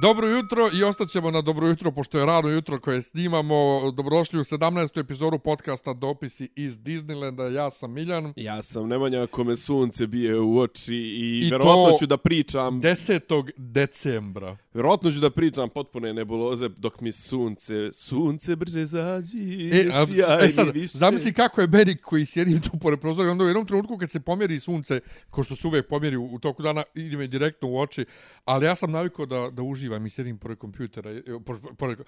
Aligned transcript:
Dobro 0.00 0.28
jutro 0.28 0.70
i 0.80 0.84
ostaćemo 0.84 1.30
na 1.30 1.40
dobro 1.40 1.68
jutro, 1.68 1.90
pošto 1.90 2.18
je 2.18 2.26
rano 2.26 2.48
jutro 2.48 2.80
koje 2.80 3.02
snimamo. 3.02 3.54
Dobrodošli 3.96 4.40
u 4.40 4.44
17. 4.44 5.00
epizodu 5.00 5.38
podcasta 5.38 5.92
Dopisi 5.92 6.48
iz 6.56 6.78
Disneylanda. 6.78 7.54
Ja 7.54 7.70
sam 7.70 7.92
Miljan. 7.92 8.32
Ja 8.36 8.62
sam 8.62 8.88
Nemanja 8.88 9.26
kome 9.26 9.56
sunce 9.56 10.06
bije 10.06 10.40
u 10.40 10.58
oči 10.58 10.96
i, 10.96 11.42
I 11.46 11.50
verovatno 11.50 11.98
ću 11.98 12.06
da 12.06 12.16
pričam, 12.16 12.82
10. 12.82 13.50
decembra. 13.56 14.56
verovatno 14.74 15.12
ću 15.12 15.20
da 15.20 15.30
pričam 15.30 15.68
potpune 15.68 16.14
nebuloze 16.14 16.68
dok 16.68 17.00
mi 17.00 17.12
sunce, 17.12 17.92
sunce 17.92 18.56
brže 18.56 18.86
zađi, 18.86 19.70
E, 19.72 19.90
a, 19.94 20.06
sjaj 20.06 20.46
e 20.46 20.50
sad, 20.50 20.66
mi 20.66 20.72
više. 20.72 20.98
zamisli 20.98 21.32
kako 21.32 21.60
je 21.60 21.66
Berik 21.66 22.00
koji 22.00 22.26
sjedi 22.26 22.60
tu 22.60 22.70
pored 22.80 23.00
prozora 23.00 23.28
i 23.28 23.30
onda 23.30 23.44
u 23.44 23.48
jednom 23.48 23.66
trenutku 23.66 23.98
kad 23.98 24.10
se 24.10 24.20
pomjeri 24.20 24.60
sunce, 24.60 25.00
ko 25.30 25.42
što 25.42 25.56
se 25.56 25.66
uvijek 25.68 25.88
pomjeri 25.88 26.16
u, 26.16 26.34
u 26.34 26.38
toku 26.38 26.62
dana, 26.62 26.82
ide 26.94 27.16
me 27.16 27.26
direktno 27.26 27.68
u 27.68 27.78
oči, 27.78 28.04
ali 28.44 28.66
ja 28.66 28.74
sam 28.74 28.90
navikao 28.90 29.26
da, 29.26 29.48
da 29.52 29.62
uživam 29.62 29.85
i 30.06 30.10
sjedim 30.10 30.38
pored 30.38 30.58
kompjutera. 30.58 31.10
e, 31.10 31.22
Pored, 31.46 31.62
pored, 31.78 31.98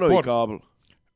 novi 0.00 0.22
kabel 0.24 0.58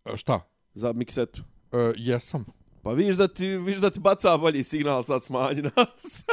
E, 0.04 0.16
Šta? 0.16 0.40
za 0.74 0.92
miksetu. 0.92 1.42
E, 1.72 1.92
jesam. 1.96 2.44
Pa 2.82 2.92
viš 2.92 3.16
da 3.16 3.28
ti, 3.28 3.46
viš 3.46 3.78
da 3.78 3.90
ti 3.90 4.00
baca 4.00 4.36
bolji 4.36 4.62
signal 4.62 5.02
sad 5.02 5.22
smanji 5.22 5.62
nas. 5.62 6.24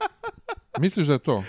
Misliš 0.80 1.06
da 1.06 1.12
je 1.12 1.18
to? 1.18 1.42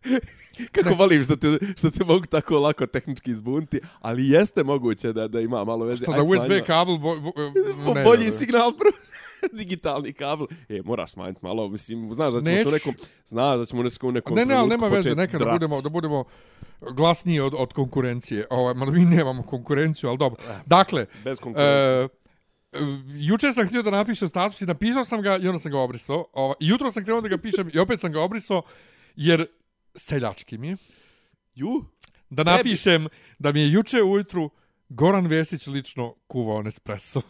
Kako 0.72 0.94
volim 0.94 1.24
što 1.24 1.36
te, 1.36 1.48
što 1.76 1.90
te 1.90 2.04
mogu 2.04 2.26
tako 2.26 2.58
lako 2.58 2.86
tehnički 2.86 3.30
izbuniti, 3.30 3.80
ali 4.00 4.28
jeste 4.28 4.64
moguće 4.64 5.12
da, 5.12 5.28
da 5.28 5.40
ima 5.40 5.64
malo 5.64 5.84
veze. 5.84 6.04
Što 6.04 6.12
da 6.12 6.22
USB 6.22 6.66
kabel... 6.66 6.98
Bo, 6.98 7.20
bo, 7.20 7.32
Po 7.84 7.94
ne, 7.94 8.04
bolji 8.04 8.18
ne, 8.20 8.24
ne. 8.24 8.30
signal 8.30 8.76
prvo. 8.76 8.92
digitalni 9.58 10.12
kabel. 10.12 10.46
E, 10.68 10.82
moraš 10.84 11.10
smanjiti 11.12 11.40
malo, 11.42 11.68
mislim, 11.68 12.14
znaš 12.14 12.34
da 12.34 12.40
ćemo 12.40 12.56
se 12.56 12.70
nekom, 12.70 12.94
znaš 13.26 13.58
da 13.58 13.66
ćemo 13.66 13.82
u 14.02 14.12
nekom 14.12 14.36
Ne, 14.36 14.44
ne, 14.44 14.54
ali 14.54 14.68
nema 14.68 14.88
veze, 14.88 15.14
nekad 15.14 15.40
da 15.40 15.50
budemo, 15.52 15.80
da 15.80 15.88
budemo 15.88 16.24
glasniji 16.80 17.40
od, 17.40 17.54
od 17.56 17.72
konkurencije. 17.72 18.46
Ovaj, 18.50 18.74
mada 18.74 18.92
mi 18.92 19.00
nemamo 19.00 19.42
konkurenciju, 19.42 20.08
ali 20.08 20.18
dobro. 20.18 20.42
Dakle, 20.66 21.06
Bez 21.24 21.38
konkurencije. 21.38 22.04
e, 22.04 22.08
juče 23.06 23.52
sam 23.52 23.66
htio 23.66 23.82
da 23.82 23.90
napišem 23.90 24.28
status 24.28 24.60
i 24.60 24.66
napisao 24.66 25.04
sam 25.04 25.22
ga 25.22 25.36
i 25.36 25.48
onda 25.48 25.58
sam 25.58 25.72
ga 25.72 25.78
obrisao. 25.78 26.26
Ovaj, 26.32 26.54
jutro 26.60 26.90
sam 26.90 27.04
krenuo 27.04 27.20
da 27.20 27.28
ga 27.28 27.38
pišem 27.38 27.70
i 27.74 27.78
opet 27.78 28.00
sam 28.00 28.12
ga 28.12 28.22
obrisao, 28.22 28.62
jer 29.16 29.46
seljački 29.94 30.58
mi 30.58 30.68
je. 30.68 30.76
Ju? 31.54 31.84
Da 32.30 32.44
Tebi? 32.44 32.56
napišem 32.56 33.08
da 33.38 33.52
mi 33.52 33.60
je 33.60 33.72
juče 33.72 34.02
ujutru 34.02 34.50
Goran 34.88 35.26
Vesić 35.26 35.66
lično 35.66 36.14
kuvao 36.26 36.62
Nespresso. 36.62 37.22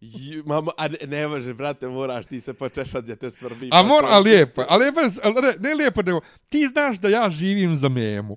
Ju, 0.00 0.42
mama, 0.46 0.72
a 0.76 0.88
ne, 0.88 0.98
ne 1.06 1.28
može, 1.28 1.54
brate, 1.54 1.88
moraš 1.88 2.26
ti 2.26 2.40
se 2.40 2.54
počešat 2.54 3.02
gdje 3.02 3.16
te 3.16 3.30
svrbi. 3.30 3.66
A 3.66 3.70
pa 3.70 3.82
mora, 3.82 4.08
a 4.10 4.18
lijepo, 4.18 4.60
je, 4.60 4.66
a 4.70 4.76
lijepo, 4.76 5.00
ne, 5.00 5.68
ne 5.68 5.74
lijepo, 5.74 6.02
nego 6.02 6.20
ti 6.48 6.66
znaš 6.66 6.98
da 6.98 7.08
ja 7.08 7.30
živim 7.30 7.76
za 7.76 7.88
memu. 7.88 8.36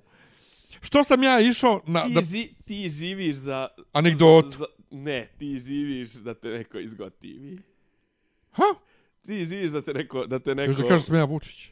Što 0.80 1.04
sam 1.04 1.22
ja 1.22 1.40
išao 1.40 1.80
na... 1.86 2.04
Ti, 2.04 2.12
Da, 2.12 2.22
ži, 2.22 2.54
ti 2.64 2.90
živiš 2.90 3.34
za... 3.34 3.68
Anegdotu. 3.92 4.48
Za, 4.48 4.56
za, 4.56 4.64
ne, 4.90 5.32
ti 5.38 5.58
živiš 5.58 6.12
da 6.12 6.34
te 6.34 6.48
neko 6.48 6.78
izgotivi. 6.78 7.58
ha? 8.50 8.64
Ti 9.26 9.46
živiš 9.46 9.70
da 9.70 9.82
te 9.82 9.94
neko... 9.94 10.26
Da 10.26 10.38
te 10.38 10.54
neko... 10.54 10.70
Još 10.70 10.76
da 10.76 10.82
kažeš 10.82 11.00
da 11.00 11.06
sam 11.06 11.16
ja 11.16 11.24
Vučić. 11.24 11.70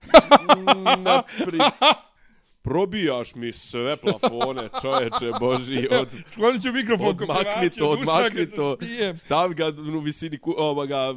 Napri... 1.04 1.58
Probijaš 2.62 3.34
mi 3.34 3.52
sve 3.52 3.96
plafone, 3.96 4.68
čoveče, 4.82 5.38
boži, 5.40 5.88
od... 6.00 6.08
Sklonit 6.26 6.62
ću 6.62 6.72
mikrofon 6.72 7.08
Odmakni 7.08 7.70
to, 7.70 7.90
odmakni 7.90 8.48
to. 8.48 8.76
Stavi 9.16 9.54
ga 9.54 9.68
u 9.96 10.00
visini 10.00 10.38
ku, 10.38 10.54
ovoga... 10.56 11.14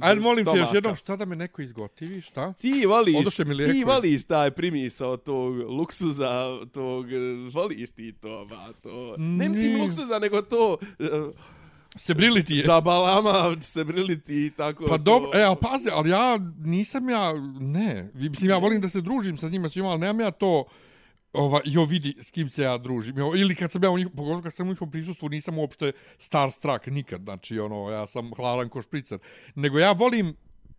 Ajde, 0.00 0.20
molim 0.20 0.44
te 0.44 0.50
još 0.50 0.56
stomaka. 0.56 0.76
jednom, 0.76 0.96
šta 0.96 1.16
da 1.16 1.24
me 1.24 1.36
neko 1.36 1.62
izgotivi, 1.62 2.20
šta? 2.20 2.52
Ti 2.52 2.86
Odoše 3.20 3.44
mi 3.44 3.56
ti 3.56 3.84
voliš 3.84 4.24
taj 4.24 4.50
primisao 4.50 5.16
tog 5.16 5.56
luksuza, 5.56 6.58
tog, 6.72 7.12
eh, 7.12 7.16
voliš 7.52 7.90
ti 7.90 8.12
to, 8.12 8.46
ba, 8.50 8.72
to. 8.82 9.14
Ne 9.18 9.48
mislim 9.48 9.80
luksuza, 9.80 10.18
nego 10.18 10.42
to, 10.42 10.72
uh, 10.98 11.06
Se 11.96 12.14
brili 12.14 12.44
ti 12.44 12.54
je. 12.54 12.64
džabalama, 12.64 13.60
se 13.60 13.84
brili 13.84 14.20
i 14.28 14.50
tako. 14.56 14.86
Pa 14.88 14.96
dobro, 14.96 15.30
e, 15.34 15.42
ali 15.42 15.56
pazi, 15.60 15.88
ali 15.92 16.10
ja 16.10 16.38
nisam 16.58 17.08
ja, 17.08 17.32
ne, 17.60 18.10
mislim, 18.14 18.50
ja 18.50 18.58
volim 18.58 18.80
da 18.80 18.88
se 18.88 19.00
družim 19.00 19.36
sa 19.36 19.48
njima 19.48 19.68
svima, 19.68 19.88
ali 19.88 20.00
nemam 20.00 20.20
ja 20.20 20.30
to, 20.30 20.64
ova, 21.32 21.60
jo 21.64 21.84
vidi 21.84 22.14
s 22.20 22.30
kim 22.30 22.48
se 22.48 22.62
ja 22.62 22.78
družim. 22.78 23.18
Jo, 23.18 23.32
ili 23.36 23.54
kad 23.54 23.72
sam 23.72 23.84
ja 23.84 23.90
u 23.90 23.98
njih, 23.98 24.08
pogotovo 24.16 24.42
kad 24.42 24.54
sam 24.54 24.66
u 24.66 24.70
njihovom 24.70 24.90
prisustvu, 24.90 25.28
nisam 25.28 25.58
uopšte 25.58 25.92
starstruck 26.18 26.86
nikad, 26.86 27.22
znači, 27.22 27.58
ono, 27.58 27.90
ja 27.90 28.06
sam 28.06 28.30
hladan 28.36 28.68
ko 28.68 28.82
špricer. 28.82 29.18
Nego 29.54 29.78
ja 29.78 29.92
volim, 29.92 30.36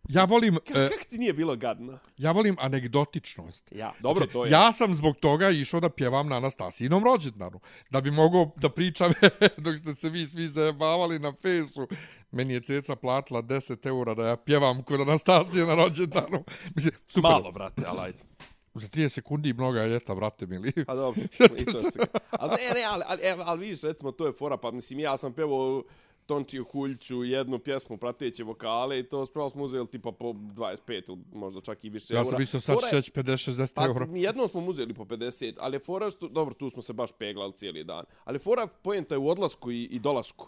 ja 0.10 0.26
volim, 0.26 0.56
e, 0.56 0.90
Kako 0.90 1.04
ti 1.10 1.18
nije 1.18 1.34
bilo 1.34 1.56
gadno? 1.56 2.00
ja 2.18 2.32
volim 2.32 2.56
anegdotičnost. 2.60 3.72
Ja, 3.72 3.94
dobro, 4.00 4.26
to 4.26 4.46
je. 4.46 4.52
Ja 4.52 4.72
sam 4.72 4.94
zbog 4.94 5.16
toga 5.16 5.50
išao 5.50 5.80
da 5.80 5.90
pjevam 5.90 6.28
na 6.28 6.36
Anastasijinom 6.36 7.04
rođendanu. 7.04 7.60
Da 7.90 8.02
bi 8.02 8.12
mogao 8.12 8.52
da 8.56 8.70
pričam 8.70 9.14
dok 9.66 9.78
ste 9.78 9.96
se 9.96 10.10
vi 10.10 10.28
svi 10.28 10.48
zajebavali 10.48 11.20
na 11.20 11.34
fesu. 11.42 11.88
Meni 12.32 12.54
je 12.54 12.62
ceca 12.62 12.96
platila 12.96 13.42
10 13.42 13.88
eura 13.88 14.14
da 14.14 14.28
ja 14.28 14.38
pjevam 14.38 14.84
kod 14.84 15.02
Anastasije 15.02 15.66
na 15.66 15.76
rođendanu. 15.76 16.44
Mislim, 16.76 16.94
super. 17.08 17.32
Malo, 17.32 17.52
brate, 17.52 17.82
ali 17.86 18.00
ajde. 18.00 18.20
Za 18.74 18.88
30 18.88 19.10
sekundi 19.10 19.54
mnoga 19.54 19.82
je 19.82 19.90
ljeta, 19.90 20.16
brate 20.16 20.46
mili. 20.46 20.86
Pa 20.86 20.96
dobro, 20.96 21.22
i 21.58 21.66
to 21.66 21.82
se... 21.82 22.00
Ali 22.32 22.50
ne, 22.50 22.80
ne, 22.80 22.84
ali, 22.86 23.04
ali, 23.08 23.22
ali, 23.28 23.42
ali 23.46 23.60
vidiš, 23.60 23.82
recimo, 23.82 24.12
to 24.12 24.26
je 24.26 24.34
fora, 24.34 24.58
pa 24.58 24.72
mislim, 24.72 25.00
ja 25.00 25.18
sam 25.18 25.34
pevao 25.34 25.84
Tončiju 26.28 26.66
Huljću, 26.66 27.24
jednu 27.24 27.60
pjesmu, 27.60 27.98
prateće 27.98 28.44
vokale 28.44 29.00
i 29.00 29.04
to 29.04 29.26
spravo 29.26 29.50
smo 29.50 29.64
uzeli 29.64 29.88
tipa 29.88 30.12
po 30.12 30.26
25 30.26 30.78
ili 31.08 31.18
možda 31.34 31.62
čak 31.62 31.84
i 31.84 31.90
više 31.90 32.14
Ja 32.14 32.18
eura. 32.18 32.30
sam 32.30 32.40
mislio 32.40 32.62
sad 32.62 33.04
će 33.04 33.12
50-60 33.12 33.74
Pa, 33.76 33.86
eura. 33.86 34.06
mi 34.06 34.22
jednom 34.22 34.50
smo 34.50 34.62
uzeli 34.62 34.94
po 34.94 35.04
50, 35.06 35.54
ali 35.60 35.80
fora 35.80 36.10
što, 36.10 36.28
dobro, 36.28 36.54
tu 36.54 36.70
smo 36.70 36.82
se 36.82 36.94
baš 36.94 37.10
peglali 37.12 37.54
cijeli 37.54 37.84
dan. 37.84 38.06
Ali 38.24 38.40
fora 38.40 38.68
poenta 38.68 39.16
je 39.16 39.20
u 39.20 39.30
odlasku 39.30 39.72
i, 39.72 39.84
i 39.84 40.00
dolasku. 40.00 40.48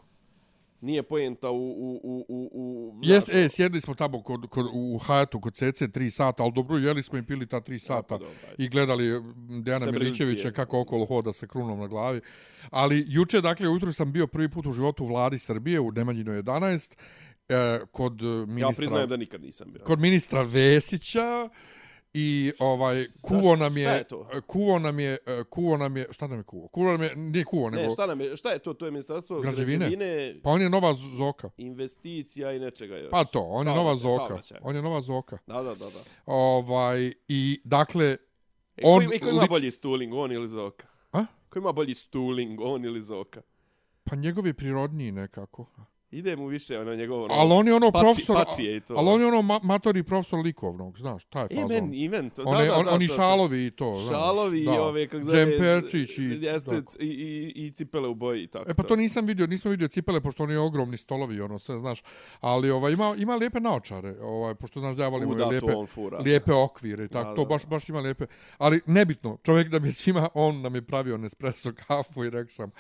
Nije 0.82 1.04
poenta 1.04 1.50
u... 1.50 1.56
u, 1.56 2.00
u, 2.04 2.26
u, 2.28 2.50
u 2.54 3.00
Jest, 3.04 3.30
e, 3.30 3.50
sjedli 3.50 3.82
smo 3.82 3.94
tamo 3.94 4.24
kod, 4.24 4.50
kod, 4.50 4.66
u 4.74 4.98
Hajatu 4.98 5.40
kod 5.42 5.54
CC 5.54 5.82
3 5.82 6.10
sata, 6.10 6.44
ali 6.44 6.52
dobro, 6.56 6.78
jeli 6.78 7.04
smo 7.04 7.18
i 7.18 7.24
pili 7.24 7.48
ta 7.48 7.62
3 7.62 7.78
sata 7.78 8.14
ajde. 8.16 8.26
i 8.58 8.70
gledali 8.70 9.22
Dejana 9.64 9.92
Milićevića 9.92 10.26
briltije. 10.26 10.54
kako 10.54 10.82
okolo 10.82 11.06
hoda 11.06 11.34
sa 11.34 11.48
krunom 11.48 11.80
na 11.80 11.88
glavi. 11.88 12.22
Ali 12.70 13.06
juče, 13.08 13.42
dakle, 13.42 13.70
ujutru 13.70 13.94
sam 13.94 14.12
bio 14.12 14.28
prvi 14.28 14.50
put 14.50 14.66
u 14.66 14.72
životu 14.72 15.04
u 15.04 15.08
vladi 15.08 15.40
Srbije 15.40 15.80
u 15.80 15.92
Nemanjino 15.92 16.32
11 16.32 16.96
e, 17.50 17.80
kod 17.92 18.22
e, 18.22 18.26
Ja 18.26 18.46
ministra, 18.46 18.74
priznajem 18.78 19.10
da 19.10 19.18
nikad 19.18 19.42
nisam 19.42 19.72
bio. 19.74 19.84
kod 19.84 20.00
ministra 20.00 20.42
Vesića 20.42 21.50
i 22.14 22.52
ovaj 22.60 23.06
kuvo 23.22 23.56
nam 23.56 23.78
je 23.78 23.84
je 23.84 24.04
kuvo 24.42 24.80
nam 24.80 25.00
je 25.00 25.18
kuvo 25.50 25.78
nam 25.78 25.98
je 25.98 26.08
šta 26.12 26.28
nam 26.28 26.38
je 26.38 26.44
kuvo 26.44 26.68
kuvo 26.68 26.92
nam 26.92 27.04
je 27.04 27.16
nije 27.16 27.46
kuvo 27.46 27.70
nego 27.70 27.84
Ne, 27.84 27.90
šta, 27.90 28.06
nam 28.06 28.22
je, 28.22 28.38
šta 28.38 28.52
je 28.52 28.60
to? 28.60 28.74
To 28.74 28.86
je 28.86 28.92
ministarstvo 28.92 29.40
Građevine? 29.40 29.78
građevine 29.80 30.36
pa 30.44 30.50
on 30.50 30.62
je 30.62 30.70
nova 30.70 30.94
zoka 30.94 31.50
investicija 31.58 32.52
i 32.52 32.60
nečega 32.60 32.98
još. 32.98 33.10
pa 33.12 33.24
to 33.24 33.42
on 33.42 33.68
je 33.68 33.74
nova 33.76 33.98
Saobraćaj, 33.98 34.12
zoka 34.12 34.18
saobraćaj. 34.20 34.58
on 34.62 34.76
je 34.76 34.82
nova 34.82 35.02
zoka 35.02 35.38
Da, 35.48 35.54
da, 35.56 35.76
da. 35.76 35.86
da. 35.86 36.00
Ovaj, 36.26 37.14
i 37.28 37.62
dakle, 37.64 38.18
E, 38.78 38.82
On 38.84 39.08
ko, 39.08 39.14
i 39.14 39.20
ko 39.20 39.30
ima 39.30 39.42
lič- 39.42 39.50
bolji 39.50 39.72
stuling, 39.72 40.14
on 40.14 40.32
ili 40.32 40.48
Zoka? 40.48 40.88
A? 41.12 41.26
Ko 41.50 41.60
ima 41.60 41.72
bolji 41.72 41.94
stuling, 41.96 42.60
on 42.62 42.86
ili 42.86 43.02
Zoka? 43.02 43.42
pa 44.04 44.16
njegov 44.16 44.48
je 44.48 44.54
prirodniji 44.54 45.12
nekako. 45.12 45.66
Ide 46.12 46.36
mu 46.36 46.48
više 46.48 46.80
ono 46.80 46.96
njegovo... 46.96 47.24
Ono, 47.24 47.34
Ali 47.34 47.54
on 47.54 47.68
je 47.68 47.74
ono 47.74 47.92
pači- 47.92 48.02
profesor, 48.02 48.36
pačije 48.46 48.78
i 48.78 48.80
to. 48.80 48.94
ali 48.98 49.10
on 49.10 49.22
je 49.22 49.28
ono 49.28 49.42
ma 49.42 49.60
matori 49.64 50.04
profesor 50.04 50.40
likovnog, 50.40 50.98
znaš, 50.98 51.26
taj 51.26 51.48
fazon. 51.48 51.68
men, 51.70 51.94
i 51.94 52.10
men, 52.10 52.30
to, 52.30 52.44
One, 52.46 52.60
da, 52.60 52.72
da, 52.72 52.78
on, 52.78 52.86
da, 52.86 52.92
oni 52.92 53.08
to, 53.08 53.14
to. 53.14 53.16
šalovi 53.16 53.66
i 53.66 53.72
to, 53.72 53.96
znaš. 53.96 54.18
Šalovi 54.18 54.66
da. 54.66 54.74
i 54.74 54.78
ove, 54.78 55.08
kako 55.08 55.24
zove... 55.24 55.38
Džemperčić 55.38 56.18
i... 56.18 56.24
Jeste, 56.24 56.82
i, 57.00 57.06
i, 57.06 57.66
i 57.66 57.72
cipele 57.72 58.08
u 58.08 58.16
boji 58.16 58.44
i 58.44 58.48
tako. 58.48 58.72
E 58.72 58.74
pa 58.74 58.84
to 58.84 58.96
nisam 58.96 59.26
vidio, 59.26 59.48
nisam 59.48 59.72
vidio 59.72 59.88
cipele, 59.88 60.22
pošto 60.22 60.44
oni 60.44 60.56
ogromni 60.56 60.98
stolovi, 60.98 61.42
ono 61.42 61.60
sve, 61.60 61.78
znaš. 61.78 62.04
Ali 62.40 62.72
ovaj, 62.72 62.92
ima, 62.92 63.16
ima 63.18 63.36
lijepe 63.36 63.60
naočare, 63.60 64.16
ovaj, 64.22 64.56
pošto 64.56 64.80
znaš 64.80 64.96
da 64.96 65.04
ja 65.04 65.10
volim 65.10 65.30
ove 65.32 65.46
lijepe, 65.46 65.68
to 65.68 65.86
fura. 65.86 66.18
lijepe 66.18 66.54
okvire 66.54 67.06
i 67.06 67.08
tako, 67.08 67.30
Da, 67.30 67.36
to 67.36 67.44
da, 67.44 67.50
baš, 67.50 67.64
da. 67.64 67.70
baš 67.70 67.90
ima 67.90 68.00
lijepe. 68.00 68.26
Ali 68.58 68.82
nebitno, 68.86 69.38
čovjek 69.44 69.70
da 69.70 69.80
mi 69.80 69.88
je 69.88 69.92
svima, 69.92 70.30
on 70.34 70.62
nam 70.62 70.76
je 70.76 70.82
pravio 70.82 71.18
Nespresso 71.18 71.72
kafu 71.88 72.24
i 72.24 72.30
rekao 72.30 72.50
sam, 72.50 72.72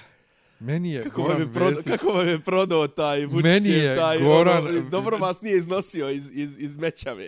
meni 0.59 0.91
je 0.91 1.03
Kako 1.03 1.21
vam, 1.21 1.27
Goran 1.27 1.41
je 1.41 1.53
prodao, 1.53 1.69
Vesić, 1.69 1.91
kako 1.91 2.07
vam 2.07 2.27
je 2.27 2.39
prodao 2.39 2.87
taj 2.87 3.25
Vučićev, 3.25 3.43
Meni 3.43 3.69
je 3.69 3.95
taj, 3.95 4.17
Goran- 4.17 4.67
ono, 4.69 4.81
dobro 4.91 5.17
vas 5.17 5.41
nije 5.41 5.57
iznosio 5.57 6.09
iz, 6.09 6.31
iz, 6.33 6.55
iz 6.59 6.77
mećave. 6.77 7.27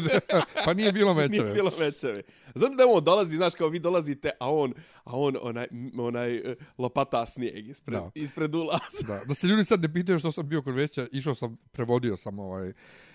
pa 0.64 0.74
nije 0.74 0.92
bilo 0.92 1.14
mečeve. 1.20 1.44
Nije 1.44 1.54
bilo 1.54 1.72
mećave. 1.78 2.22
Znam 2.54 2.72
da 2.72 2.86
on 2.86 3.04
dolazi, 3.04 3.36
znaš, 3.36 3.54
kao 3.54 3.68
vi 3.68 3.78
dolazite, 3.78 4.30
a 4.40 4.50
on, 4.52 4.74
a 5.04 5.10
on 5.12 5.36
onaj, 5.42 5.66
onaj 5.98 6.36
eh, 6.36 6.54
lopata 6.78 7.26
snijeg 7.26 7.68
ispred, 7.68 7.98
Da. 8.00 8.10
ispred 8.14 8.54
ulaza. 8.54 9.02
Da, 9.06 9.20
da 9.28 9.34
se 9.34 9.46
ljudi 9.46 9.64
sad 9.64 9.80
ne 9.82 9.92
pitaju 9.92 10.18
što 10.18 10.32
sam 10.32 10.48
bio 10.48 10.62
kod 10.62 10.74
Vesića, 10.74 11.06
išao 11.12 11.34
sam, 11.34 11.56
prevodio 11.72 12.16
sam 12.16 12.38
ovaj 12.38 12.72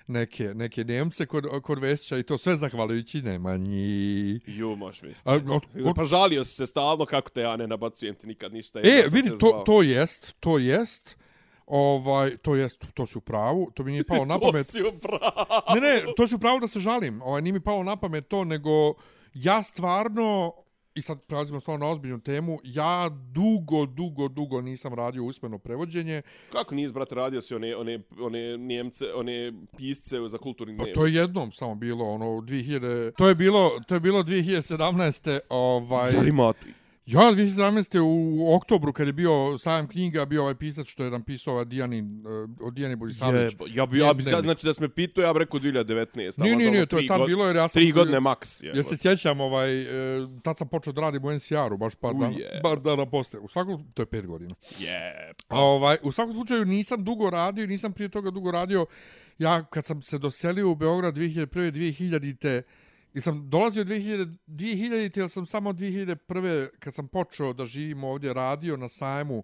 neke, 0.07 0.44
neke 0.46 0.84
Njemce 0.84 1.25
kod, 1.25 1.46
kod 1.63 1.80
Vesića 1.80 2.18
i 2.18 2.24
to 2.24 2.38
sve 2.38 2.56
zahvaljujući 2.56 3.22
Nemanji. 3.22 4.40
Ju, 4.46 4.75
možeš 4.75 5.02
misliti. 5.02 5.30
A, 5.30 5.94
Pa 5.96 6.04
žalio 6.04 6.44
si 6.44 6.56
se 6.56 6.66
stalno 6.66 7.06
kako 7.06 7.30
te 7.30 7.42
ja 7.42 7.56
ne 7.56 7.68
nabacujem 7.68 8.16
ti 8.16 8.28
nikad 8.28 8.54
ništa. 8.54 8.80
e, 8.80 9.04
vidi, 9.12 9.30
to, 9.40 9.63
to 9.66 9.81
jest, 9.81 10.36
to 10.40 10.57
jest, 10.57 11.18
ovaj, 11.66 12.38
to 12.38 12.56
jest, 12.56 12.86
to 12.94 13.06
si 13.06 13.18
u 13.18 13.22
pravu, 13.22 13.72
to 13.74 13.84
mi 13.84 13.92
nije 13.92 14.04
palo 14.07 14.25
na 14.25 14.34
To 14.34 14.40
pamet. 14.42 14.68
si 14.68 14.84
upravo. 14.84 15.22
Ne, 15.74 15.81
ne, 15.81 16.04
to 16.18 16.28
si 16.28 16.36
u 16.36 16.40
pravu 16.40 16.60
da 16.60 16.68
se 16.68 16.80
žalim, 16.80 17.22
ovaj, 17.22 17.42
nije 17.42 17.54
mi 17.54 17.60
palo 17.60 17.84
na 17.84 17.96
pamet 17.96 18.28
to, 18.28 18.44
nego 18.44 18.94
ja 19.34 19.63
stvarno, 19.63 20.54
i 20.95 21.01
sad 21.01 21.21
prelazimo 21.21 21.59
stvarno 21.59 21.86
na 21.86 21.92
ozbiljnu 21.92 22.19
temu, 22.19 22.59
ja 22.63 23.09
dugo, 23.09 23.86
dugo, 23.86 24.27
dugo 24.27 24.62
nisam 24.62 24.94
radio 24.94 25.24
usmeno 25.24 25.57
prevođenje, 25.57 26.21
Kako 26.51 26.75
nisi, 26.75 26.94
brate, 26.94 27.15
radio 27.15 27.42
si 27.42 27.56
one, 27.56 27.75
one, 27.75 28.00
one 28.19 28.57
Njemce, 28.57 29.06
one 29.15 29.53
pisce 29.77 30.27
za 30.27 30.38
kulturni 30.38 30.77
Pa 30.77 30.83
dnevnik? 30.83 30.95
to 30.95 31.06
je 31.06 31.13
jednom 31.13 31.51
samo 31.51 31.75
bilo, 31.75 32.06
ono, 32.06 32.25
2000... 32.25 33.12
To 33.18 33.27
je 33.30 33.36
bilo, 33.36 33.71
to 33.88 33.94
je 33.94 34.00
bilo 34.00 34.24
2017. 34.24 35.39
Ovaj... 35.50 36.12
Zar 36.12 36.27
ima 36.27 36.53
Ja, 37.06 37.19
2017. 37.19 38.00
u 38.00 38.56
oktobru, 38.56 38.94
kad 38.94 39.07
je 39.07 39.13
bio 39.13 39.57
sajam 39.57 39.88
knjiga, 39.88 40.25
bio 40.25 40.42
ovaj 40.42 40.56
pisac 40.56 40.88
što 40.88 41.04
je 41.04 41.12
napisao 41.12 41.54
ovaj 41.54 41.66
Dijanin, 41.66 42.25
uh, 42.28 42.50
od 42.68 42.74
Dijani 42.74 42.96
Borisavljević. 42.96 43.52
Jebo, 43.54 43.66
ja 43.68 43.86
bi, 43.86 44.00
ja 44.00 44.13
bi, 44.13 44.24
sad, 44.24 44.44
znači 44.44 44.66
da 44.66 44.74
se 44.74 44.81
me 44.81 44.90
pitao, 44.90 45.22
ja 45.22 45.34
bi 45.34 45.40
rekao 45.40 45.60
2019. 45.60 46.16
Nije, 46.16 46.56
nije, 46.56 46.56
nije, 46.56 46.69
ono, 46.69 46.86
to 46.86 46.98
je 47.00 47.07
tam 47.07 47.19
god- 47.19 47.28
bilo 47.28 47.48
jer 47.48 47.56
ja 47.56 47.68
sam... 47.68 47.80
Tri 47.80 47.92
godine 47.92 48.19
maks. 48.19 48.63
Ja 48.63 48.84
se 48.84 48.98
sjećam, 48.98 49.42
ovaj, 49.42 49.81
e, 49.81 50.28
tad 50.44 50.57
sam 50.57 50.68
počeo 50.68 50.94
da 50.94 51.02
radim 51.02 51.25
u 51.25 51.31
NCR-u, 51.31 51.78
baš 51.78 51.96
par 51.96 52.13
dana, 52.13 52.36
Uje. 52.36 52.60
par 52.63 52.80
dana 52.80 53.06
posle. 53.06 53.40
U 53.40 53.48
svakom, 53.48 53.92
to 53.94 54.02
je 54.02 54.06
pet 54.06 54.28
godina. 54.28 54.56
Je. 54.80 55.34
A 55.48 55.62
ovaj, 55.62 55.98
u 56.04 56.12
svakom 56.12 56.34
slučaju 56.34 56.66
nisam 56.66 57.04
dugo 57.04 57.30
radio, 57.30 57.68
nisam 57.68 57.94
prije 57.94 58.10
toga 58.10 58.31
dugo 58.31 58.52
radio. 58.52 58.86
Ja 59.38 59.63
kad 59.63 59.86
sam 59.86 60.02
se 60.02 60.18
doselio 60.18 60.72
u 60.72 60.75
Beograd 60.75 61.16
2001. 61.16 61.72
2000-te, 61.72 62.62
i 63.16 63.22
sam 63.22 63.50
dolazio 63.50 63.84
2000, 63.84 64.38
2000 64.48 65.20
jer 65.20 65.30
sam 65.30 65.46
samo 65.46 65.74
2001. 65.74 66.68
kad 66.80 66.94
sam 66.96 67.08
počeo 67.08 67.54
da 67.54 67.66
živim 67.66 68.04
ovdje, 68.04 68.34
radio 68.34 68.78
na 68.78 68.90
sajmu, 68.90 69.44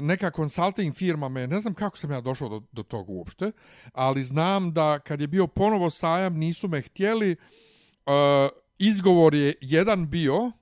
neka 0.00 0.30
consulting 0.30 0.94
firma 0.94 1.28
me, 1.28 1.46
ne 1.46 1.60
znam 1.60 1.74
kako 1.74 1.96
sam 1.96 2.10
ja 2.10 2.20
došao 2.20 2.48
do, 2.48 2.62
do 2.72 2.82
toga 2.82 3.12
uopšte, 3.12 3.52
ali 3.92 4.24
znam 4.24 4.72
da 4.72 4.98
kad 4.98 5.20
je 5.20 5.26
bio 5.26 5.46
ponovo 5.46 5.90
sajam, 5.90 6.36
nisu 6.36 6.68
me 6.68 6.82
htjeli, 6.82 7.36
uh, 8.06 8.12
izgovor 8.78 9.34
je 9.34 9.54
jedan 9.60 10.10
bio, 10.10 10.52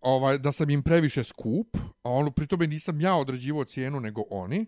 ovaj, 0.00 0.38
da 0.38 0.52
sam 0.52 0.70
im 0.70 0.82
previše 0.82 1.24
skup, 1.24 1.76
a 2.02 2.10
ono, 2.10 2.30
pri 2.30 2.46
tome 2.46 2.66
nisam 2.66 3.00
ja 3.00 3.14
određivao 3.14 3.64
cijenu, 3.64 4.00
nego 4.00 4.22
oni. 4.30 4.66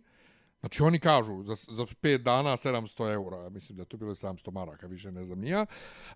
Znači, 0.60 0.82
oni 0.82 0.99
kažu, 0.99 1.43
za, 1.43 1.55
za 1.55 1.82
5 1.82 2.19
dana 2.19 2.56
700 2.56 3.12
eura, 3.12 3.37
ja 3.37 3.49
mislim 3.49 3.78
da 3.78 3.84
to 3.84 3.96
bilo 3.96 4.14
700 4.14 4.52
maraka, 4.52 4.87
više 4.87 5.12
ne 5.12 5.25
znam 5.25 5.38
nija. 5.38 5.66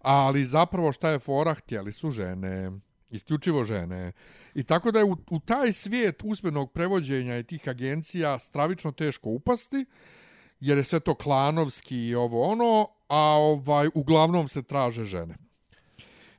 Ali 0.00 0.44
zapravo 0.44 0.93
šta 0.93 1.09
je 1.09 1.19
fora, 1.19 1.55
htjeli 1.55 1.93
su 1.93 2.11
žene, 2.11 2.71
isključivo 3.11 3.65
žene. 3.65 4.12
I 4.55 4.62
tako 4.62 4.91
da 4.91 4.99
je 4.99 5.05
u, 5.05 5.17
u 5.31 5.41
taj 5.41 5.73
svijet 5.73 6.23
usmenog 6.25 6.73
prevođenja 6.73 7.39
i 7.39 7.44
tih 7.44 7.69
agencija 7.69 8.39
stravično 8.39 8.93
teško 8.93 9.29
upasti, 9.31 9.85
jer 10.61 10.79
je 10.79 10.85
sve 10.85 11.00
to 11.00 11.15
klanovski 11.15 12.06
i 12.06 12.15
ovo 12.15 12.43
ono, 12.43 12.89
a 13.09 13.19
ovaj 13.39 13.89
uglavnom 13.94 14.49
se 14.49 14.62
traže 14.62 15.05
žene. 15.05 15.37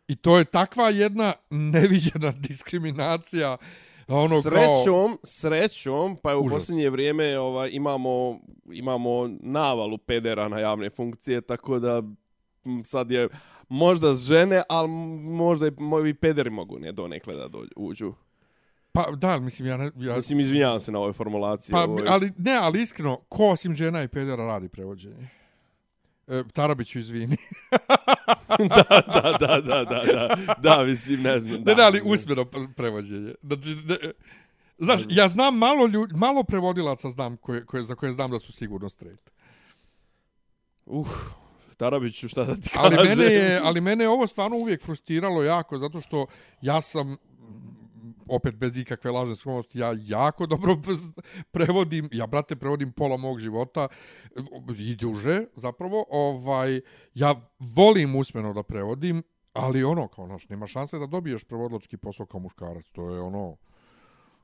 I 0.08 0.16
to 0.16 0.38
je 0.38 0.46
takva 0.46 0.90
jedna 0.90 1.34
neviđena 1.74 2.32
diskriminacija 2.32 3.58
ono 4.08 4.42
kao... 4.42 4.42
srećom, 4.42 5.18
srećom, 5.24 6.18
pa 6.24 6.30
je 6.30 6.36
u 6.38 6.42
Užas. 6.42 6.54
posljednje 6.54 6.90
vrijeme 6.90 7.40
ovaj, 7.40 7.70
imamo, 7.72 8.40
imamo 8.72 9.30
navalu 9.40 9.98
pedera 9.98 10.48
na 10.48 10.60
javne 10.60 10.90
funkcije, 10.90 11.42
tako 11.42 11.80
da 11.80 12.04
sad 12.84 13.12
je 13.12 13.30
možda 13.70 14.14
žene, 14.14 14.64
ali 14.70 14.88
možda 15.22 15.68
i 15.68 15.72
moji 15.78 16.14
pederi 16.14 16.50
mogu 16.50 16.80
ne 16.80 16.92
donekle 16.92 17.36
da 17.36 17.48
dođu, 17.48 17.72
uđu. 17.76 18.14
Pa 18.92 19.06
da, 19.16 19.40
mislim, 19.40 19.68
ja... 19.68 19.78
Ne, 19.78 19.92
ja 19.96 20.16
Mislim, 20.16 20.40
izvinjavam 20.40 20.80
se 20.80 20.92
na 20.92 21.00
ovoj 21.00 21.14
formulaciji. 21.14 21.74
pa, 21.74 21.84
ovoj. 21.84 22.04
ali, 22.08 22.32
ne, 22.38 22.58
ali 22.62 22.82
iskreno, 22.82 23.18
ko 23.30 23.50
osim 23.50 23.74
žena 23.76 24.04
i 24.04 24.08
pedera 24.08 24.46
radi 24.46 24.70
prevođenje? 24.70 25.30
E, 26.28 26.44
Tarabiću, 26.54 27.00
izvini. 27.00 27.38
da, 28.76 29.02
da, 29.08 29.38
da, 29.40 29.62
da, 29.62 29.84
da, 29.84 30.04
da, 30.04 30.56
da, 30.58 30.84
mislim, 30.84 31.22
ne 31.22 31.40
znam. 31.40 31.62
ne, 31.62 31.76
ne, 31.76 31.84
ali 31.84 32.02
usmeno 32.06 32.42
pre- 32.44 32.74
prevođenje. 32.74 33.34
Znači, 33.42 33.76
ne, 33.86 33.98
znaš, 34.78 35.02
ja 35.10 35.28
znam 35.28 35.58
malo, 35.58 35.88
ljud, 35.88 36.12
malo 36.16 36.44
prevodilaca 36.44 37.10
znam 37.10 37.38
koje, 37.38 37.66
koje, 37.66 37.84
za 37.84 37.96
koje 37.96 38.12
znam 38.14 38.32
da 38.32 38.40
su 38.40 38.52
sigurno 38.52 38.90
straight. 38.90 39.30
Uh, 40.86 41.08
Tarabiću, 41.78 42.30
šta 42.30 42.44
da 42.44 42.56
ti 42.56 42.70
Ali 42.76 42.96
kažem? 42.96 43.18
mene, 43.18 43.34
je, 43.34 43.62
ali 43.64 43.82
mene 43.82 44.04
je 44.04 44.10
ovo 44.10 44.28
stvarno 44.28 44.58
uvijek 44.58 44.82
frustriralo 44.82 45.44
jako, 45.44 45.80
zato 45.80 46.02
što 46.02 46.26
ja 46.62 46.82
sam 46.82 47.18
opet 48.28 48.56
bez 48.56 48.78
ikakve 48.78 49.12
lažne 49.12 49.36
skromnosti, 49.36 49.80
ja 49.80 49.94
jako 50.06 50.46
dobro 50.46 50.78
prevodim, 51.52 52.10
ja 52.12 52.28
brate 52.28 52.56
prevodim 52.56 52.92
pola 52.92 53.18
mog 53.18 53.40
života 53.40 53.88
i 54.78 54.96
duže 54.96 55.46
zapravo, 55.56 56.06
ovaj, 56.10 56.82
ja 57.14 57.36
volim 57.60 58.16
usmeno 58.16 58.54
da 58.54 58.64
prevodim, 58.64 59.24
ali 59.54 59.84
ono, 59.84 60.08
kao 60.08 60.28
naš, 60.28 60.50
nema 60.50 60.68
šanse 60.68 61.00
da 61.00 61.06
dobiješ 61.06 61.44
prevodlački 61.44 61.98
posao 61.98 62.26
kao 62.26 62.40
muškarac, 62.40 62.86
to 62.92 63.10
je 63.10 63.22
ono, 63.22 63.58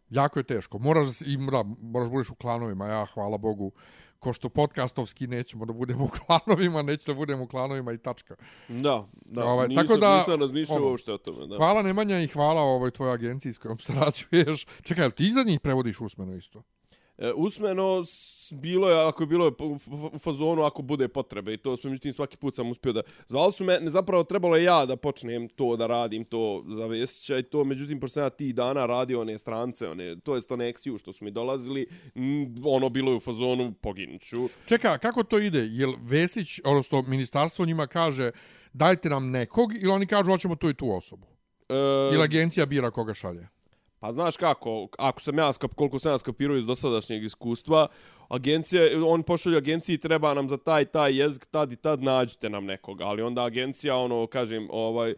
jako 0.10 0.40
je 0.40 0.44
teško. 0.44 0.80
Moraš 0.80 1.22
i, 1.22 1.38
da, 1.52 1.64
moraš 1.82 2.10
budeš 2.10 2.30
u 2.30 2.36
klanovima, 2.36 2.88
ja 2.88 3.06
hvala 3.06 3.38
Bogu, 3.38 3.72
ko 4.20 4.34
što 4.34 4.50
podcastovski 4.50 5.28
nećemo 5.28 5.66
da 5.66 5.74
budemo 5.74 6.04
u 6.04 6.10
klanovima, 6.26 6.82
neće 6.82 7.12
da 7.12 7.16
budemo 7.16 7.44
u 7.44 7.48
klanovima 7.48 7.92
i 7.94 7.98
tačka. 7.98 8.36
Da, 8.68 9.08
da, 9.26 9.46
Ovaj, 9.46 9.68
nisam, 9.68 9.88
tako 9.88 10.00
da, 10.00 10.18
nisam 10.18 10.40
razmišljao 10.40 10.78
ono, 10.78 10.88
uopšte 10.90 11.14
o 11.14 11.18
tome. 11.18 11.48
Da. 11.48 11.58
Hvala 11.58 11.82
Nemanja 11.82 12.20
i 12.20 12.28
hvala 12.28 12.62
ovoj 12.62 12.92
tvojoj 12.92 13.14
agenciji 13.14 13.54
s 13.54 13.58
kojom 13.58 13.80
sarađuješ. 13.80 14.66
Čekaj, 14.88 15.12
ti 15.12 15.32
za 15.34 15.44
njih 15.44 15.60
prevodiš 15.60 16.02
usmeno 16.02 16.36
isto? 16.36 16.64
E, 17.20 17.32
usmeno 17.36 18.04
bilo 18.52 18.90
je, 18.90 19.08
ako 19.08 19.24
je 19.24 19.28
bilo 19.28 19.46
je 19.46 19.52
u, 19.60 20.20
fazonu, 20.20 20.64
ako 20.64 20.82
bude 20.82 21.08
potrebe. 21.08 21.54
I 21.54 21.58
to 21.58 21.78
smo, 21.78 21.90
međutim, 21.90 22.14
svaki 22.14 22.38
put 22.38 22.56
sam 22.56 22.70
uspio 22.70 22.94
da... 22.94 23.02
Zvali 23.28 23.52
su 23.52 23.64
me, 23.64 23.80
ne, 23.80 23.90
zapravo 23.90 24.24
trebalo 24.24 24.56
je 24.56 24.64
ja 24.64 24.86
da 24.86 24.96
počnem 24.96 25.50
to, 25.50 25.76
da 25.76 25.88
radim 25.88 26.26
to 26.26 26.64
za 26.68 26.86
Vesića 26.86 27.38
i 27.38 27.44
to, 27.44 27.64
međutim, 27.64 28.00
pošto 28.00 28.14
sam 28.14 28.24
ja 28.24 28.30
tih 28.30 28.56
dana 28.56 28.86
radio 28.86 29.22
one 29.22 29.38
strance, 29.38 29.88
one, 29.88 30.20
to 30.20 30.36
je 30.36 30.42
one 30.50 30.70
eksiju 30.70 30.98
što 30.98 31.14
su 31.14 31.26
mi 31.26 31.32
dolazili, 31.32 31.88
ono 32.66 32.90
bilo 32.90 33.12
je 33.12 33.18
u 33.18 33.20
fazonu, 33.20 33.74
poginuću. 33.82 34.50
Čekaj, 34.66 34.98
kako 34.98 35.24
to 35.24 35.40
ide? 35.40 35.60
Jel 35.60 35.94
Vesić, 36.02 36.60
odnosno 36.64 37.02
ministarstvo 37.02 37.66
njima 37.66 37.88
kaže 37.88 38.32
dajte 38.74 39.10
nam 39.10 39.32
nekog 39.32 39.74
ili 39.76 39.92
oni 39.92 40.08
kažu 40.08 40.32
hoćemo 40.32 40.56
tu 40.56 40.70
i 40.70 40.74
tu 40.74 40.92
osobu? 40.92 41.28
E, 41.70 41.76
Ili 42.14 42.24
agencija 42.24 42.66
bira 42.66 42.92
koga 42.92 43.14
šalje? 43.14 43.48
Pa 44.00 44.12
znaš 44.12 44.38
kako, 44.38 44.88
ako 44.98 45.22
sam 45.22 45.38
ja 45.38 45.54
skap, 45.54 45.74
koliko 45.74 46.00
sam 46.00 46.12
ja 46.12 46.18
skapirao 46.18 46.58
iz 46.58 46.66
dosadašnjeg 46.66 47.24
iskustva, 47.24 47.88
agencija, 48.30 48.84
on 49.06 49.24
pošalju 49.24 49.58
agenciji 49.58 49.98
treba 49.98 50.34
nam 50.34 50.50
za 50.50 50.58
taj 50.58 50.86
taj 50.86 51.20
jezik, 51.20 51.46
tad 51.46 51.72
i 51.72 51.76
tad 51.76 52.04
nađite 52.04 52.50
nam 52.50 52.66
nekoga, 52.66 53.06
ali 53.06 53.22
onda 53.22 53.44
agencija, 53.44 53.96
ono, 53.96 54.28
kažem, 54.28 54.68
ovaj, 54.72 55.16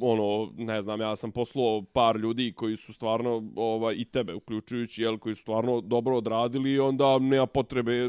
ono, 0.00 0.52
ne 0.56 0.82
znam, 0.82 1.00
ja 1.00 1.16
sam 1.16 1.30
poslao 1.30 1.82
par 1.92 2.16
ljudi 2.16 2.52
koji 2.56 2.76
su 2.76 2.92
stvarno, 2.92 3.42
ovaj, 3.56 3.94
i 3.98 4.04
tebe 4.04 4.34
uključujući, 4.34 5.02
jel, 5.02 5.18
koji 5.18 5.34
su 5.34 5.42
stvarno 5.42 5.80
dobro 5.80 6.16
odradili 6.16 6.78
onda 6.78 7.18
nema 7.18 7.46
potrebe, 7.46 8.04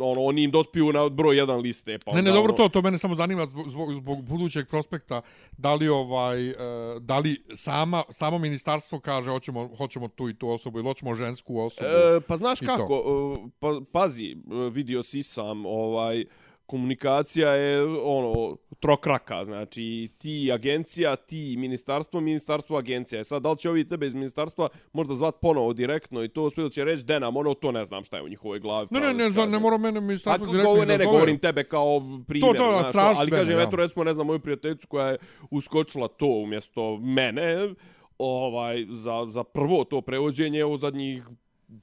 ono, 0.00 0.20
oni 0.20 0.42
im 0.42 0.50
dospiju 0.50 0.92
na 0.92 1.08
broj 1.08 1.36
jedan 1.36 1.60
liste. 1.60 1.98
Pa 1.98 2.12
Ne, 2.12 2.18
onda, 2.18 2.30
ne, 2.30 2.36
dobro 2.36 2.54
ono, 2.54 2.56
to, 2.56 2.68
to 2.68 2.82
mene 2.82 2.98
samo 2.98 3.14
zanima 3.14 3.46
zbog, 3.46 3.68
zbog, 3.68 3.94
zbog 3.94 4.22
budućeg 4.22 4.68
prospekta, 4.68 5.22
da 5.58 5.74
li 5.74 5.88
ovaj 5.88 6.48
e, 6.48 6.54
da 7.00 7.18
li 7.18 7.44
sama 7.54 8.02
samo 8.10 8.38
ministarstvo 8.38 9.00
kaže 9.00 9.30
hoćemo 9.30 9.70
hoćemo 9.76 10.08
tu 10.08 10.28
i 10.28 10.34
tu 10.34 10.48
osobu 10.48 10.78
ili 10.78 10.88
hoćemo 10.88 11.14
žensku 11.14 11.60
osobu. 11.60 11.88
E, 11.88 12.20
pa 12.20 12.36
znaš 12.36 12.60
kako, 12.60 12.94
e, 12.94 13.50
pa, 13.58 13.80
pazi, 13.92 14.36
vidio 14.72 15.02
si 15.02 15.22
sam, 15.22 15.66
ovaj, 15.66 16.24
komunikacija 16.66 17.52
je 17.52 17.82
ono 18.02 18.56
trokraka, 18.80 19.44
znači 19.44 20.10
ti 20.18 20.52
agencija, 20.52 21.16
ti 21.16 21.56
ministarstvo, 21.58 22.20
ministarstvo 22.20 22.78
agencija. 22.78 23.20
E 23.20 23.24
sad, 23.24 23.42
da 23.42 23.50
li 23.50 23.58
će 23.58 23.70
ovi 23.70 23.88
tebe 23.88 24.06
iz 24.06 24.14
ministarstva 24.14 24.68
možda 24.92 25.14
zvat 25.14 25.34
ponovo 25.40 25.72
direktno 25.72 26.24
i 26.24 26.28
to 26.28 26.50
sve 26.50 26.70
će 26.70 26.84
reći 26.84 27.04
denam, 27.04 27.36
ono 27.36 27.54
to 27.54 27.72
ne 27.72 27.84
znam 27.84 28.04
šta 28.04 28.16
je 28.16 28.22
u 28.22 28.28
njihovoj 28.28 28.60
glavi. 28.60 28.88
ne, 28.90 29.00
ne, 29.00 29.14
ne, 29.14 29.30
za, 29.30 29.46
ne 29.46 29.58
mora 29.58 29.78
mene 29.78 30.00
ministarstvo 30.00 30.52
direktno 30.52 30.82
i 30.82 30.86
ne, 30.86 30.98
ne, 30.98 31.04
govorim 31.04 31.38
tebe 31.38 31.64
kao 31.64 32.00
primjer, 32.28 32.56
to, 32.56 32.78
znaš, 32.78 32.92
traži 32.92 33.20
ali 33.20 33.30
kažem, 33.30 33.58
ja. 33.58 33.62
eto 33.62 33.76
recimo, 33.76 34.04
ne 34.04 34.14
znam, 34.14 34.26
moju 34.26 34.40
prijateljicu 34.40 34.88
koja 34.88 35.08
je 35.08 35.18
uskočila 35.50 36.08
to 36.08 36.26
umjesto 36.26 36.96
mene, 36.96 37.74
ovaj, 38.18 38.86
za, 38.88 39.26
za 39.28 39.44
prvo 39.44 39.84
to 39.84 40.00
prevođenje 40.00 40.64
u 40.64 40.76
zadnjih 40.76 41.26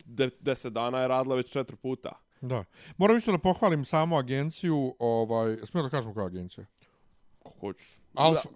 de, 0.05 0.29
deset 0.39 0.73
dana 0.73 1.01
je 1.01 1.07
radila 1.07 1.35
već 1.35 1.51
četiri 1.51 1.75
puta. 1.75 2.28
Da. 2.41 2.63
Moram 2.97 3.17
isto 3.17 3.31
da 3.31 3.37
pohvalim 3.37 3.85
samu 3.85 4.17
agenciju, 4.17 4.95
ovaj, 4.99 5.57
smijem 5.63 5.83
da 5.85 5.89
kažem 5.89 6.13
koja 6.13 6.25
agencija? 6.25 6.65
Kako 7.43 7.59
hoćeš. 7.59 7.99
Alfa. 8.13 8.49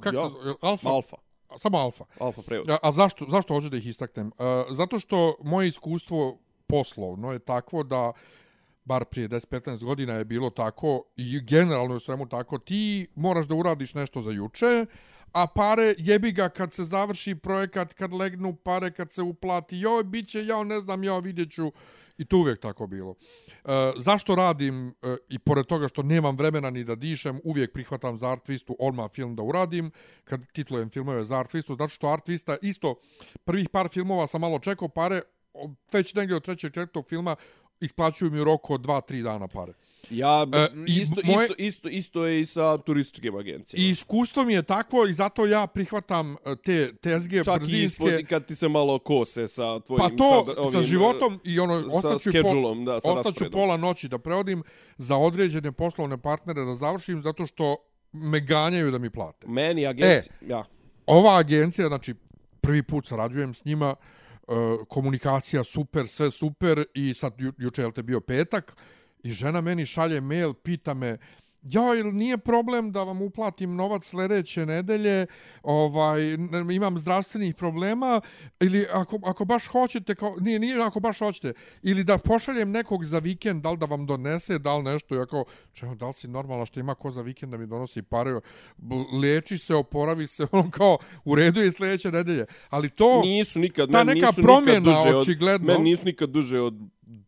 Kako 0.00 0.16
Ja. 0.16 0.28
se, 0.30 0.54
Alfa? 0.60 0.88
Alfa. 0.88 1.16
Samo 1.56 1.78
Alfa. 1.78 2.04
Alfa 2.20 2.42
prevod. 2.42 2.70
A, 2.70 2.76
a 2.82 2.92
zašto, 2.92 3.26
zašto 3.30 3.54
hoću 3.54 3.68
da 3.68 3.76
ih 3.76 3.86
istaknem? 3.86 4.26
Uh, 4.26 4.34
zato 4.70 4.98
što 4.98 5.34
moje 5.42 5.68
iskustvo 5.68 6.38
poslovno 6.66 7.32
je 7.32 7.38
takvo 7.38 7.82
da 7.82 8.12
bar 8.84 9.04
prije 9.04 9.28
10-15 9.28 9.84
godina 9.84 10.12
je 10.14 10.24
bilo 10.24 10.50
tako 10.50 11.02
i 11.16 11.40
generalno 11.40 11.94
je 11.94 12.00
svemu 12.00 12.28
tako, 12.28 12.58
ti 12.58 13.06
moraš 13.14 13.46
da 13.46 13.54
uradiš 13.54 13.94
nešto 13.94 14.22
za 14.22 14.30
juče, 14.30 14.86
a 15.34 15.46
pare 15.46 15.94
jebi 15.98 16.32
ga 16.32 16.48
kad 16.48 16.72
se 16.72 16.84
završi 16.84 17.34
projekat, 17.34 17.94
kad 17.94 18.12
legnu 18.12 18.54
pare, 18.54 18.90
kad 18.90 19.12
se 19.12 19.22
uplati, 19.22 19.78
joj, 19.78 20.04
bit 20.04 20.28
će, 20.28 20.46
ja 20.46 20.64
ne 20.64 20.80
znam, 20.80 21.04
ja 21.04 21.18
vidjet 21.18 21.52
ću, 21.52 21.72
i 22.18 22.24
to 22.24 22.36
uvijek 22.36 22.60
tako 22.60 22.86
bilo. 22.86 23.14
E, 23.64 23.92
zašto 23.96 24.34
radim, 24.34 24.88
e, 24.88 25.16
i 25.28 25.38
pored 25.38 25.66
toga 25.66 25.88
što 25.88 26.02
nemam 26.02 26.36
vremena 26.36 26.70
ni 26.70 26.84
da 26.84 26.94
dišem, 26.94 27.40
uvijek 27.44 27.72
prihvatam 27.72 28.16
za 28.16 28.30
Artvistu 28.30 28.76
odmah 28.78 29.10
film 29.10 29.36
da 29.36 29.42
uradim, 29.42 29.90
kad 30.24 30.46
titlujem 30.52 30.90
filmove 30.90 31.24
za 31.24 31.38
Artvistu, 31.38 31.74
zato 31.74 31.88
što 31.88 32.08
Artvista 32.08 32.56
isto, 32.62 32.94
prvih 33.44 33.68
par 33.68 33.88
filmova 33.88 34.26
sam 34.26 34.40
malo 34.40 34.58
čekao 34.58 34.88
pare, 34.88 35.20
već 35.92 36.14
negdje 36.14 36.36
od 36.36 36.44
trećeg 36.44 36.72
četvrtog 36.72 37.08
filma 37.08 37.36
isplaćuju 37.80 38.30
mi 38.30 38.40
u 38.40 38.44
roku 38.44 38.74
od 38.74 38.80
2-3 38.80 39.22
dana 39.22 39.48
pare. 39.48 39.72
Ja, 40.10 40.46
E, 40.52 40.68
i 40.86 41.00
isto, 41.00 41.20
moje- 41.24 41.46
isto, 41.46 41.54
isto, 41.58 41.88
isto 41.88 42.26
je 42.26 42.40
i 42.40 42.44
sa 42.44 42.78
turističkim 42.78 43.36
agencijama. 43.36 43.86
I 43.86 43.90
iskustvo 43.90 44.44
mi 44.44 44.52
je 44.52 44.62
takvo 44.62 45.06
i 45.06 45.12
zato 45.12 45.46
ja 45.46 45.66
prihvatam 45.66 46.32
e, 46.32 46.36
te 46.56 46.94
tezge 46.94 47.44
Čak 47.44 47.56
i 47.56 47.60
brzinske. 47.60 48.04
ispod, 48.04 48.20
i 48.20 48.24
kad 48.24 48.46
ti 48.46 48.54
se 48.54 48.68
malo 48.68 48.98
kose 48.98 49.46
sa 49.46 49.80
tvojim... 49.80 49.98
Pa 49.98 50.08
to 50.08 50.44
sad, 50.46 50.58
ovim, 50.58 50.72
sa 50.72 50.82
životom 50.82 51.40
i 51.44 51.60
ono 51.60 51.80
sa 51.80 51.86
ostaću, 51.86 52.12
po, 52.14 52.18
schedule-om, 52.18 52.84
da, 52.84 53.00
sa 53.00 53.10
ostaću 53.10 53.28
rasporedom. 53.28 53.52
pola 53.52 53.76
noći 53.76 54.08
da 54.08 54.18
prevodim 54.18 54.62
za 54.96 55.16
određene 55.16 55.72
poslovne 55.72 56.18
partnere 56.18 56.64
da 56.64 56.74
završim 56.74 57.22
zato 57.22 57.46
što 57.46 57.76
me 58.12 58.40
ganjaju 58.40 58.90
da 58.90 58.98
mi 58.98 59.10
plate. 59.10 59.46
Meni 59.48 59.86
agencija... 59.86 60.34
E. 60.42 60.46
Ja. 60.48 60.64
Ova 61.06 61.38
agencija, 61.38 61.88
znači 61.88 62.14
prvi 62.60 62.82
put 62.82 63.06
sarađujem 63.06 63.54
s 63.54 63.64
njima, 63.64 63.94
e, 63.94 64.52
komunikacija 64.88 65.64
super, 65.64 66.08
sve 66.08 66.30
super 66.30 66.84
i 66.94 67.14
sad 67.14 67.40
ju, 67.40 67.52
juče 67.58 67.82
je 67.82 67.92
te 67.92 68.02
bio 68.02 68.20
petak 68.20 68.76
i 69.24 69.30
žena 69.30 69.60
meni 69.60 69.86
šalje 69.86 70.20
mail, 70.20 70.52
pita 70.54 70.94
me 70.94 71.18
Ja, 71.64 71.94
ili 71.98 72.12
nije 72.12 72.38
problem 72.38 72.92
da 72.92 73.02
vam 73.02 73.22
uplatim 73.22 73.76
novac 73.76 74.04
sljedeće 74.04 74.66
nedelje, 74.66 75.26
ovaj, 75.62 76.20
imam 76.72 76.98
zdravstvenih 76.98 77.54
problema, 77.54 78.20
ili 78.60 78.86
ako, 78.92 79.18
ako 79.24 79.44
baš 79.44 79.66
hoćete, 79.66 80.14
kao, 80.14 80.36
nije, 80.40 80.58
nije 80.58 80.82
ako 80.82 81.00
baš 81.00 81.18
hoćete, 81.18 81.52
ili 81.82 82.04
da 82.04 82.18
pošaljem 82.18 82.70
nekog 82.70 83.04
za 83.04 83.18
vikend, 83.18 83.62
da 83.62 83.70
li 83.70 83.78
da 83.78 83.86
vam 83.86 84.06
donese, 84.06 84.58
da 84.58 84.76
li 84.76 84.82
nešto, 84.82 85.14
ja 85.14 85.26
kao, 85.26 85.44
čeo, 85.72 85.94
da 85.94 86.06
li 86.06 86.12
si 86.12 86.28
normalno 86.28 86.66
što 86.66 86.80
ima 86.80 86.94
ko 86.94 87.10
za 87.10 87.22
vikend 87.22 87.52
da 87.52 87.58
mi 87.58 87.66
donosi 87.66 88.02
pare, 88.02 88.40
liječi 89.12 89.58
se, 89.58 89.74
oporavi 89.74 90.26
se, 90.26 90.46
ono 90.52 90.70
kao, 90.70 90.98
u 91.24 91.34
redu 91.34 91.60
je 91.60 91.72
sljedeće 91.72 92.10
nedelje. 92.10 92.46
Ali 92.70 92.90
to, 92.90 93.20
Nisu 93.22 93.60
nikad... 93.60 93.92
ta 93.92 94.04
neka 94.04 94.26
nisu 94.26 94.42
promjena, 94.42 94.78
nikad 94.78 94.84
duže 94.84 95.16
od, 95.16 95.22
očigledno. 95.22 95.72
Meni 95.72 95.90
nisu 95.90 96.04
nikad 96.04 96.30
duže 96.30 96.60
od 96.60 96.74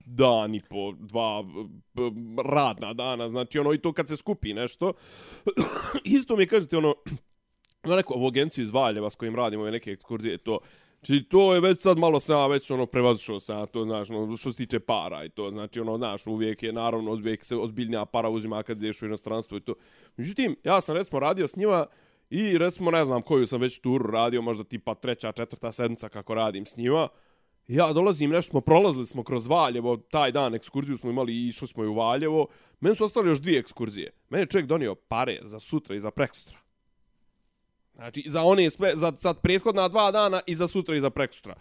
dan 0.05 0.55
i 0.55 0.61
po, 0.71 0.93
dva 0.99 1.45
radna 2.45 2.93
dana, 2.93 3.29
znači 3.29 3.59
ono 3.59 3.73
i 3.73 3.79
to 3.79 3.93
kad 3.93 4.09
se 4.09 4.17
skupi 4.17 4.55
nešto. 4.55 4.93
Isto 6.05 6.37
mi 6.37 6.47
kažete 6.47 6.77
ono, 6.77 6.95
na 7.83 7.97
neku 7.97 8.15
ovu 8.15 8.27
agenciju 8.27 8.63
iz 8.63 8.71
Valjeva 8.71 9.11
s 9.11 9.15
kojim 9.15 9.37
radimo 9.37 9.63
ove 9.63 9.71
neke 9.71 9.91
ekskurzije, 9.91 10.39
to 10.39 10.59
Znači, 11.07 11.25
to 11.25 11.55
je 11.55 11.61
već 11.61 11.81
sad 11.81 11.99
malo 11.99 12.21
sam 12.21 12.51
već 12.51 12.71
ono 12.71 12.87
prevazišao 12.87 13.41
sam 13.41 13.67
to, 13.67 13.85
znaš, 13.85 14.11
ono, 14.11 14.37
što 14.37 14.53
se 14.53 14.59
tiče 14.59 14.81
para 14.81 15.25
i 15.25 15.29
to, 15.29 15.51
znači, 15.51 15.81
ono, 15.81 15.97
znaš, 15.97 16.27
uvijek 16.27 16.63
je, 16.63 16.73
naravno, 16.73 17.13
uvijek 17.13 17.45
se 17.45 17.57
ozbiljnija 17.57 18.05
para 18.05 18.29
uzima 18.29 18.63
kad 18.63 18.83
ideš 18.83 19.03
u 19.03 19.07
inostranstvo 19.07 19.57
i 19.57 19.61
to. 19.61 19.75
Međutim, 20.17 20.57
ja 20.65 20.81
sam, 20.81 20.97
recimo, 20.97 21.21
radio 21.21 21.47
s 21.47 21.57
njima 21.57 21.87
i, 22.31 22.59
recimo, 22.59 22.91
ne 22.91 23.05
znam 23.05 23.23
koju 23.23 23.47
sam 23.47 23.61
već 23.61 23.79
turu 23.79 24.11
radio, 24.11 24.43
možda 24.43 24.65
tipa 24.65 24.95
treća, 24.95 25.33
četvrta 25.33 25.73
sedmica 25.73 26.09
kako 26.09 26.35
radim 26.35 26.67
s 26.67 26.77
njima. 26.77 27.09
Ja 27.69 27.93
dolazim, 27.93 28.31
nešto 28.31 28.51
smo 28.51 28.61
prolazili 28.61 29.07
smo 29.07 29.23
kroz 29.23 29.47
Valjevo, 29.47 29.97
taj 29.97 30.33
dan 30.33 30.55
ekskurziju 30.55 30.97
smo 30.97 31.11
imali 31.11 31.35
i 31.35 31.49
išli 31.49 31.69
smo 31.69 31.85
i 31.85 31.89
u 31.89 31.95
Valjevo. 31.95 32.47
Meni 32.81 32.97
su 32.97 33.05
ostali 33.05 33.29
još 33.29 33.41
dvije 33.41 33.59
ekskurzije. 33.59 34.11
Meni 34.29 34.43
je 34.43 34.47
čovjek 34.47 34.67
donio 34.67 34.95
pare 34.95 35.39
za 35.43 35.59
sutra 35.59 35.95
i 35.97 36.01
za 36.01 36.11
prekosutra. 36.11 36.59
Znači, 37.95 38.23
za 38.27 38.43
one, 38.43 38.71
sve, 38.71 38.93
za 38.95 39.13
sad 39.13 39.41
prethodna 39.41 39.89
dva 39.89 40.11
dana 40.11 40.41
i 40.47 40.55
za 40.55 40.67
sutra 40.67 40.97
i 40.97 41.01
za 41.01 41.11
prekosutra. 41.11 41.55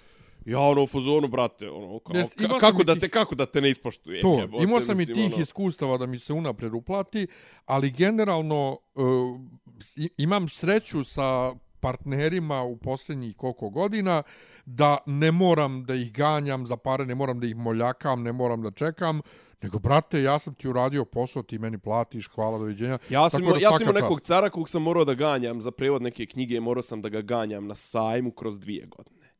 Ja 0.45 0.59
ono 0.59 0.83
u 0.83 0.87
fazonu, 0.87 1.27
brate, 1.27 1.69
ono, 1.69 1.99
kao, 1.99 2.15
imao 2.39 2.59
ka, 2.59 2.59
kako, 2.59 2.81
i 2.81 2.85
da 2.85 2.93
tih- 2.93 3.01
te, 3.01 3.09
kako 3.09 3.35
da 3.35 3.45
te 3.45 3.61
ne 3.61 3.69
ispoštuje? 3.69 4.21
To, 4.21 4.37
jebote, 4.39 4.63
imao 4.63 4.81
sam 4.81 4.95
i 4.95 4.97
mislim, 4.97 5.15
tih 5.15 5.33
ono. 5.33 5.41
iskustava 5.41 5.97
da 5.97 6.05
mi 6.05 6.19
se 6.19 6.33
unapred 6.33 6.73
uplati, 6.73 7.27
ali 7.65 7.91
generalno 7.91 8.77
uh, 8.95 9.39
i- 9.95 10.09
imam 10.17 10.47
sreću 10.49 11.03
sa 11.03 11.53
partnerima 11.79 12.61
u 12.63 12.77
posljednjih 12.77 13.35
koliko 13.35 13.69
godina 13.69 14.23
da 14.65 14.97
ne 15.05 15.31
moram 15.31 15.85
da 15.85 15.95
ih 15.95 16.13
ganjam 16.13 16.65
za 16.65 16.77
pare, 16.77 17.05
ne 17.05 17.15
moram 17.15 17.39
da 17.39 17.47
ih 17.47 17.55
moljakam, 17.55 18.23
ne 18.23 18.31
moram 18.31 18.61
da 18.61 18.71
čekam, 18.71 19.21
nego, 19.61 19.79
brate, 19.79 20.21
ja 20.21 20.39
sam 20.39 20.53
ti 20.53 20.67
uradio 20.67 21.05
posao, 21.05 21.43
ti 21.43 21.59
meni 21.59 21.77
platiš, 21.77 22.27
hvala, 22.27 22.57
doviđenja. 22.57 22.97
Ja 23.09 23.29
sam, 23.29 23.43
imao, 23.43 23.57
ja 23.57 23.71
sam 23.71 23.81
imao 23.81 23.93
nekog 23.93 24.19
čast. 24.19 24.25
cara 24.25 24.49
kog 24.49 24.69
sam 24.69 24.81
morao 24.81 25.05
da 25.05 25.13
ganjam 25.13 25.61
za 25.61 25.71
prevod 25.71 26.01
neke 26.01 26.25
knjige, 26.25 26.59
morao 26.59 26.83
sam 26.83 27.01
da 27.01 27.09
ga 27.09 27.21
ganjam 27.21 27.67
na 27.67 27.75
sajmu 27.75 28.31
kroz 28.31 28.59
dvije 28.59 28.85
godine. 28.85 29.33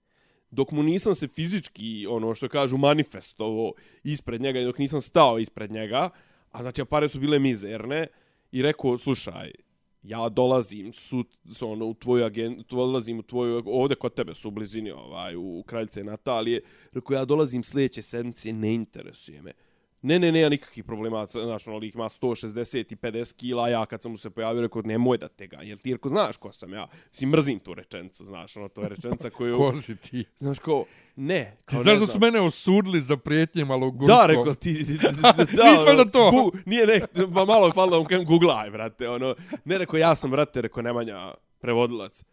Dok 0.52 0.72
mu 0.72 0.84
nisam 0.84 1.16
se 1.16 1.28
fizički, 1.28 2.08
ono 2.10 2.34
što 2.34 2.50
kažu, 2.50 2.78
manifestovo 2.78 3.74
ispred 4.04 4.42
njega, 4.42 4.60
i 4.60 4.66
dok 4.66 4.78
nisam 4.78 5.02
stao 5.02 5.40
ispred 5.40 5.72
njega, 5.72 6.10
a 6.52 6.62
znači 6.62 6.82
a 6.82 6.86
pare 6.86 7.08
su 7.08 7.20
bile 7.20 7.40
mizerne, 7.40 8.08
i 8.52 8.62
rekao, 8.62 8.98
slušaj, 8.98 9.52
ja 10.06 10.30
dolazim 10.30 10.94
su, 10.94 11.24
s- 11.46 11.62
ono, 11.62 11.86
u 11.86 11.94
tvoju 11.94 12.26
agentu, 12.26 12.76
dolazim 12.76 13.20
u 13.20 13.24
tvoju, 13.24 13.64
ovde 13.66 13.96
kod 13.96 14.14
tebe 14.14 14.36
su 14.36 14.48
u 14.48 14.52
blizini, 14.52 14.92
ovaj, 14.92 15.36
u 15.36 15.64
Kraljice 15.66 16.04
Natalije, 16.04 16.62
rekao, 16.94 17.16
ja 17.16 17.26
dolazim 17.26 17.64
sljedeće 17.64 18.02
sedmice, 18.02 18.54
ne 18.54 18.74
interesuje 18.74 19.42
me. 19.42 19.52
Ne, 20.06 20.20
ne, 20.20 20.32
nema 20.32 20.50
nikakvih 20.50 20.84
problema, 20.84 21.26
znaš, 21.26 21.68
ono, 21.68 21.78
lik 21.78 21.96
ima 21.96 22.10
160 22.10 22.94
i 22.94 22.96
50 22.96 23.36
kila, 23.36 23.70
ja 23.70 23.86
kad 23.86 24.02
sam 24.02 24.12
mu 24.12 24.18
se 24.18 24.30
pojavio, 24.30 24.62
rekao, 24.62 24.82
nemoj 24.82 25.18
da 25.18 25.28
te 25.28 25.48
ga, 25.48 25.58
jer 25.62 25.78
ti, 25.78 25.94
rekao, 25.94 26.10
znaš 26.10 26.38
ko 26.38 26.52
sam 26.52 26.74
ja, 26.74 26.88
si 27.12 27.26
mrzim 27.26 27.60
tu 27.60 27.74
rečenicu, 27.74 28.26
znaš, 28.26 28.58
ono, 28.58 28.68
to 28.68 28.82
je 28.82 28.90
rečenica 28.90 29.30
koju, 29.30 29.58
Ko 29.60 29.74
si 29.74 29.96
ti? 29.96 30.26
znaš, 30.38 30.60
ko, 30.60 30.86
ne, 31.16 31.58
Ti 31.60 31.66
kao, 31.66 31.84
znaš 31.84 31.94
ne 31.94 32.00
da 32.00 32.08
su 32.08 32.20
mene 32.20 32.42
osudili 32.42 33.02
za 33.02 33.18
prijetnje 33.18 33.66
malogurstvo? 33.66 34.18
Da, 34.18 34.26
rekao 34.26 34.54
ti, 34.54 34.74
ti, 34.74 34.86
ti, 34.86 34.98
ti 34.98 35.22
da, 35.58 35.72
Nisi 35.72 35.86
valjda 35.86 36.06
to? 36.06 36.32
Bu, 36.32 36.52
nije 36.66 36.88
ne, 36.88 37.02
ma 37.28 37.46
malo 37.46 37.70
hvala 37.70 37.90
da 37.92 37.98
vam 37.98 38.06
kažem, 38.06 38.26
googlaj, 38.26 38.70
brate, 38.70 39.10
ono, 39.10 39.36
ne 39.66 39.78
rekao, 39.78 39.98
ja 39.98 40.16
sam, 40.16 40.32
brate, 40.32 40.62
rekao, 40.62 40.84
Nemanja, 40.84 41.34
prevodilac. 41.60 42.24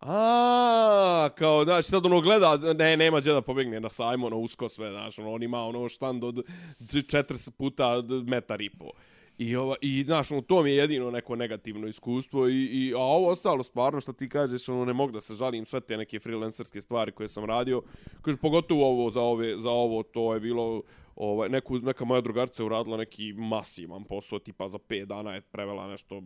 A, 0.00 1.28
kao, 1.34 1.64
znaš, 1.64 1.86
sad 1.86 2.06
ono 2.06 2.20
gleda, 2.20 2.56
ne, 2.74 2.96
nema 2.96 3.20
gdje 3.20 3.32
da 3.32 3.42
pobegne 3.42 3.80
na 3.80 3.88
sajmu, 3.88 4.26
ono, 4.26 4.38
usko 4.38 4.68
sve, 4.68 4.90
znaš, 4.90 5.18
ono, 5.18 5.32
on 5.32 5.42
ima 5.42 5.64
ono 5.64 5.88
štand 5.88 6.24
od 6.24 6.44
40 6.80 7.50
puta 7.50 8.02
metar 8.26 8.60
i 8.60 8.70
po. 8.70 8.90
I, 9.38 9.56
ova, 9.56 9.74
i 9.80 10.04
znaš, 10.04 10.32
ono, 10.32 10.40
to 10.40 10.62
mi 10.62 10.70
je 10.70 10.76
jedino 10.76 11.10
neko 11.10 11.36
negativno 11.36 11.86
iskustvo 11.86 12.48
i, 12.48 12.64
i 12.64 12.94
a 12.94 12.98
ovo 12.98 13.30
ostalo 13.30 13.62
stvarno 13.62 14.00
što 14.00 14.12
ti 14.12 14.28
kažeš, 14.28 14.68
ono, 14.68 14.84
ne 14.84 14.92
mogu 14.92 15.12
da 15.12 15.20
se 15.20 15.34
žalim 15.34 15.66
sve 15.66 15.80
te 15.80 15.96
neke 15.96 16.20
freelancerske 16.20 16.80
stvari 16.80 17.12
koje 17.12 17.28
sam 17.28 17.44
radio. 17.44 17.82
Kaže, 18.22 18.36
pogotovo 18.36 18.90
ovo 18.90 19.10
za, 19.10 19.20
ove, 19.20 19.58
za 19.58 19.70
ovo, 19.70 20.02
to 20.02 20.34
je 20.34 20.40
bilo, 20.40 20.82
ovaj, 21.16 21.48
neku, 21.48 21.78
neka 21.78 22.04
moja 22.04 22.20
drugarica 22.20 22.62
je 22.62 22.66
uradila 22.66 22.96
neki 22.96 23.32
masivan 23.32 24.04
posao, 24.04 24.38
tipa 24.38 24.68
za 24.68 24.78
5 24.78 25.04
dana 25.04 25.34
je 25.34 25.40
prevela 25.40 25.88
nešto 25.88 26.22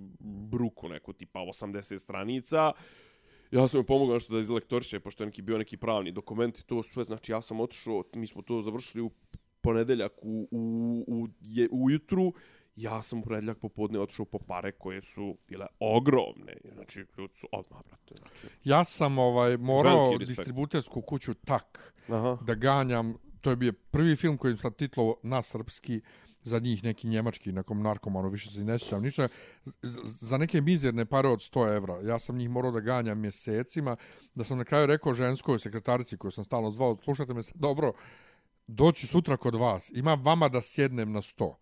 bruku, 0.50 0.88
neku 0.88 1.12
tipa 1.12 1.40
80 1.40 1.98
stranica. 1.98 2.72
Ja 3.52 3.68
sam 3.68 3.78
joj 3.78 3.86
pomogao 3.86 4.14
nešto 4.14 4.32
da 4.32 4.40
izlektoriše, 4.40 5.00
pošto 5.00 5.22
je 5.22 5.26
neki 5.26 5.42
bio 5.42 5.58
neki 5.58 5.76
pravni 5.76 6.12
dokument 6.12 6.58
i 6.58 6.66
to 6.66 6.82
sve, 6.82 7.04
znači 7.04 7.32
ja 7.32 7.42
sam 7.42 7.60
otišao, 7.60 8.04
mi 8.14 8.26
smo 8.26 8.42
to 8.42 8.60
završili 8.60 9.02
u 9.02 9.10
ponedeljak 9.60 10.12
u, 10.22 10.48
u, 10.50 11.04
u, 11.08 11.28
je, 11.40 11.68
ujutru, 11.72 12.32
ja 12.76 13.02
sam 13.02 13.18
u 13.18 13.22
ponedeljak 13.22 13.58
popodne 13.58 14.00
otišao 14.00 14.26
po 14.26 14.38
pare 14.38 14.72
koje 14.72 15.02
su 15.02 15.36
bile 15.48 15.66
ogromne. 15.80 16.56
Znači, 16.74 17.04
ljudi 17.18 17.34
su 17.34 17.46
odmah, 17.52 17.80
brate. 17.86 18.14
Znači. 18.18 18.46
Ja 18.64 18.84
sam 18.84 19.18
ovaj 19.18 19.56
morao 19.56 20.18
distributersku 20.18 21.02
kuću 21.02 21.34
tak 21.34 21.94
Aha. 22.08 22.38
da 22.40 22.54
ganjam. 22.54 23.14
To 23.40 23.50
je 23.50 23.56
bio 23.56 23.72
prvi 23.90 24.16
film 24.16 24.38
koji 24.38 24.56
sam 24.56 24.72
titlo 24.72 25.16
na 25.22 25.42
srpski 25.42 26.00
za 26.44 26.58
njih 26.58 26.84
neki 26.84 27.08
njemački, 27.08 27.52
nekom 27.52 27.82
narkomanu, 27.82 28.28
više 28.28 28.50
se 28.50 28.64
ne 28.64 28.78
sjećam 28.78 29.02
ništa, 29.02 29.28
za 30.04 30.38
neke 30.38 30.60
mizerne 30.60 31.04
pare 31.04 31.28
od 31.28 31.38
100 31.38 31.76
evra. 31.76 32.00
Ja 32.02 32.18
sam 32.18 32.36
njih 32.36 32.50
morao 32.50 32.70
da 32.72 32.80
ganjam 32.80 33.20
mjesecima, 33.20 33.96
da 34.34 34.44
sam 34.44 34.58
na 34.58 34.64
kraju 34.64 34.86
rekao 34.86 35.14
ženskoj 35.14 35.58
sekretarici 35.58 36.16
koju 36.16 36.30
sam 36.30 36.44
stalno 36.44 36.70
zvao, 36.70 36.96
slušajte 37.04 37.34
me, 37.34 37.42
sad, 37.42 37.56
dobro, 37.56 37.92
doći 38.66 39.06
sutra 39.06 39.36
kod 39.36 39.54
vas, 39.54 39.90
ima 39.94 40.14
vama 40.14 40.48
da 40.48 40.62
sjednem 40.62 41.12
na 41.12 41.22
100. 41.22 41.54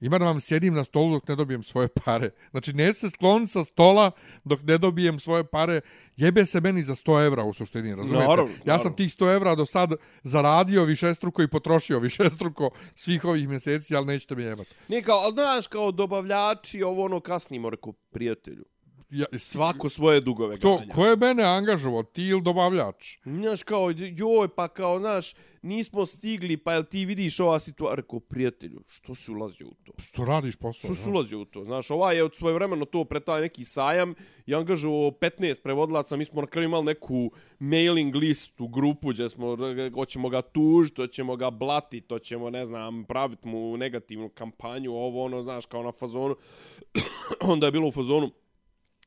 Ima 0.00 0.18
da 0.18 0.24
vam 0.24 0.40
sjedim 0.40 0.74
na 0.74 0.84
stolu 0.84 1.12
dok 1.12 1.28
ne 1.28 1.36
dobijem 1.36 1.62
svoje 1.62 1.88
pare. 1.88 2.30
Znači, 2.50 2.72
ne 2.72 2.94
se 2.94 3.10
sklon 3.10 3.46
sa 3.46 3.64
stola 3.64 4.10
dok 4.44 4.60
ne 4.62 4.78
dobijem 4.78 5.18
svoje 5.18 5.44
pare. 5.44 5.80
Jebe 6.16 6.46
se 6.46 6.60
meni 6.60 6.82
za 6.82 6.94
100 6.94 7.26
evra 7.26 7.44
u 7.44 7.52
suštini, 7.54 7.94
razumijete? 7.94 8.28
Naravno, 8.28 8.52
Ja 8.52 8.58
naravno. 8.64 8.82
sam 8.82 8.96
tih 8.96 9.08
100 9.10 9.34
evra 9.34 9.54
do 9.54 9.66
sad 9.66 9.92
zaradio 10.22 10.84
višestruko 10.84 11.42
i 11.42 11.48
potrošio 11.48 11.98
višestruko 11.98 12.70
svih 12.94 13.24
ovih 13.24 13.48
mjeseci, 13.48 13.96
ali 13.96 14.06
nećete 14.06 14.34
mi 14.34 14.42
jebati. 14.42 14.74
Nije 14.88 15.02
kao, 15.02 15.18
ali 15.18 15.32
znaš, 15.32 15.66
kao 15.66 15.92
dobavljači, 15.92 16.82
ovo 16.82 17.04
ono 17.04 17.20
kasnimo, 17.20 17.70
rekao, 17.70 17.92
prijatelju. 17.92 18.64
Ja, 19.10 19.26
Svako 19.38 19.88
svoje 19.88 20.20
dugove 20.20 20.58
To, 20.58 20.78
ganja. 20.78 20.94
ko 20.94 21.06
je 21.06 21.16
mene 21.16 21.42
angažovao, 21.42 22.02
ti 22.02 22.22
ili 22.26 22.42
dobavljač? 22.42 23.16
Znaš, 23.24 23.62
kao, 23.62 23.90
joj, 24.16 24.48
pa 24.48 24.68
kao, 24.68 24.98
znaš, 24.98 25.34
nismo 25.62 26.06
stigli, 26.06 26.56
pa 26.56 26.72
jel 26.72 26.84
ti 26.84 27.04
vidiš 27.04 27.40
ova 27.40 27.60
situacija? 27.60 27.94
Rekao, 27.94 28.20
prijatelju, 28.20 28.80
što 28.86 29.14
si 29.14 29.30
ulazio 29.30 29.66
u 29.66 29.74
to? 29.84 29.92
Što 29.98 30.24
radiš 30.24 30.56
posao? 30.56 30.88
Što 30.88 30.94
si 30.94 31.10
ulazio 31.10 31.40
u 31.40 31.44
to? 31.44 31.64
Znaš, 31.64 31.90
ovaj 31.90 32.16
je 32.16 32.24
od 32.24 32.36
svoje 32.36 32.54
vremeno 32.54 32.84
to 32.84 33.04
pre 33.04 33.20
taj 33.20 33.40
neki 33.40 33.64
sajam 33.64 34.14
i 34.46 34.54
angažovao 34.54 35.10
15 35.10 35.62
prevodilaca, 35.62 36.16
mi 36.16 36.24
smo 36.24 36.40
na 36.40 36.46
kraju 36.46 36.64
imali 36.64 36.84
neku 36.84 37.30
mailing 37.58 38.14
listu, 38.14 38.68
grupu 38.68 39.08
gdje 39.08 39.28
smo, 39.28 39.56
hoćemo 39.94 40.28
ga 40.28 40.42
tužiti, 40.42 41.00
hoćemo 41.00 41.36
ga 41.36 41.50
blatiti, 41.50 42.14
hoćemo, 42.14 42.50
ne 42.50 42.66
znam, 42.66 43.04
praviti 43.04 43.48
mu 43.48 43.76
negativnu 43.76 44.28
kampanju, 44.28 44.92
ovo, 44.92 45.24
ono, 45.24 45.42
znaš, 45.42 45.66
kao 45.66 45.82
na 45.82 45.92
fazonu. 45.92 46.36
Onda 47.52 47.66
je 47.66 47.72
bilo 47.72 47.88
u 47.88 47.92
fazonu, 47.92 48.30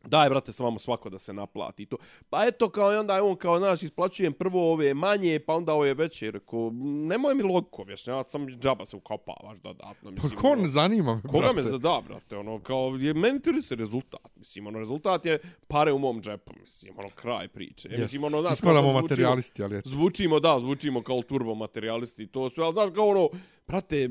daj 0.03 0.29
brate 0.29 0.51
sa 0.51 0.63
vama 0.63 0.79
svako 0.79 1.10
da 1.10 1.20
se 1.20 1.34
naplati 1.34 1.86
to. 1.86 1.98
Pa 2.29 2.46
eto 2.46 2.70
kao 2.70 2.93
i 2.93 2.98
onda 2.98 3.15
je 3.15 3.22
on 3.22 3.36
kao 3.36 3.58
znaš 3.58 3.84
isplaćujem 3.84 4.34
prvo 4.34 4.72
ove 4.74 4.93
manje 4.93 5.39
pa 5.39 5.53
onda 5.55 5.74
ove 5.74 5.93
veće 5.93 6.31
rekao 6.31 6.72
nemoj 6.84 7.36
mi 7.36 7.43
logiku 7.43 7.81
objašnjavati 7.81 8.31
sam 8.31 8.48
džaba 8.48 8.86
se 8.86 8.96
ukopavaš 8.96 9.58
dodatno 9.60 9.96
Pa 10.03 10.12
mislim. 10.12 10.39
ko 10.39 10.48
ono, 10.48 10.62
ne 10.62 10.67
zanima 10.67 11.15
me, 11.15 11.22
Koga 11.22 11.39
brate? 11.39 11.53
me 11.55 11.63
zada, 11.63 12.01
brate, 12.08 12.38
ono, 12.38 12.60
kao, 12.60 12.98
je, 13.00 13.13
meni 13.13 13.39
rezultat, 13.72 14.36
mislim, 14.36 14.67
ono, 14.67 14.79
rezultat 14.79 15.25
je 15.25 15.39
pare 15.67 15.91
u 15.93 16.00
mom 16.00 16.22
džepu, 16.22 16.51
mislim, 16.60 16.93
ono, 17.00 17.10
kraj 17.10 17.48
priče. 17.48 17.89
Yes. 17.89 18.00
Mislim, 18.00 18.24
ono, 18.24 18.41
znaš, 18.41 18.62
kao 18.62 18.74
zvučimo- 18.74 19.01
materijalisti, 19.01 19.63
ali 19.63 19.77
eto. 19.77 19.89
Zvučimo, 19.89 20.39
da, 20.39 20.60
zvučimo 20.60 21.01
kao 21.03 21.22
turbo 21.22 21.55
materijalisti 21.55 22.24
i 22.24 22.27
to 22.27 22.50
sve, 22.50 22.63
ali 22.63 22.74
znaš, 22.74 22.89
kao 22.96 23.08
ono, 23.08 23.29
brate, 23.67 24.10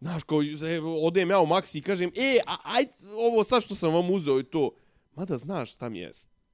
znaš, 0.00 0.22
kao, 0.22 0.42
e, 0.42 0.80
odem 1.02 1.30
ja 1.30 1.40
u 1.40 1.46
Maxi 1.46 1.78
i 1.78 1.82
kažem, 1.82 2.10
e, 2.16 2.38
a, 2.46 2.56
aj, 2.64 2.84
ovo 3.18 3.44
sad 3.44 3.62
što 3.62 3.74
sam 3.74 3.94
vam 3.94 4.10
uzeo 4.10 4.40
i 4.40 4.44
to, 4.44 4.70
mada 5.14 5.36
znaš 5.36 5.74
šta 5.74 5.88
mi 5.88 5.98
je, 5.98 6.10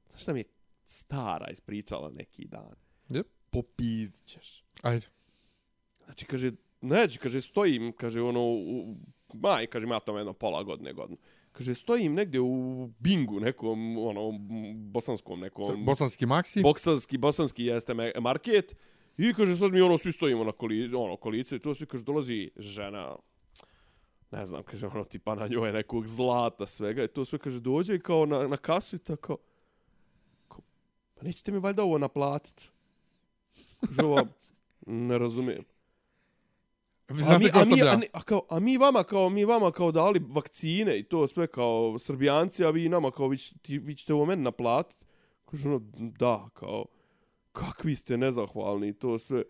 znaš 0.08 0.22
šta 0.22 0.32
mi 0.32 0.40
je 0.40 0.44
stara 0.84 1.50
ispričala 1.50 2.10
neki 2.10 2.44
dan. 2.44 2.74
Yep. 3.08 3.24
Popizdit 3.50 4.26
ćeš. 4.26 4.64
Ajde. 4.82 5.06
Znači, 6.04 6.24
kaže, 6.24 6.52
neće, 6.80 7.18
kaže, 7.18 7.40
stojim, 7.40 7.92
kaže, 7.96 8.22
ono, 8.22 8.40
u, 8.40 8.96
maj, 9.34 9.66
kaže, 9.66 9.84
ima 9.86 10.00
tamo 10.00 10.18
jedno 10.18 10.32
pola 10.32 10.62
godine, 10.62 10.92
godinu. 10.92 11.18
Kaže, 11.52 11.74
stojim 11.74 12.14
negdje 12.14 12.40
u 12.40 12.86
bingu 12.98 13.40
nekom, 13.40 13.98
ono, 13.98 14.38
bosanskom 14.74 15.40
nekom, 15.40 15.84
Bosanski 15.84 16.26
Maksi. 16.26 16.62
bosanski, 16.62 17.18
bosanski 17.18 17.64
jeste 17.64 17.94
market. 18.20 18.76
I 19.16 19.34
kaže, 19.34 19.56
sad 19.56 19.72
mi 19.72 19.80
ono, 19.80 19.98
svi 19.98 20.12
stojimo 20.12 20.44
na 20.44 20.52
koli, 20.52 20.94
ono, 20.94 21.16
kolice 21.16 21.56
i 21.56 21.58
to 21.58 21.74
svi, 21.74 21.86
kaže, 21.86 22.04
dolazi 22.04 22.50
žena, 22.56 23.16
ne 24.30 24.46
znam, 24.46 24.62
kaže, 24.62 24.86
ono, 24.86 25.04
tipa 25.04 25.34
na 25.34 25.46
njoj 25.48 25.72
nekog 25.72 26.06
zlata, 26.06 26.66
svega, 26.66 27.04
i 27.04 27.08
to 27.08 27.24
sve, 27.24 27.38
kaže, 27.38 27.60
dođe 27.60 27.94
i 27.94 28.00
kao 28.00 28.26
na, 28.26 28.48
na 28.48 28.56
kasu 28.56 28.96
i 28.96 28.98
tako, 28.98 29.36
kao, 30.48 30.60
pa 31.14 31.22
nećete 31.22 31.52
mi 31.52 31.58
valjda 31.58 31.82
ovo 31.82 31.98
naplatit? 31.98 32.68
Kaže, 33.86 34.04
ova, 34.04 34.26
ne 34.86 35.18
razumijem. 35.18 35.64
Vi 37.08 37.22
A 37.22 37.24
znate 37.24 37.44
mi, 37.44 37.50
ko 37.50 37.58
a, 37.58 37.64
mi, 37.64 37.78
ja? 37.78 37.92
a, 37.92 37.96
ne- 37.96 38.06
a, 38.12 38.22
kao, 38.22 38.42
a 38.48 38.60
mi 38.60 38.78
vama 38.78 39.02
kao 39.02 39.28
mi 39.28 39.44
vama 39.44 39.70
kao 39.72 39.92
dali 39.92 40.22
vakcine 40.28 40.98
i 40.98 41.02
to 41.02 41.26
sve 41.26 41.46
kao 41.46 41.98
srbijanci, 41.98 42.64
a 42.64 42.70
vi 42.70 42.88
nama 42.88 43.10
kao 43.10 43.28
vi, 43.28 43.36
ti, 43.62 43.78
vi 43.78 43.94
ćete 43.94 44.14
ovo 44.14 44.24
meni 44.24 44.42
naplatiti. 44.42 45.06
Kaže 45.44 45.68
ono, 45.68 45.80
da, 46.18 46.48
kao, 46.54 46.84
kakvi 47.52 47.96
ste 47.96 48.16
nezahvalni 48.16 48.88
i 48.88 48.92
to 48.92 49.18
sve. 49.18 49.42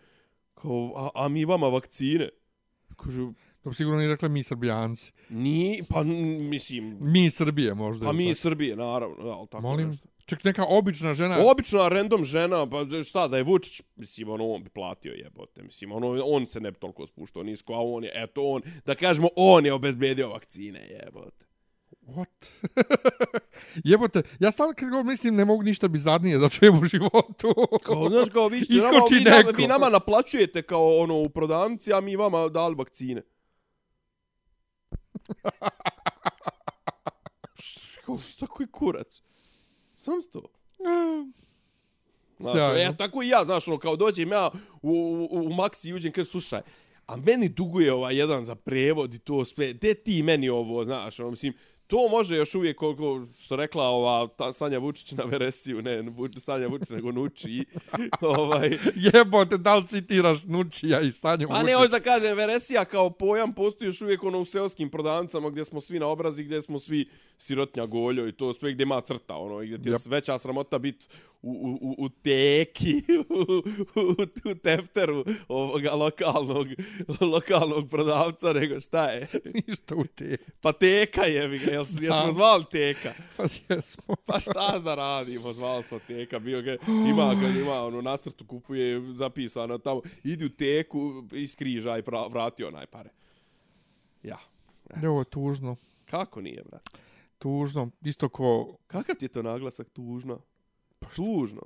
Kao, 0.54 0.92
a, 0.96 1.24
a 1.24 1.28
mi 1.28 1.44
vama 1.44 1.68
vakcine. 1.68 2.28
Kaže, 2.96 3.28
To 3.68 3.70
bi 3.70 3.74
sigurno 3.76 3.98
nije 3.98 4.08
rekla 4.08 4.28
mi 4.28 4.42
Srbijanci. 4.42 5.12
ni, 5.28 5.82
pa 5.88 6.02
mislim, 6.02 6.98
Mi 7.00 7.30
Srbije 7.30 7.74
možda. 7.74 8.06
pa 8.06 8.12
mi 8.12 8.24
tako. 8.24 8.34
Srbije, 8.34 8.76
naravno, 8.76 9.16
ali 9.30 9.48
tako 9.48 9.62
Molim, 9.62 9.88
nešto. 9.88 10.08
čak 10.26 10.44
neka 10.44 10.64
obična 10.68 11.14
žena. 11.14 11.38
Obična 11.50 11.88
random 11.88 12.24
žena, 12.24 12.70
pa 12.70 12.78
šta, 13.04 13.28
da 13.28 13.36
je 13.36 13.42
Vučić, 13.42 13.82
mislim, 13.96 14.28
ono, 14.28 14.46
on 14.46 14.62
bi 14.62 14.70
platio 14.70 15.12
jebote, 15.12 15.62
mislim, 15.62 15.92
ono, 15.92 16.22
on 16.24 16.46
se 16.46 16.60
ne 16.60 16.70
bi 16.70 16.78
toliko 16.78 17.06
spuštao 17.06 17.42
nisko, 17.42 17.74
a 17.74 17.78
on 17.80 18.04
je, 18.04 18.10
eto, 18.14 18.42
on, 18.42 18.62
da 18.86 18.94
kažemo, 18.94 19.28
on 19.36 19.66
je 19.66 19.72
obezbedio 19.72 20.28
vakcine, 20.28 20.88
jebote. 20.90 21.46
What? 22.06 22.48
Jebote, 23.84 24.22
ja 24.40 24.50
stalno 24.50 24.74
kad 24.76 24.90
god 24.90 25.06
mislim 25.06 25.36
ne 25.36 25.44
mogu 25.44 25.62
ništa 25.62 25.88
bizarnije 25.88 26.38
da 26.38 26.48
čujem 26.48 26.78
u 26.78 26.84
životu. 26.84 27.54
Kao, 27.84 28.08
znaš, 28.08 28.28
kao, 28.32 28.48
vi, 28.48 28.60
ćete 28.60 28.74
nama, 28.74 29.04
vi, 29.10 29.24
nama, 29.24 29.50
vi 29.56 29.66
nama 29.66 29.88
naplaćujete 29.88 30.62
kao 30.62 30.96
ono 30.98 31.14
u 31.14 31.28
prodavnici, 31.28 31.92
a 31.92 32.00
mi 32.00 32.16
vama 32.16 32.48
dali 32.48 32.74
vakcine. 32.74 33.22
Kao, 38.04 38.18
što 38.18 38.46
koji 38.46 38.66
kurac? 38.70 39.22
Sam 39.96 40.22
sto. 40.22 40.42
Znaš, 42.38 42.52
Sjajno. 42.54 42.78
ja, 42.78 42.92
tako 42.92 43.22
i 43.22 43.28
ja, 43.28 43.44
znaš, 43.44 43.68
ono, 43.68 43.78
kao 43.78 43.96
dođem 43.96 44.32
ja 44.32 44.50
u, 44.82 44.90
u, 45.30 45.38
u 45.38 45.48
Maxi 45.48 45.88
i 45.88 45.94
uđem, 45.94 46.12
kaže, 46.12 46.28
slušaj, 46.28 46.60
a 47.06 47.16
meni 47.16 47.48
duguje 47.48 47.92
ovaj 47.92 48.16
jedan 48.16 48.44
za 48.44 48.54
prevod 48.54 49.14
i 49.14 49.18
to 49.18 49.44
sve, 49.44 49.72
de 49.72 49.94
ti 49.94 50.22
meni 50.22 50.48
ovo, 50.48 50.84
znaš, 50.84 51.20
ono, 51.20 51.30
mislim, 51.30 51.54
to 51.88 52.08
može 52.08 52.36
još 52.36 52.54
uvijek, 52.54 52.76
koliko, 52.76 53.26
što 53.40 53.56
rekla 53.56 53.84
ova 53.84 54.28
ta 54.36 54.52
Sanja 54.52 54.78
Vučić 54.78 55.12
na 55.12 55.24
veresiju, 55.24 55.82
ne 55.82 56.04
Sanja 56.36 56.66
Vučić, 56.66 56.90
nego 56.90 57.12
Nuči, 57.12 57.64
ovaj, 58.20 58.78
Jebote, 58.94 59.56
da 59.58 59.76
li 59.76 59.86
citiraš 59.86 60.44
Nučija 60.44 61.00
i 61.00 61.12
Stanju 61.12 61.46
A 61.50 61.62
ne, 61.62 61.74
hoću 61.74 61.88
da 61.88 62.00
kažem, 62.00 62.36
veresija 62.36 62.84
kao 62.84 63.10
pojam 63.10 63.54
postoji 63.54 63.88
još 63.88 64.02
uvijek 64.02 64.22
ono 64.22 64.38
u 64.38 64.44
seoskim 64.44 64.90
prodavnicama 64.90 65.50
gdje 65.50 65.64
smo 65.64 65.80
svi 65.80 65.98
na 65.98 66.06
obrazi, 66.06 66.44
gdje 66.44 66.62
smo 66.62 66.78
svi 66.78 67.08
sirotnja 67.38 67.86
goljo 67.86 68.28
i 68.28 68.32
to 68.32 68.52
sve 68.52 68.72
gdje 68.72 68.82
ima 68.82 69.00
crta, 69.00 69.36
ono, 69.36 69.58
gdje 69.58 69.82
ti 69.82 69.88
je 69.88 69.94
Yep. 69.94 70.10
veća 70.10 70.38
sramota 70.38 70.78
bit 70.78 71.08
u, 71.42 71.78
u, 71.80 71.94
u, 71.98 72.08
teki, 72.08 73.02
u, 73.28 73.58
u, 74.00 74.50
u 74.50 74.54
tefteru 74.54 75.24
ovoga 75.48 75.94
lokalnog, 75.94 76.66
lokalnog 77.20 77.88
prodavca, 77.88 78.52
nego 78.52 78.80
šta 78.80 79.04
je? 79.10 79.28
Ništa 79.66 79.94
u 79.94 80.04
te. 80.04 80.36
Pa 80.60 80.72
teka 80.72 81.22
je, 81.22 81.48
mi 81.48 81.58
ga, 81.58 81.70
jel, 81.70 81.84
jesmo 82.00 82.32
zvali 82.32 82.64
teka? 82.72 83.14
Pa 83.36 83.42
jesmo. 83.42 84.14
Pa 84.26 84.40
šta 84.40 84.78
da 84.78 84.94
radimo, 84.94 85.52
zvali 85.52 85.82
smo 85.82 85.98
teka, 85.98 86.38
bio 86.38 86.62
ga, 86.62 86.76
ima 87.08 87.34
ga, 87.34 87.48
ima 87.48 87.84
ono 87.84 88.00
nacrtu 88.00 88.44
kupuje 88.46 89.12
zapisano 89.12 89.78
tamo, 89.78 90.00
idi 90.24 90.44
u 90.44 90.48
teku, 90.48 91.24
iskrižaj, 91.32 92.02
pra- 92.02 92.32
vrati 92.32 92.64
onaj 92.64 92.86
pare. 92.86 93.10
Ja. 94.22 94.38
Ovo 95.08 95.20
je 95.20 95.24
tužno. 95.24 95.76
Kako 96.04 96.40
nije, 96.40 96.62
brat? 96.70 96.98
Tužno. 97.38 97.90
Isto 98.04 98.28
ko 98.28 98.76
Kakav 98.86 99.16
ti 99.16 99.24
je 99.24 99.28
to 99.28 99.42
naglasak 99.42 99.88
tužno? 99.88 100.40
Tužno. 101.16 101.62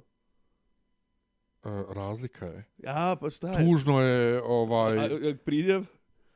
e, 1.65 1.85
razlika 1.89 2.47
je. 2.47 2.65
Ja, 2.79 3.17
pa 3.21 3.31
šta 3.31 3.53
je? 3.53 3.67
Tužno 3.67 4.01
je 4.01 4.39
A, 4.39 4.43
ovaj 4.45 4.99
a, 4.99 5.09
pridjev? 5.45 5.85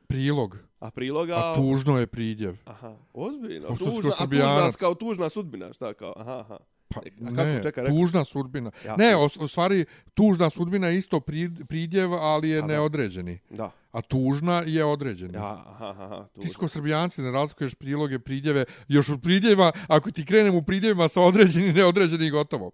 prilog, 0.07 0.57
A 0.79 0.91
priloga? 0.91 1.35
a 1.35 1.55
tužno 1.55 1.99
je 1.99 2.07
pridjev. 2.07 2.55
Aha, 2.65 2.95
ozbiljno. 3.13 3.67
Tužna, 3.67 4.11
a 4.19 4.25
tužna, 4.27 4.71
kao 4.79 4.95
tužna 4.95 5.29
sudbina, 5.29 5.73
šta 5.73 5.93
kao? 5.93 6.13
Aha, 6.17 6.39
aha. 6.39 6.57
Pa, 6.89 6.99
A 6.99 7.03
kako, 7.25 7.31
ne, 7.33 7.59
čekaj, 7.63 7.83
rekao- 7.83 7.97
tužna 7.97 8.23
sudbina. 8.23 8.71
Ja. 8.85 8.95
Ne, 8.95 9.13
u 9.39 9.47
stvari, 9.47 9.85
tužna 10.13 10.49
sudbina 10.49 10.87
je 10.87 10.97
isto 10.97 11.19
pri- 11.19 11.65
pridjev, 11.65 12.13
ali 12.13 12.49
je 12.49 12.59
A, 12.59 12.65
neodređeni. 12.65 13.39
Da. 13.49 13.71
A 13.91 14.01
tužna 14.01 14.63
je 14.65 14.85
određeni. 14.85 15.33
Ja, 15.33 15.63
aha, 15.67 15.85
aha, 15.89 16.27
Ti 16.41 16.47
sko 16.47 16.67
srbijanci 16.67 17.21
ne 17.21 17.31
razlikuješ 17.31 17.75
priloge, 17.75 18.19
pridjeve. 18.19 18.65
Još 18.87 19.09
u 19.09 19.19
pridjevima, 19.19 19.71
ako 19.87 20.11
ti 20.11 20.25
krenem 20.25 20.55
u 20.55 20.63
pridjevima 20.63 21.07
sa 21.07 21.21
određeni, 21.21 21.73
neodređeni 21.73 22.25
i 22.25 22.31
gotovo. 22.31 22.71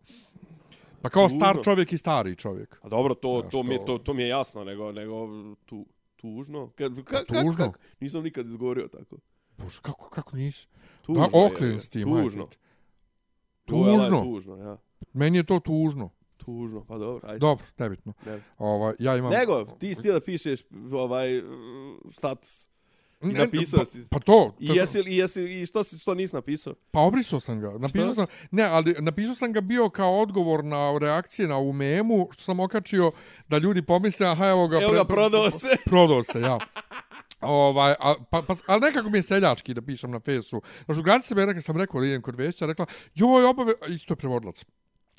Pa 1.01 1.09
kao 1.09 1.29
star 1.29 1.49
Tužno. 1.49 1.63
čovjek 1.63 1.93
i 1.93 1.97
stari 1.97 2.35
čovjek. 2.35 2.79
A 2.81 2.89
dobro, 2.89 3.13
to, 3.15 3.39
Znaš, 3.41 3.51
to, 3.51 3.63
mi, 3.63 3.73
je, 3.73 3.85
to- 3.85 3.97
to, 3.97 4.13
mi 4.13 4.21
je 4.21 4.27
jasno, 4.27 4.63
nego, 4.63 4.91
nego 4.91 5.27
tu, 5.65 5.85
tužno. 6.15 6.69
Kad, 6.69 6.95
ka, 6.95 7.17
Pa 7.17 7.25
ka, 7.25 7.41
tužno. 7.41 7.71
Kak, 7.71 7.79
nisam 7.99 8.23
nikad 8.23 8.45
izgovorio 8.45 8.87
tako. 8.87 9.17
Bože, 9.57 9.79
kako, 9.81 10.09
kako 10.09 10.35
nisi? 10.35 10.67
Tužno 11.01 11.27
Da, 11.27 11.37
je, 11.37 11.45
oklen 11.45 11.79
s 11.79 11.89
tim, 11.89 12.03
Tužno. 12.03 12.43
ajde. 12.43 12.55
To 13.65 13.87
je, 13.87 13.97
Tužno. 13.97 14.21
tužno, 14.21 14.57
ja. 14.57 14.77
Meni 15.13 15.37
je 15.37 15.43
to 15.43 15.59
tužno. 15.59 16.09
Tužno, 16.37 16.85
pa 16.85 16.97
dobro, 16.97 17.29
ajde. 17.29 17.39
Dobro, 17.39 17.65
nebitno. 17.77 18.13
Ne. 18.25 18.41
Ovaj, 18.57 18.93
ja 18.99 19.17
imam... 19.17 19.31
Nego, 19.31 19.65
ti 19.79 19.95
sti 19.95 20.11
da 20.11 20.19
pišeš 20.19 20.61
ovaj 20.91 21.27
status. 22.11 22.67
I 23.21 23.27
Ne, 23.27 23.39
napisao 23.39 23.79
pa, 23.79 23.85
si. 23.85 24.09
Pa 24.09 24.19
to, 24.19 24.55
I 24.59 24.67
jesi, 24.67 24.99
i 24.99 25.17
jesi, 25.17 25.43
i 25.43 25.65
što, 25.65 25.83
si, 25.83 25.97
što 25.97 26.13
nisi 26.13 26.35
napisao? 26.35 26.73
Pa 26.91 26.99
obrisao 26.99 27.39
sam 27.39 27.59
ga. 27.59 27.71
Napisao 27.77 28.05
Šta? 28.05 28.13
sam, 28.13 28.25
ne, 28.51 28.63
ali 28.63 28.95
napisao 28.99 29.35
sam 29.35 29.53
ga 29.53 29.61
bio 29.61 29.89
kao 29.89 30.21
odgovor 30.21 30.63
na 30.63 30.97
reakcije 31.01 31.47
na 31.47 31.57
ovu 31.57 31.73
memu, 31.73 32.27
što 32.31 32.43
sam 32.43 32.59
okačio 32.59 33.11
da 33.47 33.57
ljudi 33.57 33.81
pomisle, 33.81 34.27
aha, 34.27 34.47
evo 34.47 34.67
ga... 34.67 34.81
Evo 34.81 34.93
ga, 34.93 35.05
prodao 35.05 35.49
se. 35.51 35.67
Prodao 35.85 36.23
se, 36.23 36.39
ja. 36.39 36.57
Ovaj, 37.43 37.91
a, 37.99 38.13
pa, 38.29 38.41
pa, 38.41 38.53
ali 38.67 38.81
nekako 38.81 39.09
mi 39.09 39.17
je 39.17 39.23
seljački 39.23 39.73
da 39.73 39.81
pišem 39.81 40.11
na 40.11 40.19
fesu. 40.19 40.61
Znaš, 40.85 40.97
u 40.97 41.03
Gradice 41.03 41.35
me 41.35 41.61
sam 41.61 41.77
rekao, 41.77 42.03
idem 42.03 42.21
kod 42.21 42.35
Vešća, 42.35 42.65
rekla, 42.65 42.85
joj, 43.15 43.45
obave... 43.45 43.73
Isto 43.89 44.13
je 44.13 44.17
prevodilac 44.17 44.65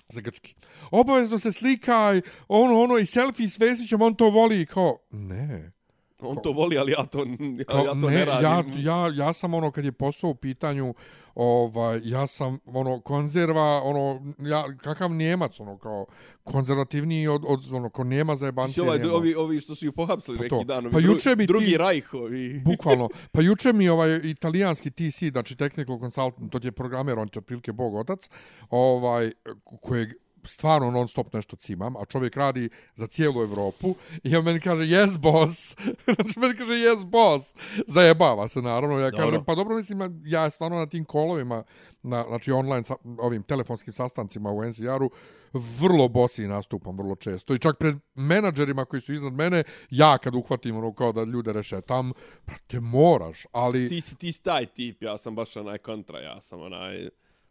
za 0.09 0.21
grčki. 0.21 0.55
Obavezno 0.91 1.39
se 1.39 1.53
slikaj, 1.53 2.21
ono, 2.49 2.81
ono, 2.81 2.99
i 2.99 3.07
selfie 3.07 3.49
s 3.49 3.59
Vesićem, 3.59 4.03
on 4.03 4.15
to 4.15 4.31
voli, 4.31 4.67
kao, 4.67 4.99
ne. 5.11 5.73
On 6.21 6.43
to 6.43 6.53
voli, 6.53 6.79
ali 6.79 6.93
ja 6.93 7.07
to, 7.07 7.19
ja, 7.59 7.65
Kao, 7.65 7.85
ja 7.85 7.91
to 8.01 8.11
ne, 8.11 8.17
ne, 8.17 8.25
radim. 8.25 8.73
ja, 8.85 9.09
ja, 9.09 9.13
ja 9.15 9.33
sam 9.33 9.55
ono 9.55 9.71
kad 9.71 9.85
je 9.85 9.93
posao 9.93 10.31
u 10.31 10.35
pitanju 10.35 10.95
ovaj 11.35 12.01
ja 12.05 12.27
sam 12.27 12.59
ono 12.67 13.01
konzerva 13.01 13.83
ono 13.85 14.35
ja 14.39 14.77
kakav 14.77 15.11
njemac 15.11 15.61
ono 15.61 15.79
kao 15.79 16.07
konzervativniji 16.45 17.29
od 17.29 17.45
od 17.47 17.73
ono 17.73 17.91
ko 17.91 18.05
njema 18.05 18.37
za 18.37 18.47
jebancije 18.47 18.85
ovaj, 18.85 19.03
ovi, 19.03 19.35
ovi 19.35 19.61
što 19.61 19.75
su 19.75 19.85
ju 19.85 19.93
pohapsili 19.93 20.39
Pa 20.39 20.43
neki 20.43 20.65
dan. 20.65 20.91
Pa 20.91 20.99
juče 20.99 21.37
bi 21.37 21.47
drugi 21.47 21.67
ti- 21.67 21.77
Rajh, 21.77 22.15
ovi. 22.15 22.59
Bukvalno. 22.71 23.09
Pa 23.33 23.41
juče 23.41 23.73
mi 23.73 23.89
ovaj 23.89 24.21
italijanski 24.25 24.91
TC, 24.91 25.31
znači 25.31 25.57
technical 25.57 26.01
consultant, 26.01 26.53
to 26.53 26.59
je 26.63 26.73
programer, 26.73 27.19
on 27.19 27.29
je 27.35 27.39
otprilike 27.39 27.73
bog 27.73 27.95
otac, 27.95 28.29
ovaj, 28.71 29.33
kojeg 29.81 30.09
stvarno 30.47 30.91
non 30.91 31.09
stop 31.09 31.33
nešto 31.33 31.57
cimam, 31.57 31.97
a 31.97 32.05
čovjek 32.05 32.37
radi 32.37 32.69
za 32.95 33.07
cijelu 33.07 33.43
Evropu 33.43 33.95
i 34.23 34.37
on 34.37 34.45
meni 34.45 34.61
kaže 34.61 34.85
yes 34.85 35.19
boss. 35.19 35.77
znači 36.21 36.39
meni 36.39 36.57
kaže 36.57 36.73
yes 36.73 37.05
boss. 37.05 37.55
Zajebava 37.87 38.49
se 38.49 38.63
naravno. 38.63 38.99
Ja 38.99 39.11
Dobro. 39.11 39.27
kažem 39.27 39.45
pa 39.45 39.55
dobro 39.55 39.77
mislim 39.77 40.23
ja 40.25 40.51
stvarno 40.51 40.77
na 40.77 40.87
tim 40.87 41.05
kolovima 41.05 41.65
na 42.03 42.25
znači 42.29 42.53
online 42.53 42.85
sa, 42.85 42.95
ovim 43.19 43.43
telefonskim 43.43 43.93
sastancima 43.93 44.51
u 44.51 44.65
NCR-u 44.65 45.11
vrlo 45.53 46.09
bosi 46.09 46.47
nastupam 46.47 46.99
vrlo 46.99 47.15
često 47.15 47.55
i 47.55 47.59
čak 47.59 47.79
pred 47.79 47.97
menadžerima 48.15 48.85
koji 48.85 49.01
su 49.01 49.15
iznad 49.15 49.33
mene 49.33 49.65
ja 49.91 50.19
kad 50.19 50.35
uhvatim 50.35 50.77
ono 50.77 50.95
kao 50.95 51.13
da 51.13 51.25
ljude 51.25 51.53
rešetam 51.53 52.13
pa 52.45 52.53
te 52.67 52.81
moraš 52.81 53.47
ali 53.53 53.89
Ti 53.89 54.01
si, 54.01 54.17
ti 54.17 54.33
si 54.33 54.43
taj 54.43 54.67
tip, 54.67 55.03
ja 55.03 55.19
sam 55.19 55.35
baš 55.35 55.57
onaj 55.57 55.79
kontra, 55.79 56.21
ja 56.21 56.41
sam 56.41 56.61
onaj, 56.61 57.09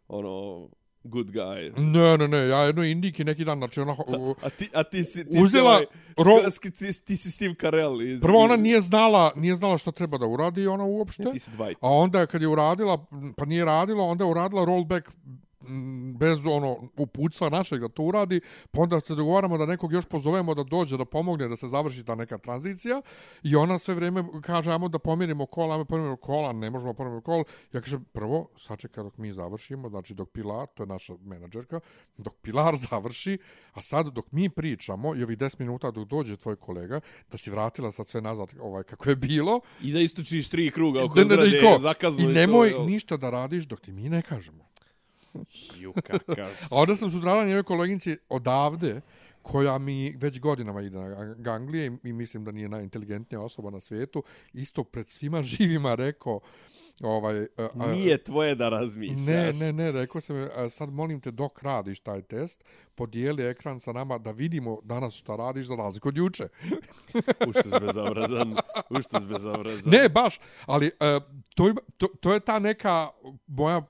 ono, 0.08 0.68
good 1.04 1.30
guy. 1.30 1.72
ne 1.76 2.18
ne 2.18 2.28
ne 2.28 2.38
ja 2.38 2.58
jedno 2.58 2.84
indiki 2.84 3.24
neki 3.24 3.44
dan 3.44 3.58
znači 3.58 3.80
ona 3.80 3.96
A 4.42 4.48
ti, 4.48 4.68
a 4.74 4.82
ti 4.82 5.04
si, 5.04 5.24
ti 5.24 5.38
Uzela 5.38 5.78
si 5.78 5.86
ovaj, 6.18 6.42
ro- 6.42 6.48
sk- 6.48 6.78
ti, 6.78 7.04
ti 7.04 7.16
si 7.16 7.30
Steve 7.30 7.54
Carell 7.60 8.02
iz... 8.02 8.20
prvo 8.20 8.38
ona 8.38 8.56
nije 8.56 8.80
znala 8.80 9.32
nije 9.36 9.54
znala 9.54 9.78
što 9.78 9.90
treba 9.90 10.18
da 10.18 10.26
uradi 10.26 10.66
ona 10.66 10.84
uopšte 10.84 11.24
Ti 11.32 11.38
si 11.38 11.50
Dwight. 11.50 11.74
A 11.80 11.88
onda 11.90 12.26
kad 12.26 12.42
je 12.42 12.48
uradila, 12.48 13.06
pa 13.36 13.44
nije 13.44 13.64
radila, 13.64 14.04
onda 14.04 14.24
je 14.24 14.30
uradila 14.30 14.64
rollback 14.64 15.10
bez 16.18 16.46
ono 16.46 16.76
uputstva 16.96 17.48
našeg 17.48 17.80
da 17.80 17.88
to 17.88 18.02
uradi, 18.02 18.40
pa 18.70 18.80
onda 18.80 19.00
se 19.00 19.14
dogovaramo 19.14 19.58
da 19.58 19.66
nekog 19.66 19.92
još 19.92 20.04
pozovemo 20.06 20.54
da 20.54 20.62
dođe 20.62 20.96
da 20.96 21.04
pomogne 21.04 21.48
da 21.48 21.56
se 21.56 21.68
završi 21.68 22.04
ta 22.04 22.14
neka 22.14 22.38
tranzicija 22.38 23.02
i 23.42 23.56
ona 23.56 23.78
sve 23.78 23.94
vrijeme 23.94 24.24
kaže 24.42 24.72
ajmo 24.72 24.88
da 24.88 24.98
pomirimo 24.98 25.46
kola, 25.46 25.74
ajmo 25.74 25.84
pomirimo 25.84 26.16
kola, 26.16 26.52
ne 26.52 26.70
možemo 26.70 26.94
pomirimo 26.94 27.20
kola. 27.20 27.44
Ja 27.72 27.80
kažem 27.80 28.04
prvo, 28.12 28.48
sačeka 28.56 29.02
dok 29.02 29.18
mi 29.18 29.32
završimo, 29.32 29.88
znači 29.88 30.14
dok 30.14 30.30
Pilar, 30.30 30.66
to 30.74 30.82
je 30.82 30.86
naša 30.86 31.14
menadžerka, 31.24 31.80
dok 32.16 32.34
Pilar 32.42 32.76
završi, 32.90 33.38
a 33.72 33.82
sad 33.82 34.06
dok 34.06 34.32
mi 34.32 34.48
pričamo 34.48 35.14
i 35.16 35.22
ovih 35.22 35.38
10 35.38 35.60
minuta 35.60 35.90
dok 35.90 36.08
dođe 36.08 36.36
tvoj 36.36 36.56
kolega, 36.56 37.00
da 37.30 37.38
si 37.38 37.50
vratila 37.50 37.92
sad 37.92 38.06
sve 38.06 38.20
nazad 38.20 38.54
ovaj, 38.60 38.82
kako 38.82 39.10
je 39.10 39.16
bilo, 39.16 39.60
I 39.82 39.92
da 39.92 40.00
istučiš 40.00 40.48
tri 40.48 40.70
kruga 40.70 41.04
oko 41.04 41.24
zgrade, 41.24 41.60
zakazno 41.80 42.30
I 42.30 42.32
nemoj 42.32 42.70
to, 42.70 42.84
ništa 42.84 43.16
da 43.16 43.30
radiš 43.30 43.64
dok 43.64 43.80
ti 43.80 43.92
mi 43.92 44.08
ne 44.08 44.22
kažemo. 44.22 44.73
Ju, 45.78 45.92
kakav 45.92 46.54
si. 46.56 46.64
A 46.74 46.76
onda 46.76 46.96
sam 46.96 47.10
sutradan 47.10 47.48
njoj 47.48 47.62
koleginici 47.62 48.16
odavde, 48.28 49.00
koja 49.42 49.78
mi 49.78 50.14
već 50.16 50.40
godinama 50.40 50.82
ide 50.82 50.98
na 50.98 51.34
ganglije 51.38 51.98
i 52.04 52.12
mislim 52.12 52.44
da 52.44 52.52
nije 52.52 52.68
najinteligentnija 52.68 53.40
osoba 53.40 53.70
na 53.70 53.80
svijetu, 53.80 54.22
isto 54.52 54.84
pred 54.84 55.08
svima 55.08 55.42
živima 55.52 55.94
rekao, 55.94 56.40
ovaj, 57.02 57.42
a, 57.42 57.68
a, 57.74 57.92
Nije 57.92 58.18
tvoje 58.18 58.54
da 58.54 58.68
razmišljaš. 58.68 59.26
Ne, 59.26 59.52
ne, 59.52 59.72
ne, 59.72 59.92
rekao 59.92 60.20
sam, 60.20 60.48
a, 60.56 60.68
sad 60.68 60.92
molim 60.92 61.20
te 61.20 61.30
dok 61.30 61.62
radiš 61.62 62.00
taj 62.00 62.22
test, 62.22 62.64
podijeli 62.94 63.46
ekran 63.46 63.80
sa 63.80 63.92
nama 63.92 64.18
da 64.18 64.30
vidimo 64.30 64.78
danas 64.82 65.14
šta 65.14 65.36
radiš 65.36 65.66
za 65.66 65.74
razliku 65.74 66.08
od 66.08 66.16
juče. 66.16 66.48
Ušto 67.48 67.62
si 67.62 67.80
bezobrazan. 67.86 68.56
Ušto 68.90 69.20
si 69.20 69.26
bezobrazan. 69.26 69.92
Ne, 69.92 70.08
baš, 70.08 70.40
ali 70.66 70.86
uh, 70.86 71.22
to, 71.54 71.68
ima- 71.68 71.80
to, 71.96 72.06
to 72.20 72.32
je 72.32 72.40
ta 72.40 72.58
neka 72.58 73.08
moja, 73.46 73.82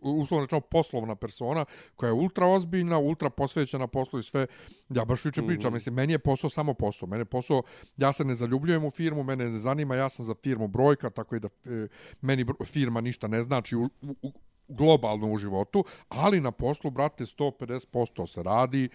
uslovno 0.00 0.44
rečeno, 0.44 0.60
poslovna 0.60 1.14
persona 1.14 1.64
koja 1.96 2.08
je 2.08 2.12
ultra 2.12 2.46
ozbiljna, 2.46 2.98
ultra 2.98 3.30
posvećena 3.30 3.86
poslu 3.86 4.18
i 4.18 4.22
sve. 4.22 4.46
Ja 4.88 5.04
baš 5.04 5.24
juče 5.24 5.42
pričam, 5.46 5.72
mislim, 5.72 5.94
meni 5.94 6.12
je 6.12 6.18
posao 6.18 6.50
samo 6.50 6.74
posao. 6.74 7.08
Mene 7.08 7.20
je 7.20 7.24
posao, 7.24 7.62
ja 7.96 8.12
se 8.12 8.24
ne 8.24 8.34
zaljubljujem 8.34 8.84
u 8.84 8.90
firmu, 8.90 9.22
mene 9.22 9.50
ne 9.50 9.58
zanima, 9.58 9.94
ja 9.94 10.08
sam 10.08 10.24
za 10.24 10.34
firmu 10.42 10.68
brojka, 10.68 11.10
tako 11.10 11.36
i 11.36 11.40
da 11.40 11.48
e, 11.48 11.88
meni 12.20 12.46
firma 12.64 13.00
ništa 13.00 13.28
ne 13.28 13.42
znači 13.42 13.76
u, 13.76 13.88
u 14.22 14.32
globalno 14.68 15.32
u 15.32 15.38
životu, 15.38 15.84
ali 16.08 16.40
na 16.40 16.50
poslu, 16.50 16.90
brate, 16.90 17.24
150% 17.24 18.26
se 18.26 18.42
radi 18.42 18.88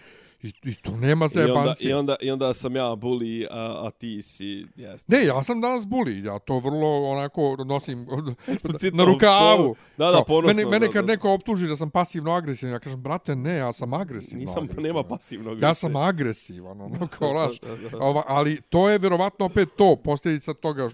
i, 0.44 0.54
i 0.64 0.76
to 0.76 0.92
nema 0.98 1.08
I 1.08 1.14
onda, 1.26 1.28
zajebancije. 1.28 1.90
i, 1.90 1.94
onda, 1.94 2.16
I 2.22 2.32
onda 2.32 2.54
sam 2.54 2.76
ja 2.76 2.84
bully, 2.96 3.48
a, 3.52 3.88
a 3.88 3.92
ti 3.92 4.22
si... 4.22 4.66
Jeste. 4.76 5.16
Ne, 5.16 5.26
ja 5.26 5.44
sam 5.44 5.62
danas 5.62 5.88
buli, 5.88 6.24
ja 6.24 6.40
to 6.40 6.60
vrlo 6.60 7.04
onako 7.04 7.58
nosim 7.66 8.08
Eksplicitno, 8.48 9.06
na 9.06 9.12
rukavu. 9.12 9.76
po- 9.76 9.80
da, 9.98 10.12
da, 10.12 10.24
ponosno, 10.24 10.58
Mene, 10.58 10.70
mene 10.70 10.92
kad 10.92 11.06
da. 11.06 11.14
neko 11.14 11.34
optuži 11.34 11.68
da 11.68 11.76
sam 11.76 11.90
pasivno 11.90 12.32
agresivan, 12.32 12.74
ja 12.74 12.80
kažem, 12.80 13.02
brate, 13.02 13.36
ne, 13.36 13.56
ja 13.56 13.74
sam 13.74 13.94
agresivno 13.94 14.40
Nisam, 14.40 14.58
agresivan. 14.64 14.84
nema 14.84 15.04
pasivnog. 15.04 15.62
Ja 15.62 15.74
sam 15.74 15.96
agresivan, 15.96 16.82
ono, 16.82 17.08
kao, 17.20 17.50
ova, 18.00 18.24
ali 18.28 18.62
to 18.62 18.90
je 18.90 18.98
vjerovatno 18.98 19.46
opet 19.46 19.70
to, 19.78 19.96
posljedica 19.96 20.54
toga 20.54 20.90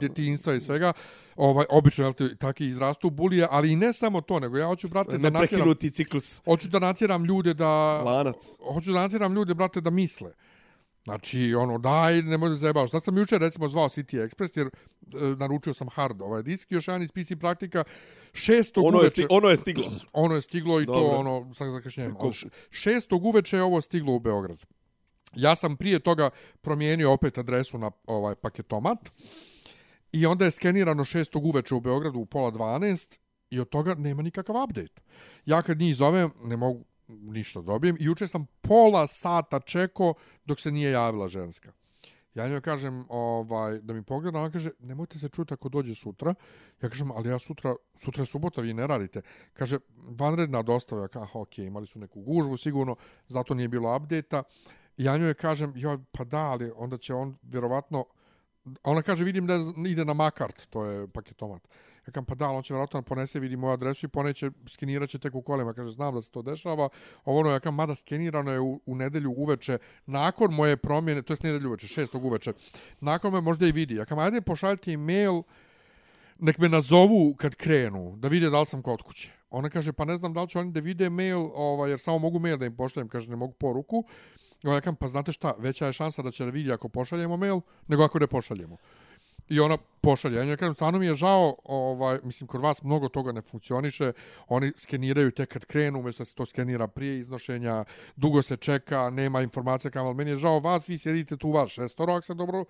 djetinjstva 0.00 0.54
i 0.54 0.60
svega, 0.60 0.92
ovaj, 1.36 1.64
obično, 1.70 2.04
jel 2.04 2.12
te, 2.12 2.36
taki 2.36 2.66
izrastu 2.66 3.10
bulije, 3.10 3.46
ali 3.50 3.72
i 3.72 3.76
ne 3.76 3.92
samo 3.92 4.20
to, 4.20 4.40
nego 4.40 4.58
ja 4.58 4.66
hoću, 4.66 4.88
brate, 4.88 5.18
da 5.18 5.30
natjeram, 5.30 5.74
ciklus. 5.92 6.42
hoću 6.44 6.68
da 6.68 6.78
natjeram 6.78 7.24
ljude 7.24 7.54
da, 7.54 7.66
Lanac. 8.02 8.36
Hoću 8.64 8.92
da 8.92 9.00
natjeram 9.00 9.34
ljude, 9.34 9.54
brate, 9.54 9.80
da 9.80 9.90
misle. 9.90 10.32
Znači, 11.04 11.54
ono, 11.54 11.78
daj, 11.78 12.22
nemoj 12.22 12.48
da 12.48 12.56
zajebaš. 12.56 12.90
Sad 12.90 13.04
sam 13.04 13.18
jučer, 13.18 13.40
recimo, 13.40 13.68
zvao 13.68 13.88
City 13.88 14.28
Express, 14.28 14.58
jer 14.58 14.66
e, 14.66 14.70
naručio 15.36 15.74
sam 15.74 15.88
hard 15.88 16.22
ovaj 16.22 16.42
disk, 16.42 16.72
još 16.72 16.88
jedan 16.88 17.02
iz 17.02 17.10
PC 17.12 17.40
praktika, 17.40 17.84
šestog 18.32 18.84
Ono 18.84 18.96
je, 18.96 19.00
uveče, 19.00 19.10
sti, 19.12 19.26
ono 19.30 19.48
je 19.48 19.56
stiglo. 19.56 19.90
ono 20.12 20.34
je 20.34 20.40
stiglo 20.42 20.80
i 20.80 20.86
Dobro. 20.86 21.00
to, 21.00 21.08
ono, 21.08 21.54
sa 21.54 21.70
zakašnjenjem. 21.70 22.16
Š- 22.32 22.46
Šestog 22.70 23.24
uveče 23.24 23.56
je 23.56 23.62
ovo 23.62 23.80
stiglo 23.80 24.12
u 24.14 24.20
Beograd. 24.20 24.64
Ja 25.34 25.56
sam 25.56 25.76
prije 25.76 25.98
toga 25.98 26.30
promijenio 26.60 27.12
opet 27.12 27.38
adresu 27.38 27.78
na 27.78 27.90
ovaj 28.06 28.34
paketomat 28.34 28.98
i 30.12 30.26
onda 30.26 30.44
je 30.44 30.50
skenirano 30.50 31.04
šestog 31.04 31.44
uveče 31.44 31.74
u 31.74 31.80
Beogradu 31.80 32.18
u 32.18 32.26
pola 32.26 32.52
12 32.52 33.18
i 33.50 33.60
od 33.60 33.68
toga 33.68 33.94
nema 33.94 34.22
nikakav 34.22 34.56
update. 34.64 35.02
Ja 35.46 35.62
kad 35.62 35.78
njih 35.78 35.96
zovem, 35.96 36.30
ne 36.42 36.56
mogu 36.56 36.84
ništa 37.20 37.60
dobijem 37.60 37.96
i 38.00 38.04
juče 38.04 38.28
sam 38.28 38.46
pola 38.60 39.06
sata 39.06 39.60
čekao 39.60 40.14
dok 40.44 40.60
se 40.60 40.70
nije 40.70 40.90
javila 40.90 41.28
ženska. 41.28 41.72
Ja 42.34 42.48
njoj 42.48 42.60
kažem 42.60 43.04
ovaj, 43.08 43.78
da 43.78 43.94
mi 43.94 44.02
pogleda, 44.02 44.38
ona 44.38 44.50
kaže, 44.50 44.70
nemojte 44.78 45.18
se 45.18 45.28
čuti 45.28 45.54
ako 45.54 45.68
dođe 45.68 45.94
sutra. 45.94 46.34
Ja 46.82 46.88
kažem, 46.88 47.10
ali 47.10 47.28
ja 47.28 47.38
sutra, 47.38 47.74
sutra 47.94 48.22
je 48.22 48.26
subota, 48.26 48.60
vi 48.60 48.74
ne 48.74 48.86
radite. 48.86 49.22
Kaže, 49.52 49.78
vanredna 49.96 50.62
dostava. 50.62 51.02
Ja 51.02 51.08
kažem, 51.08 51.28
ok, 51.28 51.34
okej, 51.34 51.66
imali 51.66 51.86
su 51.86 51.98
neku 51.98 52.20
gužvu, 52.20 52.56
sigurno, 52.56 52.96
zato 53.26 53.54
nije 53.54 53.68
bilo 53.68 53.96
update-a. 53.96 54.42
Ja 54.96 55.16
njoj 55.16 55.34
kažem, 55.34 55.72
joj, 55.76 55.98
pa 56.12 56.24
da, 56.24 56.38
ali 56.38 56.72
onda 56.76 56.98
će 56.98 57.14
on 57.14 57.36
vjerovatno, 57.42 58.04
ona 58.82 59.02
kaže, 59.02 59.24
vidim 59.24 59.46
da 59.46 59.58
ide 59.88 60.04
na 60.04 60.14
Makart, 60.14 60.66
to 60.66 60.84
je 60.84 61.08
paketomat. 61.08 61.68
Ja 62.06 62.12
kam, 62.12 62.24
pa 62.24 62.34
da, 62.34 62.48
on 62.48 62.62
će 62.62 62.74
vjerojatno 62.74 63.02
ponese, 63.02 63.40
vidi 63.40 63.56
moju 63.56 63.72
adresu 63.72 64.06
i 64.06 64.08
poneće, 64.08 64.50
skenirat 64.66 65.08
će 65.08 65.18
tek 65.18 65.34
u 65.34 65.42
kolima. 65.42 65.74
Kaže, 65.74 65.90
znam 65.90 66.14
da 66.14 66.22
se 66.22 66.30
to 66.30 66.42
dešava. 66.42 66.88
Ovo 67.24 67.40
ono, 67.40 67.50
ja 67.50 67.60
kam, 67.60 67.74
mada 67.74 67.94
skenirano 67.94 68.52
je 68.52 68.60
u, 68.60 68.80
u 68.86 68.94
nedelju 68.94 69.34
uveče, 69.36 69.78
nakon 70.06 70.54
moje 70.54 70.76
promjene, 70.76 71.22
to 71.22 71.32
je 71.32 71.36
nedelju 71.42 71.68
uveče, 71.68 71.86
šestog 71.86 72.24
uveče, 72.24 72.52
nakon 73.00 73.32
me 73.32 73.40
možda 73.40 73.66
i 73.66 73.72
vidi. 73.72 73.94
Ja 73.94 74.04
kam, 74.04 74.18
ajde 74.18 74.40
pošaljite 74.40 74.92
e-mail, 74.92 75.42
nek 76.38 76.58
me 76.58 76.68
nazovu 76.68 77.34
kad 77.34 77.54
krenu, 77.54 78.16
da 78.16 78.28
vide 78.28 78.50
da 78.50 78.60
li 78.60 78.66
sam 78.66 78.82
kod 78.82 79.02
kuće. 79.02 79.30
Ona 79.50 79.70
kaže, 79.70 79.92
pa 79.92 80.04
ne 80.04 80.16
znam 80.16 80.32
da 80.32 80.42
li 80.42 80.48
će 80.48 80.58
oni 80.58 80.72
da 80.72 80.80
vide 80.80 81.10
mail, 81.10 81.40
ovaj, 81.54 81.90
jer 81.90 82.00
samo 82.00 82.18
mogu 82.18 82.38
mail 82.38 82.56
da 82.56 82.66
im 82.66 82.76
pošaljem, 82.76 83.08
kaže, 83.08 83.30
ne 83.30 83.36
mogu 83.36 83.52
poruku. 83.52 84.04
Ja 84.62 84.80
kam, 84.80 84.96
pa 84.96 85.08
znate 85.08 85.32
šta, 85.32 85.54
veća 85.58 85.86
je 85.86 85.92
šansa 85.92 86.22
da 86.22 86.30
će 86.30 86.44
da 86.44 86.50
vidi 86.50 86.72
ako 86.72 86.88
pošaljemo 86.88 87.36
mail, 87.36 87.60
nego 87.88 88.04
ako 88.04 88.18
ne 88.18 88.26
pošaljemo. 88.26 88.76
I 89.50 89.60
ona 89.60 89.76
pošalje. 90.00 90.36
Ja 90.36 90.44
njoj 90.44 90.56
kažem, 90.56 90.74
stvarno 90.74 90.98
mi 90.98 91.06
je 91.06 91.14
žao, 91.14 91.56
ovaj, 91.64 92.18
mislim, 92.22 92.48
kod 92.48 92.60
vas 92.60 92.82
mnogo 92.82 93.08
toga 93.08 93.32
ne 93.32 93.42
funkcioniše, 93.42 94.12
oni 94.48 94.72
skeniraju 94.76 95.30
tek 95.30 95.52
kad 95.52 95.64
krenu, 95.64 95.98
umjesto 95.98 96.20
da 96.20 96.24
se 96.24 96.34
to 96.34 96.46
skenira 96.46 96.86
prije 96.86 97.18
iznošenja, 97.18 97.84
dugo 98.16 98.42
se 98.42 98.56
čeka, 98.56 99.10
nema 99.10 99.42
informacija, 99.42 99.90
kao, 99.90 100.14
meni 100.14 100.30
je 100.30 100.36
žao 100.36 100.60
vas, 100.60 100.88
vi 100.88 100.98
sjedite 100.98 101.36
tu 101.36 101.50
vaš 101.50 101.74
šestoro, 101.74 102.12
ako 102.12 102.34
dobro 102.34 102.64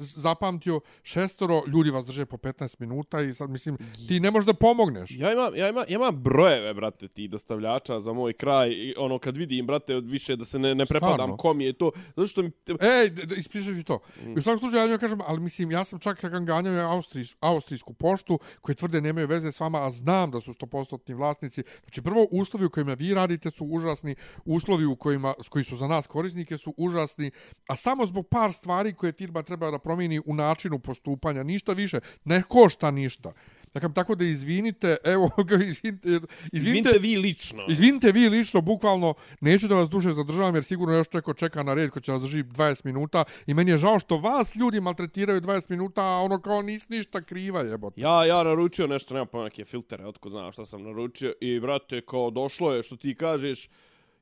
zapamtio, 0.00 0.80
šestoro, 1.02 1.62
ljudi 1.66 1.90
vas 1.90 2.06
drže 2.06 2.26
po 2.26 2.36
15 2.36 2.76
minuta 2.80 3.20
i 3.20 3.32
sad, 3.32 3.50
mislim, 3.50 3.78
ti 4.08 4.20
ne 4.20 4.30
možeš 4.30 4.46
da 4.46 4.54
pomogneš. 4.54 5.10
Ja 5.16 5.32
imam, 5.32 5.56
ja, 5.56 5.68
imam, 5.68 5.84
ja 5.88 5.94
imam 5.96 6.22
brojeve, 6.22 6.74
brate, 6.74 7.08
ti 7.08 7.28
dostavljača 7.28 8.00
za 8.00 8.12
moj 8.12 8.32
kraj. 8.32 8.70
I 8.70 8.94
ono, 8.98 9.18
kad 9.18 9.36
vidim, 9.36 9.66
brate, 9.66 10.00
više 10.00 10.36
da 10.36 10.44
se 10.44 10.58
ne, 10.58 10.74
ne 10.74 10.86
prepadam 10.86 11.14
Stvarno? 11.14 11.36
kom 11.36 11.60
je 11.60 11.72
to. 11.72 11.90
Zato 12.16 12.26
što 12.26 12.42
mi... 12.42 12.50
Ej, 12.68 13.36
ispričat 13.36 13.74
ću 13.76 13.84
to. 13.84 13.98
Mm. 14.24 14.38
U 14.38 14.42
svakom 14.42 14.58
slučaju, 14.58 14.82
ja 14.82 14.88
njoj 14.88 14.98
kažem, 14.98 15.20
ali 15.26 15.40
mislim, 15.40 15.70
ja 15.70 15.84
sam 15.84 15.98
čak 15.98 16.20
kad 16.20 16.44
ganjao 16.44 16.92
austrijs, 16.92 17.36
austrijsku 17.40 17.94
poštu, 17.94 18.38
koji 18.60 18.76
tvrde 18.76 19.00
nemaju 19.00 19.26
veze 19.26 19.52
s 19.52 19.60
vama, 19.60 19.86
a 19.86 19.90
znam 19.90 20.30
da 20.30 20.40
su 20.40 20.52
100% 20.52 21.14
vlasnici. 21.14 21.62
Znači, 21.80 22.02
prvo, 22.02 22.26
uslovi 22.30 22.66
u 22.66 22.70
kojima 22.70 22.94
vi 22.94 23.14
radite 23.14 23.50
su 23.50 23.64
užasni, 23.64 24.14
uslovi 24.44 24.84
u 24.84 24.96
kojima, 24.96 25.34
koji 25.48 25.64
su 25.64 25.76
za 25.76 25.86
nas 25.86 26.06
korisnike 26.06 26.58
su 26.58 26.74
užasni, 26.76 27.30
a 27.66 27.76
samo 27.76 28.06
zbog 28.06 28.28
par 28.28 28.52
stvari 28.52 28.94
koje 28.94 29.12
firma 29.12 29.41
Treba 29.42 29.70
da 29.70 29.78
promijeni 29.78 30.20
u 30.26 30.34
načinu 30.34 30.78
postupanja, 30.78 31.42
ništa 31.42 31.72
više, 31.72 32.00
ne 32.24 32.42
košta 32.42 32.90
ništa. 32.90 33.32
Dakle, 33.74 33.92
tako 33.94 34.14
da 34.14 34.24
izvinite, 34.24 34.96
evo, 35.04 35.30
izvinite, 35.70 36.08
izvinite, 36.08 36.26
Izvinite 36.52 36.98
vi 36.98 37.16
lično. 37.16 37.64
Izvinite 37.68 38.12
vi 38.12 38.28
lično, 38.28 38.60
bukvalno, 38.60 39.14
neću 39.40 39.68
da 39.68 39.74
vas 39.74 39.88
duže 39.88 40.12
zadržavam 40.12 40.54
jer 40.54 40.64
sigurno 40.64 40.94
još 40.94 41.08
čeko 41.08 41.34
čeka 41.34 41.62
na 41.62 41.74
red 41.74 41.90
ko 41.90 42.00
će 42.00 42.12
vas 42.12 42.22
drži 42.22 42.42
20 42.44 42.84
minuta 42.84 43.24
i 43.46 43.54
meni 43.54 43.70
je 43.70 43.76
žao 43.76 43.98
što 43.98 44.18
vas 44.18 44.56
ljudi 44.56 44.80
maltretiraju 44.80 45.40
20 45.40 45.70
minuta, 45.70 46.02
a 46.02 46.20
ono 46.20 46.40
kao 46.40 46.62
nis 46.62 46.88
ništa 46.88 47.22
kriva 47.22 47.60
jebote. 47.60 48.00
Ja, 48.00 48.24
ja 48.24 48.42
naručio 48.42 48.86
nešto, 48.86 49.14
nema 49.14 49.26
pa 49.26 49.44
neke 49.44 49.64
filtere, 49.64 50.06
otko 50.06 50.28
znam 50.28 50.52
šta 50.52 50.66
sam 50.66 50.82
naručio. 50.82 51.34
I, 51.40 51.60
brate, 51.60 52.00
kao 52.00 52.30
došlo 52.30 52.74
je, 52.74 52.82
što 52.82 52.96
ti 52.96 53.14
kažeš, 53.14 53.68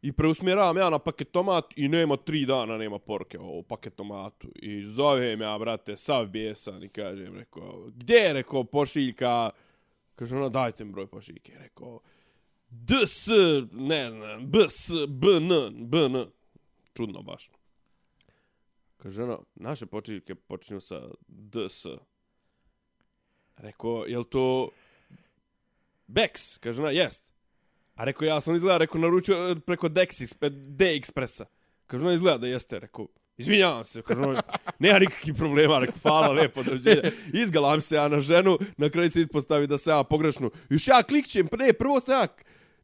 i 0.03 0.13
preusmjeravam 0.13 0.77
ja 0.77 0.91
na 0.91 0.99
paketomat 0.99 1.65
i 1.77 1.89
nema 1.89 2.17
tri 2.17 2.47
dana, 2.47 2.77
nema 2.77 2.99
porke 2.99 3.39
o 3.41 3.63
paketomatu. 3.63 4.49
I 4.55 4.85
zovem 4.85 5.41
ja, 5.41 5.59
brate, 5.59 5.97
sav 5.97 6.27
bijesan 6.27 6.83
i 6.83 6.89
kažem, 6.89 7.37
rekao, 7.37 7.87
gdje 7.97 8.17
je, 8.17 8.33
rekao, 8.33 8.65
pošiljka? 8.65 9.51
Kaže 10.15 10.37
ona, 10.37 10.49
dajte 10.49 10.85
mi 10.85 10.93
broj 10.93 11.07
pošiljke. 11.07 11.53
Rekao, 11.59 12.01
DS, 12.71 13.29
ne 13.73 14.11
znam, 14.11 14.47
BS, 14.47 14.91
BN, 15.09 15.89
BN. 15.89 16.17
Čudno 16.97 17.23
baš. 17.23 17.51
Kaže 18.97 19.23
ona, 19.23 19.39
naše 19.55 19.87
pošiljke 19.87 20.35
počinju 20.35 20.81
sa 20.81 21.09
DS. 21.29 21.87
Rekao, 23.57 24.05
jel 24.07 24.25
to 24.25 24.71
Bex? 26.07 26.59
Kaže 26.59 26.83
ona, 26.83 26.91
jest. 26.91 27.33
A 28.01 28.05
rekao, 28.05 28.27
ja 28.27 28.41
sam 28.41 28.57
izgleda, 28.57 28.79
rekao, 28.79 29.01
naručio 29.01 29.49
e, 29.49 29.55
preko 29.61 29.89
Dex, 29.89 30.37
e, 30.41 30.51
D-Expressa. 30.51 31.45
Kažu, 31.87 32.05
ona, 32.05 32.15
izgleda 32.15 32.39
da 32.39 32.47
jeste. 32.47 32.79
Rekao, 32.81 33.07
izvinjavam 33.37 33.85
se. 33.85 34.03
kažu, 34.03 34.23
ona, 34.23 34.43
nema 34.79 34.99
nikakvih 34.99 35.35
problema. 35.35 35.79
Rekao, 35.79 35.99
hvala, 36.03 36.29
lepo, 36.33 36.63
dođenja. 36.63 37.03
Izgalam 37.33 37.81
se 37.81 37.97
ja 37.97 38.09
na 38.09 38.21
ženu, 38.21 38.59
na 38.77 38.89
kraju 38.89 39.11
se 39.11 39.21
ispostavi 39.21 39.67
da 39.67 39.79
se 39.79 39.91
ja 39.91 40.05
pogrešno. 40.05 40.51
Još 40.71 40.89
ja 40.89 41.03
klikćem, 41.03 41.49
ne, 41.59 41.73
prvo 41.73 42.01
sam 42.01 42.15
ja, 42.15 42.27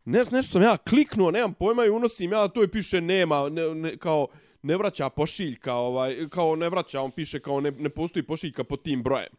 ne, 0.04 0.18
nešto 0.18 0.52
sam 0.52 0.62
ja 0.62 0.76
kliknuo, 0.76 1.30
nemam 1.30 1.54
pojma 1.54 1.84
i 1.84 1.90
unosim 1.90 2.32
ja, 2.32 2.48
to 2.48 2.62
je 2.62 2.70
piše 2.70 3.00
nema, 3.00 3.48
ne, 3.48 3.74
ne, 3.74 3.96
kao, 3.96 4.28
ne 4.62 4.76
vraća 4.76 5.08
pošiljka, 5.08 5.74
ovaj, 5.74 6.28
kao 6.28 6.56
ne 6.56 6.68
vraća, 6.68 7.00
on 7.00 7.10
piše 7.10 7.40
kao 7.40 7.60
ne, 7.60 7.70
ne 7.70 7.88
postoji 7.88 8.22
pošiljka 8.22 8.64
pod 8.64 8.82
tim 8.82 9.02
brojem. 9.02 9.32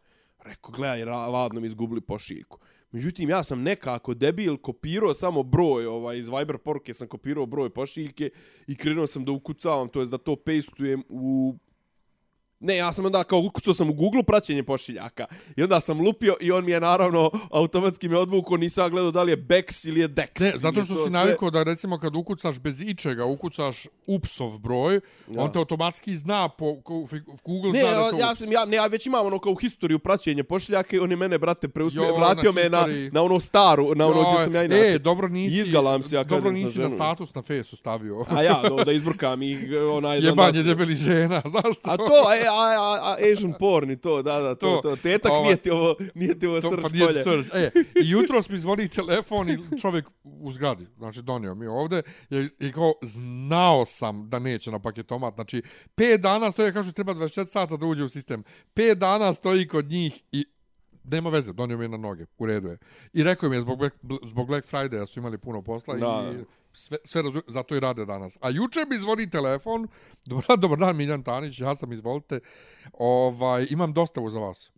Rekao, 0.43 0.71
gledaj, 0.71 1.05
ladno 1.05 1.61
mi 1.61 1.67
izgubili 1.67 2.01
pošiljku. 2.01 2.59
Međutim, 2.91 3.29
ja 3.29 3.43
sam 3.43 3.61
nekako 3.61 4.13
debil 4.13 4.57
kopirao 4.57 5.13
samo 5.13 5.43
broj, 5.43 5.85
ovaj, 5.85 6.17
iz 6.17 6.29
Viber 6.29 6.57
poruke 6.57 6.93
sam 6.93 7.07
kopirao 7.07 7.45
broj 7.45 7.69
pošiljke 7.69 8.29
i 8.67 8.75
krenuo 8.75 9.07
sam 9.07 9.25
da 9.25 9.31
ukucavam, 9.31 9.89
to 9.89 9.99
jest 9.99 10.11
da 10.11 10.17
to 10.17 10.35
pastujem 10.35 11.03
u 11.09 11.55
Ne, 12.59 12.75
ja 12.75 12.91
sam 12.91 13.05
onda 13.05 13.23
kao 13.23 13.39
ukucao 13.39 13.73
sam 13.73 13.89
u 13.89 13.93
Google 13.93 14.23
praćenje 14.23 14.63
pošiljaka. 14.63 15.25
I 15.55 15.63
onda 15.63 15.79
sam 15.79 16.01
lupio 16.01 16.35
i 16.41 16.51
on 16.51 16.65
mi 16.65 16.71
je 16.71 16.79
naravno 16.79 17.31
automatski 17.51 18.09
me 18.09 18.17
odvukao, 18.17 18.57
nisam 18.57 18.89
gledao 18.89 19.11
da 19.11 19.23
li 19.23 19.31
je 19.31 19.37
Bex 19.39 19.87
ili 19.87 19.99
je 19.99 20.09
Dex. 20.09 20.39
Ne, 20.39 20.51
zato 20.51 20.83
što 20.83 20.93
to 20.93 20.99
si 20.99 21.09
sve- 21.11 21.19
navikao 21.19 21.49
da 21.49 21.63
recimo 21.63 21.99
kad 21.99 22.15
ukucaš 22.15 22.59
bez 22.59 22.81
ičega, 22.81 23.25
ukucaš 23.25 23.77
upsov 24.07 24.59
broj, 24.59 24.95
Ja. 24.95 25.01
on 25.37 25.51
te 25.51 25.59
automatski 25.59 26.17
zna 26.17 26.49
po 26.49 26.65
Google 27.45 27.71
Ne, 27.71 27.81
zna 27.81 27.91
da 27.91 27.95
ja, 27.95 28.09
to 28.09 28.17
ja 28.17 28.35
sam 28.35 28.51
ja 28.51 28.65
ne, 28.65 28.77
ja 28.77 28.87
već 28.87 29.05
imam 29.05 29.25
ono 29.25 29.39
kao 29.39 29.55
historiju 29.55 29.99
praćenja 29.99 30.43
pošiljaka 30.43 30.95
i 30.95 30.99
on 30.99 31.11
je 31.11 31.17
mene 31.17 31.37
brate 31.37 31.67
preusmio, 31.67 32.15
vratio 32.15 32.51
na 32.51 32.61
me 32.63 32.69
na 32.69 32.85
na 33.11 33.21
ono 33.21 33.39
staru, 33.39 33.95
na 33.95 34.07
ono 34.07 34.23
gdje 34.23 34.43
sam 34.43 34.55
ja 34.55 34.63
inače. 34.63 34.81
E, 34.85 34.99
dobro 34.99 35.27
nisi, 35.27 35.59
Izgalam 35.59 36.03
se 36.03 36.15
ja 36.15 36.23
dobro 36.23 36.51
nisi 36.51 36.79
na 36.79 36.83
na 36.83 36.89
status 36.89 37.33
na 37.33 37.41
fesu 37.41 37.75
stavio. 37.75 38.25
A 38.29 38.43
ja, 38.43 38.61
no, 38.69 38.75
da 38.77 38.91
izbrkam 38.91 39.41
i 39.43 39.57
onaj... 39.77 40.21
da- 40.21 40.27
Jebanje 40.29 40.63
debeli 40.63 40.95
žena, 40.95 41.41
znaš 41.51 41.63
to? 41.77 41.89
A 41.91 41.97
to, 41.97 42.03
e, 42.33 42.46
a, 42.47 42.51
a, 42.51 42.99
a, 43.03 43.15
Asian 43.23 43.53
porn 43.53 43.91
i 43.91 43.97
to, 43.97 44.21
da, 44.21 44.39
da, 44.39 44.55
to, 44.55 44.67
To, 44.67 44.81
to. 44.81 44.95
Tetak 44.95 45.31
ovaj- 45.31 45.43
nije 45.43 45.57
ti 45.57 45.69
ovo, 45.71 45.95
nije 46.15 46.39
ti 46.39 46.47
ovo 46.47 46.61
To, 46.61 46.69
srč 46.69 46.81
pa 46.81 46.89
nije 46.89 47.05
polje. 47.05 47.23
srč. 47.23 47.45
E, 47.53 47.71
i 47.75 48.09
jutros 48.09 48.49
mi 48.49 48.57
zvoni 48.57 48.87
telefon 48.87 49.49
i 49.49 49.57
čovjek 49.81 50.05
u 50.23 50.51
zgradi, 50.51 50.87
znači 50.97 51.21
donio 51.21 51.55
mi 51.55 51.67
ovde, 51.67 52.01
je, 52.29 52.49
i 52.59 52.71
kao, 52.71 52.93
znao 53.01 53.85
sam 53.85 54.29
da 54.29 54.39
neće 54.39 54.71
na 54.71 54.79
paketomat, 54.79 55.33
znači, 55.35 55.61
pet 55.95 56.21
dana 56.21 56.51
stoje, 56.51 56.73
kažu, 56.73 56.91
treba 56.91 57.13
24 57.13 57.45
sata 57.45 57.77
da 57.77 57.85
uđe 57.85 58.03
u 58.03 58.09
sistem, 58.09 58.43
pet 58.73 58.97
dana 58.97 59.33
stoji 59.33 59.67
kod 59.67 59.85
njih 59.85 60.23
i 60.31 60.45
nema 61.03 61.29
veze, 61.29 61.53
donio 61.53 61.77
mi 61.77 61.83
je 61.83 61.89
na 61.89 61.97
noge, 61.97 62.25
u 62.37 62.45
redu 62.45 62.67
je. 62.67 62.77
I 63.13 63.23
rekao 63.23 63.49
mi 63.49 63.55
je, 63.55 63.61
zbog 63.61 63.77
Black, 63.77 63.95
zbog 64.25 64.47
Black 64.47 64.67
Friday 64.67 65.05
su 65.05 65.19
imali 65.19 65.37
puno 65.37 65.61
posla 65.61 65.95
Da. 65.95 66.31
i 66.33 66.43
sve, 66.77 66.97
sve 67.03 67.21
razumiju, 67.21 67.43
zato 67.47 67.75
i 67.75 67.79
rade 67.79 68.05
danas. 68.05 68.37
A 68.41 68.49
juče 68.49 68.85
mi 68.89 68.97
zvoni 68.97 69.29
telefon, 69.29 69.87
dobar, 70.29 70.57
dobar 70.57 70.79
dan 70.79 70.95
Miljan 70.95 71.23
Tanić, 71.23 71.59
ja 71.59 71.75
sam, 71.75 71.93
izvolite, 71.93 72.39
ovaj, 72.93 73.67
imam 73.69 73.93
dostavu 73.93 74.29
za 74.29 74.39
vas 74.39 74.71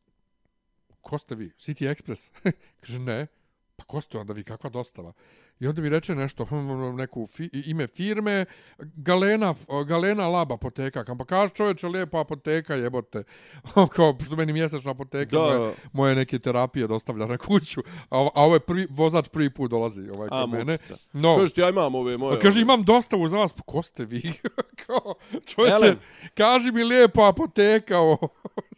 ko 1.09 1.17
ste 1.17 1.35
vi? 1.35 1.49
City 1.57 1.89
Express? 1.89 2.29
Kaže, 2.81 2.99
ne. 2.99 3.27
Pa 3.75 3.83
ko 3.89 4.01
ste 4.01 4.19
onda 4.19 4.33
vi, 4.33 4.43
kakva 4.43 4.69
dostava? 4.69 5.13
I 5.59 5.67
onda 5.67 5.81
mi 5.81 5.89
reče 5.89 6.15
nešto, 6.15 6.45
hm, 6.45 6.95
neku 6.95 7.27
fi, 7.27 7.49
ime 7.65 7.87
firme, 7.87 8.45
Galena, 8.77 9.53
Galena 9.85 10.27
Lab 10.27 10.51
apoteka. 10.51 11.03
Kam 11.03 11.17
pa 11.17 11.25
kaže 11.25 11.53
čovječe, 11.53 11.87
lijepa 11.87 12.21
apoteka, 12.21 12.75
jebote. 12.75 13.23
Kao, 13.95 14.15
što 14.25 14.35
meni 14.35 14.53
mjesečna 14.53 14.91
apoteka, 14.91 15.37
Da. 15.37 15.39
moje, 15.39 15.73
moje 15.93 16.15
neke 16.15 16.39
terapije 16.39 16.87
dostavlja 16.87 17.25
na 17.25 17.37
kuću. 17.37 17.81
A, 18.09 18.29
a 18.35 18.45
ovo 18.45 18.53
je 18.53 18.59
prvi, 18.59 18.87
vozač 18.89 19.27
prvi 19.29 19.49
put 19.49 19.71
dolazi 19.71 20.09
ovaj, 20.09 20.29
kod 20.29 20.49
mene. 20.49 20.77
No, 21.13 21.37
Kaže 21.37 21.53
ti, 21.53 21.61
ja 21.61 21.69
imam 21.69 21.95
ove 21.95 22.17
moje... 22.17 22.39
Kaže, 22.39 22.61
imam 22.61 22.83
dostavu 22.83 23.27
za 23.27 23.37
vas, 23.37 23.53
pa 23.53 23.61
ko 23.65 23.83
ste 23.83 24.05
vi? 24.05 24.33
Kao, 24.85 25.13
čovječe, 25.45 25.75
Elem. 25.75 25.99
kaži 26.33 26.71
mi 26.71 26.83
lijepo 26.83 27.21
apoteka, 27.21 27.97
ovo. 27.99 28.17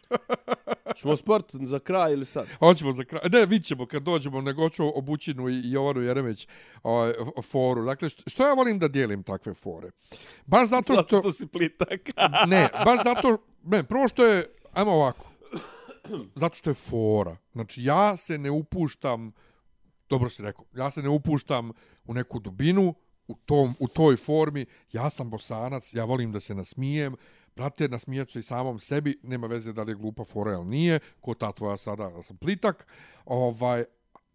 Ćemo 0.96 1.16
sport 1.16 1.56
za 1.56 1.80
kraj 1.80 2.14
ili 2.14 2.26
sad? 2.26 2.48
Hoćemo 2.60 2.92
za 2.92 3.04
kraj. 3.04 3.22
Ne, 3.32 3.46
vidit 3.46 3.68
ćemo 3.68 3.86
kad 3.86 4.04
dođemo, 4.04 4.42
nego 4.42 4.70
ću 4.70 4.98
obućinu 4.98 5.50
i 5.50 5.72
Jovanu 5.72 6.02
Jeremić 6.02 6.48
ovaj, 6.84 7.14
foru. 7.52 7.86
Dakle, 7.86 8.10
što, 8.10 8.30
što 8.30 8.48
ja 8.48 8.54
volim 8.54 8.80
da 8.80 8.88
dijelim 8.88 9.24
takve 9.24 9.54
fore? 9.54 9.92
Baš 10.46 10.70
zato 10.70 10.96
Zato 10.96 11.08
što... 11.08 11.20
što 11.20 11.32
si 11.32 11.48
plitak. 11.48 12.02
Ne, 12.48 12.70
baš 12.86 13.00
zato... 13.04 13.38
Ne, 13.64 13.84
prvo 13.84 14.08
što 14.08 14.26
je... 14.26 14.56
Ajmo 14.74 14.92
ovako. 14.92 15.26
Zato 16.36 16.56
što 16.56 16.70
je 16.70 16.74
fora. 16.74 17.38
Znači, 17.54 17.84
ja 17.84 18.18
se 18.18 18.38
ne 18.38 18.52
upuštam... 18.52 19.32
Dobro 20.10 20.30
si 20.30 20.42
rekao. 20.42 20.66
Ja 20.74 20.92
se 20.92 21.02
ne 21.02 21.10
upuštam 21.10 21.72
u 22.06 22.14
neku 22.14 22.40
dubinu, 22.40 22.96
u, 23.28 23.36
tom, 23.36 23.76
u 23.80 23.88
toj 23.88 24.16
formi. 24.16 24.66
Ja 24.92 25.10
sam 25.10 25.30
bosanac, 25.30 25.94
ja 25.94 26.06
volim 26.06 26.32
da 26.32 26.40
se 26.40 26.56
nasmijem. 26.56 27.16
Brate, 27.62 27.88
nasmijat 27.88 28.30
se 28.30 28.40
i 28.40 28.44
samom 28.44 28.80
sebi. 28.80 29.20
Nema 29.24 29.48
veze 29.48 29.74
da 29.74 29.84
li 29.84 29.92
je 29.92 29.96
glupa 29.96 30.24
fora 30.24 30.52
ili 30.52 30.66
nije. 30.66 31.00
Ko 31.20 31.34
ta 31.34 31.52
tvoja 31.52 31.78
sada, 31.78 32.10
da 32.10 32.24
sam 32.24 32.38
plitak. 32.38 32.88
Ovaj, 33.26 33.84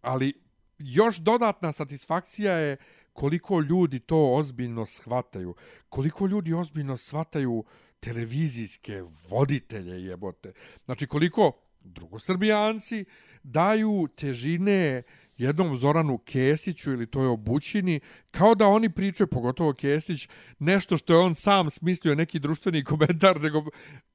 ali 0.01 0.33
još 0.79 1.17
dodatna 1.17 1.71
satisfakcija 1.71 2.53
je 2.53 2.77
koliko 3.13 3.59
ljudi 3.59 3.99
to 3.99 4.33
ozbiljno 4.33 4.85
shvataju. 4.85 5.55
Koliko 5.89 6.27
ljudi 6.27 6.53
ozbiljno 6.53 6.97
shvataju 6.97 7.63
televizijske 7.99 9.03
voditelje 9.29 10.03
jebote. 10.05 10.53
Znači 10.85 11.07
koliko 11.07 11.51
drugosrbijanci 11.81 13.05
daju 13.43 14.07
težine 14.15 15.03
jednom 15.37 15.77
Zoranu 15.77 16.17
Kesiću 16.17 16.91
ili 16.91 17.07
toj 17.07 17.27
obućini, 17.27 17.99
kao 18.31 18.55
da 18.55 18.67
oni 18.67 18.89
pričaju, 18.89 19.27
pogotovo 19.27 19.73
Kesić, 19.73 20.27
nešto 20.59 20.97
što 20.97 21.13
je 21.13 21.19
on 21.19 21.35
sam 21.35 21.69
smislio, 21.69 22.15
neki 22.15 22.39
društveni 22.39 22.83
komentar, 22.83 23.41
nego 23.41 23.63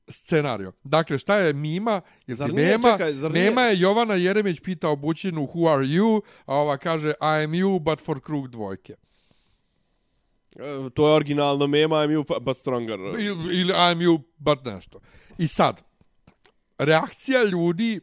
scenario. 0.08 0.72
Dakle, 0.84 1.18
šta 1.18 1.36
je 1.36 1.52
Mima? 1.52 2.00
Jer 2.26 2.36
Zar 2.36 2.54
nije, 2.54 2.68
nema, 2.68 2.92
čekaj, 2.92 3.14
zar 3.14 3.30
nije- 3.32 3.44
nema 3.44 3.62
je 3.62 3.80
Jovana 3.80 4.14
Jeremić 4.14 4.60
pita 4.60 4.88
obućinu 4.88 5.40
Who 5.42 5.74
are 5.74 5.84
you? 5.86 6.20
A 6.46 6.54
ova 6.56 6.76
kaže 6.78 7.08
I 7.08 7.44
am 7.44 7.50
you 7.52 7.78
but 7.80 8.00
for 8.00 8.20
krug 8.20 8.48
dvojke. 8.48 8.94
E, 10.56 10.90
To 10.94 11.08
je 11.08 11.14
originalno 11.14 11.66
mema, 11.66 11.96
I'm 11.96 12.22
you 12.24 12.40
but 12.40 12.56
stronger. 12.56 12.98
Ili, 13.00 13.56
ili 13.60 13.72
I 13.72 13.92
am 13.92 13.98
you 13.98 14.22
but 14.38 14.64
nešto. 14.64 15.00
I 15.38 15.46
sad, 15.46 15.82
reakcija 16.78 17.44
ljudi 17.44 18.00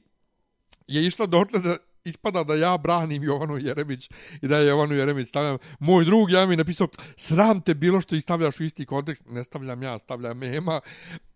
je 0.87 1.05
išla 1.05 1.25
dotle 1.25 1.59
da 1.59 1.77
ispada 2.09 2.43
da 2.43 2.55
ja 2.55 2.77
branim 2.77 3.23
Jovanu 3.23 3.57
Jeremić 3.57 4.09
i 4.41 4.47
da 4.47 4.57
je 4.57 4.67
Jovanu 4.67 4.95
Jeremić 4.95 5.27
stavljam. 5.27 5.57
Moj 5.79 6.05
drug 6.05 6.31
ja 6.31 6.45
mi 6.45 6.55
napisao, 6.55 6.87
sram 7.15 7.61
te 7.61 7.73
bilo 7.73 8.01
što 8.01 8.15
i 8.15 8.21
stavljaš 8.21 8.59
u 8.59 8.63
isti 8.63 8.85
kontekst. 8.85 9.23
Ne 9.29 9.43
stavljam 9.43 9.83
ja, 9.83 9.99
stavljam 9.99 10.37
Mema. 10.37 10.81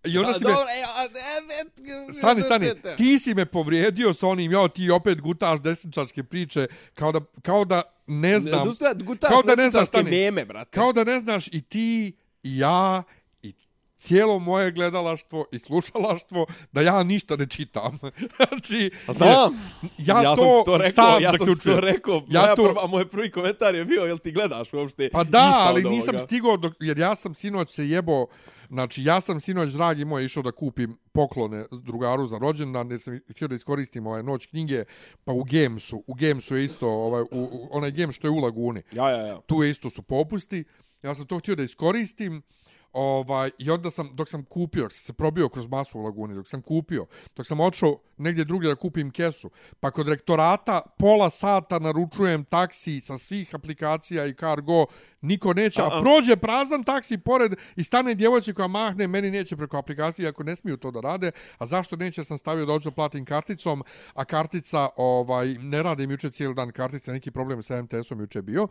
I 0.04 0.18
onda 0.18 0.34
si 0.34 0.46
me... 0.46 0.52
e, 0.52 0.54
e, 0.54 2.10
e, 2.10 2.14
Stani, 2.14 2.42
stani, 2.42 2.72
ti 2.98 3.20
si 3.20 3.34
me 3.34 3.46
povrijedio 3.46 4.14
sa 4.14 4.28
onim, 4.28 4.52
jo, 4.52 4.68
ti 4.68 4.90
opet 4.90 5.22
gutaš 5.22 5.60
desničarske 5.60 6.24
priče, 6.24 6.68
kao 6.94 7.12
da, 7.12 7.20
kao 7.42 7.66
da 7.66 7.82
ne 8.08 8.40
znam, 8.40 8.62
Odustane, 8.62 9.04
gutaš 9.04 9.30
kao 9.30 9.42
da 9.42 9.56
ne 9.56 9.70
znaš, 9.70 9.88
stani, 9.88 10.12
meme, 10.12 10.46
brate. 10.46 10.72
kao 10.72 10.94
da 10.94 11.04
ne 11.04 11.20
znaš 11.20 11.48
i 11.48 11.62
ti, 11.62 12.16
i 12.44 12.58
ja, 12.58 13.04
cijelo 14.04 14.40
moje 14.40 14.72
gledalaštvo 14.72 15.46
i 15.52 15.60
slušalaštvo 15.60 16.46
da 16.72 16.82
ja 16.82 17.04
ništa 17.04 17.36
ne 17.36 17.48
čitam. 17.48 18.00
znači, 18.38 18.92
znam. 19.08 19.30
ja, 19.98 20.22
ja 20.22 20.36
to, 20.36 20.42
sam 20.42 20.66
to 20.66 20.78
rekao, 20.78 20.92
sam 21.12 21.24
ja 21.24 21.32
sam 21.38 21.48
to 21.64 21.80
rekao. 21.80 22.24
Ja 22.30 22.56
to- 22.56 22.64
prva, 22.64 22.88
moj 22.88 23.10
prvi 23.10 23.32
komentar 23.32 23.76
je 23.76 23.86
bio, 23.86 24.02
jel 24.02 24.18
ti 24.18 24.32
gledaš 24.32 24.74
uopšte 24.74 25.10
Pa 25.10 25.24
da, 25.24 25.48
ništa 25.48 25.60
ali 25.62 25.86
od 25.86 25.92
nisam 25.92 26.16
ovoga? 26.16 26.26
stigao, 26.26 26.58
dok, 26.58 26.74
jer 26.80 27.00
ja 27.00 27.16
sam 27.16 27.34
sinoć 27.34 27.70
se 27.70 27.90
jebo, 27.90 28.26
znači 28.70 29.04
ja 29.04 29.22
sam 29.22 29.40
sinoć, 29.40 29.70
dragi 29.70 30.06
moj, 30.06 30.26
išao 30.26 30.44
da 30.44 30.52
kupim 30.52 30.98
poklone 31.12 31.66
drugaru 31.72 32.28
za 32.28 32.38
rođendan, 32.38 32.92
jer 32.92 33.00
sam 33.00 33.20
htio 33.30 33.48
da 33.48 33.56
iskoristim 33.56 34.08
ovaj 34.08 34.24
noć 34.24 34.46
knjige, 34.46 34.84
pa 35.24 35.32
u 35.32 35.44
Gamesu, 35.44 36.04
u 36.08 36.14
Gamesu 36.14 36.56
je 36.56 36.64
isto, 36.66 36.88
ovaj, 36.90 37.22
u, 37.22 37.28
u, 37.32 37.68
onaj 37.72 37.92
game 37.92 38.14
što 38.14 38.28
je 38.28 38.32
u 38.32 38.38
Laguni, 38.40 38.82
Ja, 38.92 39.10
ja, 39.10 39.28
ja. 39.28 39.42
tu 39.42 39.64
je 39.64 39.70
isto 39.70 39.90
su 39.90 40.02
popusti, 40.02 40.64
ja 41.04 41.16
sam 41.16 41.26
to 41.26 41.40
htio 41.40 41.56
da 41.56 41.64
iskoristim, 41.64 42.42
Ovaj, 42.94 43.52
I 43.58 43.70
onda 43.70 43.92
sam, 43.92 44.10
dok 44.14 44.30
sam 44.30 44.44
kupio, 44.44 44.84
dok 44.84 44.92
sam 44.92 45.02
se 45.02 45.14
probio 45.14 45.50
kroz 45.50 45.68
masu 45.68 46.00
u 46.00 46.04
laguni, 46.04 46.36
dok 46.36 46.48
sam 46.48 46.62
kupio, 46.62 47.06
dok 47.36 47.48
sam 47.48 47.60
odšao 47.60 47.98
negdje 48.18 48.46
drugdje 48.46 48.70
da 48.70 48.76
kupim 48.76 49.12
kesu, 49.12 49.50
pa 49.80 49.92
kod 49.92 50.08
rektorata 50.08 50.82
pola 50.98 51.30
sata 51.30 51.80
naručujem 51.80 52.44
taksi 52.44 53.02
sa 53.02 53.18
svih 53.18 53.56
aplikacija 53.56 54.26
i 54.26 54.34
cargo, 54.34 54.86
niko 55.24 55.54
neće, 55.54 55.82
a, 55.82 55.86
A-a. 55.86 56.02
prođe 56.02 56.36
prazan 56.36 56.84
taksi 56.84 57.18
pored 57.18 57.56
i 57.76 57.84
stane 57.84 58.16
djevojci 58.16 58.54
koja 58.54 58.68
mahne, 58.68 59.08
meni 59.08 59.32
neće 59.32 59.58
preko 59.58 59.78
aplikacije, 59.78 60.28
ako 60.28 60.44
ne 60.44 60.56
smiju 60.56 60.78
to 60.78 60.92
da 60.92 61.02
rade, 61.02 61.32
a 61.58 61.66
zašto 61.66 61.96
neće 61.96 62.24
sam 62.24 62.38
stavio 62.38 62.66
da 62.66 62.74
hoću 62.74 62.92
platim 62.92 63.26
karticom, 63.26 63.84
a 64.14 64.26
kartica, 64.26 64.90
ovaj, 64.98 65.48
ne 65.48 65.84
radim 65.84 66.12
juče 66.12 66.30
cijeli 66.30 66.56
dan 66.56 66.72
kartica, 66.72 67.12
neki 67.12 67.32
problem 67.32 67.64
sa 67.64 67.82
MTS-om 67.82 68.20
juče 68.20 68.42
bio, 68.42 68.68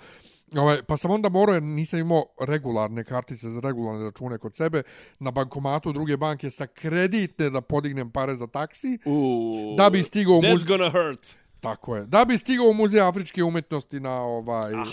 Ovaj, 0.57 0.83
pa 0.83 0.97
sam 0.97 1.11
onda 1.11 1.29
morao, 1.29 1.55
jer 1.55 1.62
nisam 1.62 2.01
imao 2.01 2.25
regularne 2.41 3.05
kartice 3.05 3.51
za 3.51 3.61
regularne 3.61 4.05
račune 4.05 4.38
kod 4.38 4.57
sebe, 4.57 4.83
na 5.19 5.31
bankomatu 5.31 5.93
druge 5.93 6.17
banke 6.17 6.51
sa 6.51 6.67
kreditne 6.67 7.51
da 7.51 7.61
podignem 7.61 8.11
pare 8.11 8.35
za 8.35 8.47
taksi. 8.47 8.99
Uuu. 9.05 9.77
Da 9.77 9.91
bi 9.91 10.03
stigao 10.03 10.35
u 10.35 10.41
That's 10.41 10.67
gonna 10.67 10.91
hurt. 10.91 11.37
Tako 11.61 11.97
je. 11.97 12.07
Da 12.07 12.25
bi 12.25 12.38
stigao 12.38 12.67
u 12.67 12.75
muzej 12.75 13.01
afričke 13.01 13.45
umjetnosti 13.45 14.01
na 14.01 14.23
ovaj... 14.23 14.75
Ah. 14.75 14.87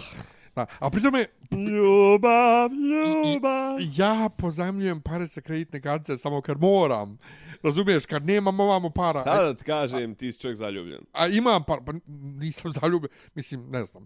Na, 0.59 0.65
a 0.79 0.89
pri 0.89 1.01
tome, 1.01 1.25
Ljubav, 1.51 2.69
ljubav. 2.71 3.77
ja 3.95 4.29
pozajemljujem 4.37 5.01
pare 5.01 5.27
sa 5.27 5.41
kreditne 5.41 5.81
kartice 5.81 6.17
samo 6.17 6.41
kad 6.41 6.59
moram. 6.61 7.17
Razumiješ, 7.63 8.05
kad 8.05 8.25
nemam 8.25 8.59
ovamo 8.59 8.89
para. 8.89 9.21
Šta 9.21 9.43
da 9.43 9.53
ti 9.53 9.63
kažem, 9.63 10.15
ti 10.15 10.31
si 10.31 10.39
čovjek 10.39 10.57
zaljubljen. 10.57 11.01
A 11.11 11.27
imam 11.27 11.63
par, 11.63 11.79
pa 11.85 11.93
nisam 12.39 12.71
zaljubljen, 12.71 13.11
mislim, 13.35 13.69
ne 13.69 13.85
znam. 13.85 14.05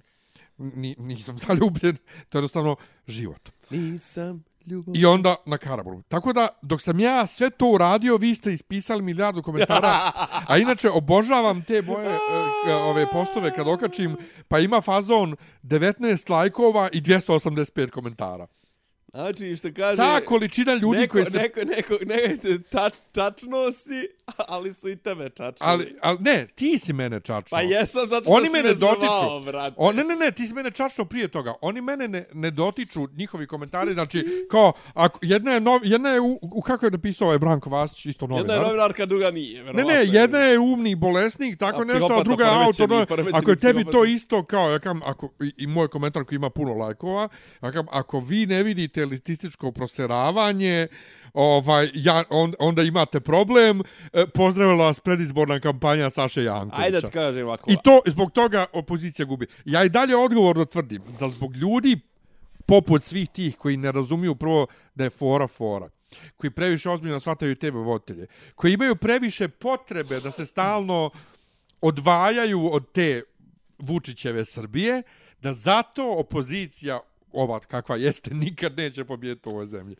Ni, 0.57 0.95
nisam 0.99 1.37
zaljubljen, 1.47 1.95
to 2.29 2.37
je 2.37 2.39
jednostavno 2.39 2.75
život. 3.07 3.49
Nisam 3.69 4.43
ljubav. 4.65 4.95
I 4.95 5.05
onda 5.05 5.35
na 5.45 5.57
Karaburgu. 5.57 6.01
Tako 6.01 6.33
da, 6.33 6.47
dok 6.61 6.81
sam 6.81 6.99
ja 6.99 7.27
sve 7.27 7.49
to 7.49 7.67
uradio, 7.67 8.17
vi 8.17 8.35
ste 8.35 8.53
ispisali 8.53 9.01
milijardu 9.01 9.41
komentara. 9.41 10.11
A 10.49 10.57
inače, 10.57 10.89
obožavam 10.89 11.63
te 11.63 11.81
moje 11.81 12.07
e, 12.07 12.17
k- 12.65 12.83
ove 12.83 13.11
postove 13.11 13.53
kad 13.55 13.67
okačim, 13.67 14.15
pa 14.47 14.59
ima 14.59 14.81
fazon 14.81 15.35
19 15.63 16.31
lajkova 16.31 16.89
i 16.91 17.01
285 17.01 17.89
komentara. 17.89 18.47
Znači, 19.13 19.55
što 19.55 19.69
kaže... 19.75 19.97
Ta 19.97 20.21
količina 20.25 20.73
ljudi 20.73 20.99
neko, 20.99 21.11
koji 21.11 21.25
se... 21.25 21.37
Neko, 21.37 21.59
neko, 21.59 21.93
neko, 22.05 22.63
ta, 22.69 22.89
tačno 23.11 23.71
si, 23.71 24.07
ali 24.37 24.73
su 24.73 24.89
i 24.89 24.95
tebe 24.95 25.29
čačili. 25.29 25.69
Ali, 25.69 25.95
ali 26.01 26.17
ne, 26.21 26.47
ti 26.55 26.77
si 26.77 26.93
mene 26.93 27.19
čačno. 27.19 27.55
Pa 27.57 27.61
jesam, 27.61 28.09
zato 28.09 28.23
što 28.23 28.31
Oni 28.31 28.45
si 28.45 28.51
me 28.51 28.63
me 28.63 28.69
ne 28.69 28.75
zvao, 28.75 28.95
dotiču. 28.95 29.45
brate. 29.45 29.75
O, 29.77 29.91
ne, 29.91 30.03
ne, 30.03 30.15
ne, 30.15 30.31
ti 30.31 30.47
si 30.47 30.53
mene 30.53 30.71
čačno 30.71 31.05
prije 31.05 31.27
toga. 31.27 31.53
Oni 31.61 31.81
mene 31.81 32.07
ne, 32.07 32.25
ne 32.33 32.51
dotiču, 32.51 33.07
njihovi 33.17 33.47
komentari, 33.47 33.93
znači, 33.93 34.47
kao, 34.51 34.73
ako, 34.93 35.19
jedna 35.21 35.51
je, 35.51 35.61
nov, 35.61 35.79
jedna 35.83 36.09
je 36.09 36.21
u, 36.21 36.39
u, 36.41 36.61
kako 36.61 36.85
je 36.85 36.91
napisao 36.91 37.25
ovaj 37.25 37.39
Branko 37.39 37.69
Vasić, 37.69 38.05
isto 38.05 38.27
novinar. 38.27 38.49
Jedna 38.49 38.53
je 38.53 38.67
novinarka, 38.67 39.05
druga 39.05 39.31
nije. 39.31 39.57
Ne, 39.57 39.63
verovatno 39.63 39.93
ne, 39.93 39.99
je. 39.99 40.09
jedna 40.11 40.39
je 40.39 40.59
umni 40.59 40.95
bolesnik, 40.95 41.59
tako 41.59 41.81
A 41.81 41.85
nešto, 41.85 42.13
a 42.19 42.23
druga 42.23 42.43
je 42.43 42.65
auto. 42.65 42.87
No, 42.87 43.05
ako 43.33 43.49
je 43.49 43.55
tebi 43.55 43.85
to 43.91 44.05
isto 44.05 44.43
kao, 44.43 44.71
ja 44.71 44.79
kam, 44.79 45.01
ako, 45.03 45.29
i, 45.41 45.53
i 45.57 45.67
moj 45.67 45.87
komentar 45.87 46.23
koji 46.23 46.35
ima 46.35 46.49
puno 46.49 46.73
lajkova, 46.73 47.29
ja 47.61 47.71
kam, 47.71 47.85
ako 47.91 48.19
vi 48.19 48.45
ne 48.45 48.63
vidite 48.63 49.02
elitističko 49.03 49.71
proseravanje, 49.71 50.87
ovaj, 51.33 51.89
ja, 51.93 52.23
on, 52.29 52.53
onda 52.59 52.83
imate 52.83 53.19
problem. 53.19 53.81
E, 54.13 54.25
Pozdravila 54.27 54.85
vas 54.85 54.99
predizborna 54.99 55.59
kampanja 55.59 56.09
Saše 56.09 56.43
Jankovića. 56.43 56.85
Ajde 56.85 57.01
da 57.01 57.07
ti 57.07 57.13
kažem 57.13 57.45
ovako. 57.45 57.71
I 57.71 57.75
to, 57.83 58.01
zbog 58.05 58.31
toga 58.31 58.65
opozicija 58.73 59.25
gubi. 59.25 59.47
Ja 59.65 59.83
i 59.83 59.89
dalje 59.89 60.15
odgovorno 60.15 60.65
tvrdim 60.65 61.01
da 61.19 61.29
zbog 61.29 61.55
ljudi 61.55 61.99
poput 62.65 63.03
svih 63.03 63.29
tih 63.29 63.57
koji 63.57 63.77
ne 63.77 63.91
razumiju 63.91 64.35
prvo 64.35 64.67
da 64.95 65.03
je 65.03 65.09
fora 65.09 65.47
fora, 65.47 65.89
koji 66.37 66.51
previše 66.51 66.89
ozbiljno 66.89 67.19
shvataju 67.19 67.55
TV 67.55 67.77
voditelje, 67.77 68.27
koji 68.55 68.73
imaju 68.73 68.95
previše 68.95 69.47
potrebe 69.47 70.19
da 70.19 70.31
se 70.31 70.45
stalno 70.45 71.09
odvajaju 71.81 72.69
od 72.73 72.91
te 72.91 73.23
Vučićeve 73.77 74.45
Srbije, 74.45 75.03
da 75.41 75.53
zato 75.53 76.15
opozicija 76.17 76.99
ova 77.33 77.59
kakva 77.61 77.95
jeste 77.97 78.33
nikad 78.45 78.77
neće 78.77 79.05
pobijediti 79.05 79.49
u 79.49 79.51
ovoj 79.51 79.67
zemlji. 79.67 79.95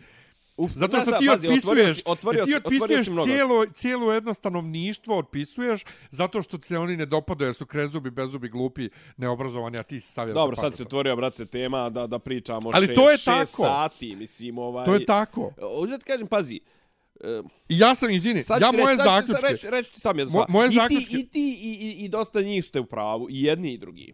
Uf, 0.58 0.72
Zato 0.72 0.98
što 0.98 1.06
znaš 1.06 1.20
ti 1.20 1.30
otvorio 1.30 1.50
otpisuješ, 1.50 1.98
si- 1.98 2.04
otvorio 2.06 2.46
ti 2.46 2.56
otvorio 2.56 2.80
otpisuješ 2.80 3.26
cijelo, 3.26 3.66
cijelo 3.66 4.14
jedno 4.14 4.34
stanovništvo, 4.34 5.18
otpisuješ 5.18 5.82
zato 6.10 6.42
što 6.42 6.58
se 6.60 6.78
oni 6.78 6.98
ne 6.98 7.06
dopadaju, 7.06 7.48
jer 7.48 7.56
su 7.56 7.66
krezubi, 7.66 8.12
bezubi, 8.12 8.50
glupi, 8.50 8.90
neobrazovani, 9.18 9.78
a 9.78 9.84
ti 9.84 10.00
si 10.00 10.08
savjet. 10.08 10.34
Dobro, 10.34 10.56
sad 10.56 10.76
se 10.76 10.84
otvorio, 10.84 11.16
brate, 11.16 11.46
tema 11.46 11.90
da, 11.90 12.08
da 12.08 12.20
pričamo 12.20 12.72
Ali 12.74 12.88
šest, 12.88 12.96
to 12.96 13.10
je 13.12 13.18
šest 13.18 13.28
tako. 13.52 13.64
sati, 13.64 14.16
mislim, 14.16 14.58
ovaj... 14.58 14.86
To 14.86 14.94
je 14.94 15.06
tako. 15.06 15.52
Da 15.90 15.98
ti 15.98 16.06
kažem, 16.06 16.28
pazi, 16.28 16.60
I 17.70 17.80
ja 17.80 17.96
sam, 17.96 18.10
izvini, 18.10 18.44
ja 18.62 18.72
moje 18.74 18.86
reći- 18.88 19.04
zaključke... 19.04 19.48
Reći, 19.48 19.70
reći 19.70 19.94
ti 19.94 20.00
sam 20.00 20.20
jednu 20.20 20.34
Mo- 20.34 20.46
moje 20.50 20.68
I 20.68 20.72
zaključke- 20.72 21.06
Ti, 21.08 21.20
I 21.20 21.28
ti 21.28 21.60
i, 21.62 21.72
i, 21.82 22.06
i 22.06 22.10
dosta 22.10 22.42
njih 22.42 22.66
ste 22.66 22.80
u 22.80 22.86
pravu, 22.86 23.28
i 23.30 23.44
jedni 23.44 23.74
i 23.74 23.78
drugi. 23.78 24.14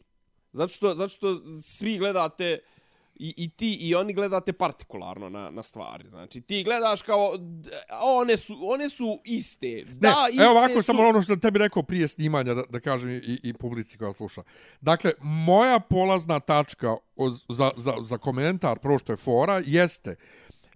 Zato 0.51 0.73
što, 0.73 0.95
zato 0.95 1.09
što 1.09 1.41
svi 1.61 1.97
gledate 1.97 2.59
i, 3.19 3.33
i 3.37 3.49
ti 3.49 3.73
i 3.73 3.95
oni 3.95 4.13
gledate 4.13 4.53
partikularno 4.53 5.29
na, 5.29 5.49
na 5.49 5.63
stvari. 5.63 6.09
Znači, 6.09 6.41
ti 6.41 6.63
gledaš 6.63 7.01
kao, 7.01 7.33
one 8.01 8.37
su, 8.37 8.57
one 8.61 8.89
su 8.89 9.19
iste. 9.25 9.67
Ne, 9.67 9.93
da, 9.93 10.27
iste 10.31 10.43
evo 10.43 10.51
ovako 10.51 10.73
su... 10.73 10.83
samo 10.83 11.03
ono 11.03 11.21
što 11.21 11.35
tebi 11.35 11.59
rekao 11.59 11.83
prije 11.83 12.07
snimanja, 12.07 12.53
da, 12.53 12.63
da 12.69 12.79
kažem 12.79 13.11
i, 13.11 13.39
i 13.43 13.53
publici 13.53 13.97
koja 13.97 14.13
sluša. 14.13 14.41
Dakle, 14.81 15.11
moja 15.21 15.79
polazna 15.79 16.39
tačka 16.39 16.95
o, 17.15 17.29
za, 17.49 17.71
za, 17.75 17.93
za 18.01 18.17
komentar, 18.17 18.79
prvo 18.79 18.99
što 18.99 19.13
je 19.13 19.17
fora, 19.17 19.61
jeste 19.65 20.15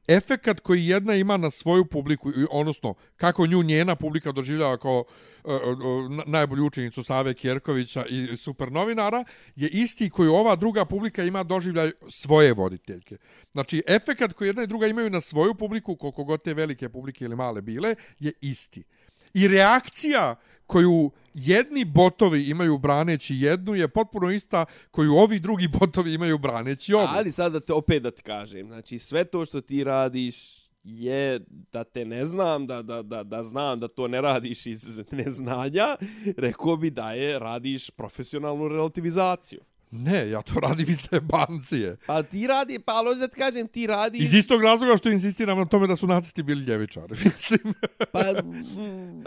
efekat 0.08 0.60
koji 0.60 0.86
jedna 0.86 1.16
ima 1.16 1.38
na 1.38 1.52
svoju 1.52 1.86
publiku, 1.86 2.32
odnosno 2.52 2.94
kako 3.18 3.48
nju 3.48 3.63
njena 3.63 3.96
publika 3.96 4.32
doživljava 4.32 4.78
kao 4.78 5.04
e, 5.46 5.52
e, 5.52 5.54
e, 5.54 6.24
najbolju 6.26 6.66
učenicu 6.66 7.04
Save 7.04 7.34
Kjerkovića 7.34 8.06
i 8.06 8.38
super 8.38 8.72
novinara, 8.72 9.24
je 9.56 9.70
isti 9.70 10.10
koji 10.10 10.30
ova 10.30 10.56
druga 10.56 10.86
publika 10.86 11.24
ima 11.24 11.44
doživljaj 11.44 11.92
svoje 12.10 12.54
voditeljke. 12.54 13.18
Znači, 13.52 13.84
efekat 13.88 14.34
koji 14.34 14.48
jedna 14.48 14.63
i 14.63 14.68
druga 14.68 14.88
imaju 14.88 15.10
na 15.10 15.22
svoju 15.22 15.56
publiku, 15.56 15.96
koliko 15.96 16.24
god 16.24 16.44
te 16.44 16.54
velike 16.54 16.89
publike 16.89 17.26
ili 17.26 17.36
male 17.36 17.62
bile, 17.62 17.96
je 18.20 18.32
isti. 18.42 18.84
I 19.34 19.48
reakcija 19.48 20.36
koju 20.67 21.12
jedni 21.34 21.86
botovi 21.86 22.49
imaju 22.49 22.78
braneći 22.78 23.36
jednu 23.36 23.76
je 23.76 23.88
potpuno 23.88 24.32
ista 24.32 24.65
koju 24.91 25.13
ovi 25.13 25.39
drugi 25.39 25.67
botovi 25.80 26.13
imaju 26.13 26.38
braneći 26.38 26.93
ovu. 26.93 27.08
Ali 27.10 27.32
sad 27.32 27.54
da 27.54 27.60
te 27.60 27.73
opet 27.73 28.04
da 28.04 28.12
ti 28.12 28.23
kažem, 28.23 28.67
znači 28.67 28.99
sve 28.99 29.23
to 29.23 29.45
što 29.45 29.62
ti 29.62 29.84
radiš 29.84 30.63
je 30.84 31.39
da 31.47 31.84
te 31.84 32.06
ne 32.06 32.26
znam, 32.26 32.67
da, 32.67 32.82
da, 32.82 33.02
da, 33.02 33.23
da 33.23 33.43
znam 33.43 33.80
da 33.80 33.88
to 33.88 34.08
ne 34.08 34.21
radiš 34.21 34.65
iz 34.65 35.02
neznanja, 35.12 35.97
rekao 36.38 36.78
bi 36.78 36.89
da 36.89 37.12
je 37.12 37.39
radiš 37.39 37.89
profesionalnu 37.89 38.67
relativizaciju. 38.67 39.60
Ne, 39.95 40.29
ja 40.29 40.41
to 40.41 40.60
radim 40.60 40.89
iz 40.89 41.08
bancije. 41.23 41.97
Pa 42.06 42.23
ti 42.23 42.47
radi, 42.47 42.79
pa 42.79 42.93
ali 42.93 43.19
da 43.19 43.27
ti 43.27 43.36
kažem, 43.36 43.67
ti 43.67 43.88
radiš... 43.88 44.21
Iz 44.21 44.34
istog 44.34 44.63
razloga 44.63 44.97
što 44.97 45.10
insistiram 45.10 45.58
na 45.58 45.65
tome 45.65 45.88
da 45.88 45.95
su 45.95 46.08
nacisti 46.08 46.43
bili 46.43 46.63
ljevičari. 46.63 47.15
Mislim, 47.25 47.73
Pa, 48.12 48.19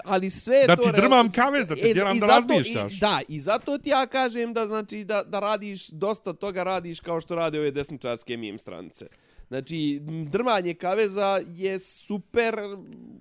ali 0.05 0.31
sve 0.31 0.65
Da 0.67 0.77
to... 0.77 0.83
ti 0.83 0.89
real- 0.89 0.97
drmam 0.97 1.33
kavez, 1.33 1.69
da 1.69 1.75
te 1.75 1.81
E, 1.81 1.95
tjeram 1.95 2.17
i 2.17 2.21
da 2.21 2.27
zato- 2.27 2.33
razmišljaš. 2.49 2.93
I, 2.93 3.01
da, 3.01 3.21
i 3.29 3.41
zato 3.41 3.79
ti 3.79 3.89
ja 3.89 4.07
kažem 4.07 4.53
da 4.53 4.67
znači 4.67 5.05
da, 5.05 5.23
da 5.23 5.41
radiš, 5.41 5.89
dosta 5.89 6.33
toga 6.33 6.63
radiš 6.63 7.01
kao 7.01 7.21
što 7.21 7.35
rade 7.35 7.59
ove 7.59 7.71
desničarske 7.71 8.37
meme 8.37 8.59
stranice. 8.59 9.07
Znači, 9.49 9.99
drmanje 10.25 10.75
kaveza 10.75 11.41
je 11.47 11.79
super, 11.79 12.55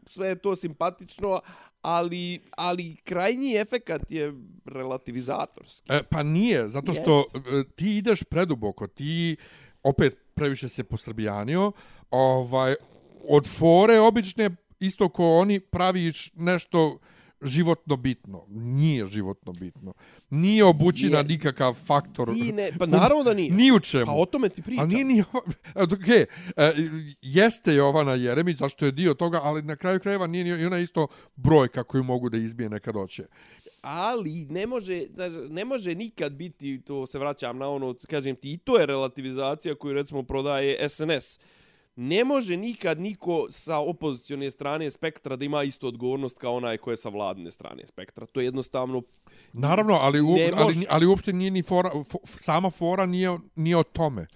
sve 0.05 0.27
je 0.27 0.35
to 0.35 0.55
simpatično, 0.55 1.41
ali, 1.85 2.39
ali 2.57 2.95
krajnji 2.95 3.55
efekat 3.55 4.11
je 4.11 4.33
relativizatorski. 4.65 5.93
e, 5.93 6.03
pa 6.03 6.23
nije, 6.23 6.69
zato 6.69 6.93
što 6.93 7.19
e, 7.19 7.63
ti 7.75 7.97
ideš 7.97 8.23
preduboko, 8.23 8.87
ti 8.87 9.37
opet 9.83 10.17
previše 10.33 10.69
se 10.69 10.83
posrbijanio, 10.83 11.71
ovaj, 12.11 12.75
od 13.27 13.47
fore 13.57 13.99
obične, 13.99 14.49
isto 14.79 15.09
ko 15.09 15.37
oni, 15.37 15.59
praviš 15.59 16.31
nešto 16.35 16.99
životno 17.41 17.95
bitno. 17.95 18.45
Nije 18.49 19.05
životno 19.05 19.51
bitno. 19.51 19.93
Nije 20.29 20.63
obućina 20.63 21.17
Jer 21.17 21.27
nikakav 21.27 21.73
faktor. 21.73 22.29
Ne, 22.53 22.71
pa 22.79 22.85
naravno 22.85 23.23
da 23.23 23.33
nije. 23.33 23.53
Ni 23.53 23.71
u 23.71 23.79
čemu. 23.79 24.05
Pa 24.05 24.11
o 24.11 24.25
tome 24.25 24.49
ti 24.49 24.61
pričam. 24.61 24.83
Ali 24.83 24.93
nije 24.93 25.05
ni. 25.05 25.23
Okay, 25.75 26.25
e, 26.57 26.73
jeste 27.21 27.73
Jovana 27.73 28.13
Jeremić, 28.13 28.57
zašto 28.57 28.85
je 28.85 28.91
dio 28.91 29.13
toga, 29.13 29.39
ali 29.43 29.61
na 29.61 29.75
kraju 29.75 29.99
krajeva 29.99 30.27
nije 30.27 30.57
ni 30.57 30.65
ona 30.65 30.79
isto 30.79 31.07
brojka 31.35 31.83
koju 31.83 32.03
mogu 32.03 32.29
da 32.29 32.37
izbije 32.37 32.69
nekad 32.69 32.95
hoće. 32.95 33.25
ali 33.81 34.45
ne 34.45 34.67
može, 34.67 35.05
ne 35.49 35.65
može 35.65 35.95
nikad 35.95 36.33
biti, 36.33 36.81
to 36.81 37.05
se 37.05 37.19
vraćam 37.19 37.57
na 37.57 37.69
ono, 37.69 37.95
kažem 38.09 38.35
ti, 38.35 38.53
i 38.53 38.57
to 38.57 38.79
je 38.79 38.85
relativizacija 38.85 39.75
koju 39.75 39.93
recimo 39.93 40.23
prodaje 40.23 40.89
SNS. 40.89 41.39
Ne 41.97 42.23
može 42.23 42.57
nikad 42.57 42.99
niko 42.99 43.47
sa 43.49 43.77
opozicione 43.77 44.51
strane 44.51 44.91
spektra 44.91 45.35
da 45.35 45.45
ima 45.45 45.63
istu 45.63 45.87
odgovornost 45.87 46.37
kao 46.37 46.53
onaj 46.53 46.77
ko 46.77 46.91
je 46.91 46.97
sa 46.97 47.09
vladne 47.09 47.51
strane 47.51 47.85
spektra. 47.85 48.25
To 48.25 48.39
je 48.39 48.45
jednostavno... 48.45 49.01
Naravno, 49.53 49.93
ali, 49.93 50.21
u, 50.21 50.27
ali, 50.55 50.85
ali 50.89 51.05
uopšte 51.05 51.33
nije 51.33 51.51
ni 51.51 51.63
fora, 51.63 51.91
fo, 52.03 52.17
sama 52.25 52.69
fora 52.69 53.05
nije, 53.05 53.29
nije 53.55 53.77
o 53.77 53.83
tome. 53.83 54.27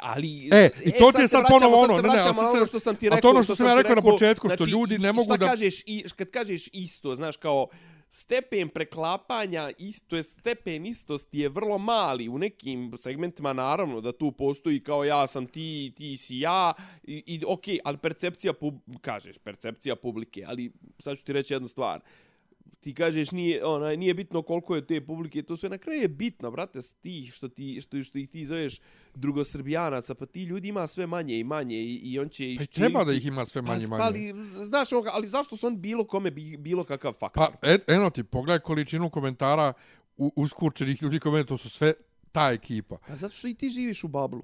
Ali, 0.00 0.48
E, 0.48 0.70
i 0.84 0.90
to 0.92 1.12
ti 1.12 1.20
je 1.20 1.28
se 1.28 1.28
sad 1.28 1.40
vraćamo- 1.40 1.48
ponovo 1.50 1.76
ono, 1.78 1.96
se 1.96 2.02
ne, 2.02 2.08
ne, 2.08 2.14
ali 2.14 2.22
sad 2.26 2.38
ono 2.46 2.58
se- 2.58 2.66
što 2.66 2.78
sam 2.80 2.96
ti 2.96 3.06
a 3.06 3.10
to 3.10 3.16
rekao, 3.16 3.30
ono 3.30 3.42
što 3.42 3.56
sam 3.56 3.66
ja 3.66 3.72
ti 3.72 3.78
rekao 3.78 3.94
na 3.94 4.02
početku, 4.02 4.48
što 4.48 4.56
znači, 4.56 4.70
ljudi 4.70 4.94
i- 4.94 4.98
ne 4.98 5.12
mogu 5.12 5.24
šta 5.26 5.36
da- 5.36 5.46
Kažeš, 5.46 5.82
i, 5.86 6.04
kad 6.16 6.30
kažeš 6.30 6.68
isto, 6.72 7.14
znaš, 7.14 7.36
kao 7.36 7.66
stepen 8.14 8.68
preklapanja, 8.68 9.70
isto, 9.78 10.06
to 10.08 10.16
je 10.16 10.22
stepen 10.22 10.86
istosti 10.86 11.38
je 11.38 11.48
vrlo 11.48 11.78
mali. 11.78 12.28
U 12.28 12.38
nekim 12.38 12.92
segmentima 12.96 13.52
naravno 13.52 14.00
da 14.00 14.12
tu 14.12 14.32
postoji 14.32 14.80
kao 14.80 15.04
ja 15.04 15.26
sam 15.26 15.46
ti, 15.46 15.92
ti 15.96 16.16
si 16.16 16.38
ja, 16.38 16.72
i, 17.02 17.22
i 17.26 17.42
ok, 17.46 17.64
ali 17.84 17.98
percepcija, 17.98 18.52
pub, 18.52 18.74
kažeš, 19.00 19.38
percepcija 19.38 19.96
publike, 19.96 20.44
ali 20.46 20.72
sad 20.98 21.18
ću 21.18 21.24
ti 21.24 21.32
reći 21.32 21.54
jednu 21.54 21.68
stvar 21.68 22.00
ti 22.84 22.94
kažeš 22.94 23.30
nije 23.30 23.64
onaj 23.64 23.96
nije 23.96 24.14
bitno 24.14 24.42
koliko 24.42 24.76
je 24.76 24.86
te 24.86 25.00
publike 25.00 25.42
to 25.42 25.56
sve 25.56 25.68
na 25.68 25.78
kraju 25.78 26.00
je 26.00 26.08
bitno 26.08 26.50
brate 26.50 26.82
s 26.82 26.92
tih 26.92 27.32
što 27.34 27.48
ti 27.48 27.80
što 27.80 28.02
što 28.02 28.18
ih 28.18 28.28
ti 28.28 28.46
zoveš 28.46 28.80
drugosrbijanaca 29.14 30.14
pa 30.14 30.26
ti 30.26 30.42
ljudi 30.42 30.68
ima 30.68 30.86
sve 30.86 31.06
manje 31.06 31.38
i 31.38 31.44
manje 31.44 31.76
i, 31.76 31.94
i 31.94 32.18
on 32.18 32.28
će 32.28 32.42
Pa 32.42 32.46
i 32.46 32.52
iščiviti. 32.54 32.72
treba 32.74 33.04
da 33.04 33.12
ih 33.12 33.26
ima 33.26 33.44
sve 33.44 33.62
manje 33.62 33.84
i 33.84 33.88
Pa, 33.88 33.96
manje. 33.98 34.02
ali 34.04 34.46
znaš 34.46 34.88
ali 35.12 35.28
zašto 35.28 35.56
su 35.56 35.66
on 35.66 35.80
bilo 35.80 36.04
kome 36.04 36.30
bi, 36.30 36.56
bilo 36.56 36.84
kakav 36.84 37.12
faktor 37.12 37.42
Pa, 37.42 37.68
et, 37.68 37.88
eno 37.88 38.10
ti, 38.10 38.24
pogledaj 38.24 38.58
količinu 38.60 39.10
komentara 39.10 39.72
u, 40.16 40.32
uskurčenih 40.36 41.02
ljudi 41.02 41.18
komentara, 41.20 41.48
to 41.48 41.56
su 41.58 41.70
sve 41.70 41.92
ta 42.32 42.50
ekipa. 42.52 42.98
Pa 43.08 43.16
zato 43.16 43.34
što 43.34 43.48
i 43.48 43.54
ti 43.54 43.70
živiš 43.70 44.04
u 44.04 44.08
bablu. 44.08 44.42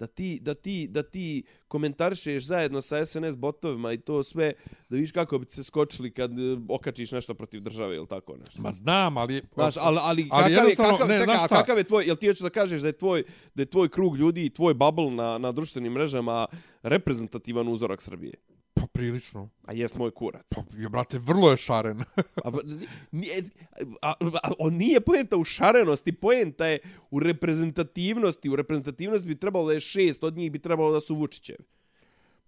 Da 0.00 0.06
ti, 0.06 0.38
da 0.42 0.54
ti, 0.54 0.88
da 0.88 1.02
ti 1.02 1.42
komentarišeš 1.68 2.44
zajedno 2.44 2.80
sa 2.80 3.06
SNS 3.06 3.36
botovima 3.36 3.92
i 3.92 3.98
to 3.98 4.22
sve, 4.22 4.52
da 4.88 4.96
vidiš 4.96 5.12
kako 5.12 5.38
bi 5.38 5.46
se 5.48 5.64
skočili 5.64 6.10
kad 6.10 6.38
e, 6.38 6.56
okačiš 6.68 7.12
nešto 7.12 7.34
protiv 7.34 7.60
države 7.60 7.96
ili 7.96 8.06
tako 8.06 8.36
nešto. 8.36 8.62
Ma 8.62 8.70
znam, 8.70 9.16
ali... 9.16 9.42
Znaš, 9.54 9.74
ali, 9.76 9.98
ali, 10.00 10.28
Ali 10.30 10.54
kakav, 10.54 10.68
je, 10.68 10.76
kakav, 10.76 11.08
ne, 11.08 11.18
čekaj, 11.18 11.24
znaš 11.24 11.42
a 11.42 11.46
šta? 11.46 11.56
kakav 11.56 11.78
je 11.78 11.84
tvoj, 11.84 12.04
jel 12.04 12.16
ti 12.16 12.26
hoćeš 12.26 12.42
da 12.42 12.50
kažeš 12.50 12.80
da 12.80 12.86
je 12.86 12.92
tvoj, 12.92 13.24
da 13.54 13.62
je 13.62 13.66
tvoj 13.66 13.88
krug 13.88 14.16
ljudi 14.16 14.44
i 14.44 14.50
tvoj 14.50 14.74
bubble 14.74 15.10
na, 15.10 15.38
na 15.38 15.52
društvenim 15.52 15.92
mrežama 15.92 16.46
reprezentativan 16.82 17.68
uzorak 17.68 18.02
Srbije? 18.02 18.34
Pa 18.74 18.86
prilično. 18.86 19.48
A 19.64 19.72
jest 19.72 19.94
moj 19.94 20.10
kurac. 20.10 20.48
Pa, 20.54 20.62
je, 20.76 20.88
brate, 20.88 21.18
vrlo 21.18 21.50
je 21.50 21.56
šaren. 21.56 22.00
A, 22.36 22.50
nije, 23.12 23.42
a, 24.02 24.12
a, 24.34 24.52
on 24.58 24.74
nije 24.74 25.00
poenta 25.00 25.36
u 25.36 25.44
šarenosti, 25.44 26.12
poenta 26.12 26.66
je 26.66 26.78
u 27.10 27.20
reprezentativnosti. 27.20 28.50
U 28.50 28.56
reprezentativnosti 28.56 29.28
bi 29.28 29.36
trebalo 29.36 29.66
da 29.66 29.72
je 29.72 29.80
šest, 29.80 30.24
od 30.24 30.36
njih 30.36 30.52
bi 30.52 30.58
trebalo 30.58 30.92
da 30.92 31.00
su 31.00 31.14
Vučićevi. 31.14 31.64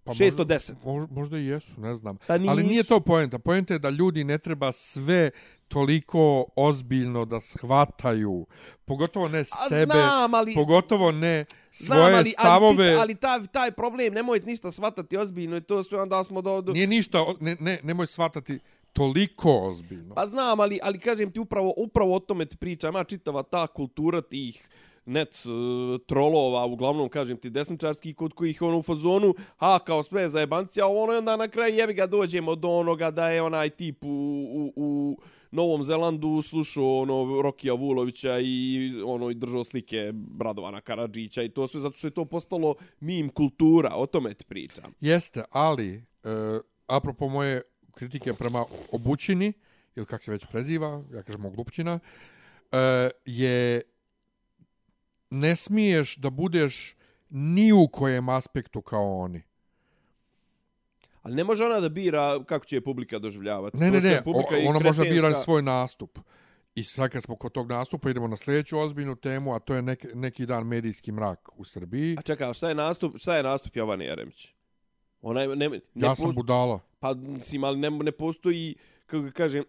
Pa 0.05 0.13
Šest 0.13 0.37
možda- 0.37 1.07
možda 1.11 1.37
i 1.37 1.45
jesu, 1.45 1.71
ne 1.77 1.95
znam. 1.95 2.17
Pa 2.27 2.37
nisu. 2.37 2.51
Ali 2.51 2.63
nije 2.63 2.83
to 2.83 2.99
poenta. 2.99 3.39
Poenta 3.39 3.73
je 3.73 3.79
da 3.79 3.89
ljudi 3.89 4.23
ne 4.23 4.37
treba 4.37 4.71
sve 4.71 5.31
toliko 5.67 6.45
ozbiljno 6.55 7.25
da 7.25 7.41
shvataju. 7.41 8.45
Pogotovo 8.85 9.27
ne 9.27 9.39
A 9.39 9.43
sebe, 9.69 9.93
znam, 9.93 10.33
ali- 10.33 10.53
pogotovo 10.53 11.11
ne 11.11 11.45
Znam, 11.73 11.97
svoje 11.97 12.15
ali, 12.15 12.29
stavove. 12.29 12.89
Ali, 12.89 12.97
ali 12.99 13.15
taj, 13.15 13.47
taj 13.47 13.71
problem, 13.71 14.13
nemoj 14.13 14.39
ništa 14.39 14.71
shvatati 14.71 15.17
ozbiljno 15.17 15.57
i 15.57 15.61
to 15.61 15.83
sve 15.83 16.01
onda 16.01 16.23
smo 16.23 16.41
do... 16.41 16.61
do... 16.61 16.73
Nije 16.73 16.87
ništa, 16.87 17.25
ne, 17.39 17.57
ne, 17.59 17.79
nemoj 17.83 18.07
shvatati 18.07 18.59
toliko 18.93 19.59
ozbiljno. 19.59 20.15
Pa 20.15 20.25
znam, 20.25 20.59
ali, 20.59 20.79
ali 20.83 20.99
kažem 20.99 21.31
ti 21.31 21.39
upravo, 21.39 21.73
upravo 21.77 22.15
o 22.15 22.19
tome 22.19 22.45
ti 22.45 22.57
pričam. 22.57 22.89
Ima 22.89 23.03
čitava 23.03 23.43
ta 23.43 23.67
kultura 23.67 24.21
tih 24.21 24.69
net 25.05 25.43
uh, 25.45 26.01
trolova, 26.07 26.65
uglavnom 26.65 27.09
kažem 27.09 27.37
ti 27.37 27.49
desničarski, 27.49 28.13
kod 28.13 28.33
kojih 28.33 28.61
ono 28.61 28.77
u 28.77 28.81
fazonu, 28.81 29.33
ha, 29.57 29.79
kao 29.79 30.03
sve 30.03 30.29
za 30.29 30.39
jebanci, 30.39 30.81
a 30.81 30.87
ono 30.87 31.13
i 31.13 31.17
onda 31.17 31.35
na 31.35 31.47
kraju 31.47 31.75
jebi 31.75 31.93
ga 31.93 32.07
dođemo 32.07 32.55
do 32.55 32.69
onoga 32.69 33.11
da 33.11 33.29
je 33.29 33.41
onaj 33.41 33.69
tip 33.69 34.03
u, 34.03 34.07
u, 34.07 34.73
u 34.75 35.17
Novom 35.53 35.83
Zelandu 35.83 36.41
slušao 36.41 36.97
ono 36.99 37.41
Rokija 37.41 37.73
Vulovića 37.73 38.39
i 38.39 38.91
ono 39.05 39.29
i 39.29 39.33
držao 39.33 39.63
slike 39.63 40.11
Bradovana 40.13 40.81
Karadžića 40.81 41.43
i 41.43 41.49
to 41.49 41.67
sve 41.67 41.79
zato 41.79 41.97
što 41.97 42.07
je 42.07 42.11
to 42.11 42.25
postalo 42.25 42.75
mim 42.99 43.29
kultura, 43.29 43.95
o 43.95 44.05
tome 44.05 44.33
ti 44.33 44.45
pričam. 44.45 44.93
Jeste, 45.01 45.43
ali, 45.51 45.95
e, 45.95 46.01
apropo 46.87 47.29
moje 47.29 47.61
kritike 47.91 48.33
prema 48.33 48.65
obućini, 48.91 49.53
ili 49.95 50.05
kako 50.05 50.23
se 50.23 50.31
već 50.31 50.45
preziva, 50.45 51.03
ja 51.13 51.23
kažem 51.23 51.45
oglupćina, 51.45 51.99
e, 52.71 52.77
eh, 52.77 53.09
je 53.25 53.81
ne 55.29 55.55
smiješ 55.55 56.17
da 56.17 56.29
budeš 56.29 56.95
ni 57.29 57.73
u 57.73 57.87
kojem 57.87 58.29
aspektu 58.29 58.81
kao 58.81 59.17
oni. 59.17 59.43
Ali 61.23 61.35
ne 61.35 61.43
može 61.43 61.65
ona 61.65 61.79
da 61.79 61.89
bira 61.89 62.43
kako 62.43 62.65
će 62.65 62.75
je 62.75 62.81
publika 62.81 63.19
doživljavati. 63.19 63.77
Ne, 63.77 63.91
ne, 63.91 64.01
ne, 64.01 64.23
publika 64.23 64.55
o, 64.55 64.69
ona 64.69 64.79
može 64.79 65.03
da 65.03 65.09
bira 65.09 65.35
svoj 65.35 65.61
nastup. 65.61 66.19
I 66.75 66.83
sad 66.83 67.09
kad 67.09 67.23
smo 67.23 67.35
kod 67.35 67.51
tog 67.51 67.69
nastupa 67.69 68.09
idemo 68.09 68.27
na 68.27 68.37
sljedeću 68.37 68.79
ozbiljnu 68.79 69.15
temu, 69.15 69.55
a 69.55 69.59
to 69.59 69.75
je 69.75 69.81
neki, 69.81 70.07
neki 70.13 70.45
dan 70.45 70.67
medijski 70.67 71.11
mrak 71.11 71.49
u 71.55 71.65
Srbiji. 71.65 72.15
A 72.19 72.21
čekaj, 72.21 72.53
šta 72.53 72.69
je 72.69 72.75
nastup, 72.75 73.15
šta 73.17 73.37
je 73.37 73.43
nastup 73.43 73.75
Jovane 73.75 74.05
Jeremić? 74.05 74.53
Ona 75.21 75.41
je, 75.41 75.55
ne, 75.55 75.69
ne 75.69 75.79
Ja 75.95 76.15
sam 76.15 76.25
post- 76.25 76.35
budala. 76.35 76.79
Pa, 76.99 77.13
mislim, 77.13 77.63
ali 77.63 77.77
ne, 77.79 77.89
ne 77.89 78.11
postoji, 78.11 78.75
kako 79.05 79.23
ga 79.23 79.31
kažem, 79.31 79.63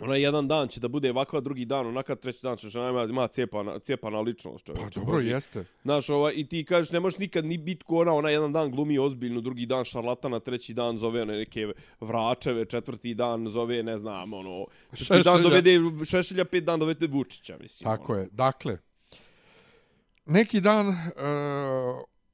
ona 0.00 0.16
jedan 0.16 0.48
dan 0.48 0.68
će 0.68 0.80
da 0.80 0.88
bude 0.88 1.10
ovakva, 1.10 1.40
drugi 1.40 1.64
dan, 1.64 1.86
onaka, 1.86 2.16
treći 2.16 2.42
dan 2.42 2.56
će 2.56 2.78
ona 2.78 2.90
ima, 2.90 3.02
ima 3.02 3.28
cijepana, 3.28 3.78
cijepana 3.78 4.20
ličnost, 4.20 4.66
čovječe. 4.66 4.84
Pa 4.84 5.00
dobro, 5.00 5.12
Bože. 5.12 5.28
jeste. 5.28 5.64
Znaš, 5.82 6.10
ova, 6.10 6.32
i 6.32 6.46
ti 6.48 6.64
kažeš, 6.64 6.92
ne 6.92 7.00
možeš 7.00 7.18
nikad 7.18 7.44
ni 7.44 7.58
bit 7.58 7.82
ko 7.82 7.96
ona, 7.96 8.12
ona 8.14 8.30
jedan 8.30 8.52
dan 8.52 8.70
glumi 8.70 8.98
ozbiljno, 8.98 9.40
drugi 9.40 9.66
dan 9.66 9.84
šarlatana, 9.84 10.40
treći 10.40 10.74
dan 10.74 10.96
zove 10.96 11.22
one 11.22 11.36
neke 11.36 11.66
vračeve, 12.00 12.64
četvrti 12.64 13.14
dan 13.14 13.48
zove, 13.48 13.82
ne 13.82 13.98
znam, 13.98 14.32
ono, 14.32 14.66
četvrti 14.94 15.24
dan 15.24 15.42
Šešelja. 15.42 15.48
dovede 15.48 16.04
Šešelja, 16.04 16.44
pet 16.44 16.64
dan 16.64 16.80
dovede 16.80 17.06
Vučića, 17.06 17.56
mislim. 17.60 17.90
Tako 17.90 18.12
ono. 18.12 18.22
je. 18.22 18.28
Dakle, 18.32 18.78
neki 20.26 20.60
dan 20.60 20.88
e, 20.88 20.94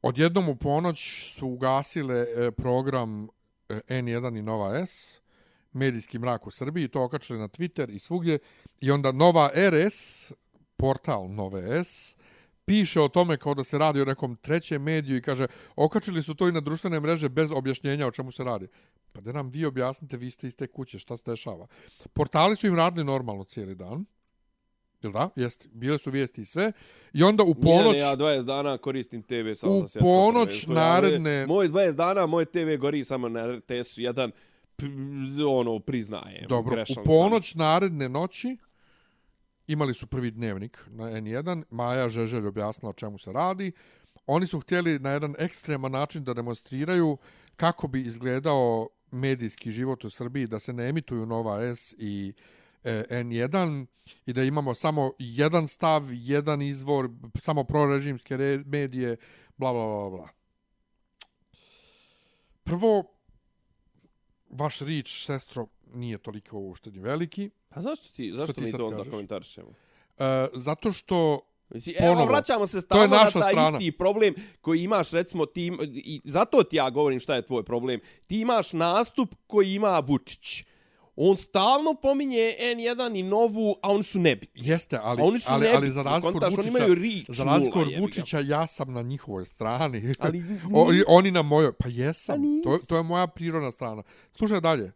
odjednom 0.02 0.48
u 0.48 0.56
ponoć 0.56 1.30
su 1.32 1.48
ugasile 1.48 2.26
e, 2.36 2.50
program 2.50 3.28
e, 3.68 3.80
N1 3.88 4.38
i 4.38 4.42
Nova 4.42 4.86
S, 4.86 5.20
medijski 5.76 6.18
mrak 6.18 6.46
u 6.46 6.50
Srbiji, 6.50 6.88
to 6.88 7.02
okačili 7.04 7.38
na 7.38 7.48
Twitter 7.48 7.90
i 7.94 7.98
svugdje, 7.98 8.38
i 8.80 8.90
onda 8.90 9.12
Nova 9.12 9.50
RS, 9.70 10.32
portal 10.76 11.28
Nove 11.30 11.84
S, 11.84 12.16
piše 12.64 13.00
o 13.00 13.08
tome 13.08 13.36
kao 13.36 13.54
da 13.54 13.64
se 13.64 13.78
radi 13.78 14.00
o 14.00 14.04
nekom 14.04 14.36
trećem 14.36 14.82
mediju 14.82 15.16
i 15.16 15.22
kaže 15.22 15.46
okačili 15.76 16.22
su 16.22 16.34
to 16.34 16.48
i 16.48 16.52
na 16.52 16.60
društvene 16.60 17.00
mreže 17.00 17.28
bez 17.28 17.50
objašnjenja 17.50 18.06
o 18.06 18.10
čemu 18.10 18.32
se 18.32 18.44
radi. 18.44 18.68
Pa 19.12 19.20
da 19.20 19.32
nam 19.32 19.48
vi 19.48 19.64
objasnite, 19.64 20.16
vi 20.16 20.30
ste 20.30 20.46
iz 20.46 20.56
te 20.56 20.66
kuće, 20.66 20.98
šta 20.98 21.16
se 21.16 21.22
dešava. 21.26 21.66
Portali 22.12 22.56
su 22.56 22.66
im 22.66 22.76
radili 22.76 23.04
normalno 23.04 23.44
cijeli 23.44 23.74
dan. 23.74 24.04
Jel 25.02 25.12
da? 25.12 25.30
Jeste. 25.36 25.68
Bile 25.72 25.98
su 25.98 26.10
vijesti 26.10 26.40
i 26.40 26.44
sve. 26.44 26.72
I 27.12 27.22
onda 27.22 27.42
u 27.42 27.54
Ponoć... 27.54 27.84
ponoć... 27.84 28.00
ja 28.00 28.16
20 28.16 28.42
dana 28.44 28.78
koristim 28.78 29.22
TV 29.22 29.52
samo 29.54 29.72
U 29.72 29.80
za 29.80 29.88
svjetsko 29.88 30.00
ponoć 30.00 30.66
naredne- 30.66 31.30
Ja, 31.40 31.46
moj 31.46 31.68
20 31.68 31.92
dana, 31.94 32.26
moj 32.26 32.44
TV 32.44 32.76
gori 32.78 33.04
samo 33.04 33.28
na 33.28 33.46
RTS-u. 33.46 34.00
Jedan, 34.00 34.32
ono, 35.48 35.78
priznajem. 35.78 36.46
Dobro, 36.48 36.84
u 36.90 37.04
ponoć 37.04 37.54
naredne 37.54 38.08
noći 38.08 38.56
imali 39.66 39.94
su 39.94 40.06
prvi 40.06 40.30
dnevnik 40.30 40.84
na 40.90 41.04
N1. 41.04 41.62
Maja 41.70 42.08
Žeželj 42.08 42.46
objasnila 42.46 42.90
o 42.90 42.92
čemu 42.92 43.18
se 43.18 43.32
radi. 43.32 43.72
Oni 44.26 44.46
su 44.46 44.60
htjeli 44.60 44.98
na 44.98 45.10
jedan 45.10 45.34
ekstreman 45.38 45.92
način 45.92 46.24
da 46.24 46.34
demonstriraju 46.34 47.16
kako 47.56 47.88
bi 47.88 48.00
izgledao 48.00 48.88
medijski 49.10 49.70
život 49.70 50.04
u 50.04 50.10
Srbiji, 50.10 50.46
da 50.46 50.60
se 50.60 50.72
ne 50.72 50.88
emituju 50.88 51.26
Nova 51.26 51.62
S 51.62 51.94
i 51.98 52.32
e, 52.84 53.04
N1 53.10 53.86
i 54.26 54.32
da 54.32 54.42
imamo 54.42 54.74
samo 54.74 55.12
jedan 55.18 55.68
stav, 55.68 56.02
jedan 56.12 56.62
izvor, 56.62 57.10
samo 57.40 57.64
prorežimske 57.64 58.36
re, 58.36 58.62
medije, 58.66 59.16
bla, 59.56 59.72
bla, 59.72 59.86
bla, 59.86 60.10
bla. 60.10 60.28
Prvo, 62.64 63.15
vaš 64.50 64.80
rič, 64.80 65.24
sestro, 65.24 65.66
nije 65.94 66.18
toliko 66.18 66.58
uopšte 66.58 66.90
ni 66.90 66.98
veliki. 66.98 67.50
sam. 67.50 67.68
Pa 67.68 67.80
zašto 67.80 68.08
ti, 68.16 68.32
zašto 68.36 68.52
ti 68.52 68.60
mi 68.60 68.72
to 68.72 68.86
onda 68.86 68.96
kažeš? 68.96 69.10
komentarišemo? 69.10 69.70
E, 70.18 70.46
zato 70.54 70.92
što 70.92 71.40
Mislim, 71.70 71.96
Ponovo. 71.98 72.20
evo, 72.20 72.24
vraćamo 72.26 72.66
se 72.66 72.80
stalno 72.80 73.06
na 73.06 73.30
taj 73.30 73.30
strana. 73.30 73.78
isti 73.78 73.92
problem 73.98 74.34
koji 74.60 74.82
imaš, 74.82 75.10
recimo, 75.10 75.46
ti, 75.46 75.72
i 75.94 76.20
zato 76.24 76.62
ti 76.62 76.76
ja 76.76 76.90
govorim 76.90 77.20
šta 77.20 77.34
je 77.34 77.46
tvoj 77.46 77.62
problem. 77.64 78.00
Ti 78.26 78.40
imaš 78.40 78.72
nastup 78.72 79.34
koji 79.46 79.74
ima 79.74 80.02
Vučić. 80.06 80.64
On 81.16 81.36
stalno 81.36 81.94
pominje 81.94 82.54
N1 82.60 83.18
i 83.18 83.22
Novu, 83.22 83.76
a 83.82 83.90
oni 83.92 84.02
su 84.02 84.20
nebitni. 84.20 84.68
Jeste, 84.68 84.98
ali, 85.02 85.22
A 85.22 85.24
oni 85.24 85.38
su 85.38 85.46
ali, 85.48 85.68
ali 85.68 85.90
za 85.90 86.00
od 86.00 86.22
kontaš, 86.22 86.42
oni 86.42 86.56
Vučića, 86.56 86.68
imaju 86.68 87.24
za 87.28 87.44
ga. 87.44 88.00
Vučića, 88.00 88.40
ja 88.40 88.66
sam 88.66 88.92
na 88.92 89.02
njihovoj 89.02 89.44
strani. 89.44 90.14
Ali 90.18 90.44
O, 90.74 90.88
oni 91.06 91.30
na 91.30 91.42
mojoj. 91.42 91.72
Pa 91.72 91.88
jesam. 91.88 92.42
Pa 92.64 92.70
to, 92.70 92.78
to 92.88 92.96
je 92.96 93.02
moja 93.02 93.26
prirodna 93.26 93.70
strana. 93.70 94.02
Slušaj 94.36 94.60
dalje. 94.60 94.92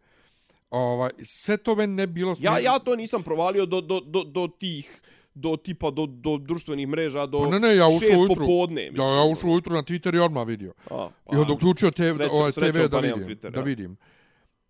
Ovaj, 0.71 1.11
sve 1.23 1.57
to 1.57 1.75
meni 1.75 1.95
ne 1.95 2.07
bilo... 2.07 2.37
Ja, 2.41 2.59
ja 2.59 2.79
to 2.79 2.97
nisam 2.97 3.23
provalio 3.23 3.66
do, 3.66 3.81
do, 3.81 4.01
do, 4.01 4.25
do 4.25 4.49
tih 4.59 5.01
do 5.35 5.57
tipa 5.57 5.91
do, 5.91 6.07
do 6.07 6.37
društvenih 6.37 6.89
mreža 6.89 7.27
do 7.27 7.39
Pa 7.39 7.47
ne, 7.47 7.61
ne, 7.61 7.77
ja 7.77 7.87
šest 8.01 8.12
ujutru. 8.18 8.47
popodne. 8.47 8.85
Ja, 8.85 8.91
mislim. 8.91 9.09
ja 9.09 9.25
ušao 9.25 9.51
ujutru 9.51 9.75
na 9.75 9.83
Twitter 9.83 10.16
i 10.16 10.18
odmah 10.18 10.47
vidio. 10.47 10.73
A, 10.91 11.09
I 11.33 11.37
onda 11.37 11.53
uključio 11.53 11.91
te, 11.91 12.03
srećom- 12.03 12.31
ovaj, 12.33 12.53
TV 12.53 12.79
da 12.79 12.89
pa 12.89 12.99
vidim. 12.99 13.25
Twitter, 13.25 13.51
da 13.51 13.61
ja. 13.61 13.64
vidim. 13.64 13.97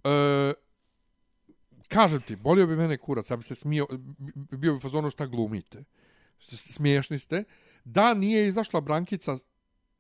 E, 0.04 0.52
kažem 1.90 2.20
ti, 2.22 2.36
bolio 2.36 2.66
bi 2.66 2.76
mene 2.76 2.98
kurac, 2.98 3.30
ja 3.30 3.36
bi 3.36 3.42
se 3.42 3.54
smio, 3.54 3.86
bi- 4.18 4.56
bio 4.56 4.72
bi 4.72 4.76
u 4.76 4.80
fazonu 4.80 5.10
šta 5.10 5.26
glumite. 5.26 5.84
Smiješni 6.38 7.18
ste. 7.18 7.44
Da 7.84 8.14
nije 8.14 8.48
izašla 8.48 8.80
Brankica 8.80 9.36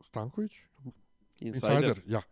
Stanković? 0.00 0.52
Insider. 1.40 1.72
Insider, 1.72 2.00
ja. 2.06 2.22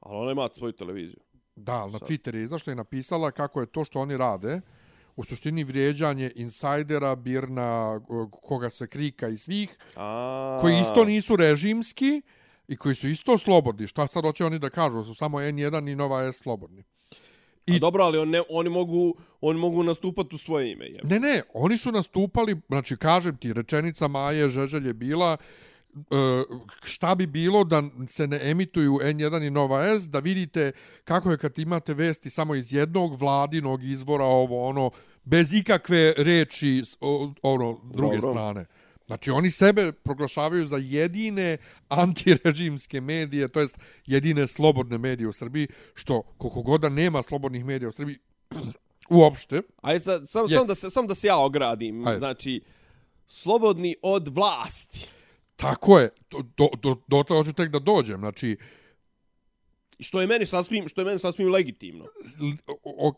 Ali 0.00 0.16
ona 0.16 0.32
ima 0.32 0.48
svoju 0.54 0.72
televiziju. 0.72 1.20
Da, 1.56 1.72
ali 1.72 1.92
na. 1.92 1.98
Twitter 1.98 2.34
je 2.34 2.42
izašla 2.42 2.72
i 2.72 2.76
napisala 2.76 3.30
kako 3.30 3.60
je 3.60 3.66
to 3.66 3.84
što 3.84 4.00
oni 4.00 4.16
rade 4.16 4.60
u 5.16 5.24
suštini 5.24 5.64
vrijeđanje 5.64 6.32
insajdera, 6.34 7.16
birna, 7.16 8.00
koga 8.42 8.70
se 8.70 8.86
krika 8.86 9.28
i 9.28 9.38
svih, 9.38 9.76
A, 9.96 10.58
koji 10.60 10.80
isto 10.80 11.04
nisu 11.04 11.36
režimski 11.36 12.22
i 12.68 12.76
koji 12.76 12.94
su 12.94 13.08
isto 13.08 13.38
slobodni. 13.38 13.86
Šta 13.86 14.06
sad 14.06 14.24
hoće 14.24 14.44
oni 14.44 14.58
da 14.58 14.70
kažu? 14.70 15.04
Su 15.04 15.14
samo 15.14 15.38
N1 15.38 15.92
i 15.92 15.96
Nova 15.96 16.32
S 16.32 16.36
slobodni. 16.36 16.84
I... 17.68 17.76
I- 17.76 17.78
dobro, 17.80 18.04
ali 18.04 18.18
on 18.18 18.30
ne, 18.30 18.42
oni, 18.48 18.70
mogu, 18.70 19.14
oni 19.40 19.60
mogu 19.60 19.82
nastupati 19.82 20.34
u 20.34 20.38
svoje 20.38 20.72
ime. 20.72 20.84
Je. 20.86 21.00
Ne, 21.02 21.20
ne, 21.20 21.42
oni 21.54 21.78
su 21.78 21.92
nastupali, 21.92 22.56
znači 22.68 22.96
kažem 22.96 23.36
ti, 23.36 23.52
rečenica 23.52 24.08
Maje 24.08 24.48
Žeželj 24.48 24.86
je 24.86 24.94
bila 24.94 25.36
e, 25.96 26.00
šta 26.82 27.14
bi 27.14 27.26
bilo 27.26 27.64
da 27.64 27.82
se 28.06 28.26
ne 28.26 28.40
emituju 28.42 28.92
N1 28.92 29.46
i 29.46 29.50
Nova 29.50 29.84
S, 29.84 30.08
da 30.08 30.18
vidite 30.18 30.72
kako 31.04 31.30
je 31.30 31.38
kad 31.38 31.58
imate 31.58 31.94
vesti 31.94 32.30
samo 32.30 32.54
iz 32.54 32.72
jednog 32.72 33.20
vladinog 33.20 33.84
izvora, 33.84 34.24
ovo 34.24 34.68
ono, 34.68 34.90
bez 35.24 35.52
ikakve 35.52 36.14
reči 36.16 36.82
ono, 37.42 37.80
druge 37.92 38.16
Dobro. 38.16 38.32
strane. 38.32 38.66
Znači, 39.08 39.30
oni 39.30 39.50
sebe 39.50 39.92
proglašavaju 39.92 40.66
za 40.66 40.76
jedine 40.76 41.56
antirežimske 41.88 43.00
medije, 43.00 43.48
to 43.48 43.60
jest 43.60 43.78
jedine 44.06 44.46
slobodne 44.46 44.98
medije 44.98 45.28
u 45.28 45.32
Srbiji, 45.32 45.68
što 45.94 46.22
koliko 46.22 46.62
god 46.62 46.80
da 46.80 46.88
nema 46.88 47.22
slobodnih 47.22 47.64
medija 47.64 47.88
u 47.88 47.92
Srbiji, 47.92 48.18
uopšte, 49.10 49.62
Ajde, 49.82 50.00
sad, 50.00 50.28
sam, 50.28 50.44
Je. 50.48 50.56
sam, 50.56 50.66
da 50.66 50.74
se, 50.74 50.90
sam 50.90 51.06
da 51.06 51.14
se 51.14 51.26
ja 51.26 51.38
ogradim. 51.38 52.06
Ajde. 52.06 52.18
Znači, 52.18 52.60
slobodni 53.26 53.96
od 54.02 54.28
vlasti. 54.28 55.08
Tako 55.56 55.98
je, 55.98 56.10
do, 56.30 56.42
do, 56.56 56.68
do, 56.82 56.96
dotle 57.06 57.36
hoću 57.36 57.52
tek 57.52 57.70
da 57.70 57.78
dođem, 57.78 58.20
znači, 58.20 58.56
Što 60.00 60.20
je 60.20 60.26
meni 60.26 60.46
sasvim, 60.46 60.88
što 60.88 61.00
je 61.00 61.04
meni 61.04 61.18
sasvim 61.18 61.48
legitimno. 61.48 62.04
o, 62.84 63.12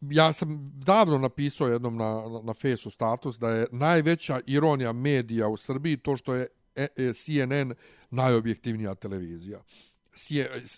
ja 0.00 0.32
sam 0.32 0.66
davno 0.68 1.18
napisao 1.18 1.68
jednom 1.68 1.96
na, 1.96 2.04
na, 2.04 2.40
na 2.42 2.54
Faceu 2.54 2.90
status 2.90 3.38
da 3.38 3.50
je 3.50 3.66
najveća 3.72 4.40
ironija 4.46 4.92
medija 4.92 5.48
u 5.48 5.56
Srbiji 5.56 5.96
to 5.96 6.16
što 6.16 6.34
je 6.34 6.46
e, 6.76 6.86
e, 6.96 7.12
CNN 7.12 7.74
najobjektivnija 8.10 8.94
televizija. 8.94 9.62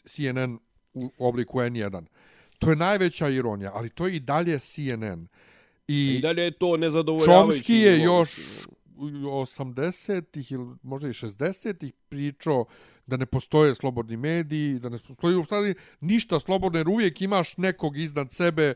CNN 0.05 0.59
u 0.95 1.11
obliku 1.19 1.59
N1. 1.59 2.05
To 2.59 2.71
je 2.71 2.77
najveća 2.77 3.29
ironija, 3.29 3.73
ali 3.75 3.91
to 3.91 4.07
je 4.07 4.17
i 4.17 4.21
dalje 4.21 4.59
CNN. 4.59 5.29
I, 5.89 6.17
I, 6.17 6.21
dalje 6.21 6.43
je 6.43 6.51
to 6.51 6.77
nezadovoljavajući. 6.77 7.59
Chomsky 7.59 7.75
je 7.75 8.03
još 8.03 8.39
mislim. 8.39 8.77
u 8.97 9.43
80-ih 9.43 10.53
ili 10.53 10.77
možda 10.83 11.09
i 11.09 11.13
60-ih 11.13 11.93
pričao 12.09 12.65
da 13.09 13.17
ne 13.17 13.27
postoje 13.27 13.75
slobodni 13.75 14.17
mediji, 14.17 14.79
da 14.79 14.89
ne 14.89 14.99
postoji 14.99 15.37
u 15.37 15.45
stvari 15.45 15.75
ništa 16.01 16.41
slobodno, 16.41 16.79
jer 16.79 16.89
uvijek 16.89 17.23
imaš 17.23 17.57
nekog 17.57 17.97
iznad 17.97 18.33
sebe 18.33 18.75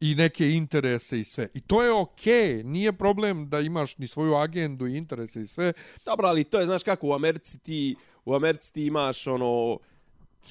i 0.00 0.14
neke 0.14 0.50
interese 0.50 1.20
i 1.20 1.24
sve. 1.24 1.48
I 1.54 1.60
to 1.60 1.82
je 1.82 1.92
okej, 1.92 2.62
nije 2.64 2.92
problem 2.92 3.48
da 3.48 3.60
imaš 3.60 3.98
ni 3.98 4.08
svoju 4.08 4.34
agendu 4.34 4.86
i 4.86 4.96
interese 4.96 5.42
i 5.42 5.46
sve. 5.46 5.72
Dobro, 6.04 6.28
ali 6.28 6.44
to 6.44 6.60
je, 6.60 6.66
znaš 6.66 6.82
kako, 6.82 7.06
u 7.06 7.12
Americi 7.12 7.58
ti, 7.58 7.96
u 8.24 8.34
Americi 8.34 8.72
ti 8.72 8.86
imaš, 8.86 9.26
ono, 9.26 9.78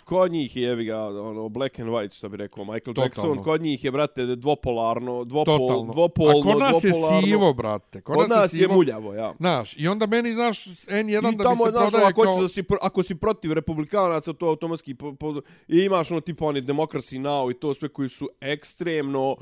kod 0.02 0.32
njih 0.32 0.56
je, 0.56 0.64
jebi 0.64 0.86
ga, 0.86 1.06
ono, 1.08 1.50
black 1.50 1.80
and 1.80 1.90
white, 1.90 2.18
što 2.18 2.30
bi 2.30 2.38
rekao 2.38 2.64
Michael 2.64 2.80
Totalno. 2.80 3.06
Jackson, 3.06 3.44
kod 3.44 3.62
njih 3.62 3.84
je, 3.84 3.92
brate, 3.92 4.26
dvopolarno, 4.26 5.24
dvopol, 5.24 5.58
Totalno. 5.58 5.94
dvopolno, 5.94 6.40
A 6.40 6.44
kod 6.44 6.60
nas 6.60 6.84
je 6.84 6.90
dvopolarno. 6.90 7.22
sivo, 7.28 7.54
brate. 7.54 8.02
Kod, 8.02 8.16
Kod 8.16 8.30
nas 8.30 8.54
je 8.54 8.58
sivo. 8.58 8.74
muljavo, 8.74 9.14
ja. 9.14 9.34
Znaš, 9.40 9.78
i 9.78 9.88
onda 9.88 10.08
meni, 10.08 10.34
znaš, 10.34 10.66
N1 10.66 11.34
I 11.34 11.36
da 11.36 11.44
tamo, 11.44 11.66
se 11.66 11.72
znaš, 11.72 11.90
prodaje 11.92 12.10
ako, 12.10 12.24
kao... 12.24 12.42
da 12.42 12.50
si, 12.50 12.64
ako 12.82 13.04
si 13.04 13.16
protiv 13.16 13.54
republikanaca, 13.54 14.34
to 14.34 14.46
automatski 14.46 14.96
po, 14.96 15.16
po, 15.16 15.42
i 15.68 15.78
imaš 15.78 16.12
ono 16.12 16.22
tipa 16.22 16.46
oni 16.46 16.62
Democracy 16.62 17.22
Now 17.22 17.52
i 17.52 17.60
to 17.60 17.74
sve 17.74 17.90
koji 17.90 18.10
su 18.10 18.30
ekstremno 18.42 19.36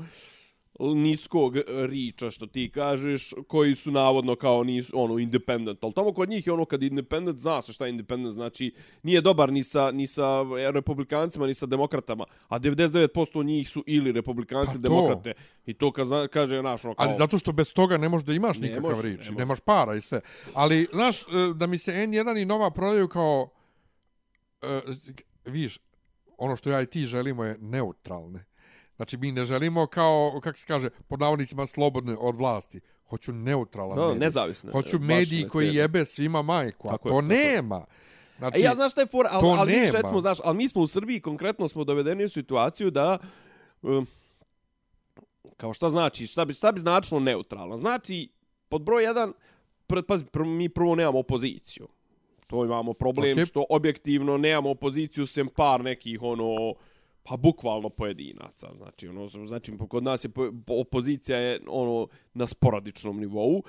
niskog 0.80 1.56
riča, 1.66 2.30
što 2.30 2.46
ti 2.46 2.70
kažeš, 2.74 3.34
koji 3.48 3.74
su 3.74 3.90
navodno 3.90 4.36
kao 4.36 4.64
nisu, 4.64 4.92
ono, 5.00 5.18
independent. 5.18 5.84
Ali 5.84 5.92
tamo 5.92 6.12
kod 6.12 6.28
njih 6.28 6.46
je 6.46 6.52
ono, 6.52 6.64
kad 6.64 6.82
independent, 6.82 7.38
zna 7.38 7.62
se 7.62 7.72
šta 7.72 7.88
independent, 7.88 8.34
znači 8.34 8.74
nije 9.02 9.20
dobar 9.20 9.52
ni 9.52 9.62
sa, 9.62 9.90
ni 9.90 10.06
sa 10.06 10.42
republikancima, 10.72 11.46
ni 11.46 11.54
sa 11.54 11.66
demokratama, 11.66 12.24
a 12.48 12.58
99% 12.58 13.44
njih 13.44 13.68
su 13.68 13.84
ili 13.86 14.12
republikanci, 14.12 14.66
Pa 14.66 14.72
ili 14.72 14.82
demokrate. 14.82 15.32
I 15.66 15.74
to 15.74 15.92
kad 15.92 16.06
zna, 16.06 16.28
kaže, 16.28 16.62
naš, 16.62 16.84
ono, 16.84 16.94
kao... 16.94 17.06
Ali 17.06 17.14
zato 17.18 17.38
što 17.38 17.52
bez 17.52 17.72
toga 17.72 17.96
ne 17.98 18.08
možeš 18.08 18.26
da 18.26 18.32
imaš 18.32 18.58
Ne 18.58 18.68
nikakav 18.68 18.90
može, 18.90 19.02
rič, 19.02 19.18
ne 19.18 19.24
ne 19.24 19.30
može. 19.30 19.38
nemaš 19.38 19.60
para 19.60 19.94
i 19.94 20.00
sve. 20.00 20.20
Ali, 20.54 20.88
znaš, 20.92 21.22
e, 21.22 21.24
da 21.54 21.66
mi 21.66 21.78
se 21.78 21.92
N1 21.92 22.42
i 22.42 22.44
Nova 22.44 22.70
prodaju 22.70 23.08
kao, 23.08 23.48
e, 24.62 24.80
viš, 25.44 25.78
ono 26.38 26.56
što 26.56 26.70
ja 26.70 26.82
i 26.82 26.86
ti 26.86 27.06
želimo 27.06 27.44
je 27.44 27.58
neutralne. 27.60 28.51
Znači, 29.02 29.16
mi 29.16 29.32
ne 29.32 29.44
želimo 29.44 29.86
kao, 29.86 30.40
kako 30.42 30.58
se 30.58 30.66
kaže, 30.66 30.90
pod 31.08 31.20
navodnicima 31.20 31.66
slobodne 31.66 32.16
od 32.20 32.36
vlasti. 32.36 32.80
Hoću 33.08 33.32
neutralan 33.32 33.98
No, 33.98 34.06
medij. 34.08 34.20
nezavisne. 34.20 34.72
Hoću 34.72 34.98
mediji 34.98 35.48
koji 35.48 35.74
jebe 35.74 36.04
svima 36.04 36.42
majku, 36.42 36.88
a 36.88 36.90
Tako 36.90 37.08
to 37.08 37.14
je, 37.14 37.20
tako 37.20 37.34
nema. 37.34 37.84
Znači, 38.38 38.60
E, 38.60 38.64
ja 38.64 38.74
znaš 38.74 38.92
šta 38.92 39.00
je 39.00 39.06
for, 39.06 39.26
ali, 39.30 39.48
ali 39.58 39.72
mi 39.72 39.90
recimo, 39.90 40.20
znaš, 40.20 40.38
ali 40.44 40.56
mi 40.56 40.68
smo 40.68 40.82
u 40.82 40.86
Srbiji 40.86 41.20
konkretno 41.20 41.68
smo 41.68 41.84
dovedeni 41.84 42.24
u 42.24 42.28
situaciju 42.28 42.90
da 42.90 43.18
um, 43.82 44.06
kao 45.56 45.74
šta 45.74 45.90
znači, 45.90 46.26
šta 46.26 46.44
bi, 46.44 46.54
šta 46.54 46.72
bi 46.72 46.80
značilo 46.80 47.20
neutralno? 47.20 47.76
Znači, 47.76 48.28
pod 48.68 48.82
broj 48.82 49.04
jedan, 49.04 49.32
pr, 49.86 50.02
pazi, 50.08 50.24
pr, 50.24 50.40
mi 50.40 50.68
prvo 50.68 50.94
nemamo 50.94 51.18
opoziciju. 51.18 51.88
To 52.46 52.64
imamo 52.64 52.92
problem 52.92 53.32
Okej. 53.32 53.46
što 53.46 53.64
objektivno 53.70 54.36
nemamo 54.36 54.70
opoziciju 54.70 55.26
sem 55.26 55.48
par 55.48 55.80
nekih 55.80 56.22
ono 56.22 56.74
pa 57.22 57.36
bukvalno 57.36 57.88
pojedinaca 57.88 58.74
znači 58.74 59.08
ono 59.08 59.28
znači 59.28 59.72
kod 59.88 60.02
nas 60.02 60.24
je 60.24 60.28
po- 60.28 60.50
opozicija 60.68 61.38
je 61.38 61.60
ono 61.68 62.08
na 62.34 62.46
sporadičnom 62.46 63.20
nivou 63.20 63.62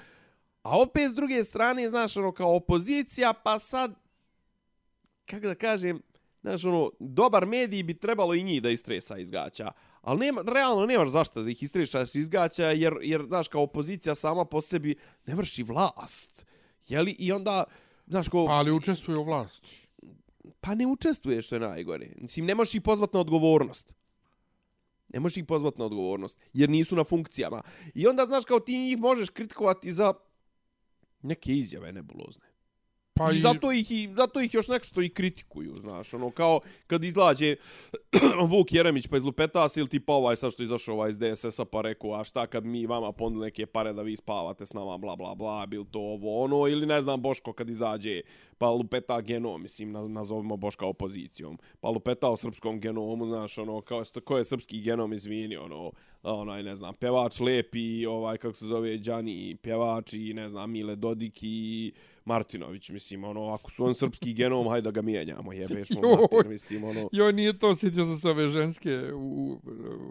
a 0.64 0.82
opet 0.82 1.12
s 1.12 1.14
druge 1.14 1.44
strane 1.44 1.90
znaš 1.90 2.18
ono 2.18 2.32
kao 2.32 2.56
opozicija 2.56 3.34
pa 3.34 3.60
sad 3.60 3.96
kako 5.26 5.48
da 5.48 5.56
kažem 5.56 6.02
znaš 6.42 6.66
ono 6.66 6.92
dobar 7.00 7.46
mediji 7.46 7.84
bi 7.84 8.00
trebalo 8.00 8.34
i 8.34 8.44
njih 8.44 8.62
da 8.62 8.70
istresa 8.70 9.18
iz 9.18 9.32
gaća 9.32 9.72
ali 10.02 10.20
nema, 10.20 10.42
realno 10.48 10.86
nemaš 10.86 11.10
zašto 11.10 11.44
da 11.44 11.50
ih 11.50 11.64
istrešaš 11.64 12.16
iz 12.16 12.30
gaća 12.30 12.66
jer, 12.66 12.94
jer 13.02 13.24
znaš 13.24 13.48
kao 13.48 13.62
opozicija 13.62 14.16
sama 14.16 14.46
po 14.46 14.62
sebi 14.62 14.96
ne 15.26 15.36
vrši 15.36 15.64
vlast 15.64 16.46
jeli 16.88 17.12
i 17.12 17.32
onda 17.32 17.64
znaš 18.08 18.28
ko 18.28 18.46
pa, 18.46 18.52
ali 18.52 18.72
učestvuje 18.72 19.18
u 19.18 19.24
vlasti 19.24 19.83
pa 20.62 20.76
ne 20.76 20.88
učestvuješ 20.88 21.46
što 21.46 21.56
je 21.56 21.60
najgore. 21.60 22.14
Mislim, 22.18 22.46
ne 22.46 22.56
možeš 22.56 22.76
ih 22.76 22.82
pozvat 22.82 23.14
na 23.14 23.20
odgovornost. 23.20 23.96
Ne 25.10 25.20
možeš 25.20 25.38
ih 25.38 25.46
pozvat 25.46 25.78
na 25.78 25.86
odgovornost, 25.86 26.40
jer 26.54 26.70
nisu 26.70 26.96
na 26.96 27.04
funkcijama. 27.04 27.62
I 27.94 28.08
onda, 28.08 28.26
znaš, 28.26 28.46
kao 28.46 28.60
ti 28.60 28.78
njih 28.78 28.98
možeš 28.98 29.30
kritikovati 29.30 29.94
za 29.94 30.14
neke 31.22 31.54
izjave 31.54 31.92
nebulozne. 31.92 32.53
Pa 33.16 33.32
I 33.32 33.40
zato 33.40 33.72
ih, 33.72 33.92
i 33.92 34.10
zato 34.16 34.42
ih 34.42 34.54
još 34.54 34.68
nešto 34.68 35.02
i 35.02 35.10
kritikuju, 35.10 35.80
znaš, 35.80 36.14
ono, 36.14 36.32
kao 36.32 36.60
kad 36.88 37.04
izlađe 37.04 37.56
Vuk 38.52 38.74
Jeremić 38.74 39.08
pa 39.08 39.18
iz 39.18 39.24
Lupetas 39.24 39.78
ili 39.78 39.88
tipa 39.88 40.14
ovaj 40.14 40.36
sad 40.36 40.54
što 40.54 40.64
izašao 40.64 40.96
ovaj 40.96 41.10
iz 41.10 41.20
DSS-a 41.20 41.66
pa 41.66 41.82
rekao, 41.82 42.14
a 42.14 42.24
šta 42.24 42.48
kad 42.48 42.66
mi 42.66 42.86
vama 42.86 43.12
ponudili 43.12 43.46
neke 43.46 43.66
pare 43.66 43.94
da 43.94 44.02
vi 44.02 44.16
spavate 44.16 44.66
s 44.66 44.74
nama, 44.74 44.98
bla, 44.98 45.16
bla, 45.16 45.36
bla, 45.36 45.66
bil 45.66 45.86
to 45.92 46.00
ovo, 46.00 46.44
ono, 46.44 46.68
ili 46.68 46.86
ne 46.86 47.02
znam, 47.02 47.22
Boško 47.22 47.54
kad 47.54 47.70
izađe, 47.70 48.22
pa 48.58 48.70
lupeta 48.70 49.22
genom, 49.22 49.62
mislim, 49.62 49.92
naz, 49.92 50.10
nazovimo 50.10 50.58
Boška 50.58 50.86
opozicijom, 50.86 51.60
pa 51.80 51.90
lupeta 51.90 52.30
o 52.30 52.36
srpskom 52.36 52.80
genomu, 52.80 53.26
znaš, 53.26 53.58
ono, 53.58 53.82
kao, 53.82 54.04
sto- 54.04 54.22
ko 54.22 54.38
je 54.38 54.46
srpski 54.46 54.82
genom, 54.82 55.14
izvini, 55.14 55.58
ono, 55.58 55.92
onaj, 56.24 56.64
ne 56.64 56.76
znam, 56.76 56.94
pevač 56.94 57.40
Lepi, 57.40 58.06
ovaj, 58.06 58.38
kako 58.38 58.54
se 58.54 58.66
zove, 58.66 58.98
Đani, 58.98 59.56
pjevač 59.62 60.14
i, 60.14 60.34
ne 60.34 60.50
znam, 60.50 60.72
Mile 60.72 60.96
Dodik 60.96 61.40
i 61.42 61.92
Martinović, 62.26 62.90
mislim, 62.90 63.24
ono, 63.24 63.54
ako 63.54 63.72
su 63.72 63.86
on 63.86 63.96
srpski 63.96 64.34
genom, 64.34 64.68
hajde 64.68 64.82
da 64.82 64.92
ga 64.92 65.02
mijenjamo, 65.02 65.54
jebeš 65.54 65.90
mu. 65.90 66.02
Martin, 66.32 66.52
mislim, 66.52 66.84
ono, 66.84 67.10
Joj, 67.12 67.34
nije 67.34 67.58
to, 67.58 67.76
sjećao 67.76 68.06
sam 68.06 68.18
se 68.18 68.30
ove 68.30 68.50
ženske 68.50 69.14
u, 69.14 69.60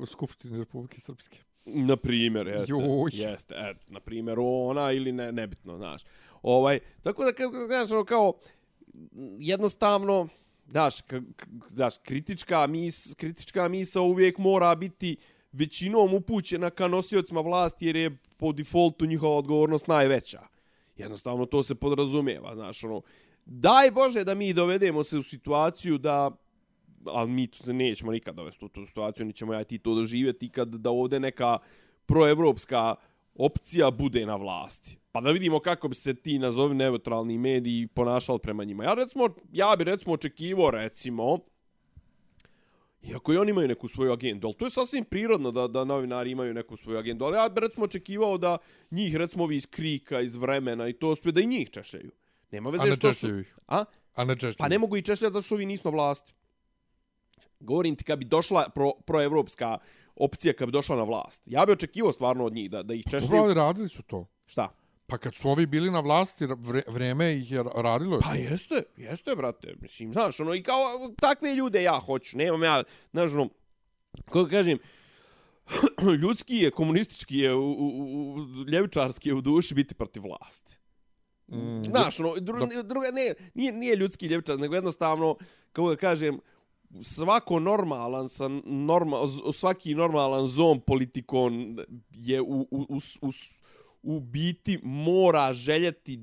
u 0.01 0.07
Skupštini 0.07 0.59
Republike 0.59 1.01
Srpske. 1.01 1.39
na 1.65 1.97
primjer, 1.97 2.47
jeste, 2.47 2.73
Joj. 2.73 3.11
jeste, 3.13 3.55
et, 3.59 3.77
na 3.89 4.01
primjer, 4.01 4.37
ona 4.41 4.93
ili 4.93 5.13
ne, 5.13 5.33
nebitno, 5.33 5.77
znaš. 5.77 6.03
Ovaj, 6.43 6.79
tako 7.03 7.25
da, 7.25 7.33
kako, 7.33 7.67
znaš, 7.67 7.91
ono, 7.91 8.05
kao, 8.05 8.33
jednostavno, 9.39 10.29
k, 11.07 11.21
daš, 11.71 11.95
kritička 12.03 12.67
mis, 12.67 13.15
kritička 13.15 13.69
misa 13.69 14.01
uvijek 14.01 14.39
mora 14.39 14.75
biti 14.75 15.17
većinom 15.53 16.15
upućena 16.15 16.71
ka 16.71 16.89
nosiocima 16.89 17.41
vlasti 17.41 17.87
jer 17.87 17.97
je 17.97 18.17
po 18.37 18.53
defaultu 18.53 19.07
njihova 19.07 19.37
odgovornost 19.37 19.87
najveća. 19.87 20.41
Jednostavno 21.03 21.47
to 21.47 21.63
se 21.63 21.75
podrazumijeva, 21.75 22.55
znaš, 22.55 22.85
ono, 22.85 23.03
daj 23.45 23.91
Bože 23.91 24.25
da 24.25 24.35
mi 24.35 24.53
dovedemo 24.53 25.03
se 25.03 25.19
u 25.19 25.23
situaciju 25.23 25.99
da 25.99 26.31
ali 27.05 27.31
mi 27.31 27.47
tu 27.47 27.63
se 27.63 27.73
nećemo 27.73 28.13
nikad 28.13 28.35
dovesti 28.35 28.65
u 28.65 28.69
tu 28.69 28.87
situaciju, 28.87 29.27
ni 29.27 29.33
ćemo 29.33 29.55
ja 29.55 29.65
ti 29.65 29.79
to 29.79 29.95
doživjeti 29.95 30.49
kad 30.49 30.69
da 30.69 30.91
ovdje 30.91 31.21
neka 31.21 31.59
proevropska 32.07 32.95
opcija 33.35 33.91
bude 33.91 34.27
na 34.27 34.37
vlasti. 34.37 34.99
Pa 35.13 35.21
da 35.21 35.31
vidimo 35.31 35.61
kako 35.61 35.89
bi 35.89 35.95
se 35.95 36.15
ti 36.15 36.39
nazovi 36.39 36.75
neutralni 36.75 37.39
mediji 37.39 37.87
ponašali 37.87 38.39
prema 38.39 38.65
njima. 38.65 38.85
Ja, 38.85 38.95
recimo, 38.95 39.29
ja 39.53 39.75
bi 39.79 39.85
recimo 39.85 40.15
očekivao 40.15 40.71
recimo 40.71 41.39
Iako 43.03 43.33
i 43.33 43.37
oni 43.37 43.51
imaju 43.51 43.69
neku 43.69 43.89
svoju 43.89 44.13
agendu, 44.13 44.47
ali 44.47 44.55
to 44.55 44.67
je 44.67 44.71
sasvim 44.71 45.05
prirodno 45.05 45.51
da, 45.51 45.67
da 45.69 45.85
novinari 45.85 46.31
imaju 46.31 46.55
neku 46.55 46.77
svoju 46.77 46.99
agendu. 46.99 47.25
Ali 47.25 47.37
ja 47.37 47.49
bih 47.49 47.61
recimo 47.61 47.85
očekivao 47.85 48.39
da 48.39 48.59
njih, 48.91 49.17
recimo 49.17 49.45
ovi 49.45 49.57
iz 49.57 49.67
krika, 49.67 50.21
iz 50.21 50.37
vremena 50.37 50.89
i 50.89 50.93
to 50.93 51.15
sve, 51.15 51.33
da 51.33 51.41
i 51.41 51.47
njih 51.47 51.71
češljaju. 51.71 52.11
Nema 52.51 52.71
veze 52.71 52.93
što 52.93 53.15
su... 53.15 53.39
ih. 53.39 53.57
A? 53.67 53.85
A 54.15 54.25
ne 54.25 54.35
češljaju. 54.35 54.57
Pa 54.59 54.69
ne 54.69 54.79
mogu 54.79 54.97
i 54.97 55.03
češljati 55.03 55.33
zato 55.33 55.47
što 55.47 55.57
vi 55.57 55.67
nismo 55.67 55.91
vlasti. 55.91 56.33
Govorim 57.61 57.97
ti 57.97 58.05
kad 58.05 58.19
bi 58.19 58.25
došla 58.25 58.69
pro, 58.75 58.93
proevropska 59.07 59.79
opcija 60.17 60.53
kad 60.53 60.69
bi 60.69 60.73
došla 60.73 60.97
na 60.97 61.03
vlast. 61.03 61.43
Ja 61.47 61.67
bih 61.67 61.73
očekivao 61.73 62.13
stvarno 62.13 62.45
od 62.45 62.53
njih 62.53 62.71
da, 62.71 62.83
da 62.83 62.95
ih 62.95 63.05
Dobro, 63.05 63.21
češljaju. 63.21 63.43
ali 63.43 63.55
radili 63.55 63.89
su 63.89 64.03
to. 64.03 64.27
Šta? 64.47 64.69
Pa 65.13 65.19
kad 65.19 65.35
su 65.35 65.49
ovi 65.49 65.67
bili 65.67 65.91
na 65.91 66.01
vlasti, 66.01 66.47
vre, 66.47 66.83
vreme 66.89 67.33
ih 67.33 67.51
je 67.53 67.65
radilo. 67.75 68.21
Pa 68.21 68.35
jeste, 68.35 68.83
jeste, 68.97 69.37
brate. 69.37 69.75
Mislim, 69.81 70.13
znaš, 70.13 70.41
ono, 70.41 70.55
i 70.55 70.63
kao 70.63 71.13
takve 71.21 71.55
ljude 71.55 71.83
ja 71.83 72.01
hoću. 72.01 72.39
Nemam 72.39 72.63
ja, 72.63 72.83
znaš, 73.11 73.33
ono, 73.33 73.49
kako 74.25 74.47
kažem, 74.51 74.79
ljudski 76.23 76.57
je, 76.57 76.71
komunistički 76.71 77.39
je, 77.39 77.55
u, 77.55 77.73
u, 77.73 77.89
u, 78.35 78.39
ljevičarski 78.73 79.29
je 79.29 79.35
u 79.35 79.41
duši 79.41 79.75
biti 79.75 79.95
protiv 79.95 80.23
vlasti. 80.23 80.79
Mm, 81.49 81.83
Znaš, 81.85 82.21
ono, 82.21 82.35
dru, 82.41 82.59
druga, 82.85 83.11
ne, 83.11 83.35
nije, 83.55 83.73
nije 83.73 83.97
ljudski 83.97 84.27
ljevičar, 84.27 84.59
nego 84.59 84.75
jednostavno, 84.75 85.37
kako 85.73 85.91
da 85.91 85.97
kažem, 85.97 86.41
svako 87.03 87.61
normalan 87.61 88.29
sa 88.29 88.49
norma, 88.65 89.17
svaki 89.53 89.95
normalan 89.95 90.47
zon 90.47 90.81
politikon 90.81 91.79
je 92.11 92.41
u, 92.41 92.61
u, 92.71 92.87
u, 92.89 92.99
u, 93.21 93.31
u 94.03 94.21
biti 94.21 94.79
mora 94.83 95.53
željeti 95.53 96.21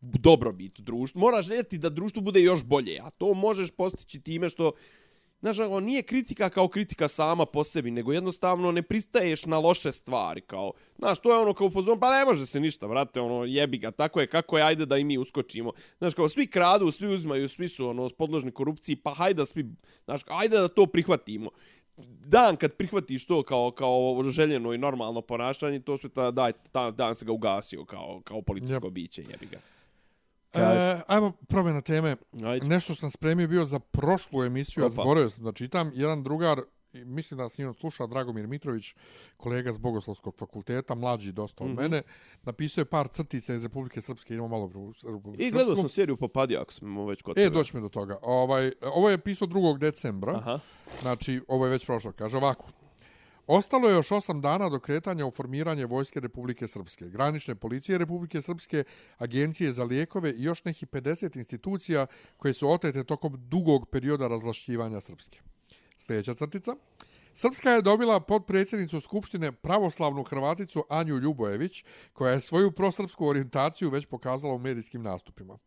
dobrobit 0.00 0.80
društvu, 0.80 1.20
Mora 1.20 1.42
željeti 1.42 1.78
da 1.78 1.88
društvo 1.88 2.22
bude 2.22 2.40
još 2.40 2.64
bolje, 2.64 2.98
a 3.02 3.10
to 3.10 3.34
možeš 3.34 3.70
postići 3.70 4.20
time 4.20 4.48
što 4.48 4.72
Znaš, 5.42 5.58
ono, 5.58 5.80
nije 5.80 6.02
kritika 6.02 6.50
kao 6.50 6.68
kritika 6.68 7.08
sama 7.08 7.46
po 7.46 7.64
sebi, 7.64 7.90
nego 7.90 8.12
jednostavno 8.12 8.72
ne 8.72 8.82
pristaješ 8.82 9.46
na 9.46 9.58
loše 9.58 9.92
stvari, 9.92 10.40
kao, 10.40 10.72
znaš, 10.98 11.18
to 11.18 11.32
je 11.32 11.38
ono 11.38 11.54
kao 11.54 11.66
u 11.66 11.70
fazonu, 11.70 12.00
pa 12.00 12.18
ne 12.18 12.24
može 12.24 12.46
se 12.46 12.60
ništa, 12.60 12.86
vrate, 12.86 13.20
ono, 13.20 13.44
jebi 13.44 13.78
ga, 13.78 13.90
tako 13.90 14.20
je, 14.20 14.26
kako 14.26 14.58
je, 14.58 14.64
ajde 14.64 14.86
da 14.86 14.98
i 14.98 15.04
mi 15.04 15.18
uskočimo. 15.18 15.72
Znaš, 15.98 16.14
kao, 16.14 16.28
svi 16.28 16.46
kradu, 16.46 16.90
svi 16.90 17.14
uzimaju, 17.14 17.48
svi 17.48 17.68
su, 17.68 17.88
ono, 17.88 18.08
podložni 18.08 18.50
korupciji, 18.50 18.96
pa 18.96 19.14
hajde 19.14 19.38
da 19.38 19.44
svi, 19.44 19.66
znaš, 20.04 20.20
ajde 20.26 20.58
da 20.58 20.68
to 20.68 20.86
prihvatimo. 20.86 21.50
Dan 22.26 22.56
kad 22.56 22.72
prihvatiš 22.72 23.26
to 23.26 23.42
kao 23.42 23.70
kao 23.70 24.22
željeno 24.22 24.72
i 24.72 24.78
normalno 24.78 25.20
ponašanje, 25.22 25.80
to 25.80 25.98
sve 25.98 26.08
ta, 26.10 26.30
daj, 26.30 26.52
ta, 26.72 26.90
dan 26.90 27.14
se 27.14 27.24
ga 27.24 27.32
ugasio 27.32 27.84
kao, 27.84 28.20
kao 28.24 28.42
političko 28.42 28.86
Yep. 28.86 28.90
biće, 28.90 29.22
jebi 29.30 29.46
ga. 29.46 29.58
E, 30.54 31.00
ajmo 31.06 31.32
promjena 31.48 31.80
teme. 31.80 32.16
Ajde. 32.44 32.66
Nešto 32.66 32.94
sam 32.94 33.10
spremio 33.10 33.48
bio 33.48 33.64
za 33.64 33.78
prošlu 33.78 34.44
emisiju, 34.44 34.84
a 34.84 34.86
Opa. 34.86 34.90
zaboravio 34.90 35.30
sam 35.30 35.44
da 35.44 35.52
čitam. 35.52 35.90
Jedan 35.94 36.22
drugar, 36.22 36.60
mislim 36.94 37.38
da 37.38 37.48
sam 37.48 37.74
sluša, 37.74 38.06
Dragomir 38.06 38.46
Mitrović, 38.46 38.94
kolega 39.36 39.72
s 39.72 39.78
Bogoslovskog 39.78 40.34
fakulteta, 40.36 40.94
mlađi 40.94 41.32
dosta 41.32 41.64
od 41.64 41.70
Mhm. 41.70 41.80
mene, 41.80 42.02
napisao 42.42 42.82
je 42.82 42.86
par 42.86 43.08
crtica 43.08 43.54
iz 43.54 43.62
Republike 43.62 44.02
Srpske, 44.02 44.34
idemo 44.34 44.48
malo 44.48 44.64
u 44.66 44.92
Republiku 45.04 45.42
I 45.42 45.50
gledao 45.50 45.76
sam 45.76 45.88
seriju 45.88 46.16
Popadija, 46.16 46.62
ako 46.62 46.72
smo 46.72 47.06
već 47.06 47.22
kod 47.22 47.38
E, 47.38 47.42
tebe. 47.42 47.54
doćemo 47.54 47.80
do 47.80 47.88
toga. 47.88 48.18
Ovaj, 48.22 48.72
ovo 48.82 49.10
je 49.10 49.18
pisao 49.18 49.48
2. 49.48 49.78
decembra, 49.78 50.32
Aha. 50.32 50.58
znači 51.02 51.40
ovo 51.48 51.66
je 51.66 51.70
već 51.70 51.86
prošlo. 51.86 52.12
Kaže 52.12 52.36
ovako. 52.36 52.64
Ostalo 53.46 53.88
je 53.88 53.94
još 53.94 54.12
osam 54.12 54.40
dana 54.40 54.68
do 54.68 54.78
kretanja 54.78 55.26
u 55.26 55.30
formiranje 55.30 55.86
Vojske 55.86 56.20
Republike 56.20 56.66
Srpske, 56.66 57.04
granične 57.06 57.54
policije 57.54 57.98
Republike 57.98 58.42
Srpske, 58.42 58.84
agencije 59.18 59.72
za 59.72 59.84
lijekove 59.84 60.32
i 60.32 60.42
još 60.42 60.64
nekih 60.64 60.88
50 60.88 61.36
institucija 61.36 62.06
koje 62.36 62.54
su 62.54 62.70
otete 62.70 63.04
tokom 63.04 63.32
dugog 63.38 63.88
perioda 63.90 64.28
razlašćivanja 64.28 65.00
Srpske. 65.00 65.40
Sljedeća 66.06 66.34
crtica. 66.34 66.76
Srpska 67.34 67.70
je 67.70 67.82
dobila 67.82 68.20
podpredsjednicu 68.20 69.00
Skupštine 69.00 69.52
pravoslavnu 69.52 70.22
Hrvaticu 70.22 70.84
Anju 70.88 71.18
Ljubojević, 71.18 71.84
koja 72.12 72.32
je 72.32 72.40
svoju 72.40 72.72
prosrpsku 72.72 73.26
orijentaciju 73.26 73.90
već 73.90 74.06
pokazala 74.06 74.54
u 74.54 74.58
medijskim 74.58 75.02
nastupima. 75.02 75.58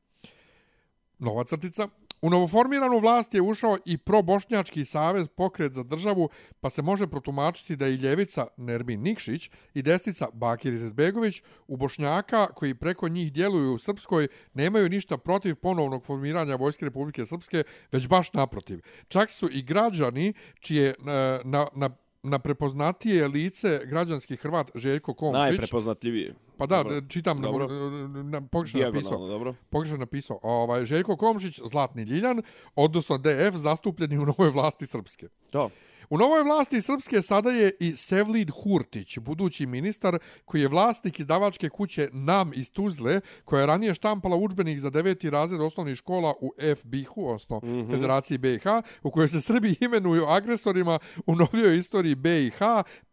Nova 1.20 1.44
crtica. 1.44 1.88
U 2.26 2.30
novoformiranu 2.30 3.00
vlast 3.00 3.34
je 3.34 3.42
ušao 3.42 3.78
i 3.86 3.98
probošnjački 3.98 4.86
savez 4.86 5.28
pokret 5.28 5.74
za 5.74 5.84
državu, 5.84 6.30
pa 6.60 6.70
se 6.70 6.82
može 6.82 7.08
protumačiti 7.08 7.76
da 7.76 7.88
i 7.88 7.96
ljevica 7.96 8.48
Nermin 8.58 9.02
Nikšić 9.02 9.52
i 9.74 9.82
desnica 9.82 10.28
Bakir 10.34 10.74
Izetbegović 10.74 11.42
u 11.68 11.78
Bošnjaka 11.78 12.48
koji 12.48 12.76
preko 12.76 13.08
njih 13.08 13.34
djeluju 13.34 13.74
u 13.74 13.80
Srpskoj 13.80 14.28
nemaju 14.54 14.90
ništa 14.90 15.18
protiv 15.18 15.56
ponovnog 15.56 16.06
formiranja 16.06 16.56
Vojske 16.56 16.86
Republike 16.86 17.26
Srpske, 17.26 17.64
već 17.92 18.08
baš 18.08 18.34
naprotiv. 18.34 18.80
Čak 19.08 19.32
su 19.32 19.50
i 19.52 19.62
građani 19.62 20.34
čije 20.60 20.90
e, 20.90 20.96
na, 21.44 21.68
na, 21.76 21.90
na 22.26 22.40
prepoznatije 22.40 23.28
lice 23.28 23.82
građanski 23.86 24.36
Hrvat 24.36 24.72
Željko 24.76 25.14
Komšić. 25.14 25.40
Najprepoznatljivije. 25.40 26.34
Pa 26.58 26.66
da, 26.66 26.84
Dobro. 26.84 27.02
čitam, 27.10 27.42
na, 27.42 27.48
Dobro. 27.48 27.68
na, 28.24 28.42
pogrešno 28.42 28.80
napisao 28.80 29.28
dobro. 29.28 29.56
pogrešno 29.70 29.98
napisao, 29.98 30.40
ovaj, 30.42 30.86
Željko 30.86 31.18
Komšić, 31.18 31.60
Zlatni 31.66 32.04
Ljiljan, 32.04 32.42
odnosno 32.76 33.18
DF, 33.18 33.56
zastupljeni 33.56 34.18
u 34.18 34.26
novoj 34.26 34.50
vlasti 34.50 34.88
Srpske. 34.88 35.28
To. 35.50 35.70
U 36.10 36.18
novoj 36.18 36.44
vlasti 36.44 36.82
Srpske 36.82 37.22
sada 37.22 37.52
je 37.52 37.72
i 37.80 37.96
Sevlid 37.96 38.52
Hurtić, 38.64 39.18
budući 39.18 39.66
ministar 39.66 40.20
koji 40.46 40.62
je 40.62 40.68
vlasnik 40.68 41.20
izdavačke 41.20 41.70
kuće 41.70 42.10
NAM 42.14 42.52
iz 42.56 42.72
Tuzle, 42.72 43.22
koja 43.46 43.60
je 43.60 43.66
ranije 43.66 43.94
štampala 43.94 44.36
učbenik 44.36 44.80
za 44.80 44.90
deveti 44.90 45.30
razred 45.30 45.62
osnovnih 45.62 45.96
škola 45.96 46.34
u 46.42 46.52
FBH-u, 46.76 47.28
odnosno 47.28 47.58
mm 47.58 47.68
-hmm. 47.68 47.90
Federaciji 47.90 48.38
BiH, 48.38 48.66
u 49.04 49.12
kojoj 49.12 49.28
se 49.28 49.42
Srbi 49.42 49.76
imenuju 49.80 50.26
agresorima 50.26 51.00
u 51.26 51.36
novijoj 51.36 51.78
istoriji 51.78 52.16
BiH, 52.16 52.60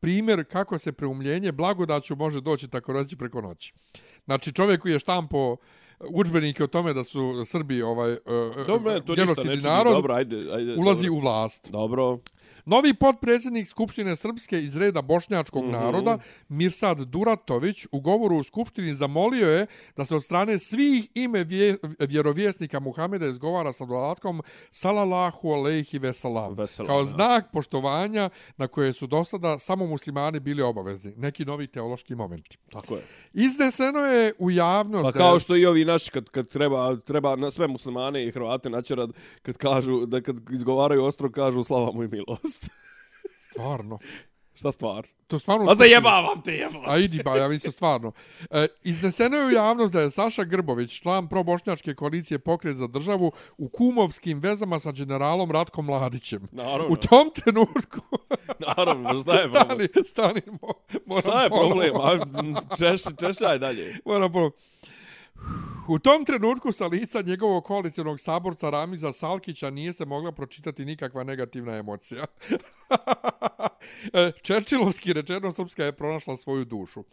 primjer 0.01 0.45
kako 0.45 0.79
se 0.79 0.93
preumljenje 0.93 1.53
blagodaću 1.53 2.17
može 2.17 2.41
doći 2.41 2.69
tako 2.69 2.93
reći 2.93 3.17
preko 3.17 3.41
noći. 3.41 3.75
Znači 4.25 4.53
čovjek 4.53 4.81
koji 4.81 4.93
je 4.93 4.99
štampo 4.99 5.57
učbenike 6.11 6.65
o 6.65 6.67
tome 6.67 6.93
da 6.93 7.05
su 7.05 7.45
Srbi 7.45 7.83
ovaj 7.83 8.13
uh, 8.13 8.19
Dobro, 8.67 9.01
to 9.01 9.13
ništa 9.13 9.25
genocidni 9.25 9.57
čini. 9.57 9.69
narod, 9.69 9.95
Dobro, 9.95 10.15
ajde, 10.15 10.37
ajde. 10.37 10.77
ulazi 10.77 11.03
dobro. 11.03 11.17
u 11.17 11.21
vlast. 11.21 11.71
Dobro. 11.71 12.19
Novi 12.65 12.95
potpredsjednik 12.95 13.69
Skupštine 13.69 14.17
Srpske 14.17 14.63
iz 14.63 14.77
reda 14.77 15.03
bošnjačkog 15.03 15.65
mm 15.65 15.69
Mhm. 15.73 15.77
-hmm. 15.77 15.81
naroda, 15.85 16.19
Mirsad 16.49 16.99
Duratović, 16.99 17.87
u 17.93 18.01
govoru 18.01 18.37
u 18.37 18.43
Skupštini 18.43 18.95
zamolio 18.95 19.49
je 19.49 19.67
da 19.97 20.05
se 20.05 20.17
od 20.17 20.25
strane 20.25 20.59
svih 20.59 21.09
ime 21.15 21.45
vje, 21.45 21.77
vjerovjesnika 21.99 22.81
Muhameda 22.81 23.27
izgovara 23.27 23.73
sa 23.73 23.85
dodatkom 23.85 24.43
Salalahu 24.71 25.49
alejhi 25.49 25.99
veselam, 25.99 26.55
Veselam, 26.55 26.87
kao 26.87 27.05
znak 27.05 27.53
poštovanja 27.53 28.31
na 28.57 28.69
koje 28.69 28.93
su 28.93 29.07
do 29.07 29.25
sada 29.25 29.59
samo 29.59 29.87
muslimani 29.87 30.41
bili 30.41 30.63
obavezni. 30.63 31.13
Neki 31.17 31.45
novi 31.45 31.67
teološki 31.67 32.15
momenti. 32.15 32.59
Tako 32.71 32.95
je. 32.95 33.03
Izneseno 33.33 33.99
je 33.99 34.33
u 34.39 34.51
javnost... 34.51 35.03
Pa 35.03 35.13
kao 35.13 35.41
što 35.41 35.57
i 35.57 35.67
ovi 35.67 35.85
naši 35.85 36.11
kad, 36.11 36.29
kad 36.29 36.49
treba, 36.49 36.97
treba 36.97 37.37
na 37.37 37.51
sve 37.51 37.67
muslimane 37.69 38.27
i 38.27 38.31
Hrvate 38.31 38.71
načerat 38.71 39.11
kad 39.43 39.57
kažu, 39.57 40.07
da 40.07 40.21
kad 40.21 40.51
izgovaraju 40.51 41.05
ostro 41.05 41.31
kažu 41.31 41.63
slava 41.63 41.93
mu 41.93 42.03
i 42.03 42.09
milost. 42.09 42.52
Stvarno. 43.51 43.99
Šta 44.55 44.73
stvar? 44.73 45.07
To 45.27 45.37
je 45.37 45.41
stvarno... 45.41 45.65
Ma 45.65 45.75
zajebavam 45.75 46.43
te 46.43 46.53
jebala. 46.53 46.85
A 46.87 46.99
idi 46.99 47.23
ba, 47.23 47.37
ja 47.37 47.49
mislim 47.49 47.73
stvarno. 47.73 48.13
E, 48.51 48.67
izneseno 48.83 49.37
je 49.37 49.47
u 49.47 49.51
javnost 49.51 49.93
da 49.93 50.01
je 50.01 50.11
Saša 50.11 50.45
Grbović, 50.45 51.01
član 51.01 51.29
probošnjačke 51.29 51.95
koalicije 51.95 52.39
Pokret 52.39 52.77
za 52.77 52.87
državu, 52.87 53.33
u 53.59 53.69
kumovskim 53.69 54.41
vezama 54.41 54.79
sa 54.79 54.93
generalom 54.93 55.51
Ratkom 55.51 55.85
Mladićem. 55.87 56.49
Naravno. 56.53 56.87
U 56.89 56.97
tom 56.97 57.31
trenutku... 57.35 58.01
Naravno, 58.77 59.23
šta 59.23 59.35
je 59.35 59.49
problem? 59.53 59.89
stani, 59.89 60.05
stani, 60.07 60.41
mo, 60.63 60.69
moram 61.07 61.23
Šta 61.23 61.43
je 61.43 61.51
ponovo. 61.51 61.81
problem? 61.93 62.57
A, 62.57 62.77
češ, 62.79 63.03
češljaj 63.21 63.59
dalje. 63.59 63.97
Moram 64.05 64.33
ponovo. 64.33 64.51
U 65.89 65.99
tom 65.99 66.25
trenutku 66.25 66.73
sa 66.73 66.87
lica 66.87 67.23
njegovog 67.23 67.65
koalicijnog 67.65 68.21
saborca 68.21 68.71
Ramiza 68.71 69.13
Salkića 69.13 69.71
nije 69.71 69.93
se 69.93 70.05
mogla 70.05 70.33
pročitati 70.33 70.85
nikakva 70.85 71.25
negativna 71.25 71.77
emocija. 71.77 72.25
E, 74.13 74.33
Čerčilovski 74.43 75.13
rečeno 75.13 75.53
Srpska 75.53 75.85
je 75.85 75.93
pronašla 75.93 76.37
svoju 76.37 76.65
dušu. 76.65 77.05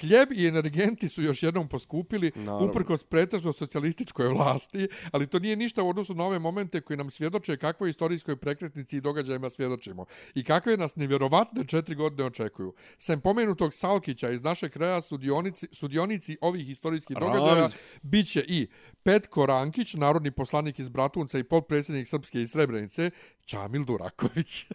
Hljeb 0.00 0.28
i 0.32 0.46
energenti 0.46 1.08
su 1.08 1.22
još 1.22 1.42
jednom 1.42 1.68
poskupili 1.68 2.32
Naravno. 2.34 2.66
uprkos 2.66 3.04
pretežno 3.04 3.52
socijalističkoj 3.52 4.28
vlasti, 4.28 4.88
ali 5.12 5.26
to 5.26 5.38
nije 5.38 5.56
ništa 5.56 5.82
u 5.82 5.88
odnosu 5.88 6.14
na 6.14 6.24
ove 6.24 6.38
momente 6.38 6.80
koji 6.80 6.96
nam 6.96 7.10
svjedoče 7.10 7.56
kakvoj 7.56 7.90
istorijskoj 7.90 8.36
prekretnici 8.36 8.96
i 8.96 9.00
događajima 9.00 9.50
svjedočimo 9.50 10.04
i 10.34 10.44
kakve 10.44 10.76
nas 10.76 10.96
nevjerovatne 10.96 11.64
četiri 11.64 11.94
godine 11.94 12.24
očekuju. 12.24 12.74
Sem 12.98 13.20
pomenutog 13.20 13.74
Salkića 13.74 14.30
iz 14.30 14.42
našeg 14.42 14.72
kraja 14.72 15.02
sudionici, 15.02 15.68
sudionici 15.72 16.36
ovih 16.40 16.70
istorijskih 16.70 17.16
događaja 17.16 17.54
Ramiz. 17.54 17.72
Bit 18.02 18.28
će 18.28 18.44
i 18.48 18.66
Petko 19.02 19.46
Rankić, 19.46 19.94
narodni 19.94 20.30
poslanik 20.30 20.78
iz 20.78 20.88
Bratunca 20.88 21.38
i 21.38 21.44
potpredsjednik 21.44 22.08
Srpske 22.08 22.42
iz 22.42 22.50
Srebrenice, 22.50 23.10
Čamil 23.44 23.84
Duraković. 23.84 24.64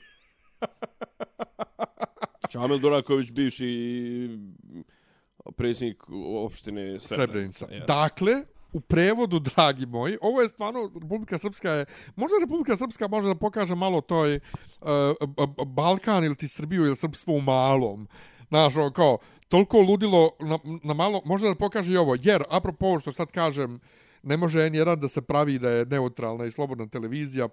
Čamil 2.52 2.80
Duraković, 2.80 3.32
bivši 3.32 4.30
predsjednik 5.58 6.04
opštine 6.46 7.00
Srebrenica. 7.00 7.16
Srebrenica. 7.16 7.68
Jeste. 7.70 7.86
Dakle, 7.88 8.44
u 8.74 8.82
prevodu, 8.82 9.40
dragi 9.40 9.86
moji, 9.86 10.18
ovo 10.22 10.42
je 10.42 10.50
stvarno, 10.50 10.92
Republika 11.02 11.38
Srpska 11.38 11.72
je, 11.72 11.86
možda 12.16 12.36
Republika 12.42 12.76
Srpska 12.76 13.08
može 13.08 13.28
da 13.28 13.36
pokaže 13.36 13.76
malo 13.76 14.02
toj 14.02 14.36
uh, 14.36 15.68
Balkan 15.68 16.26
ili 16.26 16.36
ti 16.36 16.48
Srbiju 16.48 16.86
ili 16.86 16.96
Srpstvo 16.96 17.34
u 17.34 17.42
malom. 17.42 18.08
Znaš, 18.48 18.78
ono, 18.78 18.92
kao, 18.92 19.18
toliko 19.54 19.82
ludilo 19.82 20.30
na, 20.40 20.60
na 20.84 20.94
malo, 20.94 21.22
možda 21.26 21.48
da 21.48 21.56
pokaže 21.56 21.94
i 21.94 21.98
ovo, 21.98 22.16
jer, 22.22 22.44
apropo 22.50 22.86
ovo 22.86 23.00
što 23.00 23.12
sad 23.12 23.32
kažem, 23.32 23.80
ne 24.24 24.38
može 24.38 24.60
N1 24.60 24.96
da 24.96 25.08
se 25.08 25.22
pravi 25.22 25.60
da 25.60 25.70
je 25.70 25.86
neutralna 25.86 26.46
i 26.46 26.52
slobodna 26.52 26.88
televizija, 26.88 27.50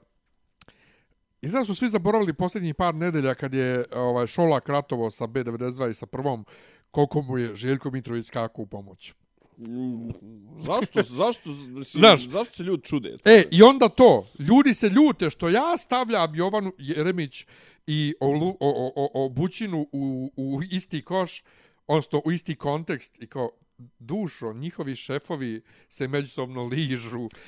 Izgleda 1.42 1.64
su 1.64 1.74
svi 1.74 1.88
zaboravili 1.88 2.32
posljednjih 2.32 2.74
par 2.74 2.94
nedelja 2.94 3.34
kad 3.34 3.54
je 3.54 3.84
ovaj 3.92 4.26
Šolak 4.26 4.68
ratovo 4.68 5.10
sa 5.10 5.24
B92 5.24 5.90
i 5.90 5.94
sa 5.94 6.06
prvom 6.06 6.44
koliko 6.90 7.22
mu 7.22 7.38
je 7.38 7.54
Željko 7.54 7.90
Mitrović 7.90 8.26
skakao 8.26 8.62
u 8.62 8.66
pomoć. 8.66 9.14
Mm, 9.58 10.10
Zašto, 10.58 11.02
zašto, 11.22 11.50
mislim, 11.50 12.00
Znaš. 12.00 12.28
zašto 12.28 12.56
se 12.56 12.62
ljudi 12.62 12.82
čude? 12.82 13.14
E, 13.24 13.44
i 13.50 13.62
onda 13.62 13.88
to, 13.88 14.26
ljudi 14.38 14.74
se 14.74 14.88
ljute 14.88 15.30
što 15.30 15.48
ja 15.48 15.76
stavljam 15.78 16.34
Jovanu 16.34 16.72
Jeremić 16.78 17.46
i 17.86 18.14
Olu, 18.20 18.48
o, 18.48 18.56
o, 18.60 18.92
o, 18.96 19.24
o 19.24 19.28
Bućinu 19.28 19.86
u, 19.92 20.32
u 20.36 20.60
isti 20.70 21.02
koš, 21.02 21.42
odnosno 21.90 22.22
u 22.24 22.32
isti 22.32 22.56
kontekst 22.56 23.22
i 23.22 23.26
kao, 23.26 23.50
dušo, 23.98 24.52
njihovi 24.52 24.96
šefovi 24.96 25.62
se 25.88 26.08
međusobno 26.08 26.64
ližu. 26.64 27.28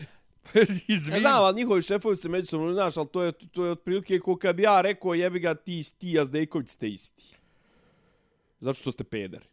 Ja 0.54 0.62
Izvini. 0.88 1.20
znam, 1.20 1.44
ali 1.44 1.56
njihovi 1.56 1.82
šefovi 1.82 2.16
se 2.16 2.28
međusobno, 2.28 2.72
znaš, 2.72 2.96
ali 2.96 3.08
to 3.08 3.22
je, 3.22 3.32
to 3.32 3.64
je 3.64 3.70
otprilike 3.70 4.20
kao 4.20 4.36
kad 4.36 4.56
bi 4.56 4.62
ja 4.62 4.80
rekao, 4.80 5.14
jebi 5.14 5.40
ga, 5.40 5.54
ti, 5.54 5.82
ti 5.98 6.10
i 6.10 6.20
Azdejković 6.20 6.68
ste 6.68 6.88
isti. 6.88 7.36
Zato 8.60 8.74
što 8.74 8.92
ste 8.92 9.04
pederi. 9.04 9.44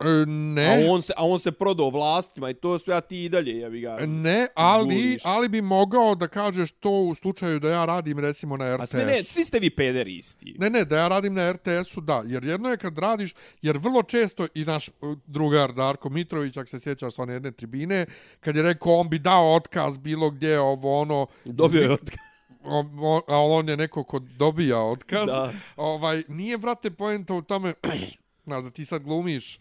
E, 0.00 0.04
A 0.04 0.24
ne, 0.26 0.86
on 0.90 1.02
se, 1.02 1.12
a 1.16 1.26
on 1.26 1.40
se 1.40 1.52
prodao 1.52 1.90
vlastima 1.90 2.50
i 2.50 2.54
to 2.54 2.78
sve, 2.78 2.96
a 2.96 3.00
ti 3.00 3.24
i 3.24 3.28
dalje, 3.28 3.58
jebi 3.58 3.80
ga. 3.80 3.96
ne, 4.06 4.46
ali, 4.54 5.18
ali 5.24 5.48
bi 5.48 5.62
mogao 5.62 6.14
da 6.14 6.28
kažeš 6.28 6.70
to 6.70 6.90
u 6.90 7.14
slučaju 7.14 7.60
da 7.60 7.70
ja 7.70 7.84
radim 7.84 8.18
recimo 8.18 8.56
na 8.56 8.64
A 8.64 8.76
RTS. 8.76 8.90
sve 8.90 9.04
ne, 9.04 9.22
svi 9.22 9.44
ste 9.44 9.58
vi 9.58 9.70
pederi 9.70 10.16
isti. 10.16 10.54
Ne, 10.58 10.70
ne, 10.70 10.84
da 10.84 10.96
ja 10.96 11.08
radim 11.08 11.34
na 11.34 11.52
RTS-u, 11.52 12.00
da. 12.00 12.22
Jer 12.26 12.44
jedno 12.44 12.68
je 12.68 12.76
kad 12.76 12.98
radiš, 12.98 13.34
jer 13.62 13.78
vrlo 13.78 14.02
često 14.02 14.46
i 14.54 14.64
naš 14.64 14.88
uh, 14.88 15.18
drugar 15.26 15.72
Darko 15.72 16.08
Mitrović, 16.08 16.56
ako 16.56 16.66
se 16.68 16.80
sjećaš 16.80 17.14
sa 17.14 17.22
one 17.22 17.32
jedne 17.32 17.52
tribine, 17.52 18.06
kad 18.40 18.56
je 18.56 18.62
rekao 18.62 18.92
on 18.92 19.08
bi 19.08 19.18
dao 19.18 19.54
otkaz 19.54 19.98
bilo 19.98 20.30
gdje, 20.30 20.60
ovo 20.60 21.00
ono... 21.00 21.26
Dobio 21.44 21.82
je 21.82 21.92
otkaz. 21.92 22.18
on, 22.64 22.86
a 23.26 23.36
on 23.42 23.68
je 23.68 23.76
neko 23.76 24.04
ko 24.04 24.18
dobija 24.18 24.80
otkaz. 24.80 25.26
Da. 25.26 25.52
Ovaj, 25.76 26.22
nije, 26.28 26.56
vrate, 26.56 26.90
poenta 26.90 27.34
u 27.34 27.42
tome, 27.42 27.74
znaš, 28.46 28.64
da 28.64 28.70
ti 28.70 28.84
sad 28.84 29.02
glumiš, 29.02 29.58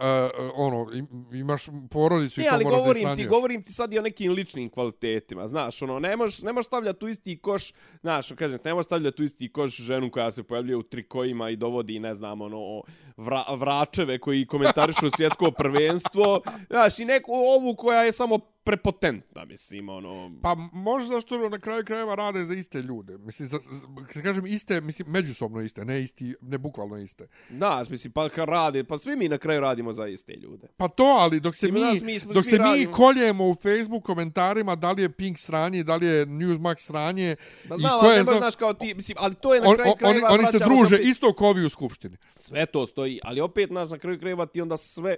uh, 0.00 0.06
ono, 0.54 0.86
im- 0.94 1.26
imaš 1.32 1.66
porodicu 1.90 2.40
i 2.40 2.44
Ne, 2.44 2.48
to 2.48 2.54
ali 2.54 2.64
moraš 2.64 2.78
da 2.78 2.82
govorim 2.82 3.16
ti, 3.16 3.26
govorim 3.26 3.62
ti 3.62 3.72
sad 3.72 3.92
i 3.92 3.98
o 3.98 4.02
nekim 4.02 4.32
ličnim 4.32 4.70
kvalitetima, 4.70 5.48
znaš, 5.48 5.82
ono, 5.82 5.98
ne 5.98 6.16
možeš 6.16 6.42
ne 6.42 6.52
možeš 6.52 6.66
stavljati 6.66 7.04
u 7.04 7.08
isti 7.08 7.38
koš, 7.38 7.72
znaš, 8.00 8.32
kažem, 8.32 8.58
ne 8.64 8.74
možeš 8.74 8.86
stavljati 8.86 9.22
u 9.22 9.24
isti 9.24 9.52
koš 9.52 9.76
ženu 9.76 10.10
koja 10.10 10.30
se 10.30 10.42
pojavljuje 10.42 10.76
u 10.76 10.82
trikojima 10.82 11.50
i 11.50 11.56
dovodi, 11.56 11.98
ne 11.98 12.14
znam, 12.14 12.40
ono, 12.40 12.82
vra, 13.16 13.44
vračeve 13.56 14.18
koji 14.18 14.46
komentarišu 14.46 15.10
svjetsko 15.16 15.50
prvenstvo, 15.50 16.40
znaš, 16.70 16.98
i 16.98 17.04
neku 17.04 17.32
ovu 17.32 17.74
koja 17.76 18.02
je 18.02 18.12
samo 18.12 18.53
prepotentna, 18.64 19.44
mislim, 19.44 19.88
ono... 19.88 20.32
Pa 20.42 20.54
možda 20.72 21.20
što 21.20 21.48
na 21.48 21.58
kraju 21.58 21.84
krajeva 21.84 22.14
rade 22.14 22.44
za 22.44 22.54
iste 22.54 22.82
ljude. 22.82 23.18
Mislim, 23.18 23.48
za, 23.48 23.58
za, 23.60 23.86
kažem 24.22 24.46
iste, 24.46 24.80
mislim, 24.80 25.10
međusobno 25.10 25.60
iste, 25.60 25.84
ne 25.84 26.02
isti, 26.02 26.34
ne 26.40 26.58
bukvalno 26.58 26.96
iste. 26.96 27.28
Znaš, 27.50 27.88
mislim, 27.88 28.12
pa 28.12 28.28
kad 28.28 28.48
rade, 28.48 28.84
pa 28.84 28.98
svi 28.98 29.16
mi 29.16 29.28
na 29.28 29.38
kraju 29.38 29.60
radimo 29.60 29.92
za 29.92 30.06
iste 30.06 30.32
ljude. 30.32 30.68
Pa 30.76 30.88
to, 30.88 31.04
ali 31.04 31.40
dok 31.40 31.56
se 31.56 31.72
mi, 31.72 32.00
mi 32.02 32.18
smo 32.18 32.32
dok 32.32 32.44
se 32.44 32.52
mi 32.52 32.58
radimo- 32.58 32.92
koljemo 32.92 33.48
u 33.48 33.54
Facebook 33.54 34.04
komentarima 34.04 34.74
da 34.74 34.92
li 34.92 35.02
je 35.02 35.08
Pink 35.08 35.38
sranje, 35.38 35.82
da 35.82 35.96
li 35.96 36.06
je 36.06 36.26
Newsmax 36.26 36.78
sranje, 36.78 37.36
Pa 37.68 37.74
i 37.74 37.78
znam, 37.78 37.92
ali 37.94 38.12
je 38.12 38.18
ne 38.18 38.24
za- 38.24 38.32
znaš, 38.32 38.56
kao 38.56 38.74
ti, 38.74 38.94
mislim, 38.94 39.16
ali 39.20 39.34
to 39.34 39.54
je 39.54 39.60
na 39.60 39.68
on, 39.68 39.76
kraju 39.76 39.92
on, 39.92 39.98
krajeva... 39.98 40.28
oni, 40.28 40.38
oni 40.38 40.46
se 40.48 40.58
druže 40.58 40.96
opet- 40.96 41.08
isto 41.10 41.32
ko 41.32 41.46
ovi 41.46 41.64
u 41.64 41.68
skupštini. 41.68 42.16
Sve 42.36 42.66
to 42.66 42.86
stoji, 42.86 43.20
ali 43.22 43.40
opet, 43.40 43.68
znaš, 43.68 43.90
na 43.90 43.98
kraju 43.98 44.18
krajeva 44.18 44.46
ti 44.46 44.60
onda 44.60 44.76
sve... 44.76 45.16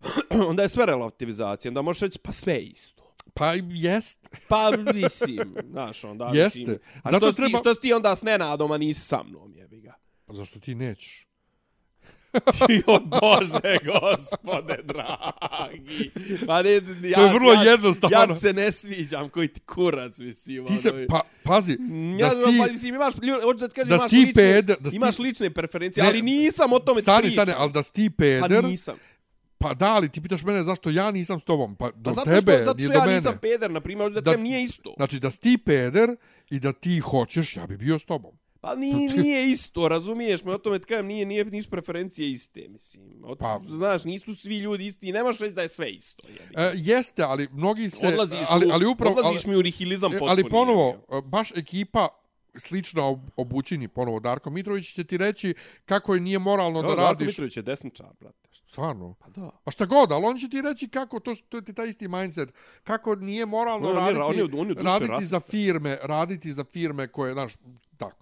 onda 0.48 0.62
je 0.62 0.68
sve 0.68 0.86
relativizacija, 0.86 1.70
onda 1.70 1.82
možeš 1.82 2.00
reći, 2.00 2.18
pa 2.18 2.32
sve 2.32 2.60
isto. 2.60 3.14
Pa 3.34 3.52
jest. 3.70 4.28
Pa, 4.48 4.70
mislim, 4.94 5.54
znaš, 5.72 6.04
onda, 6.04 6.30
Jeste. 6.34 6.58
mislim... 6.58 6.78
A 7.02 7.10
Zato 7.12 7.26
što, 7.26 7.32
treba- 7.32 7.48
ti, 7.48 7.56
što 7.60 7.74
si 7.74 7.80
ti 7.80 7.92
onda 7.92 8.16
s 8.16 8.22
Nenadom, 8.22 8.72
a 8.72 8.78
nisi 8.78 9.00
sa 9.00 9.22
mnom, 9.22 9.52
jebi 9.54 9.80
ga. 9.80 9.94
Pa 10.26 10.34
zašto 10.34 10.60
ti 10.60 10.74
nećeš? 10.74 11.28
jo, 12.86 13.00
Bože, 13.00 13.78
gospode, 13.84 14.78
dragi. 14.84 16.10
Pa 16.46 16.62
ne, 16.62 16.70
ja, 17.02 17.14
To 17.14 17.24
je 17.24 17.32
vrlo 17.32 17.52
ja, 17.52 17.62
jednostavno. 17.62 18.16
Ja 18.16 18.40
se 18.40 18.52
ne 18.52 18.72
sviđam, 18.72 19.28
koji 19.28 19.48
ti 19.48 19.60
kurac, 19.60 20.18
mislim. 20.18 20.66
Ti 20.66 20.76
se, 20.78 20.92
ono, 20.92 21.06
pa, 21.08 21.20
pazi, 21.44 21.76
Ja, 22.18 22.28
da 22.28 22.34
si 22.34 22.58
pa, 22.58 22.72
mislim, 22.72 22.94
imaš, 22.94 23.14
hoću 23.42 23.58
da 23.58 23.68
ti 23.68 23.74
kažem, 23.74 23.88
da 23.88 23.94
imaš, 23.94 24.10
si 24.10 24.16
ti 24.16 24.16
lične, 24.16 24.32
peder, 24.34 24.76
da 24.80 24.90
si 24.90 24.96
imaš 24.96 25.18
lične 25.18 25.50
preferencije, 25.50 26.02
Ne, 26.04 26.08
ali 26.08 26.22
nisam 26.22 26.72
o 26.72 26.78
tome 26.78 27.02
stani, 27.02 27.22
pričam. 27.22 27.46
stani, 27.46 27.58
ali 27.60 27.72
da 27.72 27.82
si 27.82 27.92
ti 27.92 28.10
peder, 28.10 28.62
Pa 28.62 28.68
nisam. 28.68 28.96
Pa 29.58 29.74
da, 29.74 29.86
ali 29.86 30.08
ti 30.08 30.20
pitaš 30.20 30.42
mene 30.42 30.62
zašto 30.62 30.90
ja 30.90 31.10
nisam 31.10 31.40
s 31.40 31.44
tobom, 31.44 31.76
pa 31.76 31.86
do 31.86 32.02
Pa 32.04 32.12
zato 32.12 32.24
tebe, 32.26 32.52
što, 32.52 32.64
zato 32.64 32.76
nije 32.76 32.88
do 32.88 32.94
ja 32.94 33.00
mene. 33.00 33.14
nisam 33.14 33.38
peder, 33.38 33.70
na 33.70 33.80
primjer, 33.80 34.10
da, 34.10 34.20
Da- 34.20 34.30
da 34.30 34.36
nije 34.36 34.62
isto. 34.62 34.94
Znači, 34.96 35.18
da 35.18 35.30
si 35.30 35.40
ti 35.40 35.58
peder 35.58 36.16
i 36.50 36.60
da 36.60 36.72
ti 36.72 36.98
hoćeš, 37.00 37.56
ja 37.56 37.66
bi 37.66 37.76
bio 37.76 37.98
s 37.98 38.04
tobom. 38.04 38.38
Pa 38.60 38.74
nije, 38.74 39.10
nije 39.12 39.50
isto, 39.50 39.88
razumiješ 39.88 40.44
me, 40.44 40.54
o 40.54 40.58
tome 40.58 40.78
ti 40.78 40.86
kažem, 40.86 41.06
nije, 41.06 41.26
nije, 41.26 41.44
nisu 41.44 41.70
preferencije 41.70 42.30
iste, 42.30 42.68
mislim. 42.68 43.04
Od, 43.24 43.38
Pa- 43.38 43.60
znaš, 43.66 44.04
nisu 44.04 44.34
svi 44.34 44.58
ljudi 44.58 44.86
isti, 44.86 45.12
ne 45.12 45.22
možeš 45.22 45.40
reći 45.40 45.54
da 45.54 45.62
je 45.62 45.68
sve 45.68 45.90
isto. 45.90 46.26
Jebi. 46.28 46.54
E, 46.56 46.72
jeste, 46.76 47.22
ali 47.22 47.48
mnogi 47.52 47.90
se... 47.90 48.06
odlaziš, 48.06 48.46
ali, 48.48 48.66
ali 48.72 48.86
upravo, 48.86 49.16
odlaziš 49.16 49.44
ali, 49.44 49.50
mi 49.50 49.60
u 49.60 49.62
nihilizam 49.62 50.08
e, 50.08 50.12
potpuni. 50.12 50.30
ali 50.30 50.44
ponovo, 50.44 50.88
e, 51.08 51.22
baš 51.22 51.52
ekipa 51.52 52.08
slična 52.58 53.02
ob- 53.02 53.30
obućini, 53.36 53.88
ponovo 53.88 54.20
Darko 54.20 54.50
Mitrović 54.50 54.94
će 54.94 55.04
ti 55.04 55.16
reći 55.16 55.54
kako 55.84 56.14
je 56.14 56.20
nije 56.20 56.38
moralno 56.38 56.82
da 56.82 56.86
Evo, 56.86 56.96
Darko 56.96 57.08
radiš... 57.08 57.26
Mitrović 57.28 57.56
je 57.56 57.62
desničar, 57.62 58.06
brate. 58.20 58.48
Stvarno. 58.52 59.14
Pa 59.14 59.28
da. 59.30 59.50
A 59.64 59.70
šta 59.70 59.86
god, 59.86 60.12
ali 60.12 60.24
on 60.24 60.36
će 60.36 60.48
ti 60.48 60.62
reći 60.62 60.88
kako, 60.88 61.20
to, 61.20 61.34
to 61.48 61.56
je 61.56 61.64
ti 61.64 61.72
taj 61.72 61.88
isti 61.88 62.08
mindset, 62.08 62.52
kako 62.84 63.14
nije 63.14 63.46
moralno 63.46 63.88
On 63.88 63.94
je- 63.94 64.00
raditi, 64.00 64.20
on 64.20 64.34
je- 64.34 64.42
on 64.54 64.66
je 64.66 64.72
u 64.72 64.74
duši 64.74 64.84
raditi 64.84 65.08
rasista. 65.08 65.30
za 65.30 65.40
firme, 65.40 65.98
raditi 66.02 66.52
za 66.52 66.64
firme 66.64 67.08
koje, 67.08 67.32
znaš, 67.32 67.52
tako. 67.96 68.16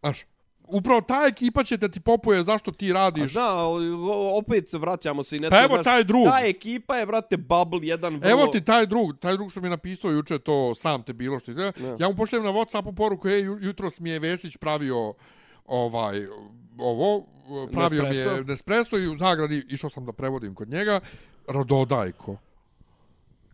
Znaš, 0.00 0.24
upravo 0.68 1.00
ta 1.00 1.24
ekipa 1.26 1.64
će 1.64 1.78
te 1.78 1.88
ti 1.88 2.00
popuje 2.00 2.44
zašto 2.44 2.70
ti 2.72 2.90
A 2.90 2.94
radiš. 2.94 3.36
ali 3.36 3.90
o- 3.90 4.38
opet 4.38 4.68
se 4.68 4.78
vraćamo 4.78 5.22
se 5.22 5.36
i 5.36 5.40
ne 5.40 5.50
Pa 5.50 5.58
evo 5.58 5.68
znaš, 5.68 5.84
taj 5.84 6.04
drug. 6.04 6.24
Ta 6.26 6.40
ekipa 6.40 6.96
je, 6.96 7.06
brate, 7.06 7.36
bubble 7.36 7.80
jedan 7.82 8.16
vrlo... 8.16 8.30
Evo 8.32 8.46
ti 8.46 8.60
taj 8.60 8.86
drug, 8.86 9.18
taj 9.18 9.36
drug 9.36 9.50
što 9.50 9.60
mi 9.60 9.66
je 9.66 9.70
napisao 9.70 10.10
juče 10.10 10.38
to 10.38 10.74
sram 10.74 11.02
te 11.02 11.12
bilo 11.12 11.38
što 11.38 11.50
izgleda. 11.50 11.72
Ja 11.98 12.08
mu 12.08 12.16
pošaljem 12.16 12.44
na 12.44 12.52
WhatsAppu 12.52 12.94
poruku, 12.94 13.28
ej, 13.28 13.40
ju- 13.40 13.58
jutros 13.60 14.00
mi 14.00 14.10
je 14.10 14.18
Vesić 14.18 14.56
pravio 14.56 15.14
ovaj 15.66 16.26
ovo 16.78 17.24
pravio 17.72 18.02
mi 18.02 18.08
Nespresso. 18.08 18.30
je 18.30 18.44
Nespresso 18.44 18.98
i 18.98 19.08
u 19.08 19.16
zagradi 19.16 19.64
išao 19.68 19.90
sam 19.90 20.06
da 20.06 20.12
prevodim 20.12 20.54
kod 20.54 20.68
njega 20.68 21.00
Rododajko. 21.48 22.36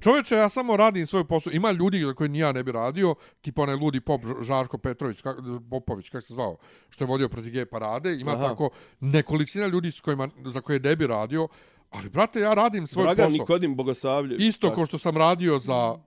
Čovječe, 0.03 0.35
ja 0.35 0.49
samo 0.49 0.77
radim 0.77 1.07
svoj 1.07 1.25
posao. 1.25 1.53
Ima 1.53 1.71
ljudi 1.71 2.05
za 2.05 2.15
koje 2.15 2.29
ni 2.29 2.39
ja 2.39 2.53
ne 2.53 2.63
bi 2.63 2.73
radio, 2.73 3.15
tipa 3.41 3.63
onaj 3.63 3.77
ludi 3.77 4.01
pop 4.01 4.21
Žarko 4.41 4.79
Petrović, 4.79 5.21
kak, 5.21 5.37
Popović, 5.71 6.09
kako 6.09 6.21
se 6.21 6.35
zvao, 6.35 6.57
što 6.89 7.05
je 7.05 7.09
vodio 7.09 7.29
protiv 7.29 7.53
gej 7.53 7.67
parade. 7.67 8.15
Ima 8.15 8.33
Aha. 8.33 8.49
tako 8.49 8.71
nekolicina 9.01 9.67
ljudi 9.67 9.93
s 9.93 10.01
kojima, 10.01 10.29
za 10.45 10.61
koje 10.61 10.81
ne 10.81 10.97
bi 10.97 11.07
radio. 11.07 11.49
Ali, 11.91 12.09
brate, 12.09 12.41
ja 12.41 12.55
radim 12.55 12.87
svoj 12.87 13.05
Dragan 13.05 13.27
posao. 13.27 13.39
Nikodim 13.39 13.77
Bogosavljević. 13.77 14.43
Isto 14.43 14.67
tako. 14.67 14.75
kao 14.75 14.87
što 14.87 14.99
sam 14.99 15.17
radio 15.17 15.59
za 15.59 15.99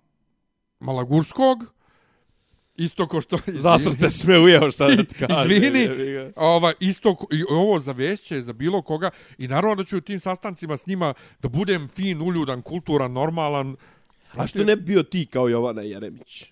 Malagurskog, 0.79 1.57
Isto 2.77 3.07
ko 3.07 3.21
što... 3.21 3.39
Zasrte 3.59 4.11
si 4.11 4.27
me 4.27 4.39
ujeo 4.39 4.71
šta 4.71 4.87
da 4.87 5.03
ti 5.03 5.15
kažem. 5.15 5.51
Izvini, 5.53 5.87
ova, 6.35 6.73
isto, 6.79 7.15
ko- 7.15 7.27
i 7.31 7.43
ovo 7.49 7.79
za 7.79 7.91
vešće, 7.91 8.41
za 8.41 8.53
bilo 8.53 8.81
koga, 8.81 9.09
i 9.37 9.47
naravno 9.47 9.75
da 9.75 9.83
ću 9.83 9.97
u 9.97 10.01
tim 10.01 10.19
sastancima 10.19 10.77
s 10.77 10.87
njima 10.87 11.13
da 11.41 11.49
budem 11.49 11.87
fin, 11.87 12.21
uljudan, 12.21 12.61
kulturan, 12.61 13.11
normalan. 13.11 13.75
A 14.33 14.47
što 14.47 14.63
ne 14.63 14.75
bi 14.75 14.81
bio 14.83 15.03
ti 15.03 15.25
kao 15.25 15.49
Jovana 15.49 15.81
Jeremić? 15.81 16.45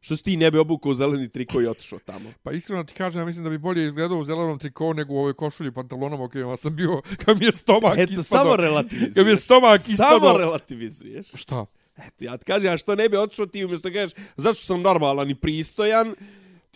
Što 0.00 0.16
si 0.16 0.22
ti 0.22 0.36
ne 0.36 0.50
bi 0.50 0.58
obukao 0.58 0.94
zeleni 0.94 1.28
triko 1.28 1.60
i 1.62 1.66
otišao 1.66 1.98
tamo? 1.98 2.32
Pa 2.42 2.52
iskreno 2.52 2.84
ti 2.84 2.94
kažem, 2.94 3.20
ja 3.20 3.26
mislim 3.26 3.44
da 3.44 3.50
bi 3.50 3.58
bolje 3.58 3.86
izgledao 3.86 4.18
u 4.18 4.24
zelenom 4.24 4.58
trikovu 4.58 4.94
nego 4.94 5.14
u 5.14 5.18
ovoj 5.18 5.34
košulji 5.34 5.72
pantalonama 5.72 6.24
u 6.24 6.28
kojima 6.28 6.56
sam 6.56 6.76
bio, 6.76 7.00
kad 7.24 7.38
mi 7.40 7.44
je 7.46 7.52
stomak 7.52 7.98
Eto, 7.98 8.12
ispadao. 8.12 8.44
samo 8.44 8.56
relativizuješ. 8.56 9.14
Kad 9.14 9.24
mi 9.26 9.32
je 9.32 9.36
stomak 9.36 9.80
Samo 9.80 9.92
ispadao. 9.92 10.38
relativizuješ. 10.38 11.26
Šta? 11.34 11.66
Eto, 11.96 12.24
ja 12.24 12.36
ti 12.36 12.44
kažem, 12.44 12.72
a 12.72 12.76
što 12.76 12.94
ne 12.94 13.08
bi 13.08 13.16
otišao 13.16 13.46
ti 13.46 13.64
umjesto 13.64 13.92
kažeš, 13.92 14.12
zašto 14.36 14.64
sam 14.64 14.82
normalan 14.82 15.30
i 15.30 15.34
pristojan, 15.34 16.14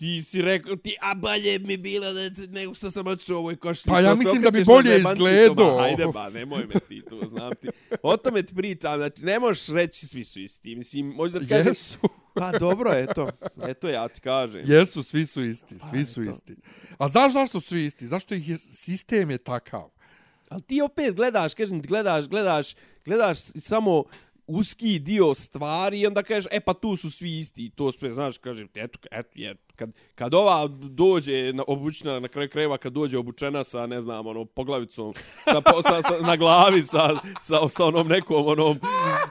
ti 0.01 0.23
si 0.23 0.43
rekao, 0.43 0.77
ti, 0.77 0.97
a 1.01 1.15
bolje 1.15 1.59
mi 1.59 1.77
bilo 1.77 2.13
da, 2.13 2.21
nego 2.49 2.75
što 2.75 2.91
sam 2.91 3.07
otišao 3.07 3.37
u 3.37 3.39
ovoj 3.39 3.57
košlji. 3.57 3.91
Pa 3.91 4.01
ja 4.01 4.11
To 4.11 4.17
mislim 4.17 4.43
da 4.43 4.51
bi 4.51 4.65
bolje 4.65 4.99
izgledao. 4.99 5.77
Ma, 5.77 5.83
hajde 5.83 6.07
ba, 6.15 6.31
nemoj 6.31 6.67
me 6.67 6.81
ti 6.89 7.03
tu, 7.11 7.29
znam 7.29 7.55
ti. 7.55 7.69
O 8.03 8.17
tome 8.17 8.43
ti 8.43 8.55
pričam, 8.55 8.97
znači, 8.97 9.25
ne 9.25 9.39
možeš 9.39 9.69
reći 9.69 10.07
svi 10.07 10.25
su 10.25 10.41
isti. 10.41 10.77
Mislim, 10.77 11.07
možda 11.07 11.41
ti 11.41 11.47
kažeš, 11.49 11.67
Jesu. 11.67 11.99
pa 12.35 12.59
dobro, 12.59 12.93
eto, 12.95 13.29
eto 13.69 13.89
ja 13.89 14.09
ti 14.09 14.21
kažem. 14.21 14.63
Jesu, 14.65 15.03
svi 15.03 15.27
su 15.27 15.45
isti, 15.45 15.75
svi 15.91 16.05
su 16.05 16.23
eto. 16.23 16.31
isti. 16.31 16.57
A 16.99 17.09
znaš 17.09 17.33
zašto 17.33 17.61
su 17.61 17.77
isti? 17.77 18.07
Zašto 18.07 18.35
ih 18.35 18.49
je, 18.49 18.59
sistem 18.59 19.31
je 19.31 19.39
takav? 19.39 19.91
Ali 20.49 20.63
ti 20.63 20.83
opet 20.83 21.15
gledaš, 21.15 21.55
kažem 21.55 21.83
ti, 21.83 21.89
gledaš, 21.89 22.29
gledaš, 22.29 22.75
gledaš 23.05 23.39
samo 23.41 24.05
uski 24.51 24.99
dio 24.99 25.35
stvari 25.35 26.01
i 26.01 26.07
onda 26.07 26.23
kažeš, 26.23 26.49
e 26.53 26.61
pa 26.61 26.75
tu 26.75 26.97
su 26.97 27.11
svi 27.11 27.39
isti. 27.39 27.65
I 27.65 27.71
to 27.71 27.93
sve, 27.93 28.13
znaš, 28.13 28.39
kažem 28.39 28.69
eto, 28.75 28.99
eto, 29.11 29.31
eto, 29.37 29.70
kad, 29.81 29.93
kad 30.15 30.35
ova 30.35 30.67
dođe 30.69 31.53
na, 31.53 31.65
obučena 31.67 32.21
na 32.21 32.29
kraju 32.29 32.49
krajeva, 32.49 32.79
kad 32.79 32.93
dođe 32.93 33.19
obučena 33.19 33.65
sa, 33.65 33.87
ne 33.87 34.01
znam, 34.01 34.27
ono, 34.27 34.45
poglavicom 34.45 35.15
sa, 35.45 35.61
po- 35.61 35.83
sa, 35.83 36.03
sa, 36.03 36.21
na 36.27 36.37
glavi, 36.37 36.83
sa, 36.83 37.21
sa, 37.41 37.69
sa 37.69 37.85
onom 37.85 38.09
nekom, 38.09 38.47
onom, 38.47 38.79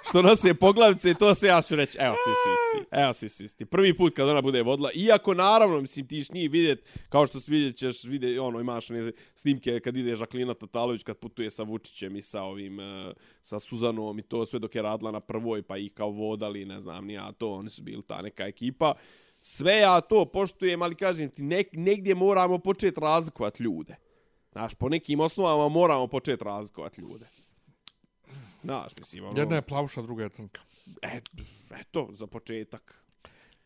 što 0.10 0.22
nosi 0.22 0.54
poglavice, 0.54 1.14
to 1.14 1.36
se 1.36 1.48
ja 1.48 1.62
ću 1.62 1.76
reći, 1.76 1.98
evo, 2.02 2.16
svi 2.26 2.34
su 2.34 2.50
isti, 2.56 2.88
evo, 2.92 3.14
svi 3.14 3.30
su 3.30 3.44
isti. 3.44 3.66
Prvi 3.66 3.94
put 3.98 4.16
kad 4.16 4.30
ona 4.30 4.42
bude 4.42 4.62
vodila, 4.62 4.92
iako 4.96 5.34
naravno, 5.34 5.82
mislim, 5.82 6.08
ti 6.08 6.18
iš 6.18 6.32
njih 6.32 6.52
vidjet, 6.52 6.86
kao 7.10 7.28
što 7.28 7.40
si 7.40 7.52
vidjet 7.52 7.78
ćeš, 7.78 8.04
vidjet, 8.04 8.40
ono, 8.40 8.60
imaš 8.60 8.92
one 8.92 9.12
snimke 9.36 9.80
kad 9.80 9.98
ide 9.98 10.16
Žaklina 10.16 10.54
Tatalović, 10.54 11.04
kad 11.04 11.18
putuje 11.18 11.50
sa 11.50 11.64
Vučićem 11.64 12.16
i 12.16 12.22
sa 12.22 12.44
ovim, 12.44 12.80
eh, 12.80 13.14
sa 13.42 13.60
Suzanom 13.60 14.20
i 14.20 14.22
to 14.22 14.46
sve 14.46 14.60
dok 14.60 14.76
je 14.76 14.82
radila 14.82 15.12
na 15.12 15.20
prvoj, 15.20 15.62
pa 15.62 15.78
ih 15.78 15.94
kao 15.94 16.10
vodali, 16.10 16.66
ne 16.66 16.80
znam, 16.80 17.06
nija 17.06 17.32
to, 17.32 17.54
oni 17.54 17.70
su 17.70 17.84
bili 17.84 18.02
ta 18.02 18.22
neka 18.22 18.44
ekipa. 18.44 18.94
Sve 19.42 19.76
ja 19.76 20.02
to 20.02 20.26
poštujem, 20.26 20.82
ali 20.82 20.96
kažem 20.96 21.30
ti, 21.30 21.42
nek, 21.42 21.68
negdje 21.74 22.16
moramo 22.16 22.58
početi 22.60 23.00
razlikovati 23.00 23.64
ljude. 23.64 23.96
Znaš, 24.52 24.74
po 24.74 24.90
nekim 24.90 25.20
osnovama 25.20 25.70
moramo 25.70 26.08
početi 26.08 26.44
razlikovati 26.44 27.02
ljude. 27.02 27.26
Znaš, 28.64 28.92
mislim, 28.98 29.24
ono... 29.26 29.40
Jedna 29.40 29.56
je 29.56 29.62
plavuša, 29.62 30.02
druga 30.02 30.24
je 30.24 30.30
crnka. 30.30 30.62
Et, 31.04 31.30
eto, 31.72 32.10
za 32.12 32.28
početak. 32.28 33.04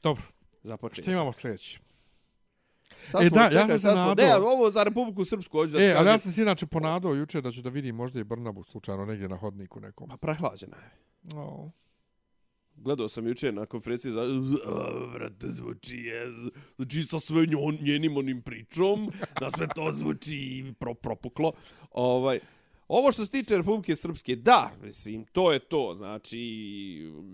Dobro, 0.04 0.24
Za 0.64 0.78
početak. 0.78 1.04
šta 1.04 1.12
imamo 1.12 1.34
sljedeći? 1.34 1.80
Šta 3.10 3.18
E, 3.18 3.28
smo, 3.28 3.38
da, 3.38 3.44
ja 3.44 3.50
čekaj, 3.52 3.68
sam 3.70 3.80
se 3.80 3.88
nadao- 3.90 4.16
Ne, 4.18 4.36
ovo 4.38 4.72
za 4.72 4.84
Republiku 4.84 5.26
Srpsku 5.26 5.58
hoću 5.58 5.72
da 5.72 5.84
E, 5.84 5.94
ali 5.98 6.08
ja 6.08 6.18
sam 6.18 6.32
se 6.32 6.42
inače 6.42 6.66
ponadao 6.66 7.14
juče 7.14 7.42
da 7.42 7.52
ću 7.52 7.62
da 7.62 7.70
vidim 7.70 7.96
možda 7.96 8.20
i 8.20 8.24
Brnabu 8.24 8.64
slučajno 8.64 9.06
negdje 9.06 9.30
na 9.30 9.38
hodniku 9.38 9.80
nekom. 9.80 10.10
Pa 10.10 10.18
prehlađena 10.18 10.78
je. 10.78 10.92
No. 11.24 11.72
Gledao 12.76 13.08
sam 13.08 13.28
juče 13.28 13.52
na 13.52 13.66
konferenciji 13.66 14.12
za... 14.12 14.22
Vrate, 15.14 15.14
Brate, 15.14 15.50
zvuči 15.50 15.98
je... 15.98 16.32
Znači, 16.76 17.04
sa 17.04 17.20
sve 17.20 17.46
njon, 17.46 17.78
njenim 17.82 18.18
onim 18.18 18.42
pričom, 18.42 19.08
da 19.40 19.52
sve 19.52 19.68
to 19.76 19.92
zvuči 19.92 20.66
pro, 20.80 20.94
propuklo. 20.94 21.52
Ovaj, 21.92 22.40
ovo 22.88 23.12
što 23.12 23.26
se 23.26 23.32
tiče 23.32 23.58
Republike 23.58 23.96
Srpske, 23.96 24.36
da, 24.36 24.72
mislim, 24.84 25.26
to 25.26 25.52
je 25.52 25.60
to. 25.60 25.94
Znači, 25.98 26.42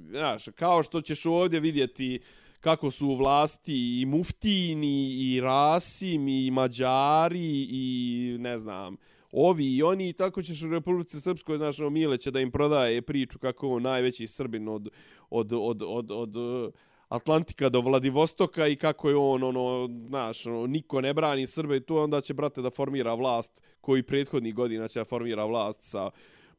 znaš, 0.09 0.45
kao 0.55 0.83
što 0.83 1.01
ćeš 1.01 1.25
ovdje 1.25 1.59
vidjeti 1.59 2.19
kako 2.59 2.91
su 2.91 3.07
u 3.07 3.15
vlasti 3.15 4.01
i 4.01 4.05
Muftini, 4.05 5.11
i 5.11 5.41
Rasim, 5.41 6.27
i 6.27 6.51
Mađari, 6.51 7.67
i 7.69 8.35
ne 8.39 8.57
znam, 8.57 8.97
ovi 9.31 9.75
i 9.75 9.83
oni, 9.83 10.09
i 10.09 10.13
tako 10.13 10.43
ćeš 10.43 10.63
u 10.63 10.69
Republici 10.69 11.21
Srpskoj, 11.21 11.57
znaš, 11.57 11.79
ono, 11.79 11.89
Mile 11.89 12.17
će 12.17 12.31
da 12.31 12.39
im 12.39 12.51
prodaje 12.51 13.01
priču 13.01 13.39
kako 13.39 13.67
je 13.67 13.73
on 13.73 13.83
najveći 13.83 14.27
Srbin 14.27 14.67
od, 14.67 14.89
od, 15.29 15.53
od, 15.53 15.81
od, 15.81 16.11
od, 16.11 16.35
od 16.35 16.73
Atlantika 17.09 17.69
do 17.69 17.81
Vladivostoka 17.81 18.67
i 18.67 18.75
kako 18.75 19.09
je 19.09 19.15
on, 19.15 19.43
ono, 19.43 19.89
znaš, 20.07 20.45
ono, 20.45 20.67
niko 20.67 21.01
ne 21.01 21.13
brani 21.13 21.47
Srbe 21.47 21.77
i 21.77 21.85
tu 21.85 21.97
onda 21.97 22.21
će, 22.21 22.33
brate, 22.33 22.61
da 22.61 22.69
formira 22.69 23.13
vlast 23.13 23.61
koji 23.81 24.03
prethodnih 24.03 24.55
godina 24.55 24.87
će 24.87 24.99
da 24.99 25.05
formira 25.05 25.45
vlast 25.45 25.79
sa 25.83 26.11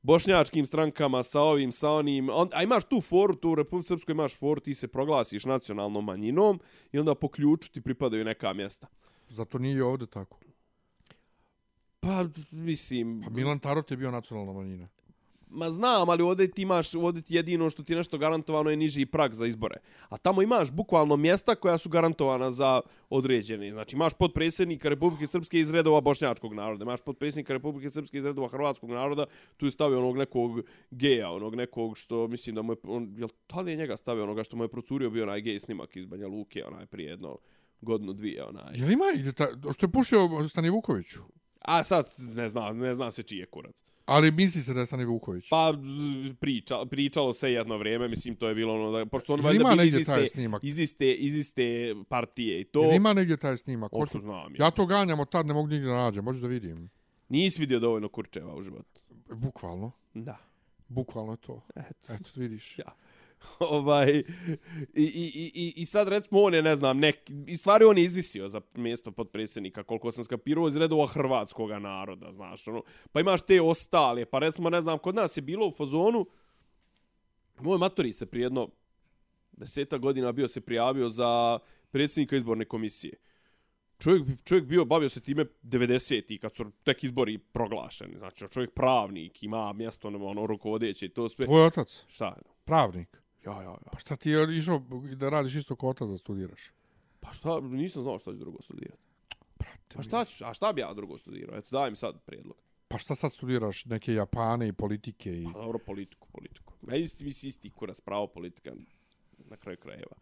bošnjačkim 0.02 0.66
strankama, 0.66 1.22
sa 1.22 1.40
ovim, 1.40 1.72
sa 1.72 1.90
onim. 1.90 2.30
On, 2.32 2.48
a 2.52 2.62
imaš 2.62 2.84
tu 2.84 3.00
foru, 3.00 3.36
tu 3.36 3.50
u 3.50 3.54
Republike 3.54 3.86
Srpskoj 3.86 4.12
imaš 4.12 4.38
foru, 4.38 4.60
ti 4.60 4.74
se 4.74 4.88
proglasiš 4.88 5.44
nacionalnom 5.44 6.04
manjinom 6.04 6.60
i 6.92 6.98
onda 6.98 7.14
po 7.14 7.28
ključu 7.28 7.72
ti 7.72 7.80
pripadaju 7.80 8.24
neka 8.24 8.52
mjesta. 8.52 8.86
Zato 9.28 9.58
nije 9.58 9.76
i 9.76 9.80
ovdje 9.80 10.06
tako. 10.06 10.38
Pa, 12.00 12.24
mislim... 12.50 13.22
Pa 13.24 13.30
Milan 13.30 13.58
Tarot 13.58 13.90
je 13.90 13.96
bio 13.96 14.10
nacionalna 14.10 14.52
manjina. 14.52 14.88
Ma 15.52 15.70
znam, 15.70 16.08
ali 16.08 16.22
ovdje 16.22 16.50
ti 16.50 16.62
imaš, 16.62 16.94
ovdje 16.94 17.22
ti 17.22 17.34
jedino 17.34 17.70
što 17.70 17.82
ti 17.82 17.94
nešto 17.94 18.18
garantovano 18.18 18.70
je 18.70 18.76
niži 18.76 19.06
prag 19.06 19.32
za 19.32 19.46
izbore. 19.46 19.76
A 20.08 20.16
tamo 20.16 20.42
imaš 20.42 20.70
bukvalno 20.70 21.16
mjesta 21.16 21.54
koja 21.54 21.78
su 21.78 21.88
garantovana 21.88 22.50
za 22.50 22.80
određene. 23.10 23.70
Znači 23.70 23.96
imaš 23.96 24.14
podpredsjednika 24.14 24.88
Republike 24.88 25.26
Srpske 25.26 25.60
iz 25.60 25.70
redova 25.70 26.00
bošnjačkog 26.00 26.54
naroda, 26.54 26.82
imaš 26.82 27.00
podpredsjednika 27.00 27.52
Republike 27.52 27.90
Srpske 27.90 28.18
iz 28.18 28.24
redova 28.24 28.48
hrvatskog 28.48 28.90
naroda, 28.90 29.26
tu 29.56 29.66
je 29.66 29.70
stavio 29.70 29.98
onog 29.98 30.16
nekog 30.16 30.60
geja, 30.90 31.30
onog 31.30 31.54
nekog 31.54 31.98
što 31.98 32.28
mislim 32.28 32.54
da 32.54 32.62
mu 32.62 32.72
je, 32.72 32.76
on, 32.82 33.14
jel 33.18 33.28
tada 33.46 33.70
je 33.70 33.76
njega 33.76 33.96
stavio 33.96 34.24
onoga 34.24 34.44
što 34.44 34.56
mu 34.56 34.64
je 34.64 34.68
procurio 34.68 35.10
bio 35.10 35.22
onaj 35.22 35.40
gej 35.40 35.60
snimak 35.60 35.96
iz 35.96 36.06
Banja 36.06 36.28
Luke, 36.28 36.64
onaj 36.64 36.86
prije 36.86 37.10
jedno 37.10 37.38
godinu 37.80 38.12
dvije, 38.12 38.44
onaj. 38.44 38.72
Jel 38.74 38.90
ima 38.90 39.04
ta, 39.36 39.46
što 39.72 39.86
je 39.86 39.92
pušio 39.92 40.48
Stani 40.48 40.70
Vukoviću? 40.70 41.20
A 41.60 41.82
sad 41.82 42.12
ne 42.34 42.48
zna, 42.48 42.72
ne 42.72 42.94
zna 42.94 43.10
se 43.10 43.22
čiji 43.22 43.38
je 43.38 43.46
kurac. 43.46 43.84
Ali 44.04 44.30
misli 44.30 44.60
se 44.62 44.74
da 44.74 44.80
je 44.80 44.86
Stani 44.86 45.04
Vuković. 45.04 45.48
Pa 45.50 45.74
priča, 46.40 46.84
pričalo 46.90 47.32
se 47.32 47.52
jedno 47.52 47.76
vrijeme, 47.76 48.08
mislim 48.08 48.36
to 48.36 48.48
je 48.48 48.54
bilo 48.54 48.74
ono 48.74 48.98
da 48.98 49.06
pošto 49.06 49.34
on 49.34 49.40
valjda 49.40 49.60
ima 49.60 49.70
bili 49.70 49.86
iz 49.86 49.92
negdje 49.92 50.06
taj 50.06 50.24
iste, 50.24 50.34
snimak? 50.34 50.64
iz 50.64 50.78
iste 50.78 51.12
iz 51.14 51.34
iste 51.34 51.94
partije 52.08 52.60
i 52.60 52.64
to. 52.64 52.82
Jel 52.82 52.94
ima 52.94 53.12
negdje 53.12 53.36
taj 53.36 53.56
snimak? 53.56 53.92
Hoću- 53.92 54.20
znam. 54.20 54.54
Ja 54.58 54.70
to 54.70 54.86
ganjam 54.86 55.20
od 55.20 55.30
tad, 55.30 55.46
ne 55.46 55.54
mogu 55.54 55.68
nigdje 55.68 55.88
da 55.88 55.94
nađem. 55.96 56.24
Možeš 56.24 56.42
da 56.42 56.48
vidim. 56.48 56.90
Nisi 57.28 57.60
vidio 57.60 57.78
dovoljno 57.78 58.08
kurčeva 58.08 58.54
u 58.54 58.62
životu. 58.62 59.00
Bukvalno. 59.34 59.92
Da. 60.14 60.38
Bukvalno 60.88 61.32
je 61.32 61.36
to. 61.36 61.62
Eto. 61.76 62.12
Eto, 62.14 62.30
vidiš. 62.36 62.78
Ja. 62.78 62.94
ovaj 63.70 64.08
i, 64.08 64.24
i, 64.94 65.52
i, 65.54 65.72
i- 65.76 65.86
sad 65.86 66.08
recimo 66.08 66.40
on 66.42 66.54
je 66.54 66.62
ne 66.62 66.76
znam 66.76 66.98
nek 66.98 67.16
i 67.46 67.56
stvari 67.56 67.84
on 67.84 67.98
je 67.98 68.04
izvisio 68.04 68.48
za 68.48 68.60
mjesto 68.74 69.10
potpredsjednika 69.12 69.82
koliko 69.82 70.12
sam 70.12 70.24
skapirao 70.24 70.68
iz 70.68 70.76
redova 70.76 71.06
hrvatskog 71.06 71.70
naroda 71.70 72.32
znaš 72.32 72.68
ono 72.68 72.82
pa 73.12 73.20
imaš 73.20 73.42
te 73.42 73.60
ostale 73.60 74.24
pa 74.24 74.38
recimo 74.38 74.70
ne 74.70 74.80
znam 74.82 74.98
kod 74.98 75.14
nas 75.14 75.36
je 75.36 75.42
bilo 75.42 75.66
u 75.66 75.72
fazonu 75.72 76.26
moj 77.60 77.78
matori 77.78 78.12
se 78.12 78.26
prije 78.26 78.44
jedno 78.44 78.68
deseta 79.52 79.98
godina 79.98 80.32
bio 80.32 80.48
se 80.48 80.60
prijavio 80.60 81.08
za 81.08 81.58
predsjednika 81.90 82.36
izborne 82.36 82.64
komisije 82.64 83.14
čovjek, 83.98 84.24
čovjek 84.44 84.64
bio, 84.64 84.84
bavio 84.84 85.08
se 85.08 85.20
time 85.20 85.44
90-ih, 85.62 86.40
kad 86.40 86.54
su 86.54 86.70
tek 86.84 87.04
izbori 87.04 87.38
proglašeni. 87.38 88.18
Znači, 88.18 88.44
čovjek 88.50 88.74
pravnik, 88.74 89.42
ima 89.42 89.72
mjesto 89.72 90.08
ono, 90.08 90.26
ono 90.26 90.46
rukovodeće 90.46 91.06
i 91.06 91.08
to 91.08 91.28
sve. 91.28 91.44
Tvoj 91.44 91.66
otac, 91.66 92.04
Šta? 92.08 92.36
pravnik. 92.64 93.19
Ja, 93.46 93.52
ja, 93.52 93.62
ja. 93.62 93.90
Pa 93.92 93.98
šta 93.98 94.16
ti 94.16 94.30
je 94.30 94.58
išao 94.58 94.82
da 95.16 95.28
radiš 95.28 95.54
isto 95.54 95.76
kao 95.76 95.88
otac 95.88 96.08
da 96.08 96.18
studiraš? 96.18 96.70
Pa 97.20 97.32
šta, 97.32 97.60
nisam 97.60 98.02
znao 98.02 98.18
šta 98.18 98.30
ću 98.30 98.38
drugo 98.38 98.62
studirati. 98.62 99.02
Brate, 99.58 99.96
Pa 99.96 100.02
šta 100.02 100.24
ću, 100.24 100.44
a 100.44 100.54
šta 100.54 100.72
bi 100.72 100.80
ja 100.80 100.94
drugo 100.94 101.18
studirao? 101.18 101.58
Eto, 101.58 101.68
daj 101.70 101.90
mi 101.90 101.96
sad 101.96 102.20
prijedlog. 102.20 102.56
Pa 102.88 102.98
šta 102.98 103.14
sad 103.14 103.32
studiraš? 103.32 103.84
Neke 103.84 104.14
Japane 104.14 104.68
i 104.68 104.72
politike 104.72 105.42
i... 105.42 105.44
Pa 105.44 105.60
dobro, 105.60 105.78
politiku, 105.78 106.28
politiku. 106.32 106.72
Ja 106.90 106.96
isti, 106.96 107.24
isti, 107.24 107.48
isti 107.48 107.70
kurac, 107.70 108.00
pravo 108.00 108.26
politika 108.26 108.72
na 109.38 109.56
kraju 109.56 109.78
krajeva. 109.78 110.16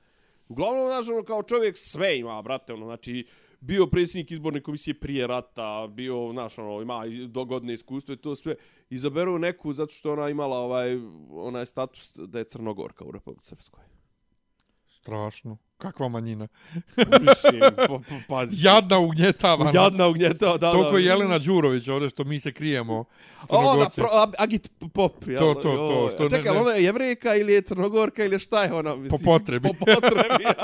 Uglavnom, 0.49 0.87
znaš, 0.87 1.09
ono, 1.09 1.25
kao 1.25 1.43
čovjek 1.43 1.77
sve 1.79 2.19
ima, 2.19 2.43
brate, 2.43 2.73
ono, 2.73 2.87
znači, 2.87 3.27
bio 3.61 3.87
predsjednik 3.87 4.31
izborne 4.31 4.61
komisije 4.63 4.95
prije 4.95 5.27
rata, 5.27 5.87
bio, 5.91 6.31
znaš, 6.33 6.59
ono, 6.59 6.83
ima 6.83 7.03
dogodne 7.27 7.73
iskustvo 7.73 8.15
i 8.15 8.17
to 8.17 8.35
sve. 8.35 8.55
Izaberu 8.91 9.39
neku 9.39 9.73
zato 9.73 9.93
što 9.93 10.13
ona 10.13 10.29
imala 10.29 10.59
ovaj, 10.59 10.99
onaj 11.31 11.67
status 11.67 12.13
da 12.15 12.39
je 12.39 12.45
crnogorka 12.45 13.05
u 13.05 13.11
Republike 13.11 13.45
Srpskoj. 13.45 13.85
Strašno. 14.89 15.57
Kakva 15.79 16.09
manjina. 16.09 16.49
Mislim, 16.97 17.61
pa, 17.77 17.87
pa, 17.87 18.01
pazi. 18.29 18.67
Jadna 18.67 18.99
ugnjetavana. 18.99 19.71
Jadna 19.75 20.07
ugnjetao, 20.07 20.59
da, 20.59 20.67
da. 20.67 20.73
Toliko 20.73 20.99
je 20.99 21.05
Jelena 21.05 21.39
Đurović 21.39 21.89
ovdje 21.89 22.09
što 22.09 22.25
mi 22.25 22.41
se 22.41 22.53
krijemo. 22.53 23.05
A 23.51 23.57
ona, 23.57 23.89
pro, 23.97 24.07
Agit 24.39 24.71
Pop, 24.95 25.29
jel? 25.29 25.39
To, 25.39 25.55
to, 25.55 25.63
to, 25.63 25.93
Joj, 25.93 26.11
što 26.11 26.23
a 26.23 26.25
ne- 26.25 26.31
Čekaj, 26.31 26.53
ne- 26.55 26.61
ona 26.61 26.71
je 26.71 26.85
jevrejka 26.85 27.35
ili 27.35 27.53
je 27.53 27.63
crnogorka 27.63 28.25
ili 28.25 28.39
šta 28.39 28.65
je 28.65 28.73
ona? 28.73 28.97
Mislim, 28.97 29.21
potrebi. 29.25 29.69
Po 29.69 29.75
potrebi. 29.75 30.45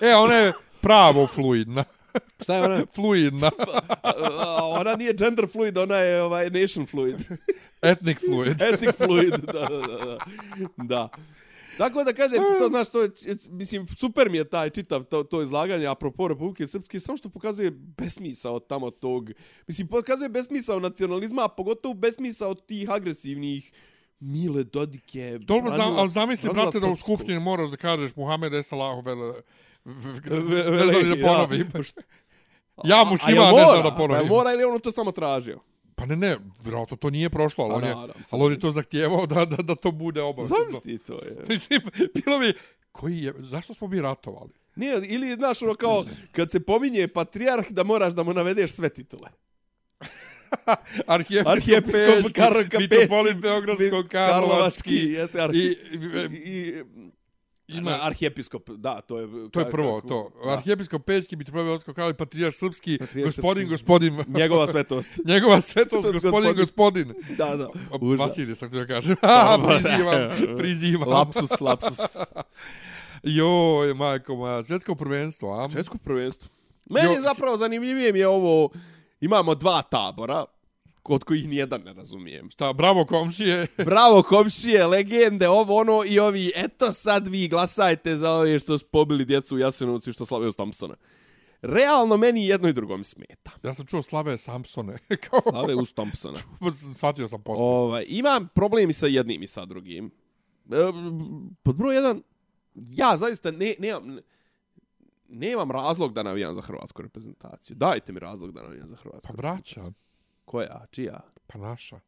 E, 0.00 0.14
ona 0.14 0.34
je 0.34 0.52
pravo 0.80 1.26
fluidna. 1.26 1.84
šta 2.42 2.56
je 2.56 2.64
ona? 2.64 2.86
Fluidna. 2.94 3.50
Ona 4.80 4.96
nije 4.96 5.14
gender 5.14 5.46
fluid, 5.52 5.78
ona 5.78 5.96
je 5.96 6.22
ovaj 6.22 6.50
nation 6.50 6.86
fluid. 6.86 7.16
Ethnic 7.82 8.18
fluid. 8.18 8.62
Ethnic 8.62 8.96
fluid, 8.96 9.30
da, 9.30 9.52
da, 9.52 9.96
da. 9.96 10.18
da. 10.76 11.08
Tako 11.78 12.04
da 12.04 12.12
kažem, 12.12 12.38
to 12.58 12.68
znaš, 12.68 12.88
to 12.88 13.02
je, 13.02 13.10
mislim, 13.48 13.86
super 13.86 14.30
mi 14.30 14.38
je 14.38 14.48
taj 14.48 14.70
čitav 14.70 15.04
to, 15.04 15.22
to 15.22 15.42
izlaganje, 15.42 15.86
apropo 15.86 16.28
Republike 16.28 16.66
Srpske, 16.66 17.00
samo 17.00 17.16
što 17.16 17.28
pokazuje 17.28 17.70
besmisao 17.70 18.60
tamo 18.60 18.90
tog, 18.90 19.30
mislim, 19.66 19.88
pokazuje 19.88 20.28
besmisao 20.28 20.80
nacionalizma, 20.80 21.44
a 21.44 21.48
pogotovo 21.48 21.94
besmisao 21.94 22.54
tih 22.54 22.90
agresivnih 22.90 23.72
Mile 24.20 24.64
Dodike. 24.64 25.38
Dobro, 25.38 25.74
znam, 25.74 25.96
ali 25.96 26.10
zamisli, 26.10 26.50
brate, 26.52 26.80
da 26.80 26.86
u 26.86 26.96
skupštini 26.96 27.40
moraš 27.40 27.70
da 27.70 27.76
kažeš 27.76 28.16
Muhammed 28.16 28.54
Esalahu 28.54 29.00
vele... 29.00 29.34
Ne 30.70 30.84
znam 30.84 31.10
da 31.10 31.26
ponovim. 31.26 31.68
Ja 32.84 33.00
A 33.00 33.04
musliman 33.04 33.44
jel 33.44 33.56
ne 33.56 33.64
znam 33.64 33.82
da 33.82 33.94
ponovim. 33.94 34.26
Mora 34.26 34.52
ili 34.52 34.64
ono 34.64 34.78
to 34.78 34.92
samo 34.92 35.12
tražio? 35.12 35.60
Pa 35.94 36.06
ne, 36.06 36.16
ne, 36.16 36.36
vjerojatno 36.64 36.96
to 36.96 37.10
nije 37.10 37.30
prošlo, 37.30 37.64
ali 37.64 37.74
on 37.74 37.84
je, 37.84 38.14
ali 38.30 38.44
on 38.44 38.52
je 38.52 38.58
to 38.58 38.70
zahtijevao 38.70 39.26
da, 39.26 39.44
da, 39.44 39.56
da 39.56 39.74
to 39.74 39.92
bude 39.92 40.22
obavezno. 40.22 40.56
Zamisli 40.56 40.98
to 40.98 41.14
je. 41.14 41.36
Mislim, 41.48 41.80
bilo 42.14 42.38
mi, 42.38 42.52
koji 42.92 43.18
je, 43.18 43.34
zašto 43.38 43.74
smo 43.74 43.88
mi 43.88 44.00
ratovali? 44.00 44.50
Nije, 44.76 45.02
ili, 45.06 45.34
znaš, 45.34 45.62
ono 45.62 45.74
kao, 45.74 46.04
kad 46.32 46.50
se 46.50 46.60
pominje 46.60 47.08
patrijarh, 47.08 47.70
da 47.70 47.84
moraš 47.84 48.14
da 48.14 48.22
mu 48.22 48.32
navedeš 48.32 48.72
sve 48.72 48.88
titule. 48.88 49.28
Arhijepiskop 51.06 52.32
Karol 52.34 52.62
Kapečki, 52.62 52.78
Mitropolit 52.78 53.36
Beogradsko, 53.36 54.04
Karlovački, 54.10 54.96
jeste 54.96 55.48
i, 55.52 55.58
i, 55.58 55.76
I, 56.50 56.84
ima, 57.78 57.98
arhijepiskop, 58.02 58.70
da, 58.70 59.00
to 59.00 59.18
je... 59.18 59.28
to 59.50 59.60
je 59.60 59.70
prvo 59.70 60.00
kako- 60.00 60.08
to. 60.08 60.30
da. 60.44 60.50
Arhijepiskop 60.50 61.04
Pečki, 61.04 61.36
Mitropolit 61.36 61.64
Beogradsko, 61.64 61.94
Karlovački, 61.94 62.18
Patrijarh 62.18 62.54
Srpski, 62.54 62.98
Patrijarh 62.98 63.28
gospodin, 63.28 63.62
Srpski. 63.62 63.70
gospodin, 63.70 64.24
Njegova 64.28 64.66
svetost. 64.66 65.10
njegova 65.32 65.60
svetost, 65.60 66.12
gospodin, 66.12 66.54
gospodin. 66.54 67.08
gospodin. 67.08 67.36
Da, 67.36 67.56
da. 67.56 67.68
Užas. 68.00 68.18
Vasilije, 68.28 68.56
sad 68.56 68.70
ću 68.70 68.76
da 68.78 68.86
kažem. 68.86 69.16
Pa, 69.20 69.58
prizivam, 69.68 70.56
prizivam. 70.56 71.08
Lapsus, 71.08 71.60
lapsus. 71.60 71.98
Joj, 73.22 73.94
majko 73.94 74.36
moja, 74.36 74.64
svjetsko 74.64 74.94
prvenstvo, 74.94 75.60
a? 75.60 75.70
Svjetsko 75.70 75.98
prvenstvo. 75.98 76.48
Meni 76.90 77.14
Jo, 77.14 77.20
zapravo 77.22 77.56
zanimljivije 77.56 78.12
mi 78.12 78.18
je 78.18 78.28
ovo, 78.28 78.70
imamo 79.20 79.54
dva 79.54 79.82
tabora, 79.82 80.44
kod 81.02 81.24
kojih 81.24 81.48
nijedan 81.48 81.82
ne 81.82 81.92
razumijem. 81.92 82.50
Šta, 82.50 82.72
bravo 82.72 83.04
komšije. 83.04 83.66
Bravo 83.90 84.22
komšije, 84.22 84.86
legende, 84.86 85.48
ovo 85.48 85.76
ono 85.76 86.04
i 86.06 86.18
ovi, 86.18 86.52
eto 86.56 86.92
sad 86.92 87.28
vi 87.28 87.48
glasajte 87.48 88.16
za 88.16 88.30
ove 88.30 88.58
što 88.58 88.78
su 88.78 88.86
pobili 88.86 89.24
djecu 89.24 89.56
u 89.56 89.58
Jasenovcu 89.58 90.10
i 90.10 90.12
što 90.12 90.26
slavaju 90.26 90.52
Thompsona. 90.52 90.94
Realno 91.62 92.16
meni 92.16 92.46
jedno 92.46 92.68
i 92.68 92.72
drugo 92.72 92.96
mi 92.96 93.04
smeta. 93.04 93.50
Ja 93.64 93.74
sam 93.74 93.86
čuo 93.86 94.02
Slave 94.02 94.38
Samsone. 94.38 94.98
Kao, 95.30 95.40
Slave 95.40 95.74
uz 95.74 95.92
Thompsona. 95.92 96.38
shvatio 96.96 97.28
sam 97.28 97.42
posle. 97.42 97.64
Ovaj, 97.64 98.04
imam 98.08 98.48
problem 98.54 98.90
i 98.90 98.92
sa 98.92 99.06
jednim 99.06 99.42
i 99.42 99.46
sa 99.46 99.64
drugim. 99.64 100.10
E, 100.70 100.76
pod 101.62 101.76
broj 101.76 101.94
jedan, 101.94 102.22
ja 102.74 103.16
zaista 103.16 103.50
ne, 103.50 103.74
nemam, 103.78 104.18
nemam 105.28 105.70
razlog 105.70 106.12
da 106.12 106.22
navijam 106.22 106.54
za 106.54 106.60
hrvatsku 106.60 107.02
reprezentaciju. 107.02 107.76
Dajte 107.76 108.12
mi 108.12 108.20
razlog 108.20 108.52
da 108.52 108.62
navijam 108.62 108.88
za 108.88 108.96
hrvatsku 108.96 109.32
Pa 109.32 109.36
braća, 109.36 109.92
Koja? 110.50 110.86
Čija? 110.90 111.20
pa 111.46 111.58
naša. 111.58 112.00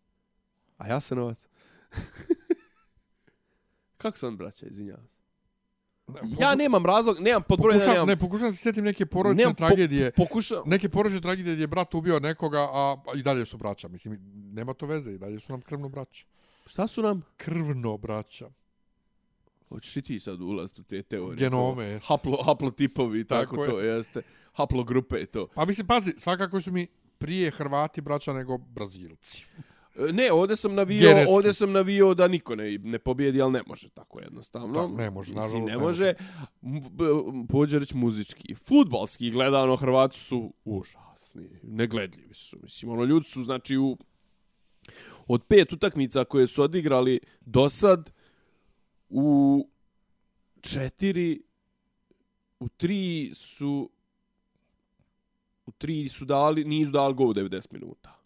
A 0.78 0.88
ja 0.88 1.00
se 1.00 1.14
novac. 1.14 1.48
Kako 4.02 4.18
sam 4.18 4.36
braća, 4.36 4.66
izvinjavam 4.66 5.08
se. 5.08 5.18
Ja 6.40 6.54
nemam 6.54 6.86
razlog, 6.86 7.20
nemam 7.20 7.42
pod 7.48 7.60
broj 7.60 7.74
jedan, 7.74 7.78
Pokušam, 7.78 7.94
nemam... 7.94 8.08
ne, 8.08 8.16
pokušam 8.16 8.52
se 8.52 8.56
sjetim 8.56 8.84
neke 8.84 9.06
porodične 9.06 9.42
nemam 9.42 9.54
po- 9.54 9.66
tragedije. 9.66 10.12
Pokušam... 10.12 10.62
Neke 10.66 10.88
porodične 10.88 11.20
tragedije 11.20 11.54
gdje 11.54 11.62
je 11.62 11.66
brat 11.66 11.94
ubio 11.94 12.20
nekoga, 12.20 12.60
a 12.60 12.96
a 13.06 13.12
i 13.16 13.22
dalje 13.22 13.44
su 13.44 13.56
braća. 13.56 13.88
Mislim, 13.88 14.18
nema 14.52 14.74
to 14.74 14.86
veze, 14.86 15.12
i 15.12 15.18
dalje 15.18 15.40
su 15.40 15.52
nam 15.52 15.60
krvno 15.60 15.88
braća. 15.88 16.26
Šta 16.66 16.86
su 16.86 17.02
nam? 17.02 17.22
Krvno 17.36 17.96
braća. 17.96 18.50
Hoćeš 19.68 19.96
i 19.96 20.02
ti 20.02 20.20
sad 20.20 20.40
ulaziti 20.40 20.80
u 20.80 20.84
te 20.84 21.02
teorije? 21.02 21.36
Genome, 21.36 21.84
to, 21.84 21.90
jeste. 21.90 22.06
haplo, 22.08 22.42
haplotipovi 22.42 23.24
tako, 23.24 23.56
Tako 23.56 23.64
je. 23.64 23.70
to, 23.70 23.80
jeste. 23.80 24.22
Haplogrupe 24.52 25.20
i 25.20 25.26
to. 25.26 25.48
Pa 25.54 25.64
mislim, 25.64 25.86
pazi, 25.86 26.14
svakako 26.16 26.60
su 26.60 26.72
mi 26.72 26.86
prije 27.22 27.50
Hrvati 27.50 28.00
braća 28.00 28.32
nego 28.32 28.58
Brazilci. 28.58 29.44
E, 29.96 30.12
Ne, 30.12 30.32
ovdje 30.32 30.56
sam 30.56 30.74
navio, 30.74 31.00
Genetski. 31.00 31.32
ovdje 31.34 31.52
sam 31.52 31.72
navio 31.72 32.14
da 32.14 32.28
niko 32.28 32.56
ne, 32.56 32.78
ne 32.78 32.98
pobijedi, 32.98 33.42
ali 33.42 33.52
ne 33.52 33.62
može 33.66 33.88
tako 33.88 34.20
jednostavno. 34.20 34.72
Da, 34.88 35.02
ne 35.02 35.10
može, 35.10 35.34
Mislim, 35.34 35.44
nažalost, 35.44 35.72
ne 35.72 35.78
ne 35.78 35.82
može. 35.82 36.14
M- 36.62 36.80
b- 36.90 37.04
Pođe 37.48 37.78
reći 37.78 37.96
muzički. 37.96 38.54
Futbalski 38.54 39.30
gledano, 39.30 39.76
Hrvati 39.76 40.18
su 40.18 40.52
užasni. 40.64 41.48
Negledljivi 41.62 42.34
su. 42.34 42.58
Mislim, 42.62 42.90
ono, 42.92 43.04
ljudi 43.04 43.26
su, 43.26 43.44
znači, 43.44 43.76
u, 43.76 43.96
od 45.26 45.42
pet 45.48 45.72
utakmica 45.72 46.24
koje 46.24 46.46
su 46.46 46.62
odigrali 46.62 47.20
do 47.40 47.68
sad, 47.68 48.10
u 49.08 49.68
četiri, 50.60 51.42
u 52.60 52.68
tri 52.68 53.30
su 53.34 53.90
u 55.66 55.70
tri 55.70 56.08
su 56.08 56.24
dali, 56.24 56.64
nisu 56.64 56.90
dali 56.92 57.14
gol 57.14 57.28
u 57.28 57.34
90 57.34 57.72
minuta. 57.72 58.18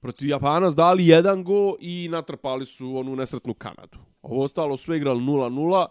Protiv 0.00 0.28
Japana 0.28 0.70
su 0.70 0.76
dali 0.76 1.06
jedan 1.06 1.44
go 1.44 1.76
i 1.80 2.08
natrpali 2.10 2.66
su 2.66 2.96
onu 2.96 3.16
nesretnu 3.16 3.54
Kanadu. 3.54 3.98
Ovo 4.22 4.42
ostalo 4.44 4.76
su 4.76 4.94
igrali 4.94 5.20
0-0. 5.20 5.86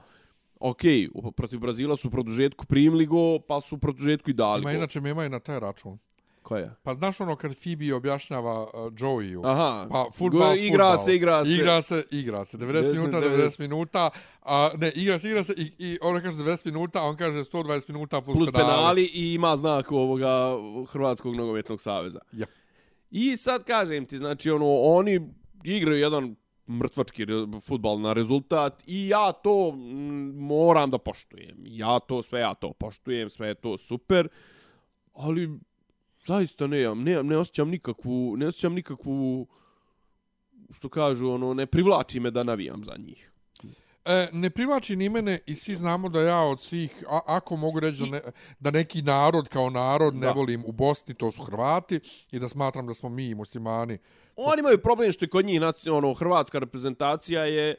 Ok, 0.60 0.82
protiv 1.36 1.60
Brazila 1.60 1.96
su 1.96 2.08
u 2.08 2.12
produžetku 2.12 2.66
primili 2.66 3.06
go, 3.06 3.40
pa 3.48 3.62
su 3.62 3.76
u 3.76 3.80
produžetku 3.80 4.30
i 4.30 4.34
dali 4.34 4.62
Ima 4.62 4.72
go. 4.72 4.78
inače 4.78 5.02
mema 5.02 5.26
i 5.26 5.30
na 5.30 5.40
taj 5.40 5.60
račun. 5.60 5.98
Koja? 6.44 6.76
Pa 6.84 6.94
znaš 6.94 7.22
ono 7.22 7.36
kad 7.36 7.56
Phoebe 7.64 7.94
objašnjava 7.94 8.64
uh, 8.64 8.70
Joeyu? 8.74 9.42
Aha, 9.46 9.88
Pa 9.92 10.06
futbal, 10.14 10.58
igra 10.58 10.92
futbal. 10.92 11.06
se, 11.06 11.16
igra 11.16 11.46
se. 11.46 11.52
Igra 11.52 11.82
se, 11.82 12.04
igra 12.12 12.46
se. 12.46 12.58
90 12.58 12.92
minuta, 12.92 13.22
90 13.22 13.60
minuta. 13.60 14.10
A, 14.42 14.70
ne, 14.78 14.92
igra 14.96 15.20
se, 15.20 15.30
igra 15.30 15.44
se 15.44 15.54
i, 15.58 15.72
i 15.78 15.98
ona 16.02 16.22
kaže 16.22 16.38
90 16.38 16.66
minuta, 16.66 17.00
a 17.00 17.04
on 17.04 17.18
kaže 17.18 17.40
120 17.40 17.90
minuta 17.90 18.22
plus, 18.22 18.38
plus 18.38 18.52
penali. 18.52 18.70
penali 18.72 19.04
i 19.14 19.34
ima 19.34 19.56
znak 19.56 19.92
ovoga 19.92 20.58
Hrvatskog 20.90 21.36
nogometnog 21.36 21.82
saveza. 21.82 22.20
Ja. 22.32 22.46
I 23.12 23.38
sad 23.38 23.64
kažem 23.64 24.06
ti, 24.06 24.18
znači 24.18 24.52
ono, 24.52 24.66
oni 24.82 25.30
igraju 25.64 26.00
jedan 26.00 26.36
mrtvački 26.70 27.26
futbal 27.68 28.00
na 28.00 28.14
rezultat 28.14 28.84
i 28.88 29.08
ja 29.08 29.32
to 29.32 29.72
moram 30.34 30.90
da 30.90 30.98
poštujem. 30.98 31.58
Ja 31.66 32.00
to, 32.00 32.22
sve 32.24 32.40
ja 32.40 32.54
to 32.54 32.74
poštujem, 32.74 33.30
sve 33.30 33.48
je 33.48 33.56
to 33.56 33.78
super, 33.78 34.28
ali 35.14 35.60
zaista 36.28 36.68
nemam, 36.68 37.04
nemam, 37.04 37.28
ne 37.28 37.38
osjećam 37.38 37.70
nikakvu, 37.70 38.38
ne 38.38 38.48
osjećam 38.48 38.74
nikakvu, 38.74 39.48
što 40.74 40.90
kažu, 40.90 41.30
ono, 41.30 41.54
ne 41.54 41.66
privlači 41.66 42.20
me 42.20 42.32
da 42.32 42.44
navijam 42.44 42.84
za 42.84 42.96
njih. 42.98 43.30
E, 44.06 44.28
ne 44.32 44.50
privlači 44.50 44.96
ni 44.96 45.10
mene 45.10 45.40
i 45.46 45.56
svi 45.56 45.76
znamo 45.76 46.10
da 46.10 46.22
ja 46.22 46.40
od 46.40 46.60
svih, 46.60 47.04
a, 47.10 47.20
ako 47.26 47.56
mogu 47.56 47.80
reći 47.80 48.04
da, 48.04 48.10
ne, 48.10 48.22
da 48.60 48.72
neki 48.72 49.02
narod 49.02 49.48
kao 49.48 49.70
narod 49.70 50.16
ne 50.16 50.28
Da. 50.28 50.32
volim 50.32 50.64
u 50.66 50.72
Bosni, 50.72 51.16
to 51.16 51.32
su 51.32 51.44
Hrvati 51.44 52.00
i 52.32 52.40
da 52.40 52.50
smatram 52.50 52.88
da 52.88 52.94
smo 52.94 53.10
mi 53.10 53.36
muslimani. 53.36 53.98
Oni 54.36 54.60
imaju 54.60 54.78
problem 54.82 55.12
što 55.12 55.26
je 55.26 55.30
kod 55.30 55.46
njih 55.46 55.62
ono 55.92 56.14
hrvatska 56.14 56.60
reprezentacija 56.60 57.46
je 57.46 57.76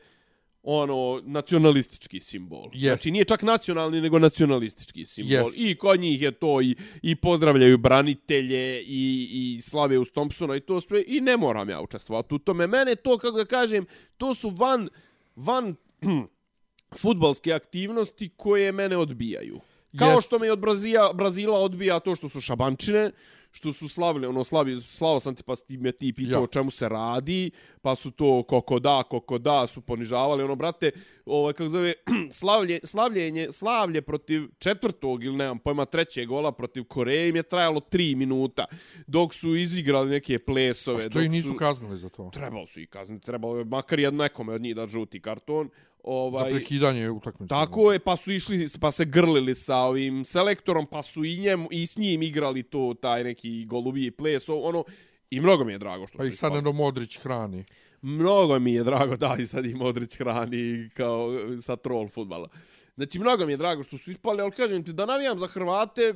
ono 0.65 1.23
nacionalistički 1.25 2.21
simbol. 2.21 2.71
Jest. 2.73 3.03
Znači 3.03 3.11
nije 3.11 3.25
čak 3.25 3.43
nacionalni 3.43 4.01
nego 4.01 4.19
nacionalistički 4.19 5.05
simbol. 5.05 5.33
Jest. 5.33 5.55
I 5.57 5.75
kod 5.75 6.01
njih 6.01 6.23
je 6.23 6.31
to 6.33 6.63
i, 6.63 6.77
i 7.03 7.17
pozdravljaju 7.17 7.79
branitelje 7.79 8.83
i, 8.83 9.29
i 9.33 9.63
slave 9.63 9.99
uz 9.99 10.11
Thompsona 10.11 10.57
i 10.57 10.61
to 10.61 10.81
sve 10.81 11.05
i 11.07 11.21
ne 11.21 11.37
moram 11.37 11.71
ja 11.71 11.81
učestvovati 11.81 12.35
u 12.35 12.39
tome. 12.39 12.67
Mene 12.67 12.97
to 12.97 13.19
kako 13.19 13.37
da 13.37 13.45
kažem, 13.45 13.87
to 14.17 14.35
su 14.35 14.51
van 14.51 14.89
van 15.37 15.75
futbalske 17.01 17.53
aktivnosti 17.53 18.29
koje 18.37 18.73
mene 18.73 18.97
odbijaju. 18.97 19.61
Kao 19.99 20.11
Jest. 20.11 20.27
što 20.27 20.39
me 20.39 20.53
od 20.53 20.59
Brazila, 20.59 21.13
Brazila 21.13 21.59
odbija 21.59 22.01
to 22.01 22.17
što 22.17 22.29
su 22.29 22.41
šabančine, 22.41 23.11
što 23.55 23.73
su 23.73 23.89
slavili, 23.89 24.27
ono, 24.27 24.45
slavi, 24.45 24.81
slao 24.81 25.21
sam 25.21 25.35
ti 25.35 25.43
pa 25.43 25.57
ti 25.57 25.77
me 25.77 25.93
ti 25.93 26.13
pitao 26.13 26.39
Ja. 26.39 26.41
o 26.41 26.47
čemu 26.47 26.71
se 26.71 26.89
radi, 26.89 27.51
pa 27.83 27.95
su 27.95 28.11
to 28.11 28.43
koko 28.43 28.79
da, 28.79 29.03
koko 29.03 29.39
da, 29.39 29.67
su 29.67 29.81
ponižavali, 29.81 30.43
ono, 30.43 30.57
brate, 30.57 30.91
ovaj, 31.27 31.53
kako 31.53 31.69
zove, 31.69 31.93
slavlje, 32.41 32.81
slavljenje, 32.85 33.49
slavlje 33.53 34.03
protiv 34.03 34.49
četvrtog 34.59 35.25
ili 35.25 35.37
nemam 35.37 35.59
pojma 35.59 35.85
trećeg 35.85 36.29
gola 36.29 36.53
protiv 36.53 36.85
Koreje 36.85 37.29
im 37.29 37.37
je 37.37 37.43
trajalo 37.43 37.81
tri 37.81 38.15
minuta, 38.15 38.67
dok 39.07 39.35
su 39.35 39.57
izigrali 39.57 40.11
neke 40.11 40.39
plesove. 40.39 41.01
Što 41.01 41.09
dok 41.09 41.23
i 41.23 41.29
nisu 41.29 41.49
su... 41.49 41.57
kaznili 41.57 41.99
za 41.99 42.09
to. 42.09 42.31
Trebalo 42.33 42.67
su 42.67 42.81
i 42.81 42.87
kazniti, 42.87 43.27
trebalo 43.27 43.59
je 43.59 43.65
makar 43.65 44.01
jedno 44.01 44.23
nekome 44.23 44.53
od 44.53 44.61
njih 44.61 44.75
da 44.77 44.87
žuti 44.87 45.21
karton. 45.21 45.71
Ovaj, 46.05 46.53
Za 46.53 46.57
prekidanje 46.57 47.11
utakmice. 47.11 47.49
Tako 47.49 47.93
je, 47.93 47.99
pa 47.99 48.17
su 48.17 48.33
išli, 48.33 48.67
pa 48.81 48.91
se 48.91 49.05
grlili 49.05 49.55
sa 49.55 49.77
ovim 49.77 50.25
selektorom, 50.25 50.87
pa 50.87 51.03
su 51.03 51.25
i, 51.25 51.39
njem, 51.39 51.67
i 51.71 51.87
s 51.87 51.97
njim 51.97 52.23
igrali 52.23 52.63
to, 52.63 52.95
taj 53.03 53.25
neki 53.25 53.65
golubiji 53.65 54.11
ples, 54.11 54.49
ono, 54.49 54.85
i 55.31 55.41
mnogo 55.41 55.65
mi 55.65 55.73
je 55.73 55.79
drago 55.79 56.07
što 56.07 56.19
Pa 56.19 56.25
su 56.25 56.29
ih 56.29 56.35
sad 56.35 56.49
ispali. 56.49 56.63
Neno 56.63 56.73
Modrić 56.73 57.19
hrani. 57.19 57.65
Mnogo 58.03 58.59
mi 58.59 58.75
je 58.75 58.85
drago 58.85 59.17
da 59.17 59.37
i 59.39 59.47
sad 59.47 59.67
i 59.67 59.75
Modrić 59.75 60.17
hrani 60.17 60.91
kao 60.95 61.31
sa 61.61 61.77
troll 61.77 62.09
futbala. 62.09 62.49
Znači, 62.97 63.19
mnogo 63.19 63.47
mi 63.47 63.53
je 63.53 63.57
drago 63.57 63.83
što 63.83 63.99
su 63.99 64.11
ispali, 64.11 64.43
ali 64.43 64.53
kažem 64.53 64.85
ti, 64.85 64.93
da 64.93 65.07
navijam 65.07 65.39
za 65.39 65.47
Hrvate, 65.47 66.15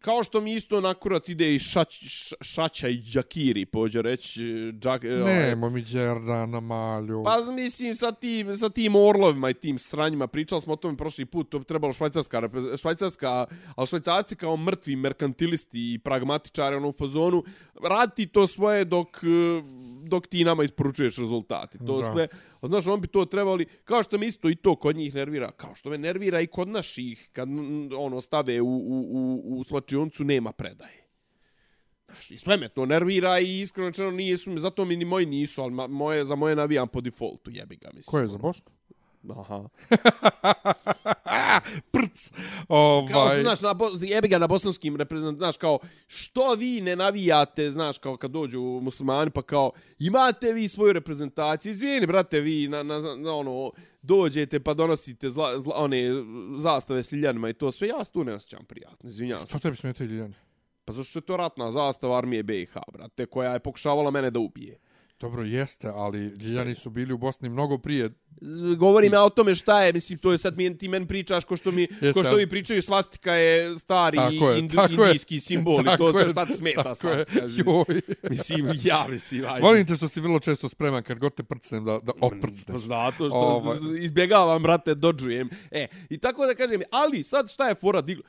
kao 0.00 0.24
što 0.24 0.40
mi 0.40 0.54
isto 0.54 0.80
na 0.80 0.94
kurac 0.94 1.28
ide 1.28 1.54
i 1.54 1.58
šać, 1.58 2.02
š, 2.02 2.34
Šaća 2.40 2.88
i 2.88 3.02
Džakiri, 3.02 3.66
pođe 3.66 4.02
reći. 4.02 4.72
Džak, 4.78 5.04
ovaj, 5.04 5.34
Nemo 5.34 5.70
mi 5.70 5.82
Đerdana, 5.82 6.60
Malju. 6.60 7.22
Pa 7.24 7.52
mislim 7.52 7.94
sa 7.94 8.12
tim, 8.12 8.56
sa 8.56 8.68
tim 8.68 8.96
orlovima 8.96 9.50
i 9.50 9.54
tim 9.54 9.78
sranjima, 9.78 10.26
pričali 10.26 10.60
smo 10.60 10.72
o 10.72 10.76
tome 10.76 10.96
prošli 10.96 11.24
put, 11.26 11.50
to 11.50 11.58
bi 11.58 11.64
trebalo 11.64 11.92
švajcarska, 11.92 12.48
švajcarska, 12.80 13.46
ali 13.76 13.86
švajcarci 13.86 14.36
kao 14.36 14.56
mrtvi 14.56 14.96
merkantilisti 14.96 15.94
i 15.94 15.98
pragmatičari 15.98 16.76
ono 16.76 16.88
u 16.88 16.92
fazonu, 16.92 17.44
radi 17.82 18.26
to 18.26 18.46
svoje 18.46 18.84
dok, 18.84 19.08
eh, 19.22 19.62
dok 20.02 20.26
ti 20.26 20.44
nama 20.44 20.64
isporučuješ 20.64 21.16
rezultati. 21.16 21.78
To 21.78 21.98
Da. 21.98 22.12
sve, 22.12 22.28
znaš, 22.62 22.86
on 22.86 23.00
bi 23.00 23.08
to 23.08 23.24
trebali, 23.24 23.66
kao 23.84 24.02
što 24.02 24.18
me 24.18 24.26
isto 24.26 24.50
i 24.50 24.56
to 24.56 24.76
kod 24.76 24.96
njih 24.96 25.14
nervira, 25.14 25.50
kao 25.50 25.74
što 25.74 25.90
me 25.90 25.98
nervira 25.98 26.40
i 26.40 26.46
kod 26.46 26.68
naših, 26.68 27.28
kad 27.32 27.48
ono 27.98 28.20
stave 28.20 28.60
u, 28.60 28.66
u, 28.66 29.06
u, 29.10 29.58
u 29.58 29.64
slačioncu, 29.88 30.24
nema 30.24 30.52
predaje. 30.52 31.08
Znaš, 32.06 32.30
i 32.30 32.38
sve 32.38 32.56
me 32.56 32.68
to 32.68 32.86
nervira 32.86 33.40
i 33.40 33.60
iskreno 33.60 33.88
rečeno 33.88 34.10
nisu 34.10 34.50
mi, 34.50 34.60
zato 34.60 34.84
mi 34.84 34.96
ni 34.96 35.04
moji 35.04 35.26
nisu, 35.26 35.62
ali 35.62 35.88
moje, 35.88 36.24
za 36.24 36.34
moje 36.34 36.56
navijam 36.56 36.88
po 36.88 37.00
defaultu, 37.00 37.50
jebi 37.50 37.76
ga, 37.76 37.90
mislim. 37.94 38.10
Ko 38.10 38.18
je 38.18 38.28
za 38.28 38.38
Bosnu? 38.38 38.72
Aha. 39.30 39.68
Prc! 41.92 42.30
Kao 42.68 43.06
što, 43.08 43.18
Ovaj, 43.18 43.42
znaš, 43.42 43.60
na, 43.60 43.74
jebi 44.00 44.28
ga 44.28 44.38
na 44.38 44.46
bosanskim 44.46 44.96
reprezent, 44.96 45.38
znaš, 45.38 45.56
kao, 45.56 45.78
što 46.06 46.54
vi 46.54 46.80
ne 46.80 46.96
navijate, 46.96 47.70
znaš, 47.70 47.98
kao 47.98 48.16
kad 48.16 48.30
dođu 48.30 48.60
muslimani, 48.60 49.30
pa 49.30 49.42
kao, 49.42 49.70
imate 49.98 50.52
vi 50.52 50.68
svoju 50.68 50.92
reprezentaciju, 50.92 51.70
izvijeni, 51.70 52.06
brate, 52.06 52.40
vi, 52.40 52.68
na, 52.68 52.82
na, 52.82 53.16
na 53.16 53.34
ono, 53.34 53.70
dođete 54.02 54.60
pa 54.60 54.74
donosite 54.74 55.28
zla, 55.28 55.60
zla, 55.60 55.74
one 55.76 56.02
zastave 56.58 57.02
s 57.02 57.12
Ljeljanima 57.12 57.48
i 57.48 57.54
to 57.54 57.72
sve, 57.72 57.88
ja 57.88 58.04
se 58.04 58.12
tu 58.12 58.24
ne 58.24 58.34
osjećam 58.34 58.64
prijatno, 58.64 59.10
izvinjavam 59.10 59.46
se. 59.46 59.50
Šta 59.50 59.58
tebi 59.58 59.76
smeta 59.76 60.04
Ljiljani? 60.04 60.34
Pa 60.84 60.92
zašto 60.92 61.18
je 61.18 61.22
to 61.22 61.36
ratna 61.36 61.70
zastava 61.70 62.18
armije 62.18 62.42
BiH, 62.42 62.74
brate, 62.92 63.26
koja 63.26 63.52
je 63.52 63.58
pokušavala 63.58 64.10
mene 64.10 64.30
da 64.30 64.38
ubije. 64.38 64.78
Dobro, 65.20 65.42
jeste, 65.44 65.88
ali 65.88 66.18
Ljiljani 66.18 66.74
su 66.74 66.90
bili 66.90 67.12
u 67.12 67.18
Bosni 67.18 67.48
mnogo 67.48 67.78
prije. 67.78 68.10
Govorim 68.78 69.12
ja 69.12 69.24
o 69.24 69.30
tome 69.30 69.54
šta 69.54 69.82
je, 69.82 69.92
mislim, 69.92 70.18
to 70.18 70.32
je 70.32 70.38
sad 70.38 70.56
mi, 70.56 70.78
ti 70.78 70.88
meni 70.88 71.08
pričaš 71.08 71.44
ko 71.44 71.56
što 71.56 71.70
mi, 71.70 71.82
Jeste, 71.82 72.12
ko 72.12 72.24
što 72.24 72.34
vi 72.34 72.46
pričaju, 72.48 72.82
svastika 72.82 73.32
je 73.32 73.78
stari 73.78 74.16
Tako 74.16 74.50
je, 74.50 74.58
indu, 74.58 74.76
tako 74.76 74.92
je. 74.92 75.06
indijski 75.06 75.40
simbol 75.40 75.80
i 75.80 75.98
to 75.98 76.12
sve 76.12 76.22
je, 76.22 76.28
šta 76.28 76.46
ti 76.46 76.52
smeta 76.52 76.88
je. 76.88 76.94
svastika. 76.94 77.40
Joj. 77.56 78.00
Mislim, 78.30 78.66
ja 78.84 79.06
mislim, 79.08 79.44
ajde. 79.44 79.60
Volim 79.66 79.86
te 79.86 79.94
što 79.96 80.08
si 80.08 80.20
vrlo 80.20 80.38
često 80.40 80.68
spreman 80.68 81.02
kad 81.02 81.18
god 81.18 81.34
te 81.34 81.42
prcnem 81.42 81.84
da, 81.84 81.98
da 82.02 82.12
Pa 82.12 82.26
otprcneš. 82.26 82.80
zato 82.80 83.28
što 83.28 83.36
Ovaj. 83.36 83.78
izbjegavam, 84.00 84.62
brate, 84.62 84.94
dođujem. 84.94 85.48
E, 85.70 85.86
i 86.10 86.18
tako 86.18 86.46
da 86.46 86.54
kažem, 86.54 86.80
ali 86.90 87.24
sad 87.24 87.50
šta 87.50 87.68
je 87.68 87.74
fora 87.74 88.00
diglo? 88.00 88.24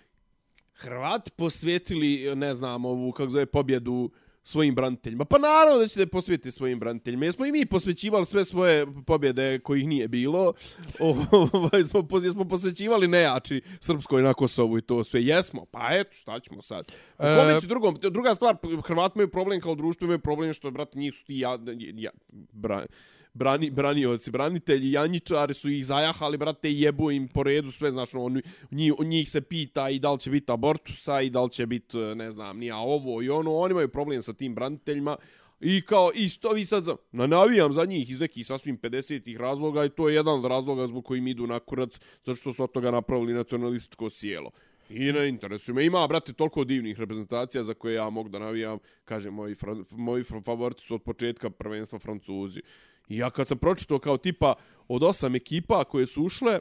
Hrvat 0.73 1.29
posvetili, 1.35 2.35
ne 2.35 2.53
znam, 2.53 2.85
ovu, 2.85 3.11
kako 3.11 3.29
zove, 3.29 3.45
pobjedu 3.45 4.11
svojim 4.49 4.75
braniteljima. 4.75 5.25
Pa 5.25 5.37
naravno 5.37 5.79
da 5.79 5.87
ćete 5.87 6.07
posvetiti 6.07 6.51
svojim 6.51 6.79
braniteljima. 6.79 7.25
Jesmo 7.25 7.45
i 7.45 7.51
mi 7.51 7.65
posvećivali 7.65 8.25
sve 8.25 8.45
svoje 8.45 8.87
pobjede 9.05 9.59
kojih 9.59 9.87
nije 9.87 10.07
bilo. 10.07 10.53
Ovaj, 10.99 11.83
smo, 11.83 11.99
pos- 11.99 12.23
jesmo 12.23 12.47
posvećivali 12.47 13.07
nejači 13.07 13.61
Srpskoj 13.79 14.23
na 14.23 14.33
Kosovu 14.33 14.77
i 14.77 14.81
to 14.81 15.03
sve. 15.03 15.23
Jesmo. 15.23 15.65
Pa 15.65 15.87
eto, 15.91 16.13
šta 16.13 16.39
ćemo 16.39 16.61
sad? 16.61 16.91
U 17.19 17.23
E, 17.23 17.59
drugom? 17.67 17.97
Druga 18.11 18.35
stvar, 18.35 18.55
Hrvati 18.85 19.13
imaju 19.15 19.31
problem 19.31 19.61
kao 19.61 19.75
društvo, 19.75 20.05
imaju 20.05 20.19
problem 20.19 20.53
što, 20.53 20.71
brate, 20.71 20.99
njih 20.99 21.13
su 21.13 21.25
ti 21.25 21.39
ja, 21.39 21.59
ja, 21.95 22.11
bra, 22.53 22.85
brani, 23.33 23.69
branioci, 23.71 24.31
branitelji, 24.31 24.91
janjičari 24.91 25.53
su 25.53 25.69
ih 25.69 25.85
zajahali, 25.85 26.37
brate, 26.37 26.71
i 26.71 26.81
jebu 26.81 27.11
im 27.11 27.27
po 27.27 27.43
redu 27.43 27.71
sve, 27.71 27.91
znaš, 27.91 28.09
on, 28.13 28.41
njih, 28.71 28.93
njih 28.99 29.29
se 29.29 29.41
pita 29.41 29.89
i 29.89 29.99
da 29.99 30.13
li 30.13 30.19
će 30.19 30.29
biti 30.29 30.51
abortusa 30.51 31.21
i 31.21 31.29
da 31.29 31.43
li 31.43 31.51
će 31.51 31.65
biti, 31.65 31.97
e, 31.97 32.15
ne 32.15 32.31
znam, 32.31 32.57
nija 32.57 32.77
ovo 32.77 33.21
i 33.21 33.29
ono, 33.29 33.55
oni 33.55 33.71
imaju 33.71 33.89
problem 33.89 34.21
sa 34.21 34.33
tim 34.33 34.55
braniteljima, 34.55 35.17
I 35.59 35.81
kao, 35.81 36.11
i 36.15 36.29
što 36.29 36.51
vi 36.51 36.65
sad 36.65 36.83
za... 36.83 36.95
Na, 37.11 37.27
navijam 37.27 37.73
za 37.73 37.85
njih 37.85 38.09
iz 38.09 38.19
nekih 38.19 38.45
sasvim 38.45 38.77
50-ih 38.79 39.37
razloga 39.37 39.85
i 39.85 39.89
to 39.89 40.09
je 40.09 40.15
jedan 40.15 40.39
od 40.39 40.45
razloga 40.45 40.87
zbog 40.87 41.05
kojim 41.05 41.27
idu 41.27 41.47
na 41.47 41.59
kurac, 41.59 41.99
zato 42.23 42.35
što 42.35 42.53
su 42.53 42.63
od 42.63 42.71
toga 42.71 42.91
napravili 42.91 43.33
nacionalističko 43.33 44.09
sjelo. 44.09 44.51
I 44.89 45.11
ne 45.11 45.27
interesuje 45.29 45.75
me. 45.75 45.85
Ima, 45.85 46.07
brate, 46.07 46.33
toliko 46.33 46.63
divnih 46.63 46.99
reprezentacija 46.99 47.63
za 47.63 47.73
koje 47.73 47.93
ja 47.93 48.09
mogu 48.09 48.29
da 48.29 48.39
navijam. 48.39 48.79
Kažem, 49.05 49.33
moji, 49.33 49.55
fran, 49.55 49.85
moji 49.91 50.23
favoriti 50.45 50.83
su 50.83 50.95
od 50.95 51.03
početka 51.03 51.49
prvenstva 51.49 51.99
Francuzi. 51.99 52.61
I 53.09 53.17
ja 53.17 53.29
kad 53.29 53.47
sam 53.47 53.57
pročitao 53.57 53.99
kao 53.99 54.17
tipa 54.17 54.53
od 54.87 55.03
osam 55.03 55.35
ekipa 55.35 55.83
koje 55.83 56.05
su 56.05 56.23
ušle 56.23 56.59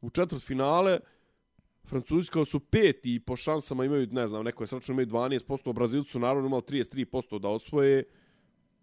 u 0.00 0.10
četvrt 0.10 0.42
finale, 0.42 0.98
Francuzi 1.86 2.30
kao 2.30 2.44
su 2.44 2.60
peti 2.60 3.14
i 3.14 3.20
po 3.20 3.36
šansama 3.36 3.84
imaju, 3.84 4.08
ne 4.10 4.26
znam, 4.26 4.44
neko 4.44 4.62
je 4.62 4.66
sračno 4.66 4.92
imaju 4.92 5.06
12%, 5.06 5.72
Brazilci 5.74 6.10
su 6.10 6.18
naravno 6.18 6.46
imali 6.46 6.62
33% 6.62 7.38
da 7.38 7.48
osvoje, 7.48 8.04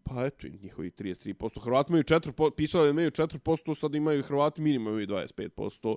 pa 0.04 0.26
eto, 0.26 0.48
njihovi 0.62 0.92
33%. 0.92 1.64
Hrvati 1.64 1.92
imaju 1.92 2.04
4%, 2.04 2.52
pisalo 2.56 2.84
je 2.84 2.88
da 2.88 2.92
imaju 2.92 3.12
4%, 3.12 3.76
sad 3.80 3.96
imaju 3.96 4.24
Hrvati 4.24 4.62
minimum 4.62 4.88
imaju 4.88 5.08
25%, 5.08 5.96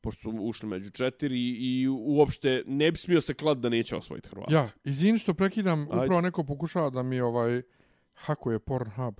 pošto 0.00 0.22
su 0.22 0.30
ušli 0.40 0.68
među 0.68 0.90
četiri 0.90 1.38
i, 1.38 1.56
i 1.60 1.88
uopšte 1.88 2.62
ne 2.66 2.90
bi 2.92 2.98
smio 2.98 3.20
se 3.20 3.34
klad 3.34 3.58
da 3.58 3.68
neće 3.68 3.96
osvojiti 3.96 4.28
Hrvati. 4.28 4.54
Ja, 4.54 4.68
izvini 4.84 5.18
što 5.18 5.34
prekidam, 5.34 5.80
Ajde. 5.80 6.04
upravo 6.04 6.20
neko 6.20 6.44
pokušava 6.44 6.90
da 6.90 7.02
mi 7.02 7.20
ovaj 7.20 7.62
hakuje 8.14 8.58
Pornhub. 8.58 9.14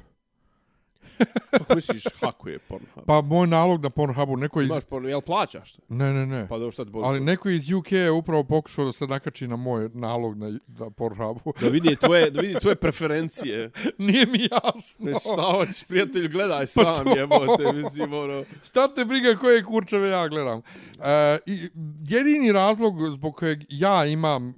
Kako 1.51 1.75
misliš, 1.75 2.05
hakuje 2.21 2.59
Pornhub? 2.59 3.05
Pa 3.07 3.21
moj 3.21 3.47
nalog 3.47 3.83
na 3.83 3.91
Pornhubu, 3.91 4.37
neko 4.37 4.63
iz... 4.63 4.71
Imaš 4.71 4.85
Pornhub, 4.85 5.09
jel 5.09 5.21
plaćaš? 5.21 5.77
Ne, 5.89 6.13
ne, 6.13 6.27
ne. 6.27 6.49
Pa 6.49 6.59
da 6.59 6.71
šta 6.71 6.85
ti 6.85 6.91
boli? 6.91 7.07
Ali 7.07 7.21
neko 7.21 7.49
iz 7.49 7.73
UK 7.73 7.93
je 7.93 8.11
upravo 8.11 8.45
pokušao 8.45 8.85
da 8.85 8.93
se 8.93 9.07
nakači 9.07 9.49
na 9.49 9.57
moj 9.57 9.91
nalog 9.95 10.39
na, 10.39 10.59
na 10.67 10.91
Pornhubu. 10.91 11.53
Da 11.61 11.69
vidi 11.69 11.97
tvoje, 12.05 12.31
da 12.31 12.41
vidi 12.41 12.55
tvoje 12.61 12.77
preferencije. 12.77 13.71
Nije 13.99 14.27
mi 14.27 14.49
jasno. 14.53 15.07
Ne, 15.07 15.13
šta 15.21 15.43
hoćeš, 15.43 15.85
prijatelj, 15.85 16.29
gledaj 16.29 16.61
Pa 16.61 16.67
sam, 16.67 17.05
to. 17.05 17.17
jebote, 17.17 17.73
mislim, 17.73 18.13
ono... 18.13 18.45
Šta 18.65 18.95
te 18.95 19.05
briga 19.05 19.35
koje 19.41 19.65
kurčeve 19.65 20.09
ja 20.09 20.29
gledam? 20.29 20.59
E, 20.59 21.39
i 21.47 21.71
jedini 22.09 22.53
razlog 22.53 22.95
zbog 23.11 23.37
kojeg 23.37 23.59
ja 23.69 24.07
imam 24.07 24.55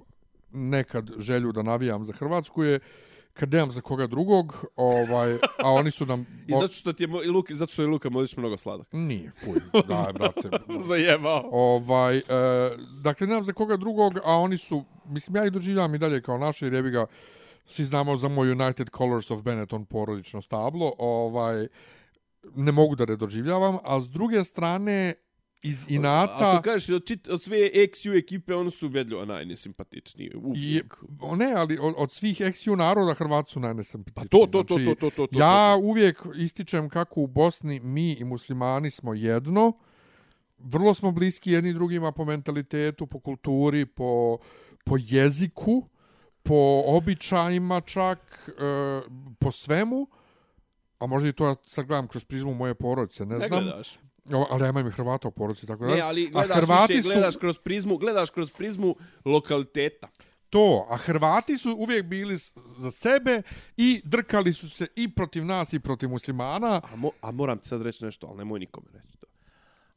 nekad 0.51 1.11
želju 1.17 1.51
da 1.51 1.61
navijam 1.61 2.05
za 2.05 2.13
Hrvatsku 2.13 2.63
je 2.63 2.79
kad 3.39 3.53
nemam 3.53 3.71
za 3.71 3.81
koga 3.81 4.07
drugog, 4.07 4.65
ovaj, 4.75 5.33
a 5.63 5.71
oni 5.71 5.91
su 5.91 6.05
nam... 6.05 6.25
I 6.47 6.53
zato 6.61 6.73
što 6.73 6.93
ti 6.93 7.03
je, 7.03 7.09
i 7.25 7.29
Luka, 7.29 7.55
zato 7.55 7.73
što 7.73 7.81
je 7.81 7.87
Luka 7.87 8.09
Modrić 8.09 8.37
mnogo 8.37 8.57
sladak. 8.57 8.87
Nije, 8.91 9.31
fuj, 9.31 9.59
da, 9.89 10.11
brate. 10.13 10.49
Zajebao. 10.87 11.49
Ovaj, 11.51 12.17
e, 12.17 12.21
dakle, 13.01 13.27
nemam 13.27 13.43
za 13.43 13.53
koga 13.53 13.77
drugog, 13.77 14.17
a 14.25 14.33
oni 14.37 14.57
su, 14.57 14.83
mislim, 15.05 15.35
ja 15.35 15.45
ih 15.45 15.51
doživljam 15.51 15.95
i 15.95 15.97
dalje 15.97 16.21
kao 16.21 16.37
naše, 16.37 16.65
jer 16.65 16.73
jebi 16.73 16.89
ga, 16.89 17.05
svi 17.65 17.85
znamo 17.85 18.17
za 18.17 18.27
moj 18.27 18.51
United 18.51 18.89
Colors 18.97 19.31
of 19.31 19.41
Benetton 19.41 19.85
porodično 19.85 20.41
stablo, 20.41 20.93
ovaj, 20.97 21.67
ne 22.55 22.71
mogu 22.71 22.95
da 22.95 23.05
ne 23.05 23.15
doživljavam, 23.15 23.77
a 23.83 23.99
s 24.01 24.09
druge 24.09 24.43
strane, 24.43 25.13
iz 25.61 25.85
inata... 25.89 26.55
to 26.55 26.61
kažeš, 26.61 26.89
od, 26.89 27.05
čit, 27.05 27.27
od 27.27 27.43
sve 27.43 27.57
XU 27.73 28.17
ekipe, 28.17 28.55
oni 28.55 28.71
su 28.71 28.85
ubedljivo 28.85 29.25
najnesimpatičniji. 29.25 30.27
I, 30.27 30.37
Uvijek. 30.37 30.97
o, 31.21 31.35
ne, 31.35 31.53
ali 31.55 31.77
od, 31.81 31.93
od 31.97 32.11
svih 32.11 32.41
ex 32.41 32.65
naroda 32.65 33.13
Hrvati 33.13 33.51
su 33.51 33.59
najnesempatičniji. 33.59 34.29
Pa 34.29 34.37
to, 34.37 34.63
to, 34.63 34.63
to, 34.63 34.85
to, 34.85 34.95
to, 34.95 35.09
to, 35.09 35.27
to. 35.27 35.39
Ja 35.39 35.75
uvijek 35.83 36.23
ističem 36.35 36.89
kako 36.89 37.21
u 37.21 37.27
Bosni 37.27 37.79
mi 37.79 38.11
i 38.11 38.23
muslimani 38.23 38.91
smo 38.91 39.13
jedno, 39.13 39.73
vrlo 40.59 40.93
smo 40.93 41.11
bliski 41.11 41.51
jedni 41.51 41.73
drugima 41.73 42.11
po 42.11 42.25
mentalitetu, 42.25 43.07
po 43.07 43.19
kulturi, 43.19 43.85
po, 43.85 44.37
po 44.85 44.97
jeziku, 44.99 45.87
po 46.43 46.83
običajima 46.85 47.81
čak, 47.81 48.49
e, 48.49 49.01
po 49.39 49.51
svemu, 49.51 50.07
a 50.99 51.07
možda 51.07 51.29
i 51.29 51.33
to 51.33 51.47
ja 51.47 51.55
sad 51.65 51.85
gledam 51.85 52.07
kroz 52.07 52.25
prizmu 52.25 52.53
moje 52.53 52.75
porodice, 52.75 53.25
ne, 53.25 53.37
Ne 53.37 53.47
znam. 53.47 53.63
gledaš. 53.63 53.99
O, 54.33 54.47
ali 54.49 54.63
ja 54.63 54.69
imam 54.69 54.87
i 54.87 54.91
Hrvata 54.91 55.27
u 55.27 55.31
porodici, 55.31 55.67
tako 55.67 55.85
da. 55.85 55.95
Ne, 55.95 56.01
ali 56.01 56.27
a 56.27 56.29
gledaš, 56.31 56.57
Hrvati 56.57 56.93
više, 56.93 57.03
su 57.03 57.09
gledaš 57.09 57.35
kroz 57.35 57.57
prizmu, 57.57 57.97
gledaš 57.97 58.29
kroz 58.29 58.51
prizmu 58.51 58.95
lokaliteta. 59.25 60.07
to, 60.49 60.87
a 60.89 60.97
Hrvati 60.97 61.57
su 61.57 61.75
uvijek 61.79 62.05
bili 62.05 62.35
za 62.77 62.91
sebe 62.91 63.41
i 63.77 64.01
drkali 64.05 64.53
su 64.53 64.69
se 64.69 64.87
i 64.95 65.11
protiv 65.11 65.45
nas 65.45 65.73
i 65.73 65.79
protiv 65.79 66.09
muslimana. 66.09 66.81
A, 66.93 66.95
mo, 66.95 67.09
a 67.21 67.31
moram 67.31 67.59
ti 67.59 67.67
sad 67.67 67.81
reći 67.81 68.05
nešto, 68.05 68.27
ali 68.27 68.37
nemoj 68.37 68.59
nikome 68.59 68.87
reći 68.93 69.17
to. 69.17 69.27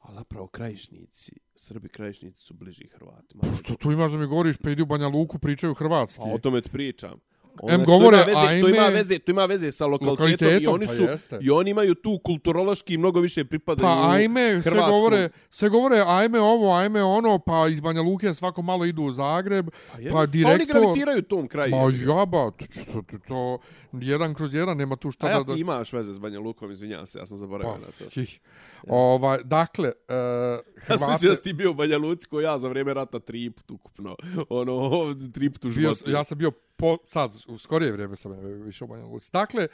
A 0.00 0.14
zapravo 0.14 0.46
krajišnici, 0.46 1.32
Srbi 1.54 1.88
krajišnici 1.88 2.42
su 2.42 2.54
bliži 2.54 2.88
Hrvatima. 2.88 3.42
Što 3.64 3.74
tu 3.74 3.92
imaš 3.92 4.10
da 4.10 4.18
mi 4.18 4.26
govoriš, 4.26 4.56
pa 4.56 4.70
idi 4.70 4.82
u 4.82 4.86
Banja 4.86 5.08
Luku, 5.08 5.38
pričaju 5.38 5.74
hrvatski. 5.74 6.22
A 6.22 6.34
o 6.34 6.38
tome 6.38 6.60
ti 6.60 6.70
pričam. 6.70 7.20
Ono, 7.62 7.74
em 7.74 7.76
znači, 7.76 7.86
to 7.86 7.98
govore, 7.98 8.16
ima 8.16 8.24
veze, 8.26 8.62
to 8.62 8.68
ima 8.68 8.78
ajme- 8.82 8.94
veze, 8.94 9.18
to 9.18 9.30
ima 9.30 9.44
veze 9.44 9.70
sa 9.70 9.86
lokalitetom, 9.86 10.28
i 10.28 10.32
Lokalitetom, 10.32 10.74
oni 10.74 10.86
pa 10.86 10.94
su 10.94 11.02
jeste. 11.02 11.38
i 11.42 11.50
oni 11.50 11.70
imaju 11.70 11.94
tu 11.94 12.18
kulturološki 12.24 12.96
mnogo 12.96 13.20
više 13.20 13.44
pripadaju 13.44 13.86
Pa 13.86 14.12
ajme, 14.12 14.62
sve 14.62 14.72
hrvatskom. 14.72 14.90
govore, 14.90 15.28
sve 15.50 15.68
govore 15.68 16.04
ajme 16.06 16.40
ovo, 16.40 16.74
ajme 16.74 17.02
ono, 17.02 17.38
pa 17.38 17.68
iz 17.68 17.80
Banja 17.80 18.02
Luke 18.02 18.34
svako 18.34 18.62
malo 18.62 18.84
idu 18.84 19.02
u 19.02 19.10
Zagreb, 19.10 19.68
je, 19.98 20.10
pa 20.10 20.18
oni 20.18 20.26
direktor... 20.26 20.80
gravitiraju 20.80 21.22
tom 21.22 21.48
kraju. 21.48 21.70
Ma 21.70 22.14
jaba, 22.16 22.50
to, 22.50 22.64
to, 22.92 23.02
to, 23.10 23.18
to, 23.28 23.58
jedan 23.92 24.34
kroz 24.34 24.54
jedan, 24.54 24.76
nema 24.76 24.96
tu 24.96 25.10
šta 25.10 25.26
A 25.26 25.30
ja 25.30 25.42
da... 25.42 25.54
ti 25.54 25.60
imaš 25.60 25.92
veze 25.92 26.12
s 26.12 26.18
Banja 26.18 26.40
Lukom, 26.40 26.70
izvinjavam 26.70 27.06
se, 27.06 27.18
ja 27.18 27.26
sam 27.26 27.38
zaboravio 27.38 27.72
na 27.72 27.86
to. 27.98 28.04
Pa, 28.14 28.20
ih. 28.20 28.40
ovaj, 28.88 29.38
dakle, 29.44 29.88
uh, 29.88 30.14
Ja 30.14 30.56
sam 30.56 30.96
Hrvate, 30.96 31.12
mislio 31.12 31.30
da 31.30 31.36
si 31.36 31.42
ti 31.42 31.52
bio 31.52 31.70
u 31.70 31.74
Banja 31.74 31.98
Luci 31.98 32.26
ko 32.26 32.40
ja 32.40 32.58
za 32.58 32.68
vrijeme 32.68 32.94
rata 32.94 33.18
tri 33.18 33.50
put 33.50 33.70
ukupno. 33.70 34.16
Ono, 34.48 34.90
tri 35.34 35.50
put 35.50 35.64
u 35.64 35.68
bio, 35.68 35.74
životu. 35.80 36.10
ja 36.10 36.24
sam 36.24 36.38
bio 36.38 36.50
po, 36.80 36.96
sad, 37.04 37.32
u 37.48 37.58
skorije 37.58 37.92
vrijeme 37.92 38.16
sam 38.16 38.32
e, 38.32 38.54
više 38.54 38.84
u 38.84 38.86
Banja 38.86 39.04
Luci. 39.04 39.30
Dakle, 39.32 39.66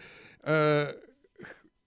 e, 0.45 0.87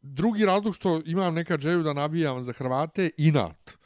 drugi 0.01 0.45
razlog 0.45 0.75
što 0.75 1.01
imam 1.05 1.33
neka 1.33 1.57
želju 1.57 1.83
da 1.83 1.93
navijam 1.93 2.43
za 2.43 2.53
Hrvate, 2.53 3.09
inat. 3.17 3.77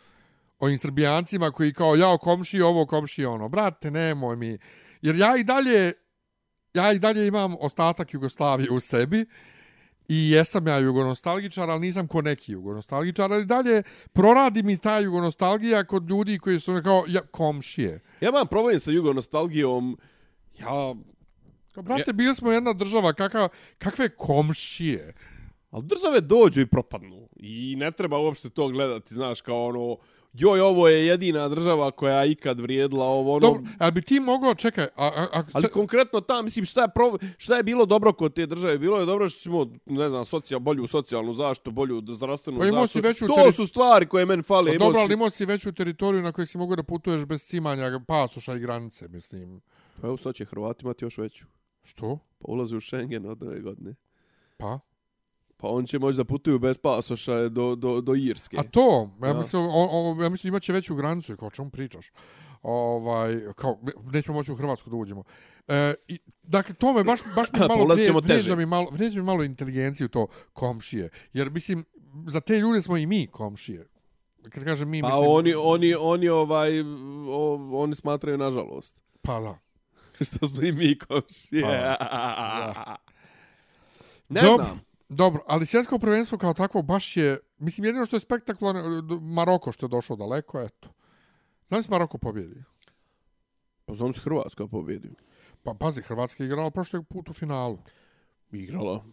Ovim 0.60 0.77
srbijancima 0.77 1.51
koji 1.51 1.73
kao, 1.73 1.95
jao, 1.95 2.18
komši 2.18 2.61
ovo, 2.61 2.85
komši 2.85 3.26
ono. 3.26 3.49
Brate, 3.49 3.91
nemoj 3.91 4.35
mi. 4.35 4.57
Jer 5.01 5.15
ja 5.15 5.38
i 5.38 5.43
dalje, 5.43 5.91
ja 6.73 6.91
i 6.91 6.99
dalje 6.99 7.27
imam 7.27 7.55
ostatak 7.60 8.14
Jugoslavije 8.14 8.72
u 8.72 8.80
sebi 8.80 9.26
i 10.07 10.30
jesam 10.30 10.68
ja 10.68 10.77
jugonostalgičar, 10.77 11.69
ali 11.69 11.80
nisam 11.80 12.07
ko 12.07 12.22
neki 12.22 12.51
jugonostalgičar, 12.51 13.34
ali 13.34 13.45
dalje 13.45 13.84
proradi 14.11 14.64
mi 14.64 14.77
ta 14.77 14.99
jugonostalgija 14.99 15.84
kod 15.84 16.10
ljudi 16.10 16.39
koji 16.39 16.60
su 16.60 16.81
kao 16.84 17.03
ja, 17.07 17.22
komšije. 17.22 17.99
Ja 18.22 18.30
imam 18.30 18.47
problem 18.47 18.80
sa 18.80 18.91
jugonostalgijom. 18.91 19.97
Ja, 20.60 20.95
Kao, 21.74 21.84
brate, 21.84 22.14
bili 22.14 22.36
smo 22.36 22.52
jedna 22.52 22.74
država, 22.74 23.14
kakav, 23.14 23.48
kakve 23.78 24.10
komšije. 24.10 25.14
ali 25.72 25.84
države 25.84 26.22
dođu 26.22 26.62
i 26.62 26.66
propadnu. 26.66 27.30
I 27.36 27.76
ne 27.76 27.91
treba 27.91 28.18
uopšte 28.18 28.50
to 28.50 28.68
gledati, 28.68 29.14
znaš, 29.14 29.41
kao 29.41 29.66
ono, 29.66 29.98
joj, 30.34 30.62
ovo 30.62 30.88
je 30.88 31.06
jedina 31.08 31.50
država 31.50 31.91
koja 31.91 32.22
je 32.22 32.32
ikad 32.32 32.60
vrijedila 32.60 33.06
ovo, 33.06 33.32
ono... 33.32 33.40
Dobro, 33.40 33.62
ali 33.80 33.91
bi 33.91 34.02
ti 34.02 34.20
mogao, 34.20 34.56
čekaj, 34.56 34.84
a, 34.86 34.90
a, 34.98 35.28
a, 35.34 35.44
Ali 35.54 35.70
konkretno 35.70 36.22
ta, 36.22 36.41
mislim, 36.41 36.66
šta 36.66 36.82
je, 36.82 36.88
pro, 36.95 37.18
šta 37.38 37.58
je 37.58 37.64
bilo 37.64 37.86
dobro 37.86 38.14
kod 38.14 38.34
te 38.34 38.45
države? 38.45 38.78
Bilo 38.78 39.00
je 39.00 39.06
dobro 39.06 39.30
što 39.30 39.40
smo, 39.40 39.68
ne 39.86 40.10
znam, 40.10 40.26
socijal, 40.26 40.60
bolju 40.60 40.88
socijalnu 40.88 41.34
zaštitu, 41.34 41.72
bolju 41.72 42.04
zdravstvenu 42.08 42.60
Pa 42.60 42.66
zaštitu. 42.66 43.08
veću 43.08 43.28
To 43.28 43.34
teri- 43.36 43.52
su 43.52 43.66
stvari 43.66 44.06
koje 44.08 44.26
meni 44.26 44.44
fale. 44.44 44.72
Pa 44.72 44.78
dobro, 44.78 44.94
si- 44.94 45.00
ali 45.00 45.14
imao 45.14 45.30
si 45.30 45.45
veću 45.45 45.72
teritoriju 45.72 46.22
na 46.22 46.32
kojoj 46.32 46.45
si 46.45 46.58
mogu 46.58 46.76
da 46.76 46.84
putuješ 46.84 47.26
bez 47.26 47.44
cimanja 47.44 48.00
pasoša 48.08 48.56
i 48.56 48.60
granice, 48.60 49.08
mislim. 49.08 49.62
Pa 50.02 50.08
evo, 50.08 50.18
sad 50.18 50.36
će 50.36 50.45
Hrvati 50.45 50.86
imati 50.86 51.06
još 51.06 51.18
veću. 51.18 51.45
Što? 51.84 52.19
Pa 52.39 52.51
ulaze 52.51 52.76
u 52.76 52.81
Schengen 52.81 53.26
od 53.26 53.43
ove 53.43 53.60
godine. 53.61 53.95
Pa? 54.57 54.80
Pa 55.57 55.68
on 55.68 55.85
će 55.85 55.99
moći 55.99 56.18
da 56.18 56.23
putuju 56.23 56.60
bez 56.60 56.77
pasoša 56.77 57.49
do, 57.49 57.76
do, 57.76 58.01
do 58.01 58.15
Irske. 58.15 58.57
A 58.60 58.64
to, 58.64 59.10
ja 59.22 59.27
Da. 59.27 59.38
mislim, 59.38 59.61
o, 59.64 59.88
o, 59.91 60.23
ja 60.23 60.30
mislim 60.30 60.51
imaće 60.53 60.73
veću 60.73 60.95
granicu, 60.95 61.38
kao 61.38 61.49
čemu 61.49 61.69
pričaš. 61.69 62.11
Ovaj, 62.61 63.41
kao, 63.55 63.80
nećemo 64.03 64.38
moći 64.38 64.51
u 64.51 64.55
Hrvatsku 64.55 64.89
da 64.89 64.95
uđemo. 64.95 65.23
E, 65.68 65.93
i, 66.07 66.19
dakle, 66.43 66.76
to 66.76 66.93
me 66.93 67.03
baš, 67.03 67.19
baš 67.35 67.51
mi 67.51 67.60
malo 67.68 67.85
vrije- 67.85 68.11
vrijeđa 68.14 68.55
mi 68.55 68.65
malo, 68.65 68.88
vrijeđa 68.91 69.19
mi 69.19 69.26
malo 69.26 69.43
inteligenciju 69.43 70.07
to 70.07 70.27
komšije. 70.53 71.10
Jer, 71.34 71.49
mislim, 71.49 71.85
za 72.27 72.39
te 72.41 72.60
ljude 72.60 72.81
smo 72.81 72.97
i 72.97 73.05
mi 73.05 73.27
komšije. 73.27 73.88
Kad 74.49 74.64
kažem 74.64 74.89
mi, 74.89 75.01
Pa 75.01 75.07
mislim... 75.07 75.26
oni, 75.27 75.53
oni, 75.55 75.95
oni, 75.95 76.30
ovaj, 76.30 76.81
o, 77.30 77.60
oni 77.73 77.95
smatraju 77.95 78.38
nažalost. 78.38 78.97
Pa 79.22 79.39
da. 79.39 79.57
Što 80.28 80.48
smo 80.48 80.64
i 80.64 80.72
mi 80.72 81.00
komšije. 81.00 81.95
Pa, 82.00 82.95
ne 84.30 84.41
Dobro. 84.41 84.66
znam. 84.66 84.82
Dobro, 85.10 85.44
ali 85.48 85.66
svjetsko 85.66 86.00
prvenstvo 86.00 86.38
kao 86.38 86.54
takvo 86.54 86.82
baš 86.82 87.18
je... 87.18 87.40
Mislim, 87.58 87.86
jedino 87.86 88.06
što 88.06 88.16
je 88.16 88.20
spektakularno, 88.20 88.82
Maroko 89.22 89.72
što 89.72 89.86
je 89.86 89.90
došao 89.90 90.16
daleko, 90.16 90.62
eto. 90.62 90.90
Znam 91.68 91.84
se 91.84 91.91
Maroko 91.91 92.18
pobjedi. 92.18 92.64
Pa 93.86 93.94
znam 93.94 94.14
se 94.14 94.22
Hrvatska 94.22 94.68
pobjedio. 94.68 95.12
Pa 95.64 95.74
pazi, 95.74 96.02
Hrvatska 96.02 96.44
je 96.44 96.48
igrala 96.48 96.72
prošli 96.72 97.04
put 97.04 97.30
u 97.30 97.34
finalu. 97.34 97.78
Igrala. 98.52 99.06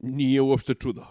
Nije 0.00 0.40
uopšte 0.40 0.74
čudo. 0.74 1.06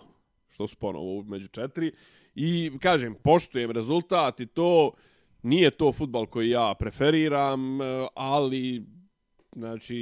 Što 0.49 0.67
su 0.67 0.75
ponovo 0.75 1.23
među 1.23 1.47
četiri. 1.47 1.91
I 2.35 2.71
kažem, 2.81 3.15
poštujem 3.23 3.71
rezultat 3.71 4.39
i 4.39 4.45
to 4.45 4.91
nije 5.43 5.71
to 5.71 5.93
futbal 5.93 6.25
koji 6.25 6.49
ja 6.49 6.73
preferiram, 6.79 7.81
eh, 7.81 8.07
ali 8.15 8.85
znači 9.57 9.95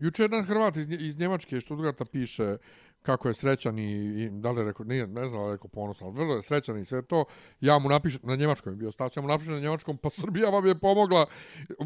Juče 0.00 0.22
jedan 0.22 0.44
Hrvat 0.44 0.76
iz, 0.76 0.86
iz 0.90 1.18
Njemačke 1.18 1.60
Stuttgarta 1.60 2.04
piše 2.04 2.56
kako 3.02 3.28
je 3.28 3.34
srećan 3.34 3.78
i, 3.78 3.92
i 4.22 4.30
da 4.30 4.50
li 4.50 4.60
je 4.60 4.64
rekao, 4.64 4.86
nije, 4.86 5.06
ne 5.06 5.28
znam 5.28 5.42
da 5.42 5.46
je 5.46 5.52
rekao 5.52 5.68
ponosan, 5.68 6.06
ali 6.06 6.16
vrlo 6.16 6.34
je 6.34 6.42
srećan 6.42 6.78
i 6.78 6.84
sve 6.84 7.02
to. 7.02 7.24
Ja 7.60 7.78
mu 7.78 7.88
napišem, 7.88 8.20
na 8.22 8.36
njemačkom 8.36 8.72
je 8.72 8.76
bio 8.76 8.92
stav, 8.92 9.10
ja 9.16 9.22
mu 9.22 9.28
napišem 9.28 9.54
na 9.54 9.60
njemačkom, 9.60 9.96
pa 9.96 10.10
Srbija 10.10 10.50
vam 10.50 10.66
je 10.66 10.78
pomogla, 10.78 11.26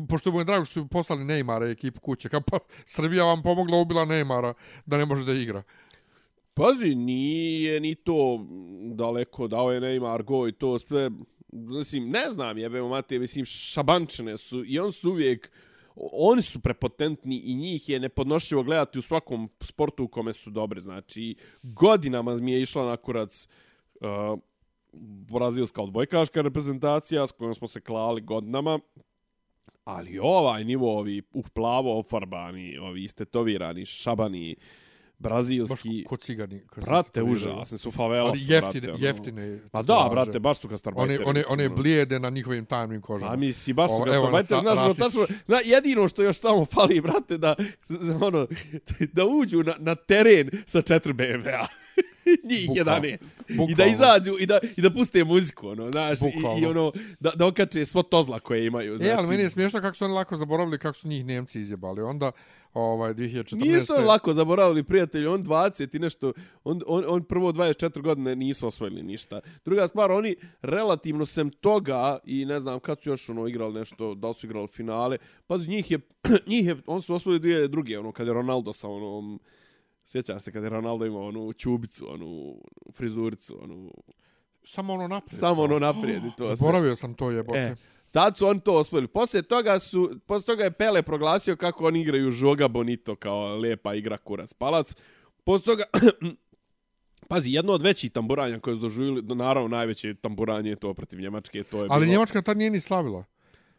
pošto 0.09 0.33
mu 0.33 0.39
je 0.39 0.45
drago 0.45 0.65
što 0.65 0.73
su 0.81 0.89
poslali 0.89 1.25
Neymara 1.25 1.73
ekipu 1.73 2.01
kuće, 2.01 2.29
ka, 2.29 2.41
pa 2.41 2.59
Srbija 2.87 3.25
vam 3.25 3.43
pomogla, 3.43 3.81
ubila 3.81 4.07
Neymara 4.07 4.55
da 4.87 4.99
ne 4.99 5.05
može 5.05 5.25
da 5.25 5.33
igra. 5.33 5.63
Pazi, 6.55 6.95
nije 6.95 7.81
ni 7.81 7.95
to 7.95 8.47
daleko, 8.95 9.49
dao 9.49 9.73
je 9.73 9.81
Neymar 9.81 10.23
go 10.23 10.49
i 10.49 10.53
to 10.53 10.79
sve, 10.79 11.11
mislim, 11.53 12.11
ne 12.11 12.31
znam, 12.31 12.59
jebemo 12.59 12.89
mate, 12.89 13.19
mislim, 13.19 13.45
šabančene 13.45 14.39
su 14.39 14.65
i 14.65 14.79
on 14.79 14.93
su 14.93 15.11
uvijek, 15.11 15.51
oni 15.97 16.43
su 16.43 16.61
prepotentni 16.61 17.37
i 17.37 17.55
njih 17.55 17.89
je 17.89 18.01
nepodnošljivo 18.01 18.63
gledati 18.63 18.99
u 18.99 19.03
svakom 19.03 19.49
sportu 19.61 20.05
u 20.05 20.09
kome 20.09 20.33
su 20.33 20.51
dobri, 20.51 20.81
znači, 20.81 21.37
godinama 21.63 22.37
mi 22.37 22.53
je 22.53 22.63
išla 22.63 22.85
na 22.85 22.97
kurac 22.97 23.49
uh, 24.01 24.39
brazilska 25.33 25.83
odbojkaška 25.83 26.43
reprezentacija 26.43 27.27
s 27.27 27.33
kojom 27.33 27.55
smo 27.55 27.69
se 27.69 27.81
klali 27.81 28.21
godinama, 28.21 28.79
ali 29.85 30.19
ovaj 30.19 30.65
nivo, 30.65 30.99
ovi 30.99 31.23
uh, 31.33 31.45
plavo 31.55 31.99
ofarbani, 31.99 32.79
ovi 32.79 33.05
istetovirani, 33.05 33.87
šabani, 33.87 34.57
uh, 34.59 34.84
brazilski, 35.19 36.05
ko 36.05 36.17
cigani. 36.17 36.61
ko 36.65 36.75
se 36.77 36.87
Brate, 36.87 37.23
užasne 37.23 37.79
su 37.79 37.91
favela 37.91 38.29
Ali 38.29 38.41
jeftine, 38.41 38.81
brate, 38.81 38.93
ono. 38.95 39.07
jeftine. 39.07 39.59
Pa 39.73 39.83
da, 39.83 40.09
brate, 40.11 40.39
baš 40.39 40.59
su 40.59 40.67
One, 40.67 40.73
gastarbajteri. 40.73 41.25
one, 41.25 41.33
mislim, 41.35 41.53
one 41.53 41.67
ono. 41.67 41.77
blijede 41.77 42.21
na 42.21 42.31
njihovim 42.31 42.65
tamnim 42.67 43.01
kožama. 43.01 43.33
A 43.33 43.37
misli, 43.37 43.73
baš 43.73 43.91
su 43.91 43.99
gastarbajteri. 43.99 44.61
Znaš, 44.61 44.73
ono, 44.73 44.83
rasisti. 44.83 45.03
tačno, 45.03 45.27
zna, 45.47 45.59
jedino 45.59 46.09
što 46.09 46.23
još 46.23 46.39
samo 46.39 46.65
fali, 46.67 47.01
brate, 47.01 47.39
da, 47.39 47.55
z- 47.83 47.99
z- 48.01 48.17
ono, 48.21 48.47
da 49.13 49.25
uđu 49.27 49.59
na, 49.59 49.75
na 49.79 49.95
teren 49.95 50.51
sa 50.67 50.79
4 50.81 51.13
BMW-a. 51.13 51.67
Njih 52.45 52.69
Bukvalno. 52.69 53.03
11. 53.03 53.19
I 53.69 53.75
da 53.75 53.85
izađu 53.87 54.37
i 54.41 54.47
da, 54.47 54.59
i 54.77 54.83
da 54.83 54.91
puste 54.91 55.25
muziku, 55.25 55.69
ono, 55.69 55.91
znaš, 55.91 56.19
i, 56.21 56.33
i 56.61 56.67
ono, 56.67 56.93
da, 57.21 57.31
da 57.31 57.47
okače 57.47 57.85
svo 57.85 58.03
tozla 58.03 58.41
koje 58.41 58.67
imaju. 58.67 58.99
Znači, 58.99 59.11
E, 59.11 59.15
ali 59.15 59.29
meni 59.29 59.43
je 59.43 59.51
smiješno 59.51 59.81
kako 59.81 59.97
su 59.97 60.05
oni 60.05 60.15
lako 60.15 60.37
zaboravili 60.37 60.79
kako 60.79 60.97
su 60.97 61.09
njih 61.09 61.25
Njemci 61.25 61.61
izjebali. 61.61 62.03
Onda, 62.03 62.33
ovaj, 62.75 63.15
2014. 63.15 63.73
Nisu 63.73 63.93
lako 64.07 64.33
zaboravili 64.33 64.83
prijatelji, 64.83 65.27
on 65.27 65.45
20 65.45 65.97
i 65.97 65.99
nešto, 65.99 66.33
on, 66.65 66.81
on, 66.87 67.05
on 67.09 67.25
prvo 67.25 67.53
24 67.53 68.03
godine 68.03 68.37
nisu 68.37 68.67
osvojili 68.67 69.03
ništa. 69.03 69.41
Druga 69.65 69.89
stvar, 69.89 70.13
oni 70.13 70.37
relativno 70.63 71.27
sem 71.27 71.51
toga 71.51 72.19
i 72.25 72.45
ne 72.45 72.61
znam 72.61 72.81
kad 72.81 73.01
su 73.01 73.11
još 73.11 73.29
ono 73.29 73.49
igrali 73.49 73.75
nešto, 73.75 74.15
da 74.15 74.33
su 74.33 74.47
igrali 74.47 74.69
finale, 74.69 75.19
pa 75.47 75.57
njih 75.57 75.91
je, 75.91 75.99
njih 76.47 76.67
je, 76.67 76.77
on 76.87 77.03
su 77.03 77.15
osvojili 77.15 77.41
dvije 77.41 77.69
druge, 77.69 77.99
ono, 77.99 78.13
kad 78.13 78.27
je 78.27 78.33
Ronaldo 78.33 78.73
sa 78.73 78.89
onom, 78.89 79.41
sjećaš 80.05 80.43
se 80.43 80.53
kad 80.53 80.63
je 80.63 80.69
Ronaldo 80.69 81.07
imao 81.07 81.29
onu 81.29 81.53
čubicu, 81.53 82.13
onu 82.13 82.57
frizuricu, 82.93 83.59
onu, 83.63 83.91
Samo 84.65 84.93
ono 84.93 85.09
naprijed. 85.09 85.41
samo 85.41 85.63
ono 85.63 85.79
naprijed 85.79 86.25
i 86.25 86.31
to 86.37 86.45
sve. 86.47 86.57
Zaboravio 86.57 86.97
sam 86.97 87.15
to 87.15 87.31
jebote. 87.31 87.59
E, 87.59 87.75
tad 88.15 88.37
su 88.37 88.47
oni 88.47 88.61
to 88.61 88.73
osvojili. 88.75 89.09
Poslije 89.09 89.43
toga, 89.43 89.79
su, 89.79 90.21
poslije 90.27 90.47
toga 90.47 90.65
je 90.65 90.71
Pele 90.71 91.03
proglasio 91.03 91.57
kako 91.57 91.87
oni 91.87 92.01
igraju 92.01 92.31
Žoga 92.31 92.69
Bonito 92.69 93.17
kao 93.17 93.57
lepa 93.57 93.95
igra 93.95 94.17
kurac 94.19 94.53
palac. 94.53 94.95
Poslije 95.45 95.65
toga, 95.67 95.85
pazi, 97.29 97.51
jedno 97.51 97.73
od 97.73 97.83
većih 97.83 98.13
tamburanja 98.13 98.59
koje 98.59 98.77
su 98.77 98.83
doživjeli, 98.83 99.23
naravno 99.25 99.69
najveće 99.69 100.15
tamburanje 100.15 100.71
je 100.71 100.77
to 100.77 100.95
protiv 100.95 101.21
Njemačke. 101.21 101.63
To 101.63 101.83
je 101.83 101.89
Ali 101.91 102.01
bilo, 102.01 102.13
Njemačka 102.13 102.43
tad 102.43 102.57
nije 102.57 102.71
ni 102.71 102.81
slavila. 102.81 103.25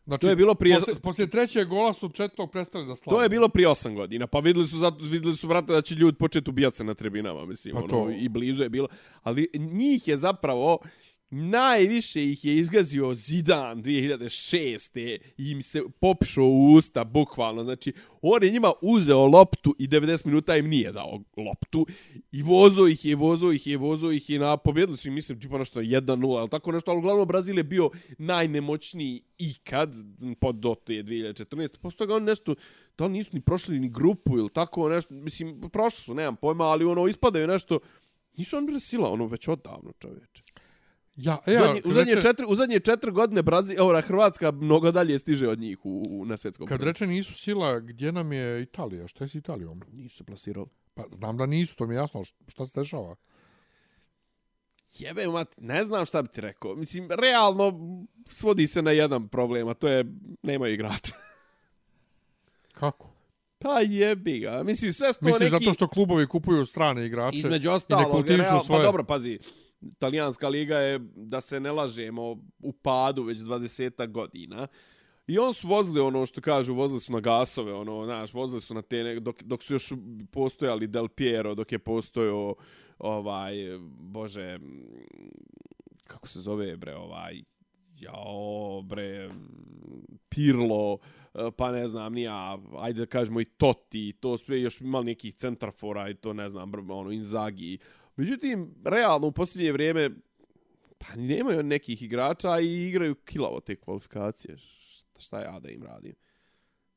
Znači, 0.05 0.21
To 0.21 0.29
je 0.29 0.35
bilo 0.35 0.55
prije- 0.55 0.75
Poslije, 0.75 0.95
poslije 0.95 1.27
trećeg 1.27 1.67
gola 1.67 1.93
su 1.93 2.09
četvrtog 2.09 2.51
prestali 2.51 2.85
da 2.85 2.95
slave. 2.95 3.17
To 3.17 3.23
je 3.23 3.29
bilo 3.29 3.49
prije 3.49 3.67
8 3.67 3.95
godina, 3.95 4.27
pa 4.27 4.39
videli 4.39 4.67
su, 4.67 4.77
zato, 4.77 4.97
videli 4.97 5.35
su 5.35 5.47
brate, 5.47 5.73
da 5.73 5.81
će 5.81 5.95
ljudi 5.95 6.17
početi 6.17 6.49
ubijati 6.49 6.77
se 6.77 6.83
na 6.83 6.93
tribinama, 6.93 7.45
mislim, 7.45 7.73
Pa 7.73 7.79
ono, 7.79 7.87
to. 7.87 8.09
i 8.11 8.29
blizu 8.29 8.63
je 8.63 8.69
bilo. 8.69 8.87
Ali 9.23 9.49
njih 9.55 10.07
je 10.07 10.17
zapravo, 10.17 10.77
najviše 11.29 12.23
ih 12.23 12.45
je 12.45 12.57
izgazio 12.57 13.13
Zidane 13.13 13.81
2006. 13.81 15.19
i 15.37 15.51
im 15.51 15.61
se 15.61 15.81
popišao 15.99 16.45
u 16.45 16.73
usta, 16.73 17.03
bukvalno. 17.03 17.63
Znači, 17.63 17.93
on 18.21 18.43
je 18.43 18.51
njima 18.51 18.73
uzeo 18.81 19.25
loptu 19.25 19.75
i 19.79 19.87
90 19.87 20.25
minuta 20.25 20.57
im 20.57 20.69
nije 20.69 20.91
dao 20.91 21.21
loptu. 21.37 21.87
I 22.31 22.41
vozo 22.41 22.87
ih 22.87 23.05
je, 23.05 23.15
vozo 23.15 23.51
ih 23.51 23.67
je, 23.67 23.77
vozo 23.77 24.11
ih 24.11 24.29
je. 24.29 24.39
Na, 24.39 24.57
pobjedili 24.57 24.97
su 24.97 25.07
im, 25.07 25.13
mislim, 25.13 25.39
tipa 25.39 25.57
nešto 25.57 25.79
1-0, 25.79 26.39
ali 26.39 26.49
tako 26.49 26.71
nešto. 26.71 26.91
Ali 26.91 26.97
uglavnom, 26.97 27.27
Brazil 27.27 27.57
je 27.57 27.63
bio 27.63 27.89
najnemoćniji 28.17 29.21
ikad, 29.37 29.93
pod 30.39 30.55
do 30.55 30.75
je 30.87 31.03
2014. 31.03 31.79
Posto 31.79 31.97
toga 31.97 32.15
on 32.15 32.23
nešto, 32.23 32.55
da 32.97 33.07
nisu 33.07 33.29
ni 33.33 33.41
prošli 33.41 33.79
ni 33.79 33.89
grupu 33.89 34.37
ili 34.37 34.49
tako 34.49 34.89
nešto. 34.89 35.13
Mislim, 35.13 35.61
prošli 35.73 36.01
su, 36.01 36.13
nemam 36.13 36.35
pojma, 36.35 36.63
ali 36.63 36.85
ono, 36.85 37.07
ispadaju 37.07 37.47
nešto. 37.47 37.79
Nisu 38.37 38.57
on 38.57 38.65
bili 38.65 38.79
sila, 38.79 39.11
ono, 39.11 39.25
već 39.25 39.47
odavno, 39.47 39.91
čovječe. 39.99 40.44
Ja, 41.15 41.39
U 41.47 41.51
ja, 41.51 41.59
zadnje, 41.59 41.81
u, 41.85 41.93
zadnje 41.93 42.21
četiri, 42.21 42.45
u 42.47 42.55
zadnje 42.55 42.79
četiri 42.79 43.11
godine 43.11 43.41
Brazil, 43.43 43.85
ora, 43.85 44.01
Hrvatska 44.01 44.51
mnogo 44.51 44.91
dalje 44.91 45.19
stiže 45.19 45.47
od 45.47 45.59
njih 45.59 45.85
u, 45.85 46.03
u, 46.09 46.25
na 46.25 46.37
svjetskom 46.37 46.67
Kad 46.67 46.79
prvenstvu. 46.79 47.05
reče 47.05 47.13
nisu 47.13 47.33
sila, 47.33 47.79
gdje 47.79 48.11
nam 48.11 48.31
je 48.31 48.61
Italija? 48.61 49.07
Šta 49.07 49.23
je 49.23 49.27
s 49.27 49.35
Italijom? 49.35 49.81
Nisu 49.91 50.17
se 50.17 50.23
plasirali. 50.23 50.67
Pa 50.93 51.03
znam 51.11 51.37
da 51.37 51.45
nisu, 51.45 51.75
to 51.75 51.87
mi 51.87 51.93
je 51.95 51.97
jasno, 51.97 52.23
šta 52.47 52.65
se 52.65 52.79
dešava? 52.79 53.15
Jebe, 54.99 55.27
mat, 55.27 55.55
ne 55.57 55.83
znam 55.83 56.05
šta 56.05 56.21
bi 56.21 56.27
ti 56.27 56.41
rekao. 56.41 56.75
Mislim, 56.75 57.07
realno 57.11 57.79
svodi 58.25 58.67
se 58.67 58.81
na 58.81 58.91
jedan 58.91 59.27
problem, 59.27 59.67
a 59.67 59.73
to 59.73 59.87
je 59.87 60.05
nemaju 60.43 60.73
igrača. 60.73 61.13
Kako? 62.79 63.09
Pa 63.59 63.79
jebi 63.79 64.39
ga. 64.39 64.63
Mislim, 64.63 64.93
sve 64.93 65.13
su 65.13 65.19
to 65.19 65.25
Misliš 65.25 65.51
neki... 65.51 65.65
zato 65.65 65.73
što 65.73 65.87
klubovi 65.87 66.27
kupuju 66.27 66.65
strane 66.65 67.05
igrače 67.05 67.37
Između 67.37 67.67
i 67.67 67.69
ne 67.69 67.75
ostalog, 67.75 68.11
kultivišu 68.11 68.49
real, 68.49 68.63
svoje... 68.63 68.79
pa 68.79 68.85
dobro, 68.85 69.03
pazi, 69.03 69.39
italijanska 69.91 70.49
liga 70.49 70.77
je, 70.77 70.99
da 71.15 71.41
se 71.41 71.59
ne 71.59 71.71
lažemo, 71.71 72.37
u 72.59 72.73
padu 72.73 73.23
već 73.23 73.37
20 73.37 74.11
godina. 74.11 74.67
I 75.27 75.39
on 75.39 75.53
su 75.53 75.67
vozili 75.67 75.99
ono 75.99 76.25
što 76.25 76.41
kažu, 76.41 76.73
vozili 76.73 76.99
su 76.99 77.13
na 77.13 77.19
gasove, 77.19 77.73
ono, 77.73 78.05
znaš, 78.05 78.33
vozili 78.33 78.61
su 78.61 78.73
na 78.73 78.81
te, 78.81 79.19
dok, 79.19 79.43
dok 79.43 79.63
su 79.63 79.73
još 79.73 79.93
postojali 80.31 80.87
Del 80.87 81.07
Piero, 81.07 81.55
dok 81.55 81.71
je 81.71 81.79
postojao, 81.79 82.55
ovaj, 82.99 83.55
bože, 83.99 84.59
kako 86.03 86.27
se 86.27 86.41
zove, 86.41 86.77
bre, 86.77 86.95
ovaj, 86.95 87.41
jao, 87.99 88.81
bre, 88.81 89.29
Pirlo, 90.29 90.97
pa 91.57 91.71
ne 91.71 91.87
znam, 91.87 92.13
nija, 92.13 92.57
ajde 92.77 92.99
da 92.99 93.05
kažemo 93.05 93.41
i 93.41 93.45
Totti, 93.45 94.13
to 94.19 94.37
sve 94.37 94.61
još 94.61 94.81
imali 94.81 95.05
nekih 95.05 95.35
centrafora 95.35 96.09
i 96.09 96.13
to 96.13 96.33
ne 96.33 96.49
znam, 96.49 96.91
ono, 96.91 97.11
Inzaghi. 97.11 97.77
Međutim, 98.15 98.75
realno 98.85 99.27
u 99.27 99.31
posljednje 99.31 99.71
vrijeme, 99.71 100.09
pa 100.97 101.15
nemaju 101.15 101.63
nekih 101.63 102.03
igrača 102.03 102.59
i 102.59 102.87
igraju 102.87 103.15
kilavo 103.15 103.59
te 103.59 103.75
kvalifikacije. 103.75 104.57
Šta, 104.57 105.19
šta 105.19 105.41
ja 105.41 105.59
da 105.59 105.69
im 105.69 105.83
radim? 105.83 106.15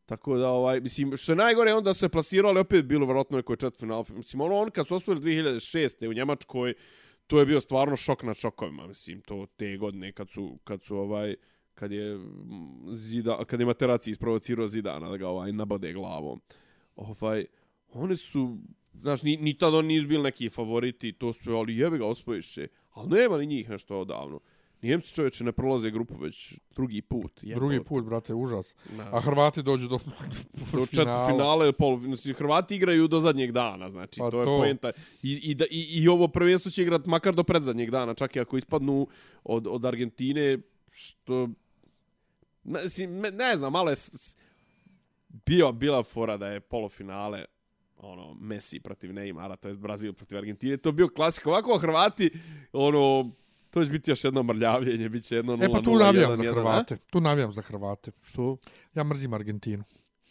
Tako 0.07 0.36
da, 0.36 0.51
ovaj, 0.51 0.81
mislim, 0.81 1.16
što 1.16 1.32
je 1.32 1.36
najgore, 1.36 1.74
onda 1.74 1.95
su 1.95 2.01
se 2.01 2.09
plasirali, 2.09 2.61
opet 2.61 2.85
bilo 2.85 3.07
vjerojatno 3.07 3.36
neko 3.36 3.57
četvrtfinal. 3.57 4.05
Mislim, 4.11 4.40
ono, 4.40 4.57
on 4.57 4.70
kad 4.70 4.86
su 4.86 4.95
osvojili 4.95 5.23
2006. 5.23 6.09
u 6.09 6.12
Njemačkoj, 6.12 6.74
to 7.27 7.39
je 7.39 7.47
bio 7.47 7.61
stvarno 7.61 7.97
šok 7.97 8.23
na 8.23 8.35
šokovima, 8.35 8.86
mislim, 8.86 9.20
to 9.20 9.47
te 9.57 9.77
godine 9.77 10.12
kad 10.12 10.31
su, 10.31 10.59
kad 10.65 10.82
su 10.82 10.97
ovaj, 10.97 11.36
kad 11.74 11.93
je 11.93 12.16
mm, 12.16 12.95
Zida, 12.95 13.45
kad 13.45 13.61
je 13.61 13.66
Materazzi 13.66 14.11
isprovocirao 14.11 14.66
Zidana 14.66 15.11
da 15.11 15.16
ga 15.16 15.28
ovaj 15.28 15.53
nabode 15.53 15.93
glavom. 15.93 16.40
Ovaj, 16.97 17.47
oni 17.93 18.16
su, 18.16 18.59
znaš, 19.00 19.22
ni, 19.22 19.36
ni 19.36 19.58
tada 19.58 19.76
oni 19.76 19.88
nisu 19.88 20.06
bili 20.06 20.22
neki 20.22 20.50
favoriti, 20.50 21.12
to 21.12 21.32
su, 21.32 21.52
ali 21.52 21.76
jebe 21.76 21.98
ga 21.98 22.06
osvojiše. 22.06 22.66
Ali 22.92 23.08
nema 23.08 23.38
ni 23.38 23.46
njih 23.46 23.70
nešto 23.70 24.00
odavno. 24.00 24.40
Njemci 24.82 25.14
čovječe 25.14 25.44
ne 25.44 25.52
prolaze 25.52 25.90
grupu 25.90 26.14
već 26.18 26.54
drugi 26.74 27.02
put. 27.02 27.40
Drugi 27.42 27.84
put, 27.84 28.04
brate, 28.04 28.34
užas. 28.34 28.74
Da. 28.96 29.10
A 29.12 29.20
Hrvati 29.20 29.62
dođu 29.62 29.88
do, 29.88 29.98
do 30.72 30.86
četvrtfinale, 30.86 31.72
pol, 31.72 31.98
znači, 31.98 32.32
Hrvati 32.32 32.76
igraju 32.76 33.08
do 33.08 33.20
zadnjeg 33.20 33.52
dana, 33.52 33.90
znači, 33.90 34.18
Pa 34.18 34.30
to, 34.30 34.38
je 34.38 34.44
to. 34.44 34.58
poenta. 34.58 34.92
I, 35.22 35.50
i, 35.50 35.54
da, 35.54 35.64
i, 35.70 36.02
I 36.02 36.08
ovo 36.08 36.28
prvenstvo 36.28 36.70
će 36.70 36.82
igrat 36.82 37.06
makar 37.06 37.34
do 37.34 37.42
predzadnjeg 37.42 37.90
dana, 37.90 38.14
čak 38.14 38.36
i 38.36 38.40
ako 38.40 38.56
ispadnu 38.56 39.06
od, 39.44 39.66
od 39.66 39.84
Argentine, 39.84 40.58
što... 40.90 41.48
Me- 42.64 43.30
ne 43.30 43.56
znam, 43.56 43.72
malo 43.72 43.90
je... 43.90 43.96
Bio, 45.46 45.72
bila 45.72 46.02
fora 46.02 46.36
da 46.36 46.46
je 46.46 46.60
polufinale 46.60 47.44
ono, 47.98 48.34
Messi 48.34 48.80
protiv 48.80 49.12
Neymara, 49.12 49.56
to 49.56 49.68
je 49.68 49.74
Brazil 49.74 50.12
protiv 50.12 50.38
Argentine, 50.38 50.76
to 50.76 50.92
bio 50.92 51.08
klasik. 51.08 51.46
Ovako 51.46 51.78
Hrvati, 51.78 52.30
ono, 52.72 53.30
to 53.70 53.84
će 53.84 53.90
biti 53.90 54.10
još 54.10 54.24
jedno 54.24 54.42
mrljavljenje, 54.42 55.08
bit 55.08 55.24
će 55.24 55.36
jedno 55.36 55.56
0 55.56 55.64
E 55.64 55.68
pa 55.72 55.80
tu 55.80 55.98
navijam 55.98 56.36
za 56.36 56.52
Hrvate. 56.52 56.96
Tu 57.10 57.20
navijam 57.20 57.52
za 57.52 57.62
Hrvate. 57.62 58.10
Što? 58.22 58.56
Ja 58.94 59.04
mrzim 59.04 59.34
Argentinu. 59.34 59.84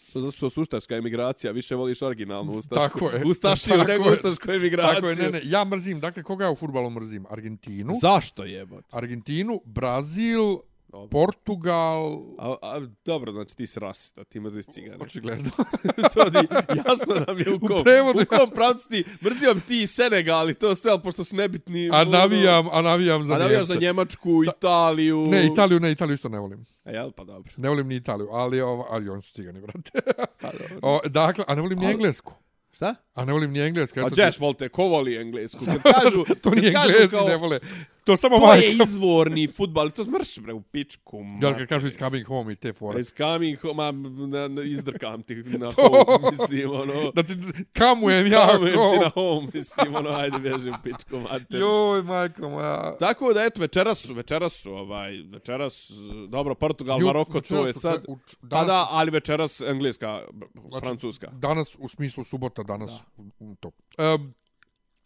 Što 0.08 0.20
zato 0.20 0.32
što 0.32 0.50
su 0.50 0.64
emigracija, 0.90 1.52
više 1.52 1.76
voliš 1.76 2.02
originalnu 2.02 2.52
ustašku. 2.58 3.00
Tako 3.00 3.16
je. 3.16 3.26
Ustašiju 3.26 3.78
nego 3.88 4.04
ustašku 4.14 4.52
emigraciju. 4.52 4.96
Tako 4.96 5.08
je, 5.08 5.16
ne, 5.16 5.30
ne. 5.30 5.42
Ja 5.44 5.66
mrzim, 5.66 6.00
dakle, 6.00 6.24
koga 6.24 6.46
ja 6.46 6.52
u 6.52 6.56
futbalu 6.56 6.90
mrzim? 6.90 7.26
Argentinu. 7.30 7.94
Zašto 8.02 8.44
jebot? 8.44 8.86
Argentinu, 8.92 9.62
Brazil, 9.66 10.58
Dobro. 11.00 11.10
Portugal, 11.10 12.04
A, 12.38 12.56
a, 12.62 12.82
dobro, 13.06 13.32
znači 13.32 13.56
ti 13.56 13.68
si 13.68 13.80
rasista, 13.80 14.24
ti 14.24 14.40
mrziš 14.40 14.66
cigane. 14.66 14.98
očigledno. 15.00 15.50
to 16.14 16.30
di, 16.30 16.48
jasno 16.78 17.16
nam 17.28 17.38
je 17.38 17.54
u 17.54 17.60
kom, 17.60 17.78
U 17.78 17.84
prevodu, 17.84 18.22
u 18.22 18.26
kom 18.28 18.50
pravcu 18.50 18.90
ti, 18.90 19.04
mrzio 19.22 19.54
bi 19.54 19.62
ti 19.62 19.82
i 19.82 19.88
Senegal 19.88 20.50
i 20.50 20.54
to 20.54 20.76
sve, 20.76 20.92
ali 20.92 21.02
pošto 21.02 21.24
su 21.24 21.36
nebitni. 21.36 21.90
A 21.90 21.96
ono, 21.96 22.12
navijam, 22.12 22.68
a 22.72 22.82
navijam 22.82 23.24
za 23.24 23.34
A 23.34 23.38
navijaš 23.38 23.60
Njemce. 23.60 23.74
za 23.74 23.80
Njemačku, 23.80 24.44
Italiju. 24.46 25.28
Ne, 25.28 25.46
Italiju, 25.46 25.80
ne, 25.80 25.92
Italiju 25.92 26.14
isto 26.14 26.30
ne 26.30 26.40
volim. 26.40 26.66
A 26.84 26.92
jel, 26.92 27.12
pa 27.12 27.24
dobro. 27.24 27.52
Ne 27.58 27.70
volim 27.70 27.88
ni 27.88 27.96
Italiju, 27.96 28.28
ali, 28.32 28.62
ova, 28.62 28.86
ali 28.90 29.10
oni 29.10 29.22
su 29.22 29.34
cigani, 29.34 29.62
brate. 29.62 29.92
Pa 30.42 30.52
dobro. 30.52 30.80
o, 30.82 31.00
dakle, 31.06 31.44
a 31.48 31.56
ne 31.56 31.62
volim 31.62 31.80
ni 31.80 31.86
Ali- 31.86 31.94
Englesku. 31.94 32.34
Šta? 32.72 32.96
A 33.14 33.26
ne 33.26 33.34
volim 33.34 33.52
ni 33.52 33.60
Englesku. 33.60 34.00
A 34.00 34.04
eto 34.04 34.22
Ješ, 34.22 34.36
ti- 34.36 34.42
volite, 34.42 34.70
ko 34.70 34.84
voli 34.84 35.16
englesku? 35.16 35.66
Kad 35.66 35.82
kažu, 35.96 36.24
to 36.42 36.50
kad 36.52 36.56
ni 36.56 36.74
kažu 36.74 36.90
Englesi 36.90 37.10
kao, 37.10 37.28
ne 37.28 37.36
vole. 37.38 37.60
To 38.08 38.18
samo 38.18 38.38
To 38.38 38.44
je 38.46 38.62
majka. 38.70 38.84
izvorni 38.84 39.48
futbal, 39.48 39.92
to 39.92 40.04
smrš 40.04 40.40
bre 40.40 40.54
u 40.54 40.62
pičku. 40.62 41.26
Jel 41.42 41.54
kad 41.54 41.68
kažu 41.68 41.88
iz 41.88 41.96
coming 41.96 42.28
home 42.28 42.54
i 42.54 42.58
te 42.58 42.74
fore. 42.74 43.00
Iz 43.00 43.14
coming 43.14 43.60
home, 43.60 43.92
ma, 43.92 43.92
na, 44.28 44.48
na, 44.48 44.62
izdrkam 44.64 45.24
ti 45.24 45.36
na 45.36 45.70
To. 45.72 45.82
home, 45.84 46.30
mislim, 46.32 46.72
ono. 46.72 47.12
Da 47.12 47.24
ti 47.24 47.34
kamujem 47.74 48.28
ja. 48.28 48.48
Kamujem 48.48 48.74
ti 48.92 49.00
na 49.00 49.10
home, 49.10 49.48
mislim, 49.54 49.96
ono, 49.96 50.10
ajde, 50.12 50.40
bežim 50.40 50.74
pičku, 50.84 51.20
mater. 51.20 51.60
Joj, 51.60 52.04
majko 52.04 52.50
moja. 52.50 52.98
Tako 52.98 53.34
da, 53.34 53.44
eto, 53.44 53.62
večeras 53.62 53.98
su, 53.98 54.14
večeras 54.14 54.54
su, 54.54 54.74
ovaj, 54.74 55.12
večeras, 55.24 55.92
dobro, 56.30 56.56
Portugal, 56.56 57.00
Ju- 57.00 57.06
Maroko, 57.08 57.42
to 57.42 57.68
je 57.68 57.74
sad, 57.74 57.96
če- 57.98 58.06
u- 58.08 58.18
pa 58.42 58.48
danas- 58.48 58.68
da, 58.68 58.88
ali 58.90 59.12
večeras 59.12 59.62
Engleska, 59.62 60.22
Znači, 60.62 60.80
Francuska. 60.80 61.28
Danas, 61.32 61.76
u 61.80 61.88
smislu 61.88 62.24
subota, 62.24 62.64
danas. 62.64 62.92
u- 63.18 63.24
u 63.42 63.56
To. 63.56 63.72
Um, 64.16 64.34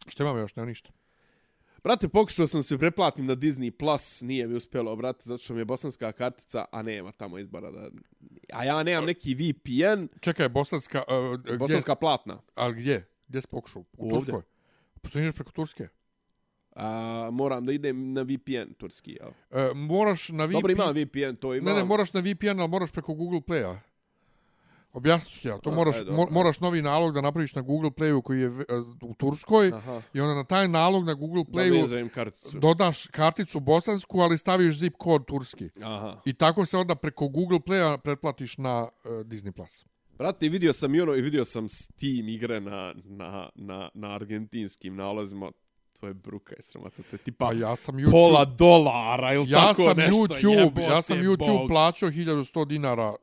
što 0.08 0.22
imamo 0.22 0.38
još? 0.38 0.56
Nema 0.56 0.66
ništa. 0.66 0.90
Brate, 1.84 2.08
pokušao 2.08 2.46
sam 2.46 2.62
se 2.62 2.78
preplatim 2.78 3.26
na 3.26 3.36
Disney 3.36 3.70
Plus, 3.70 4.20
nije 4.20 4.46
mi 4.46 4.54
uspjelo, 4.54 4.96
brate, 4.96 5.20
zato 5.22 5.42
što 5.42 5.54
mi 5.54 5.60
je 5.60 5.64
bosanska 5.64 6.12
kartica, 6.12 6.64
a 6.72 6.82
nema 6.82 7.12
tamo 7.12 7.38
izbora 7.38 7.70
da... 7.70 7.90
A 8.52 8.64
ja 8.64 8.82
nemam 8.82 9.04
neki 9.04 9.34
VPN, 9.34 10.06
Čekaj, 10.20 10.48
bosanska... 10.48 11.02
Uh, 11.08 11.40
gdje, 11.40 11.58
bosanska 11.58 11.94
platna. 11.94 12.42
ali 12.54 12.74
gdje? 12.74 13.08
Gdje 13.28 13.40
si 13.40 13.48
pokušao? 13.48 13.82
U 13.82 14.04
Ovdje. 14.04 14.18
Turskoj? 14.18 14.42
Pošto 15.02 15.18
ideš 15.18 15.34
preko 15.34 15.52
Turske? 15.52 15.88
A, 16.76 17.28
moram 17.32 17.66
da 17.66 17.72
idem 17.72 18.12
na 18.12 18.22
VPN 18.22 18.72
turski, 18.78 19.18
jel? 19.20 19.28
Uh, 19.28 19.76
moraš 19.76 20.28
na 20.28 20.44
VPN... 20.44 20.52
Dobro, 20.52 20.72
imam 20.72 20.94
VPN, 20.94 21.36
to 21.40 21.54
imam. 21.54 21.74
Ne, 21.74 21.80
ne, 21.80 21.84
moraš 21.84 22.12
na 22.12 22.20
VPN, 22.20 22.60
ali 22.60 22.68
moraš 22.68 22.92
preko 22.92 23.14
Google 23.14 23.40
Playa. 23.40 23.76
Objasnit 24.92 25.44
ja. 25.44 25.58
To 25.58 25.70
A, 25.70 25.74
moraš, 25.74 25.96
ajde, 25.96 26.10
moraš 26.30 26.60
novi 26.60 26.82
nalog 26.82 27.14
da 27.14 27.20
napraviš 27.20 27.54
na 27.54 27.62
Google 27.62 27.90
Playu 27.90 28.22
koji 28.22 28.40
je 28.40 28.48
v- 28.48 28.64
u 29.02 29.14
Turskoj 29.14 29.68
Aha, 29.68 30.02
i 30.14 30.20
onda 30.20 30.34
na 30.34 30.44
taj 30.44 30.68
nalog 30.68 31.04
na 31.04 31.14
Google 31.14 31.44
da 31.44 31.50
Playu 31.52 31.80
vezujem 31.82 32.08
karticu. 32.08 32.58
dodaš 32.58 33.06
karticu 33.06 33.60
bosansku, 33.60 34.18
ali 34.18 34.38
staviš 34.38 34.74
zip 34.74 34.94
kod 34.98 35.26
turski. 35.26 35.68
Aha. 35.82 36.20
I 36.24 36.32
tako 36.32 36.66
se 36.66 36.76
onda 36.76 36.94
preko 36.94 37.28
Google 37.28 37.58
Playa 37.58 37.98
pretplatiš 37.98 38.58
na 38.58 38.82
uh, 38.82 38.88
Disney+. 39.26 39.52
Plus. 39.52 39.84
Brate, 40.18 40.48
vidio 40.48 40.72
sam 40.72 40.94
i 40.94 41.00
ono, 41.00 41.14
i 41.14 41.20
vidio 41.20 41.44
sam 41.44 41.68
Steam 41.68 42.28
igre 42.28 42.60
na, 42.60 42.94
na, 42.96 43.50
na, 43.54 43.88
na 43.94 44.14
argentinskim 44.14 44.96
nalazima. 44.96 45.50
To 46.00 46.06
je 46.06 46.14
bruka 46.14 46.54
je 46.56 46.62
sramota. 46.62 47.02
To 47.02 47.14
je 47.14 47.18
tipa 47.18 47.46
Pa 47.46 47.52
ja 47.52 47.76
sam 47.76 47.94
YouTube... 47.94 48.10
pola 48.10 48.44
dolara 48.44 49.32
ili 49.32 49.50
ja 49.50 49.60
tako 49.60 49.82
sam 49.82 49.96
nešto. 49.96 50.16
YouTube, 50.16 50.58
jebote 50.58 50.82
ja 50.84 51.02
sam 51.02 51.18
YouTube 51.18 51.58
Bog. 51.58 51.68
plaćao 51.68 52.08
1100 52.08 52.66
dinara 52.66 53.14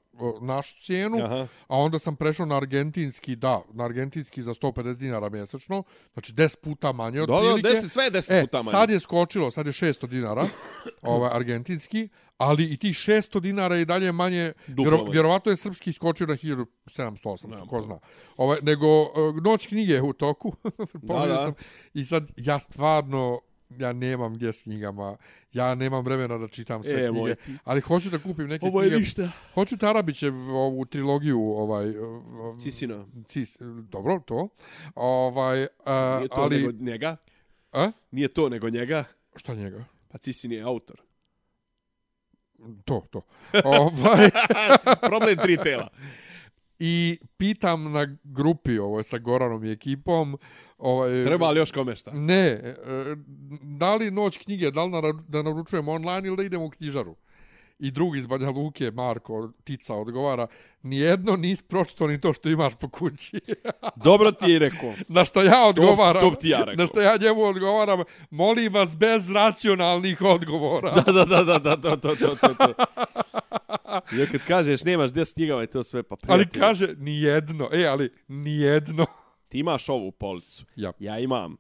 našu 0.41 0.75
cijenu, 0.77 1.17
Aha. 1.17 1.47
a 1.67 1.77
onda 1.77 1.99
sam 1.99 2.15
prešao 2.15 2.45
na 2.45 2.57
argentinski, 2.57 3.35
da, 3.35 3.61
na 3.71 3.83
argentinski 3.85 4.41
za 4.41 4.53
150 4.53 4.95
dinara 4.95 5.29
mjesečno, 5.29 5.83
znači 6.13 6.33
10 6.33 6.57
puta 6.57 6.91
manje 6.91 7.21
od 7.21 7.27
Da, 7.27 7.33
da, 7.33 7.39
prilike. 7.39 7.69
deset, 7.69 7.91
sve 7.91 8.03
je 8.03 8.09
deset 8.11 8.31
E, 8.31 8.41
puta 8.41 8.57
manje. 8.57 8.71
sad 8.71 8.89
je 8.89 8.99
skočilo, 8.99 9.51
sad 9.51 9.65
je 9.65 9.71
600 9.73 10.07
dinara, 10.07 10.45
ovaj, 11.01 11.29
argentinski, 11.33 12.09
ali 12.37 12.63
i 12.63 12.77
ti 12.77 12.87
600 12.89 13.39
dinara 13.39 13.75
je 13.75 13.81
i 13.81 13.85
dalje 13.85 14.11
manje, 14.11 14.53
vjero, 14.67 14.97
manje. 14.97 15.09
vjerovatno 15.11 15.51
je 15.51 15.57
srpski 15.57 15.93
skočio 15.93 16.27
na 16.27 16.33
1700-800, 16.33 17.67
ko 17.67 17.81
zna. 17.81 17.99
Ovaj, 18.37 18.57
nego, 18.61 18.87
e, 18.87 19.07
noć 19.43 19.67
knjige 19.67 19.93
je 19.93 20.01
u 20.01 20.13
toku, 20.13 20.53
pogledao 21.07 21.27
da. 21.27 21.39
sam, 21.39 21.53
i 21.93 22.03
sad 22.05 22.31
ja 22.37 22.59
stvarno, 22.59 23.39
ja 23.69 23.93
nemam 23.93 24.33
gdje 24.33 24.53
s 24.53 24.63
knjigama, 24.63 25.17
ja 25.53 25.75
nemam 25.75 26.03
vremena 26.03 26.37
da 26.37 26.47
čitam 26.47 26.83
sve 26.83 27.05
E, 27.05 27.11
moj 27.11 27.35
knjige, 27.35 27.59
ali 27.63 27.81
hoću 27.81 28.09
da 28.09 28.19
kupim 28.19 28.47
neke 28.47 28.65
Ovo 28.65 28.81
je 28.81 28.87
knjige. 28.89 28.99
ništa. 28.99 29.31
Hoću 29.53 29.77
Tarabićev 29.77 30.33
ovu 30.49 30.85
trilogiju, 30.85 31.41
ovaj... 31.41 31.89
o- 31.97 32.57
Cisino. 32.59 33.07
Cis, 33.25 33.57
dobro, 33.89 34.19
to. 34.19 34.47
Ovaj, 34.95 35.67
a, 35.85 36.15
Nije 36.17 36.27
to 36.29 36.35
ali... 36.35 36.57
nego 36.57 36.71
njega. 36.83 37.15
A? 37.71 37.91
Nije 38.11 38.27
to 38.27 38.49
nego 38.49 38.69
njega. 38.69 39.03
Šta 39.35 39.53
njega? 39.53 39.85
Pa 40.07 40.17
Cisin 40.17 40.51
je 40.51 40.61
autor. 40.61 41.01
To, 42.85 43.05
to. 43.11 43.21
ovaj, 43.63 44.29
Problem 45.09 45.37
tri 45.37 45.57
tela. 45.57 45.87
I 46.79 47.19
pitam 47.37 47.91
na 47.91 48.17
grupi, 48.23 48.79
ovo 48.79 49.03
sa 49.03 49.17
Goranom 49.17 49.63
i 49.65 49.71
ekipom, 49.71 50.37
ovaj, 50.79 51.23
Treba 51.23 51.51
li 51.51 51.59
još 51.59 51.71
kome 51.71 51.95
šta? 51.95 52.11
Ne, 52.13 52.47
e, 52.47 52.75
da 53.61 53.95
li 53.95 54.11
noć 54.11 54.37
knjige, 54.37 54.71
da 54.71 54.83
li 54.83 54.91
naru- 54.91 55.23
da 55.27 55.41
naručujem 55.41 55.87
online 55.87 56.27
ili 56.27 56.37
da 56.37 56.43
idemo 56.43 56.65
u 56.65 56.69
knjižaru? 56.69 57.15
I 57.79 57.91
drugi 57.91 58.17
iz 58.17 58.27
Banja 58.27 58.49
Luke, 58.49 58.91
Marko 58.91 59.49
Tica, 59.63 59.95
odgovara, 59.95 60.47
nijedno 60.83 61.35
nis 61.35 61.61
pročito 61.61 62.07
ni 62.07 62.21
to 62.21 62.33
što 62.33 62.49
imaš 62.49 62.73
po 62.75 62.89
kući. 62.89 63.39
Dobro 64.05 64.31
ti 64.31 64.51
je 64.51 64.59
rekao. 64.59 64.93
na 65.07 65.25
što 65.25 65.43
ja 65.43 65.65
odgovaram, 65.67 66.21
to 66.21 66.29
bi 66.29 66.35
ti 66.35 66.49
ja 66.49 66.59
rekao. 66.59 66.73
na 66.75 66.87
što 66.87 67.01
ja 67.01 67.17
njemu 67.21 67.41
odgovaram, 67.41 67.99
molim 68.29 68.73
vas 68.73 68.97
bez 68.97 69.29
racionalnih 69.29 70.21
odgovora. 70.21 70.93
Da, 71.05 71.11
da, 71.11 71.25
da, 71.25 71.43
da, 71.43 71.59
da, 71.59 71.75
to, 71.75 71.95
to, 71.95 72.15
to, 72.15 72.35
to, 72.35 72.53
to. 72.53 72.73
I 74.23 74.27
kad 74.31 74.41
kažeš 74.47 74.83
nemaš 74.83 75.11
10 75.11 75.33
knjigava 75.33 75.63
i 75.63 75.67
to 75.67 75.83
sve, 75.83 76.03
pa 76.03 76.15
ali 76.27 76.45
prijatelju, 76.45 76.61
kaže, 76.61 76.87
nijedno, 76.97 77.69
e, 77.71 77.85
ali 77.85 78.09
nijedno. 78.27 79.05
Ti 79.49 79.59
imaš 79.59 79.89
ovu 79.89 80.11
policu. 80.11 80.65
Ja. 80.75 80.91
Ja 80.99 81.19
imam 81.19 81.57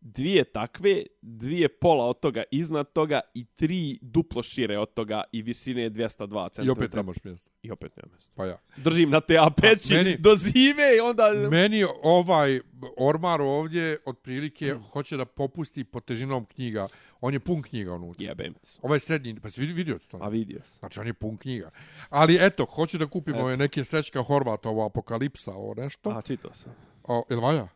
dvije 0.00 0.44
takve, 0.44 1.02
dvije 1.22 1.68
pola 1.70 2.04
od 2.04 2.20
toga 2.20 2.42
iznad 2.50 2.92
toga 2.92 3.20
i 3.34 3.44
tri 3.46 3.98
duplo 4.02 4.42
šire 4.42 4.78
od 4.78 4.94
toga 4.94 5.22
i 5.32 5.42
visine 5.42 5.90
202 5.90 6.50
cm. 6.50 6.62
I 6.62 6.70
opet 6.70 6.92
nemaš 6.94 7.16
mjesta. 7.24 7.50
I 7.62 7.70
opet 7.70 7.96
nema 7.96 8.08
mjesta. 8.12 8.32
Pa 8.34 8.46
ja. 8.46 8.58
Držim 8.76 9.10
na 9.10 9.20
te 9.20 9.34
A5 9.34 9.94
meni- 9.94 10.16
do 10.16 10.34
zime 10.34 10.96
i 10.96 11.00
onda... 11.00 11.30
Meni 11.50 11.84
ovaj 12.02 12.60
ormar 12.98 13.40
ovdje 13.40 13.98
otprilike 14.06 14.66
Hmm. 14.66 14.82
hoće 14.82 15.16
da 15.16 15.24
popusti 15.24 15.84
po 15.84 16.00
težinom 16.00 16.44
knjiga. 16.46 16.88
On 17.20 17.32
je 17.32 17.40
pun 17.40 17.62
knjiga 17.62 17.92
unutra. 17.92 18.26
Jebem 18.26 18.54
ti. 18.54 18.68
Ovaj 18.82 19.00
srednji, 19.00 19.40
pa 19.40 19.50
si 19.50 19.60
vidio, 19.60 19.76
vidio 19.76 19.98
to? 20.00 20.18
A 20.18 20.28
vidio 20.28 20.60
sam. 20.64 20.78
Znači, 20.78 21.00
on 21.00 21.06
je 21.06 21.12
pun 21.12 21.36
knjiga. 21.36 21.70
Ali 22.08 22.38
eto, 22.40 22.64
hoću 22.64 22.98
da 22.98 23.06
kupim 23.06 23.34
Eto. 23.34 23.44
ove 23.44 23.56
neke 23.56 23.84
srećka 23.84 24.22
Horvata, 24.22 24.68
ovo 24.68 24.86
Apokalipsa, 24.86 25.52
ovo 25.52 25.74
nešto. 25.74 26.10
A, 26.10 26.22
čitao 26.22 26.54
sam. 26.54 26.72
O, 27.08 27.24
ili 27.30 27.40
valja? 27.40 27.68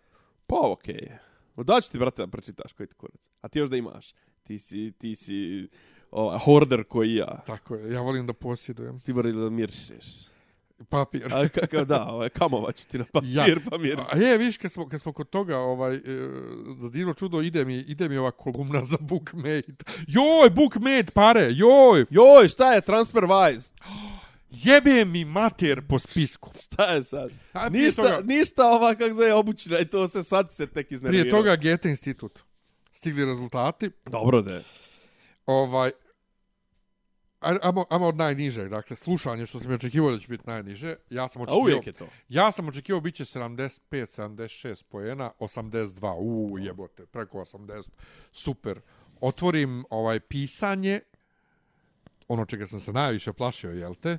Pa 0.46 0.56
okej. 0.60 1.08
Okay. 1.56 1.64
Da 1.64 1.80
ću 1.80 1.90
ti, 1.90 1.98
brate, 1.98 2.22
da 2.22 2.26
pročitaš 2.26 2.72
koji 2.72 2.86
ti 2.86 2.94
kurac. 2.94 3.28
A 3.40 3.48
ti 3.48 3.58
još 3.58 3.70
da 3.70 3.76
imaš. 3.76 4.14
Ti 4.42 4.58
si, 4.58 4.92
ti 4.98 5.14
si 5.14 5.68
ovaj, 6.10 6.38
horder 6.38 6.84
koji 6.84 7.14
ja. 7.14 7.42
Tako 7.46 7.74
je, 7.74 7.92
ja 7.92 8.00
volim 8.00 8.26
da 8.26 8.32
posjedujem. 8.32 9.00
Ti 9.00 9.12
mora 9.12 9.32
da 9.32 9.50
miršiš. 9.50 10.06
Papir. 10.88 11.34
A 11.34 11.48
kakav 11.48 11.84
da, 11.84 12.06
ovaj, 12.06 12.28
kamova 12.28 12.72
ću 12.72 12.88
ti 12.88 12.98
na 12.98 13.04
papir, 13.12 13.30
Ja. 13.30 13.44
pa 13.70 13.78
miršiš. 13.78 14.12
A 14.12 14.16
je, 14.16 14.38
viš, 14.38 14.56
kad 14.56 14.72
smo, 14.72 14.88
kad 14.88 15.00
smo 15.00 15.12
kod 15.12 15.30
toga, 15.30 15.58
ovaj, 15.58 15.94
e, 15.94 16.00
za 16.78 16.88
divno 16.88 17.14
čudo, 17.14 17.42
ide 17.42 17.64
mi, 17.64 17.76
ide 17.76 18.08
mi 18.08 18.16
ova 18.16 18.30
kolumna 18.30 18.84
za 18.84 18.96
Bookmate. 19.00 19.84
Joj, 20.08 20.50
Bookmate, 20.50 21.12
pare, 21.14 21.48
joj! 21.50 22.04
Joj, 22.10 22.48
šta 22.48 22.72
je 22.72 22.80
TransferWise? 22.80 23.70
Jebe 24.52 25.04
mi 25.04 25.24
mater 25.24 25.82
po 25.88 25.98
spisku. 25.98 26.50
Šta 26.64 26.84
je 26.84 27.02
sad? 27.02 27.30
A 27.52 27.68
Ništa, 27.68 28.02
toga- 28.02 28.22
ništa 28.24 28.66
ova 28.66 28.94
kak 28.94 29.12
zove 29.12 29.34
obućina 29.34 29.78
i 29.78 29.86
to 29.86 30.08
se 30.08 30.22
sad 30.22 30.52
se 30.52 30.66
tek 30.66 30.92
iznervirao. 30.92 31.22
Prije 31.22 31.30
toga 31.32 31.56
Gete 31.56 31.90
institut. 31.90 32.38
Stigli 32.92 33.24
rezultati. 33.24 33.90
Dobro 34.06 34.42
da 34.42 34.54
je. 34.54 34.62
Ovaj, 35.46 35.90
aj- 37.40 37.58
Amo, 37.62 37.84
amo 37.90 38.06
od 38.06 38.16
najnižeg, 38.16 38.68
dakle, 38.68 38.96
slušanje 38.96 39.46
što 39.46 39.60
sam 39.60 39.72
očekivao 39.72 40.10
da 40.10 40.18
će 40.18 40.28
biti 40.28 40.44
najniže. 40.46 40.96
Ja 41.10 41.28
sam 41.28 41.40
A 41.40 41.44
očekivao, 41.44 41.62
uvijek 41.62 41.86
je 41.86 41.92
to. 41.92 42.08
ja 42.28 42.52
sam 42.52 42.68
očekivao 42.68 43.00
bit 43.00 43.14
će 43.14 43.24
75, 43.24 43.80
76 43.90 44.84
poena, 44.84 45.30
82, 45.38 46.14
u 46.14 46.58
jebote, 46.58 47.06
preko 47.06 47.38
80, 47.38 47.88
super. 48.32 48.80
Otvorim 49.20 49.84
ovaj 49.90 50.20
pisanje, 50.20 51.00
ono 52.28 52.44
čega 52.44 52.66
sam 52.66 52.80
se 52.80 52.92
najviše 52.92 53.32
plašio, 53.32 53.70
jel 53.70 53.94
te? 53.94 54.18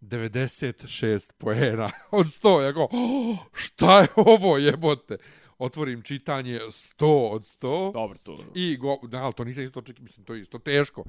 96 0.00 1.32
poena 1.38 1.90
od 2.10 2.26
100. 2.26 2.62
Ja 2.62 2.72
go, 2.72 2.88
oh, 2.92 3.38
šta 3.52 4.00
je 4.00 4.08
ovo 4.16 4.58
jebote? 4.58 5.16
Otvorim 5.58 6.02
čitanje 6.02 6.60
100 6.60 7.28
od 7.30 7.42
100. 7.42 7.92
Dobro 7.92 8.18
to. 8.22 8.38
I 8.54 8.76
go, 8.76 8.96
da, 9.02 9.22
ali 9.22 9.32
to 9.34 9.44
nisam 9.44 9.64
isto 9.64 9.80
očekivao, 9.80 10.04
mislim, 10.04 10.26
to 10.26 10.34
je 10.34 10.40
isto 10.40 10.58
teško. 10.58 11.04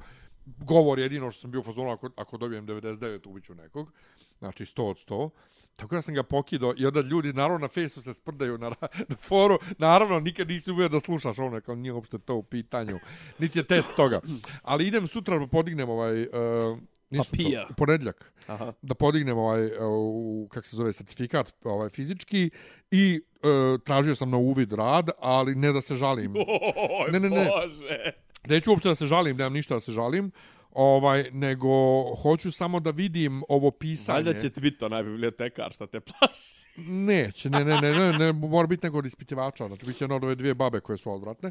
Govor 0.46 0.98
je 0.98 1.04
jedino 1.04 1.30
što 1.30 1.40
sam 1.40 1.50
bio 1.50 1.60
u 1.60 1.64
fazonu, 1.64 1.90
ako, 1.90 2.10
ako 2.16 2.36
dobijem 2.36 2.66
99, 2.66 3.28
ubiću 3.28 3.54
nekog. 3.54 3.92
Znači, 4.38 4.64
100 4.64 4.82
od 4.82 4.96
100. 5.08 5.30
Tako 5.76 5.94
da 5.94 6.02
sam 6.02 6.14
ga 6.14 6.22
pokidao 6.22 6.74
i 6.76 6.86
onda 6.86 7.00
ljudi, 7.00 7.32
naravno, 7.32 7.58
na 7.58 7.68
fejsu 7.68 8.02
se 8.02 8.14
sprdaju 8.14 8.58
na, 8.58 8.68
na 9.08 9.16
foru. 9.16 9.58
Naravno, 9.78 10.20
nikad 10.20 10.48
nisi 10.48 10.70
uvijek 10.70 10.92
da 10.92 11.00
slušaš 11.00 11.38
ono, 11.38 11.60
kao 11.60 11.74
nije 11.74 11.92
uopšte 11.92 12.18
to 12.18 12.34
u 12.34 12.42
pitanju. 12.42 12.98
Niti 13.38 13.58
je 13.58 13.64
test 13.66 13.96
toga. 13.96 14.20
Ali 14.62 14.86
idem 14.86 15.06
sutra 15.06 15.46
podignem 15.46 15.88
ovaj... 15.88 16.22
Uh, 16.22 16.78
nisu 17.10 17.30
Papija. 17.30 17.66
to, 17.66 17.72
u 17.72 17.74
ponedljak 17.76 18.32
Aha. 18.46 18.72
da 18.82 18.94
podignem 18.94 19.38
ovaj 19.38 19.66
uh, 19.66 19.72
u 19.84 20.48
kak 20.50 20.66
se 20.66 20.76
zove 20.76 20.92
certifikat 20.92 21.54
ovaj 21.64 21.88
fizički 21.88 22.50
i 22.90 23.20
uh, 23.42 23.80
tražio 23.80 24.14
sam 24.14 24.30
na 24.30 24.36
uvid 24.36 24.72
rad, 24.72 25.10
ali 25.18 25.54
ne 25.54 25.72
da 25.72 25.80
se 25.80 25.94
žalim. 25.94 26.34
Oj, 26.36 27.10
Ne, 27.12 27.20
ne, 27.20 27.30
ne. 27.30 27.48
Bože. 27.50 28.12
Neću 28.48 28.70
uopšte 28.70 28.88
da 28.88 28.94
se 28.94 29.06
žalim, 29.06 29.36
nemam 29.36 29.52
ništa 29.52 29.74
da 29.74 29.80
se 29.80 29.92
žalim. 29.92 30.30
Ovaj, 30.72 31.30
nego 31.32 31.68
hoću 32.14 32.52
samo 32.52 32.80
da 32.80 32.90
vidim 32.90 33.42
ovo 33.48 33.70
pisanje. 33.70 34.14
Valjda 34.14 34.40
će 34.40 34.50
ti 34.50 34.60
biti 34.60 34.84
onaj 34.84 35.02
bibliotekar 35.02 35.72
šta 35.72 35.86
te 35.86 36.00
plaši. 36.00 36.80
Neće, 37.10 37.50
ne, 37.50 37.64
ne, 37.64 37.80
ne, 37.80 37.92
ne, 37.92 38.18
ne, 38.18 38.32
mora 38.32 38.66
biti 38.66 38.86
neko 38.86 38.98
od 38.98 39.06
ispitivača, 39.06 39.66
znači 39.66 39.86
bit 39.86 39.96
će 39.96 40.04
jedna 40.04 40.16
od 40.16 40.24
ove 40.24 40.34
dvije 40.34 40.54
babe 40.54 40.80
koje 40.80 40.98
su 40.98 41.12
odvratne. 41.12 41.50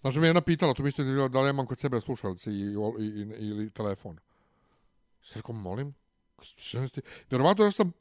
Znači 0.00 0.18
me 0.18 0.26
jedna 0.26 0.40
pitala, 0.40 0.74
to 0.74 0.82
mislite 0.82 1.28
da 1.28 1.40
li 1.40 1.50
imam 1.50 1.66
kod 1.66 1.78
sebe 1.78 2.00
slušalice 2.00 2.50
i, 2.50 2.54
i, 2.54 3.04
i, 3.04 3.48
ili 3.48 3.70
telefon. 3.70 4.18
Sve 5.26 5.38
rekao, 5.38 5.54
molim, 5.54 5.94
šta 6.42 6.78
vjerovatno 7.30 7.64
da 7.64 7.70
sam 7.70 7.92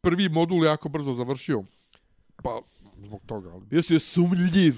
prvi 0.00 0.28
modul 0.28 0.64
jako 0.64 0.88
brzo 0.88 1.12
završio, 1.12 1.64
pa 2.42 2.60
zbog 3.02 3.22
toga, 3.26 3.50
ali 3.50 3.66
Jesi 3.70 3.94
je 3.94 3.98
sumljiv. 3.98 4.74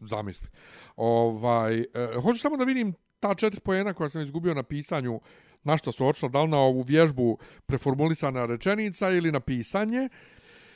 zamisli. 0.00 0.48
Ovaj, 0.96 1.80
e, 1.80 1.86
hoću 2.22 2.38
samo 2.38 2.56
da 2.56 2.64
vidim 2.64 2.94
ta 3.20 3.34
četiri 3.34 3.60
pojena 3.60 3.94
koja 3.94 4.08
sam 4.08 4.22
izgubio 4.22 4.54
na 4.54 4.62
pisanju, 4.62 5.20
na 5.64 5.76
što 5.76 5.92
su 5.92 6.06
očila, 6.06 6.28
da 6.28 6.42
li 6.42 6.48
na 6.48 6.58
ovu 6.58 6.82
vježbu 6.82 7.38
preformulisana 7.66 8.46
rečenica 8.46 9.10
ili 9.10 9.32
na 9.32 9.40
pisanje. 9.40 10.08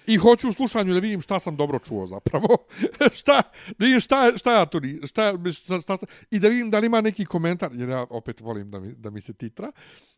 I 0.06 0.16
hoću 0.16 0.48
u 0.48 0.52
slušanju 0.52 0.94
da 0.94 1.00
vidim 1.00 1.20
šta 1.20 1.40
sam 1.40 1.56
dobro 1.56 1.78
čuo 1.78 2.06
zapravo. 2.06 2.56
šta, 3.20 3.42
da 3.78 3.84
vidim 3.84 4.00
šta, 4.00 4.32
šta 4.36 4.52
ja 4.52 4.66
tu, 4.66 4.80
ni- 4.80 5.06
šta, 5.06 5.34
šta, 5.52 5.80
šta, 5.80 5.96
šta, 5.96 6.06
i 6.30 6.38
da 6.38 6.48
vidim 6.48 6.70
da 6.70 6.78
li 6.78 6.86
ima 6.86 7.00
neki 7.00 7.24
komentar, 7.24 7.70
jer 7.74 7.88
ja 7.88 8.06
opet 8.10 8.40
volim 8.40 8.70
da 8.70 8.80
mi, 8.80 8.94
da 8.94 9.10
mi 9.10 9.20
se 9.20 9.32
titra, 9.32 9.72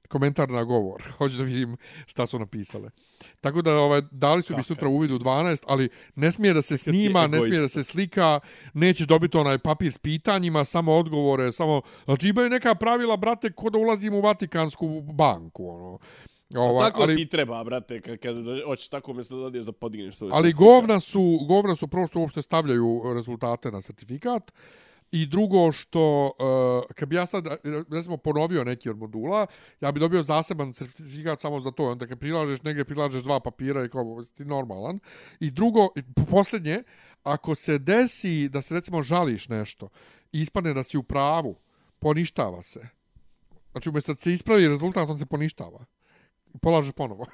komentar 0.08 0.50
na 0.50 0.64
govor. 0.64 1.02
Hoću 1.18 1.36
da 1.36 1.44
vidim 1.44 1.76
šta 2.06 2.26
su 2.26 2.38
napisale. 2.38 2.90
Tako 3.40 3.62
da 3.62 3.74
ovaj, 3.74 4.02
dali 4.10 4.42
su 4.42 4.56
mi 4.56 4.62
sutra 4.62 4.88
uvid 4.88 5.10
u 5.10 5.18
12, 5.18 5.62
ali 5.66 5.88
ne 6.14 6.32
smije 6.32 6.54
da 6.54 6.62
se 6.62 6.76
snima, 6.76 7.26
ne 7.26 7.40
smije 7.40 7.60
da 7.60 7.68
se 7.68 7.84
slika, 7.84 8.40
nećeš 8.74 9.06
dobiti 9.06 9.36
onaj 9.36 9.58
papir 9.58 9.92
s 9.92 9.98
pitanjima, 9.98 10.64
samo 10.64 10.92
odgovore, 10.92 11.52
samo... 11.52 11.82
Znači 12.04 12.28
imaju 12.28 12.50
neka 12.50 12.74
pravila, 12.74 13.16
brate, 13.16 13.52
ko 13.52 13.70
da 13.70 13.78
ulazimo 13.78 14.18
u 14.18 14.20
Vatikansku 14.20 15.00
banku, 15.00 15.68
ono. 15.68 15.98
Ovaj, 16.56 16.90
Tako 16.90 17.02
ali, 17.02 17.16
ti 17.16 17.26
treba, 17.26 17.64
brate, 17.64 18.00
kad, 18.00 18.18
kad 18.18 18.36
hoćeš 18.66 18.88
tako 18.88 19.10
umjesto 19.10 19.36
da 19.36 19.46
odiješ 19.46 19.64
da 19.64 19.72
podigneš 19.72 20.16
svoj 20.16 20.30
ali 20.32 20.48
certifikat. 20.48 20.58
govna 20.58 21.00
su, 21.00 21.38
govna 21.48 21.76
su 21.76 21.88
prvo 21.88 22.06
što 22.06 22.20
uopšte 22.20 22.42
stavljaju 22.42 23.02
rezultate 23.14 23.70
na 23.70 23.80
certifikat, 23.80 24.52
I 25.12 25.26
drugo 25.26 25.72
što, 25.72 26.32
uh, 26.38 26.94
kad 26.94 27.08
bi 27.08 27.16
ja 27.16 27.26
sad, 27.26 27.46
recimo, 27.90 28.16
ponovio 28.16 28.64
neki 28.64 28.90
od 28.90 28.98
modula, 28.98 29.46
ja 29.80 29.92
bi 29.92 30.00
dobio 30.00 30.22
zaseban 30.22 30.72
certifikat 30.72 31.40
samo 31.40 31.60
za 31.60 31.70
to. 31.70 31.90
Onda 31.90 32.06
kad 32.06 32.18
prilažeš 32.18 32.62
negdje, 32.62 32.84
prilažeš 32.84 33.22
dva 33.22 33.40
papira 33.40 33.84
i 33.84 33.88
kao, 33.88 34.22
ti 34.36 34.44
normalan. 34.44 35.00
I 35.40 35.50
drugo, 35.50 35.88
i 35.96 36.02
po- 36.14 36.24
posljednje, 36.24 36.82
ako 37.22 37.54
se 37.54 37.78
desi 37.78 38.48
da 38.48 38.62
se, 38.62 38.74
recimo, 38.74 39.02
žališ 39.02 39.48
nešto 39.48 39.88
i 40.32 40.40
ispadne 40.40 40.74
da 40.74 40.82
si 40.82 40.98
u 40.98 41.02
pravu, 41.02 41.56
poništava 41.98 42.62
se. 42.62 42.88
Znači, 43.72 43.88
umjesto 43.88 44.14
da 44.14 44.18
se 44.18 44.32
ispravi 44.32 44.68
rezultat, 44.68 45.08
on 45.08 45.18
se 45.18 45.26
poništava. 45.26 45.84
I 46.54 46.58
polažeš 46.58 46.92
ponovo. 46.92 47.26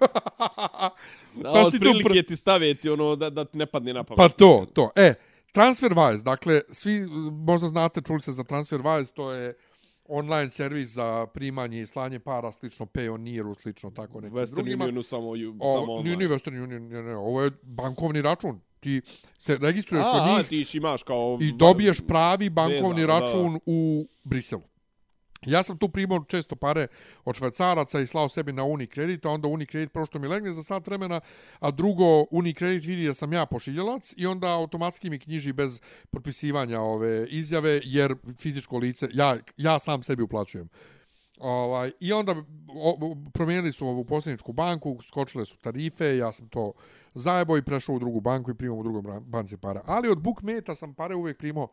Da, 1.35 1.53
Pa 1.53 1.61
od 1.61 1.73
prilike 1.81 2.09
pr- 2.09 2.27
ti 2.27 2.37
staviti 2.37 2.91
ono 2.91 3.17
da, 3.17 3.31
da 3.31 3.45
ti 3.45 3.59
ne 3.59 3.67
padne 3.67 3.93
na 3.93 4.05
pamet. 4.05 4.17
Pa 4.17 4.29
to, 4.29 4.67
to. 4.75 4.91
E, 4.97 5.15
TransferWise, 5.55 6.23
dakle, 6.23 6.61
svi 6.71 7.07
možda 7.47 7.69
znate, 7.69 8.01
čuli 8.01 8.21
se 8.21 8.33
za 8.33 8.43
TransferWise, 8.43 9.13
to 9.15 9.33
je 9.33 9.55
online 10.09 10.51
servis 10.51 10.89
za 10.89 11.27
primanje 11.35 11.81
i 11.81 11.87
slanje 11.87 12.19
para, 12.19 12.53
slično 12.53 12.87
Payoneeru, 12.87 13.55
slično 13.63 13.91
tako 13.91 14.21
nekim 14.21 14.39
Western 14.39 14.55
drugima. 14.55 14.85
Unionu 14.85 15.03
samo, 15.03 15.37
ju, 15.37 15.57
O, 15.61 15.81
samo 15.81 15.93
online. 15.93 16.17
nije 16.17 16.29
Western 16.29 16.63
Union, 16.63 16.89
ne, 16.89 17.03
ne, 17.03 17.17
ovo 17.17 17.43
je 17.43 17.51
bankovni 17.63 18.23
račun. 18.23 18.61
Ti 18.81 19.03
se 19.39 19.59
registruješ 19.61 20.07
kod 20.07 20.21
A, 20.21 20.25
a, 20.25 20.37
njih 20.39 20.49
ti 20.49 20.65
si 20.65 20.77
imaš 20.77 21.03
kao... 21.03 21.39
i 21.41 21.53
dobiješ 21.53 21.99
pravi 22.07 22.51
bankovni 22.51 23.01
vezano, 23.01 23.21
da, 23.21 23.21
da. 23.21 23.27
račun 23.27 23.61
u 23.67 24.09
Briselu. 24.25 24.63
Ja 25.47 25.63
sam 25.63 25.79
tu 25.79 25.89
primao 25.89 26.25
često 26.25 26.57
pare 26.57 26.87
od 27.25 27.37
švajcaraca 27.37 28.01
i 28.01 28.07
slao 28.07 28.29
sebi 28.29 28.53
na 28.53 28.65
Unicredit, 28.65 29.27
a 29.27 29.31
onda 29.31 29.49
Unicredit 29.49 29.93
prošto 29.93 30.19
mi 30.19 30.29
legne 30.29 30.53
za 30.53 30.63
sat 30.63 30.87
vremena, 30.87 31.21
a 31.61 31.71
drugo 31.71 32.25
Unicredit 32.31 32.85
vidi 32.85 33.07
da 33.07 33.15
sam 33.15 33.33
ja 33.33 33.47
pošiljalac 33.47 34.15
i 34.17 34.27
onda 34.27 34.55
automatski 34.55 35.11
mi 35.11 35.19
knjiži 35.19 35.53
bez 35.53 35.81
propisivanja 36.11 36.81
ove 36.81 37.27
izjave, 37.29 37.81
jer 37.85 38.15
fizičko 38.39 38.79
lice, 38.79 39.09
ja, 39.13 39.37
ja 39.57 39.79
sam 39.79 40.03
sebi 40.03 40.23
uplaćujem. 40.23 40.69
Ovaj, 41.41 41.93
I 42.01 42.13
onda 42.13 42.35
o, 42.69 43.17
promijenili 43.35 43.73
su 43.73 43.89
ovu 43.89 44.05
posljedničku 44.05 44.53
banku, 44.53 44.99
skočile 45.03 45.45
su 45.47 45.57
tarife, 45.57 46.17
ja 46.17 46.33
sam 46.33 46.49
to 46.49 46.73
zajebo 47.15 47.57
i 47.57 47.63
prešao 47.63 47.95
u 47.95 47.99
drugu 47.99 48.21
banku 48.21 48.51
i 48.51 48.55
primao 48.55 48.79
u 48.79 48.83
drugom 48.83 49.25
banci 49.25 49.57
para. 49.57 49.83
Ali 49.85 50.09
od 50.09 50.19
bukmeta 50.19 50.75
sam 50.75 50.95
pare 50.95 51.15
uvijek 51.15 51.39
primao 51.39 51.69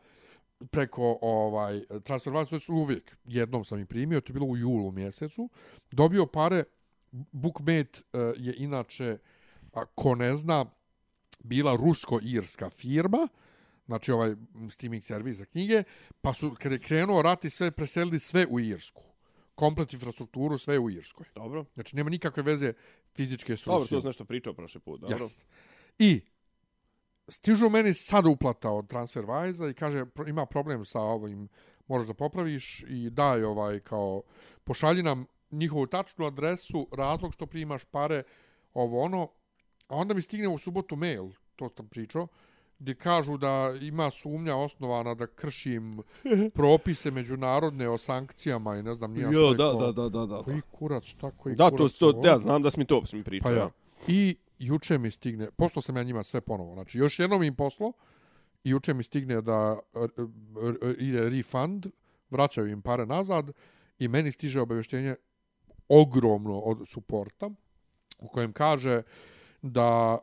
preko 0.72 1.18
ovaj 1.22 1.82
transfervac, 2.04 2.50
to 2.50 2.56
je 2.56 2.62
uvijek. 2.70 3.18
Jednom 3.26 3.64
sam 3.64 3.80
ih 3.80 3.88
primio, 3.88 4.22
to 4.22 4.30
je 4.30 4.34
bilo 4.34 4.46
u 4.46 4.58
julu 4.58 4.92
mjesecu. 4.92 5.50
Dobio 5.92 6.26
pare, 6.26 6.64
Bookmate 7.12 8.00
uh, 8.14 8.34
je 8.38 8.56
inače, 8.58 9.18
a, 9.74 9.86
ko 9.86 10.16
ne 10.16 10.36
zna, 10.36 10.66
bila 11.44 11.76
rusko-irska 11.76 12.70
firma, 12.70 13.28
znači 13.86 14.12
ovaj 14.12 14.36
streaming 14.70 15.04
servis 15.04 15.38
za 15.38 15.46
knjige, 15.46 15.84
pa 16.22 16.34
su, 16.34 16.56
kad 16.60 16.72
je 16.72 16.80
krenuo 16.80 17.22
rat 17.22 17.46
i 17.46 17.50
sve, 17.50 17.72
preselili 17.72 18.20
sve 18.20 18.46
u 18.50 18.60
Irsku. 18.60 19.04
Komplet 19.56 19.94
infrastrukturu, 19.94 20.58
sve 20.58 20.80
u 20.80 20.90
Irskoj. 20.90 21.26
Dobro. 21.36 21.66
Znači, 21.74 21.96
nema 21.96 22.10
nikakve 22.10 22.44
veze 22.44 22.74
fizičke 23.16 23.58
s 23.58 23.64
Dobro, 23.64 23.88
to 23.88 24.02
sam 24.02 24.08
nešto 24.08 24.26
pričao 24.26 24.54
prošli 24.54 24.82
put, 24.82 25.02
dobro. 25.02 25.18
Jest. 25.18 25.46
I 26.00 26.22
stižu 27.28 27.70
meni 27.70 27.94
sad 27.94 28.26
uplata 28.26 28.72
od 28.72 28.88
TransferWise-a 28.88 29.70
i 29.70 29.74
kaže 29.74 30.06
ima 30.28 30.46
problem 30.46 30.86
sa 30.86 31.00
ovim, 31.00 31.48
moraš 31.88 32.08
da 32.08 32.14
popraviš 32.14 32.84
i 32.88 33.10
daj 33.10 33.44
ovaj 33.44 33.80
kao 33.80 34.22
pošalji 34.64 35.04
nam 35.04 35.26
njihovu 35.52 35.88
tačnu 35.88 36.26
adresu, 36.26 36.88
razlog 36.92 37.34
što 37.34 37.46
primaš 37.46 37.86
pare, 37.86 38.24
ovo 38.74 39.02
ono, 39.02 39.30
a 39.88 39.96
onda 39.96 40.14
mi 40.14 40.22
stigne 40.22 40.48
u 40.48 40.58
subotu 40.58 40.96
mail, 40.96 41.30
to 41.56 41.70
sam 41.78 41.88
pričao, 41.88 42.28
gdje 42.80 42.96
kažu 42.96 43.38
da 43.38 43.74
ima 43.82 44.12
sumnja 44.12 44.56
osnovana 44.56 45.14
da 45.16 45.28
kršim 45.28 46.02
propise 46.54 47.12
međunarodne 47.12 47.90
o 47.90 47.98
sankcijama 47.98 48.76
i 48.76 48.84
ne 48.84 48.94
znam 48.94 49.14
nija 49.14 49.30
Jo, 49.32 49.42
je 49.42 49.56
da, 49.56 49.72
to. 49.72 49.92
da, 49.92 50.02
da, 50.02 50.10
da, 50.10 50.26
da. 50.26 50.44
Koji 50.44 50.62
kurac, 50.72 51.04
šta 51.04 51.32
koji 51.32 51.56
Da, 51.56 51.70
to, 51.70 51.78
kurac? 51.78 51.94
to, 51.94 52.10
ovo? 52.10 52.28
ja 52.28 52.38
znam 52.38 52.62
da 52.62 52.72
si 52.72 52.80
mi 52.80 52.86
to 52.86 53.02
mi 53.14 53.24
pričao. 53.24 53.52
Pa 53.52 53.58
ja. 53.58 53.70
I 54.08 54.36
juče 54.60 54.98
mi 54.98 55.12
stigne, 55.12 55.52
poslao 55.52 55.82
sam 55.82 55.98
ja 55.98 56.04
njima 56.04 56.24
sve 56.24 56.42
ponovo. 56.42 56.74
Znači, 56.74 56.98
još 56.98 57.20
jednom 57.20 57.44
im 57.44 57.56
poslo 57.56 57.94
i 58.64 58.70
juče 58.70 58.94
mi 58.94 59.04
stigne 59.04 59.42
da 59.42 59.80
e, 59.94 60.00
e, 60.00 60.90
e, 60.90 60.94
ide 60.98 61.30
refund, 61.30 61.86
vraćaju 62.30 62.68
im 62.68 62.82
pare 62.82 63.06
nazad 63.06 63.52
i 64.00 64.08
meni 64.08 64.32
stiže 64.32 64.62
obavještenje 64.62 65.16
ogromno 65.90 66.60
od 66.60 66.88
suporta 66.88 67.50
u 68.20 68.28
kojem 68.28 68.54
kaže 68.54 69.02
da 69.62 70.18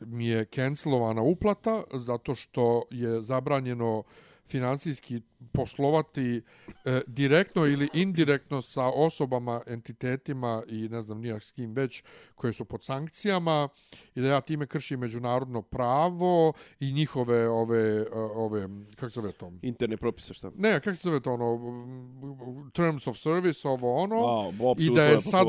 mi 0.00 0.26
je 0.26 0.44
cancelovana 0.44 1.22
uplata 1.22 1.82
zato 1.92 2.34
što 2.34 2.82
je 2.90 3.22
zabranjeno 3.22 4.02
finansijski 4.46 5.20
poslovati 5.52 6.42
e, 6.84 7.00
direktno 7.06 7.66
ili 7.66 7.88
indirektno 7.92 8.62
sa 8.62 8.84
osobama, 8.84 9.62
entitetima 9.66 10.62
i 10.68 10.88
ne 10.88 11.02
znam 11.02 11.20
nijak 11.20 11.42
s 11.42 11.52
kim 11.52 11.72
već 11.72 12.02
koje 12.34 12.52
su 12.52 12.64
pod 12.64 12.84
sankcijama 12.84 13.68
i 14.14 14.20
da 14.20 14.28
ja 14.28 14.40
time 14.40 14.66
kršim 14.66 15.00
međunarodno 15.00 15.62
pravo 15.62 16.52
i 16.80 16.92
njihove 16.92 17.48
ove, 17.48 18.00
e, 18.00 18.06
ove 18.34 18.68
kako 18.96 19.10
se 19.10 19.20
zove 19.20 19.32
to? 19.32 19.52
Interne 19.62 19.96
propise 19.96 20.34
šta? 20.34 20.50
Ne, 20.56 20.80
kako 20.80 20.94
se 20.94 21.08
zove 21.08 21.20
to 21.20 21.32
ono? 21.32 22.70
Terms 22.72 23.06
of 23.06 23.16
service, 23.16 23.68
ovo 23.68 23.96
ono. 23.96 24.16
Wow, 24.16 24.74
I 24.78 24.94
da 24.94 25.04
je 25.04 25.20
sad 25.20 25.46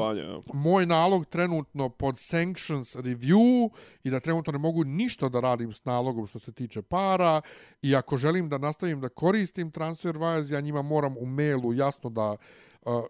moj 0.53 0.86
nalog 0.86 1.26
trenutno 1.26 1.90
pod 1.90 2.15
sanctions 2.18 2.95
review 2.95 3.69
i 4.03 4.10
da 4.10 4.19
trenutno 4.19 4.52
ne 4.52 4.60
mogu 4.60 4.84
ništa 4.84 5.30
da 5.30 5.40
radim 5.40 5.74
s 5.74 5.86
nalogom 5.86 6.28
što 6.28 6.40
se 6.40 6.52
tiče 6.52 6.82
para 6.82 7.41
i 7.82 7.95
ako 7.95 8.18
želim 8.18 8.49
da 8.49 8.57
nastavim 8.57 9.02
da 9.02 9.10
koristim 9.10 9.72
TransferWise, 9.88 10.53
ja 10.53 10.61
njima 10.61 10.81
moram 10.81 11.18
u 11.18 11.26
mailu 11.26 11.73
jasno 11.73 12.09
da 12.09 12.31
uh, 12.31 12.38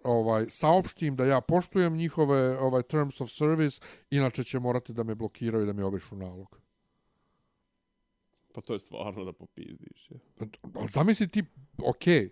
ovaj 0.03 0.45
saopštim 0.49 1.15
da 1.15 1.25
ja 1.25 1.41
poštujem 1.41 1.95
njihove 1.95 2.59
ovaj 2.59 2.83
terms 2.83 3.21
of 3.21 3.29
service, 3.29 3.81
inače 4.09 4.43
će 4.43 4.59
morati 4.59 4.93
da 4.93 5.03
me 5.03 5.15
blokiraju 5.15 5.63
i 5.63 5.67
da 5.67 5.73
mi 5.73 5.81
obrišu 5.81 6.15
nalog. 6.15 6.59
Pa 8.53 8.61
to 8.61 8.73
je 8.73 8.79
stvarno 8.79 9.25
da 9.25 9.33
popizdiš. 9.33 10.09
Ja. 10.11 10.17
Ali 10.73 10.87
zamisli 10.87 11.27
ti, 11.27 11.43
okej, 11.83 12.19
okay, 12.19 12.29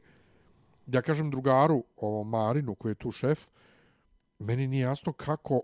ja 0.87 1.01
kažem 1.01 1.31
drugaru, 1.31 1.83
ovom 1.95 2.29
Marinu 2.29 2.75
koji 2.75 2.91
je 2.91 2.95
tu 2.95 3.11
šef, 3.11 3.47
meni 4.39 4.67
nije 4.67 4.81
jasno 4.81 5.13
kako, 5.13 5.61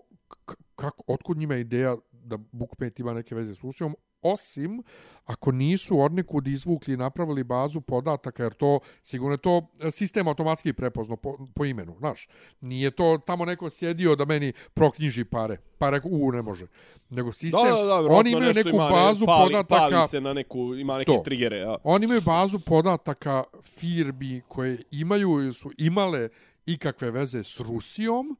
kako 0.76 1.02
otkud 1.06 1.36
njima 1.36 1.56
ideja 1.56 1.96
da 2.12 2.36
Bookmate 2.36 3.02
ima 3.02 3.14
neke 3.14 3.34
veze 3.34 3.54
s 3.54 3.60
Rusijom, 3.60 3.94
osim 4.22 4.82
ako 5.26 5.52
nisu 5.52 6.00
od 6.00 6.12
nekud 6.12 6.46
izvukli 6.48 6.94
i 6.94 6.96
napravili 6.96 7.44
bazu 7.44 7.80
podataka, 7.80 8.42
jer 8.42 8.54
to 8.54 8.80
sigurno 9.02 9.34
je 9.34 9.38
to 9.38 9.66
sistem 9.90 10.28
automatski 10.28 10.72
prepozno 10.72 11.16
po, 11.16 11.46
po 11.54 11.64
imenu, 11.64 11.96
znaš. 11.98 12.28
Nije 12.60 12.90
to 12.90 13.18
tamo 13.26 13.44
neko 13.44 13.70
sjedio 13.70 14.16
da 14.16 14.24
meni 14.24 14.52
proknjiži 14.74 15.24
pare, 15.24 15.56
pa 15.78 15.90
rekao, 15.90 16.10
u, 16.10 16.32
ne 16.32 16.42
može. 16.42 16.66
Nego 17.10 17.32
sistem, 17.32 17.64
Da, 17.64 17.70
da, 17.70 17.84
da, 17.84 18.08
oni 18.08 18.30
imaju 18.30 18.54
neku 18.54 18.68
ima, 18.68 18.88
bazu 18.88 19.26
pali, 19.26 19.52
podataka, 19.52 19.96
Pali 19.96 20.08
se 20.08 20.20
na 20.20 20.32
neku, 20.32 20.74
ima 20.74 20.98
neke 20.98 21.12
To. 21.12 21.22
trigere, 21.24 21.58
ja. 21.58 21.76
Oni 21.84 22.04
imaju 22.04 22.20
bazu 22.20 22.58
podataka 22.58 23.44
firmi 23.62 24.42
koje 24.48 24.78
imaju 24.90 25.30
ili 25.30 25.54
su 25.54 25.70
imale 25.78 26.28
ikakve 26.66 27.10
veze 27.10 27.44
s 27.44 27.60
Rusijom 27.60 28.36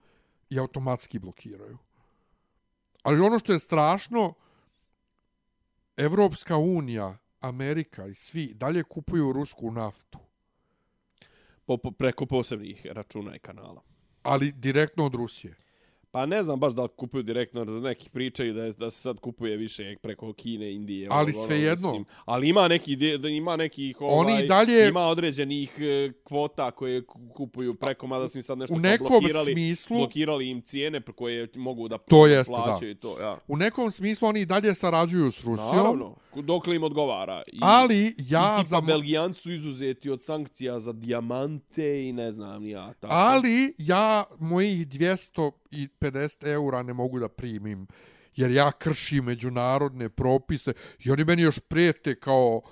i 0.51 0.59
automatski 0.59 1.19
blokiraju. 1.19 1.79
Ali 3.03 3.21
ono 3.21 3.39
što 3.39 3.53
je 3.53 3.59
strašno, 3.59 4.35
Evropska 5.97 6.57
unija, 6.57 7.19
Amerika 7.41 8.07
i 8.07 8.15
svi 8.15 8.55
dalje 8.55 8.83
kupuju 8.83 9.33
rusku 9.33 9.71
naftu, 9.71 10.19
Po, 11.65 11.77
po, 11.77 11.91
preko 11.91 12.27
posebnih 12.27 12.87
računa 12.87 13.37
i 13.37 13.39
kanala. 13.39 13.83
ali 14.23 14.53
direktno 14.53 15.07
od 15.07 15.15
Rusije. 15.15 15.57
Pa 16.13 16.27
ne 16.27 16.43
znam 16.43 16.61
baš 16.61 16.73
da 16.73 16.83
li 16.83 16.89
kupuju 16.89 17.23
direktno, 17.23 17.65
da 17.65 17.81
neki 17.81 18.11
pričaju 18.11 18.55
da, 18.55 18.65
je, 18.65 18.73
da 18.73 18.91
se 18.91 18.99
sad 18.99 19.21
kupuje 19.21 19.57
više 19.57 19.97
preko 20.03 20.33
Kine, 20.33 20.73
Indije. 20.73 21.09
Ali 21.11 21.33
ovo, 21.37 21.47
svejedno. 21.47 21.89
mislim. 21.89 22.05
Ali 22.25 22.49
ima 22.49 22.69
neki, 22.69 22.93
ima 23.31 23.57
nekih, 23.57 24.01
ovaj, 24.01 24.17
Oni 24.35 24.47
dalje- 24.49 24.89
ima 24.89 25.01
određenih 25.01 25.75
e, 25.79 26.13
kvota 26.25 26.71
koje 26.71 27.03
ku- 27.03 27.29
kupuju 27.29 27.75
preko, 27.75 28.07
mada 28.07 28.29
su 28.29 28.39
im 28.39 28.43
sad 28.43 28.59
nešto 28.59 28.75
U 28.75 28.79
nekom 28.79 29.07
blokirali, 29.11 29.53
smislu- 29.53 29.97
blokirali 29.97 30.49
im 30.49 30.63
cijene 30.63 31.01
koje 31.03 31.49
mogu 31.55 31.89
da 31.89 31.99
To 31.99 32.27
jeste, 32.27 32.53
plaćaju 32.53 32.81
da. 32.85 32.91
i 32.91 33.01
to, 33.01 33.21
ja. 33.21 33.39
U 33.49 33.57
nekom 33.57 33.91
smislu 33.91 34.29
oni 34.29 34.41
i 34.41 34.47
dalje 34.47 34.75
sarađuju 34.75 35.31
s 35.31 35.39
Rusijom, 35.39 35.77
Naravno, 35.77 36.17
dok 36.37 36.67
li 36.67 36.77
im 36.77 36.83
odgovara. 36.83 37.43
I, 37.47 37.59
ali 37.61 38.15
ja 38.21 38.59
I 38.63 38.67
za... 38.67 38.81
Belgijanci 38.81 39.41
su 39.41 39.53
izuzeti 39.53 40.11
od 40.11 40.23
sankcija 40.23 40.81
za 40.81 40.93
dijamante 40.93 42.05
i 42.05 42.13
ne 42.13 42.33
znam 42.33 42.63
ni 42.63 42.71
ja. 42.71 42.93
Tako. 42.93 43.15
Ali 43.15 43.75
ja 43.79 44.25
mojih 44.41 44.89
250 46.11 46.47
eura 46.47 46.83
ne 46.83 46.93
mogu 46.93 47.19
da 47.19 47.29
primim 47.29 47.87
jer 48.37 48.51
ja 48.51 48.73
kršim 48.73 49.25
međunarodne 49.25 50.09
propise 50.09 50.73
i 50.99 51.11
oni 51.11 51.25
meni 51.25 51.43
još 51.43 51.59
prijete 51.59 52.21
kao 52.21 52.63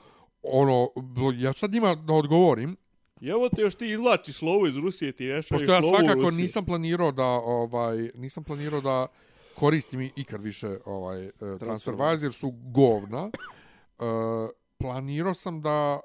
ono, 0.43 0.89
ja 1.35 1.53
sad 1.53 1.73
njima 1.73 1.95
da 1.95 2.13
odgovorim, 2.13 2.77
I 3.21 3.29
evo 3.29 3.49
te 3.49 3.63
još 3.63 3.75
ti 3.75 3.93
izlačiš 3.93 4.43
lovu 4.43 4.67
iz 4.67 4.77
Rusije, 4.77 5.13
ti 5.13 5.25
ne 5.25 5.43
pošto 5.51 5.73
ja 5.73 5.83
svakako 5.83 6.31
nisam 6.31 6.65
planirao 6.65 7.13
da 7.13 7.25
ovaj 7.25 8.11
nisam 8.15 8.45
planirao 8.45 8.81
da 8.81 9.07
koristim 9.55 10.11
ikad 10.17 10.43
više 10.43 10.79
ovaj 10.85 11.27
eh, 11.27 11.33
TransferWise 11.41 12.23
jer 12.23 12.33
su 12.33 12.51
govna. 12.51 13.25
Uh, 13.25 14.51
planirao 14.79 15.35
sam 15.35 15.61
da 15.63 16.01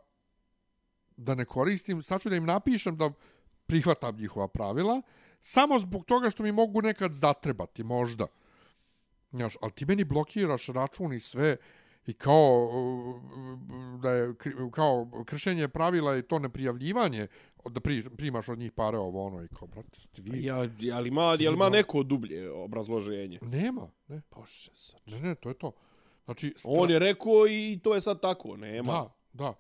da 1.18 1.36
ne 1.36 1.46
koristim, 1.46 2.02
sad 2.02 2.22
ću 2.22 2.30
da 2.30 2.36
im 2.36 2.46
napišem 2.46 2.98
da 2.98 3.12
prihvatam 3.66 4.18
njihova 4.18 4.48
pravila, 4.48 5.02
samo 5.46 5.80
zbog 5.80 6.06
toga 6.06 6.30
što 6.30 6.44
mi 6.44 6.52
mogu 6.52 6.82
nekad 6.82 7.14
zatrebati, 7.14 7.84
možda. 7.84 8.28
Znaš, 9.32 9.58
ali 9.62 9.72
ti 9.72 9.86
meni 9.86 10.04
blokiraš 10.04 10.68
račun 10.68 11.14
i 11.14 11.20
sve 11.20 11.58
i 12.08 12.14
kao 12.14 12.70
uh, 12.72 14.00
da 14.02 14.10
je 14.12 14.34
kao 14.72 15.10
kršenje 15.26 15.68
pravila 15.68 16.18
i 16.18 16.22
to 16.22 16.40
neprijavljivanje 16.40 17.28
da 17.70 17.80
pri, 17.80 18.04
primaš 18.18 18.50
od 18.50 18.60
njih 18.60 18.72
pare 18.72 18.98
ovo 18.98 19.26
ono 19.26 19.44
i 19.44 19.48
kao 19.48 19.68
brate 19.68 20.02
ste 20.02 20.22
vi 20.22 20.44
Ja, 20.44 20.56
ali 20.94 21.08
ima, 21.08 21.22
ali 21.22 21.46
ima 21.46 21.70
neko 21.70 22.04
dublje 22.04 22.52
obrazloženje. 22.52 23.40
nema 23.42 23.88
ne 24.08 24.22
Bože, 24.36 24.72
sad. 24.74 25.02
ne 25.06 25.20
ne 25.20 25.36
to 25.36 25.50
je 25.50 25.56
to 25.56 25.72
znači 26.26 26.56
On 26.64 26.90
je 26.90 27.00
rekao 27.00 27.48
i 27.48 27.80
to 27.84 27.96
je 27.96 28.02
sad 28.02 28.22
tako, 28.22 28.58
nema. 28.58 28.94
da 28.94 29.14
da 29.34 29.54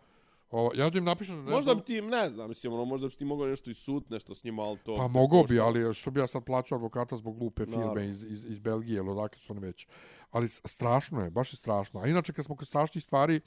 O, 0.57 0.71
ja 0.75 0.89
da 0.89 0.97
im 0.97 1.03
napišem... 1.03 1.35
ne 1.37 1.41
Možda 1.43 1.61
znam- 1.63 1.77
bi 1.77 1.83
ti, 1.83 2.01
ne 2.01 2.29
znam, 2.29 2.47
mislim, 2.49 2.73
ono, 2.73 2.85
možda 2.85 3.07
bi 3.07 3.13
ti 3.13 3.25
mogao 3.25 3.47
nešto 3.47 3.69
i 3.69 3.73
sud, 3.73 4.05
nešto 4.09 4.35
s 4.35 4.43
njima, 4.43 4.63
ali 4.63 4.77
to... 4.77 4.95
Pa 4.97 5.07
mogao 5.09 5.43
bi, 5.43 5.59
ali 5.59 5.93
što 5.93 6.11
bi 6.11 6.19
ja 6.19 6.27
sad 6.27 6.43
plaćao 6.43 6.75
advokata 6.75 7.17
zbog 7.17 7.39
glupe 7.39 7.65
Naravno. 7.65 7.85
filme 7.85 8.07
iz, 8.07 8.23
iz, 8.23 8.45
iz 8.45 8.59
Belgije, 8.59 8.97
ili 8.97 9.09
odakle 9.09 9.37
su 9.37 9.53
oni 9.53 9.61
već. 9.61 9.87
Ali 10.31 10.47
strašno 10.47 11.21
je, 11.21 11.29
baš 11.29 11.53
je 11.53 11.57
strašno. 11.57 11.99
A 11.99 12.07
inače, 12.07 12.33
kad 12.33 12.45
smo 12.45 12.55
kod 12.55 12.67
strašnih 12.67 13.03
stvari, 13.03 13.39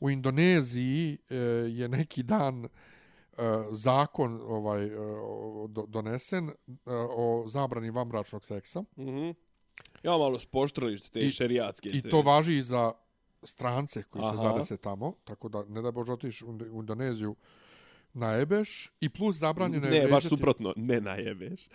u 0.00 0.10
Indoneziji 0.10 1.18
e, 1.30 1.36
je 1.70 1.88
neki 1.88 2.22
dan 2.22 2.64
e, 2.64 2.68
zakon 3.70 4.40
ovaj 4.42 4.84
e, 4.84 4.90
do, 5.68 5.86
donesen 5.88 6.48
e, 6.48 6.52
o 7.10 7.44
zabrani 7.46 7.90
vanbračnog 7.90 8.44
seksa. 8.44 8.84
Mhm. 8.98 9.30
Ja 10.02 10.18
malo 10.18 10.38
spoštrili 10.38 10.98
te 11.00 11.20
I- 11.20 11.30
šerijatske. 11.30 11.88
I 11.88 12.02
te- 12.02 12.08
to 12.08 12.20
važi 12.20 12.56
i 12.56 12.62
za 12.62 12.92
strance 13.44 14.02
koji 14.02 14.22
Aha. 14.22 14.32
se 14.32 14.36
zadese 14.38 14.76
tamo, 14.76 15.12
tako 15.24 15.48
da 15.48 15.64
ne 15.64 15.82
da 15.82 15.90
Bože 15.90 16.12
otiš 16.12 16.42
u 16.42 16.46
Ind- 16.46 16.70
u 16.70 16.80
Indoneziju 16.80 17.36
najebeš 18.14 18.90
i 19.00 19.08
plus 19.08 19.36
zabranjeno 19.36 19.86
je 19.86 19.92
Ne, 19.92 19.98
baš 20.00 20.06
vrijeđati- 20.06 20.28
suprotno, 20.28 20.72
ne 20.76 21.00
najebeš. 21.00 21.68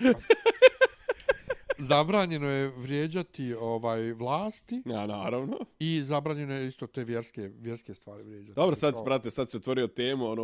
zabranjeno 1.80 2.48
je 2.48 2.68
vrijeđati 2.68 3.54
ovaj 3.54 4.12
vlasti 4.12 4.82
Ja, 4.86 5.08
naravno. 5.08 5.58
i 5.80 6.04
zabranjeno 6.04 6.54
je 6.54 6.68
isto 6.68 6.88
te 6.88 7.04
vjerske 7.04 7.42
vjerske 7.56 7.94
stvari 7.94 8.24
vrijeđati. 8.24 8.54
Dobro, 8.56 8.76
sad, 8.76 8.94
Kao- 8.94 9.04
brate, 9.04 9.32
sad 9.32 9.50
se 9.50 9.58
otvorio 9.58 9.88
temu, 9.88 10.26
ono, 10.26 10.44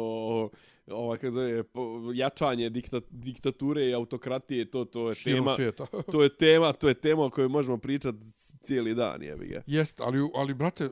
ova, 0.88 1.16
kako 1.16 1.32
zove, 1.32 1.64
jačanje 2.14 2.70
dikta, 2.70 3.02
diktature 3.10 3.90
i 3.90 3.94
autokratije, 3.94 4.72
to, 4.72 4.86
to 4.86 5.10
je 5.10 5.16
širom 5.16 5.40
tema, 5.40 5.56
svijeta. 5.56 5.86
to 6.12 6.24
je 6.24 6.38
tema, 6.38 6.74
to 6.74 6.88
je 6.88 6.94
tema 6.94 7.26
o 7.26 7.30
kojoj 7.30 7.48
možemo 7.49 7.78
pričati 7.78 8.18
cijeli 8.64 8.95
dan, 8.95 9.22
jebi 9.24 9.48
ga. 9.48 9.62
Jest, 9.68 9.99
ali 9.99 10.30
ali 10.36 10.53
brate 10.53 10.90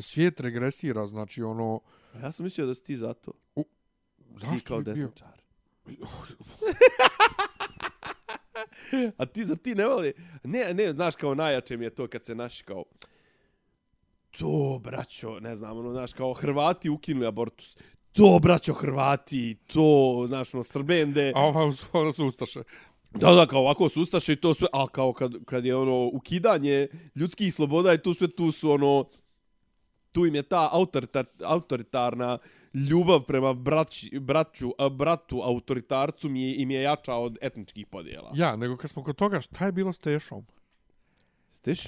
svijet 0.00 0.40
regresira, 0.40 1.06
znači 1.06 1.42
ono 1.42 1.80
Ja 2.22 2.32
sam 2.32 2.44
mislio 2.44 2.66
da 2.66 2.74
si 2.74 2.84
ti 2.84 2.96
zato. 2.96 3.32
Ti 3.54 3.62
zašto 4.36 4.68
kao 4.68 4.78
bi 4.78 4.84
bio? 4.84 4.94
desničar. 4.94 5.42
A 9.18 9.26
ti, 9.26 9.44
zar 9.44 9.56
ti 9.56 9.74
ne 9.74 9.86
voli? 9.86 10.12
Ne, 10.44 10.74
ne, 10.74 10.92
znaš, 10.92 11.16
kao 11.16 11.34
najjače 11.34 11.76
mi 11.76 11.84
je 11.84 11.90
to 11.90 12.06
kad 12.06 12.24
se 12.24 12.34
naši 12.34 12.64
kao... 12.64 12.84
To, 14.38 14.80
braćo, 14.82 15.40
ne 15.40 15.56
znam, 15.56 15.78
ono, 15.78 15.90
znaš, 15.90 16.12
kao 16.12 16.32
Hrvati 16.32 16.90
ukinuli 16.90 17.26
abortus. 17.26 17.76
To, 18.12 18.38
braćo, 18.42 18.72
Hrvati, 18.72 19.56
to, 19.66 20.24
znaš, 20.28 20.54
ono, 20.54 20.62
Srbende. 20.62 21.32
A 21.36 21.40
ova 21.40 21.72
ona 21.92 22.12
su 22.12 22.26
ustaše. 22.26 22.62
Da, 23.10 23.32
da, 23.32 23.46
kao 23.46 23.60
ovako 23.60 23.88
su 23.88 24.02
ustaše 24.02 24.32
i 24.32 24.36
to 24.36 24.54
sve, 24.54 24.68
a 24.72 24.86
kao 24.88 25.12
kad, 25.12 25.44
kad 25.44 25.64
je 25.64 25.76
ono 25.76 26.10
ukidanje 26.12 26.88
ljudskih 27.14 27.54
sloboda 27.54 27.94
i 27.94 27.98
tu 27.98 28.14
sve 28.14 28.28
tu 28.30 28.52
su 28.52 28.70
ono, 28.70 29.04
tu 30.12 30.26
im 30.26 30.34
je 30.34 30.42
ta 30.42 30.68
autoritar, 30.72 31.24
autoritarna 31.40 32.38
ljubav 32.74 33.20
prema 33.20 33.54
braći, 33.54 34.18
braću, 34.20 34.72
a, 34.78 34.88
bratu 34.88 35.40
autoritarcu 35.40 36.28
mi 36.28 36.42
je, 36.42 36.56
im 36.56 36.70
je 36.70 36.82
jača 36.82 37.14
od 37.14 37.38
etničkih 37.40 37.86
podjela. 37.86 38.32
Ja, 38.34 38.56
nego 38.56 38.76
kad 38.76 38.90
smo 38.90 39.04
kod 39.04 39.16
toga, 39.16 39.40
šta 39.40 39.66
je 39.66 39.72
bilo 39.72 39.92
s 39.92 39.98
Tešom? 39.98 40.46
Stiš? 41.50 41.86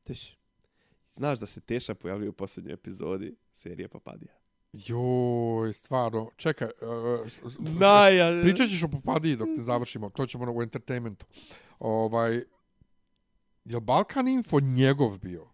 Stiš? 0.00 0.36
Znaš 1.10 1.38
da 1.38 1.46
se 1.46 1.60
Teša 1.60 1.94
pojavljuje 1.94 2.28
u 2.28 2.32
posljednjoj 2.32 2.74
epizodi 2.74 3.36
serije 3.52 3.88
Papadija? 3.88 4.32
Joj, 4.72 5.72
stvarno. 5.72 6.30
Čekaj, 6.36 6.68
uh, 6.68 7.28
s- 7.28 7.40
s- 7.44 7.58
Naja... 7.58 8.42
Pričat 8.42 8.68
ćeš 8.68 8.82
o 8.82 8.88
Popadiji 8.88 9.36
dok 9.36 9.48
ne 9.48 9.62
završimo. 9.62 10.10
To 10.10 10.26
ćemo 10.26 10.52
u 10.52 10.62
entertainmentu. 10.62 11.26
Ovaj, 11.78 12.42
je 13.64 13.80
Balkan 13.80 14.28
Info 14.28 14.60
njegov 14.60 15.18
bio? 15.18 15.46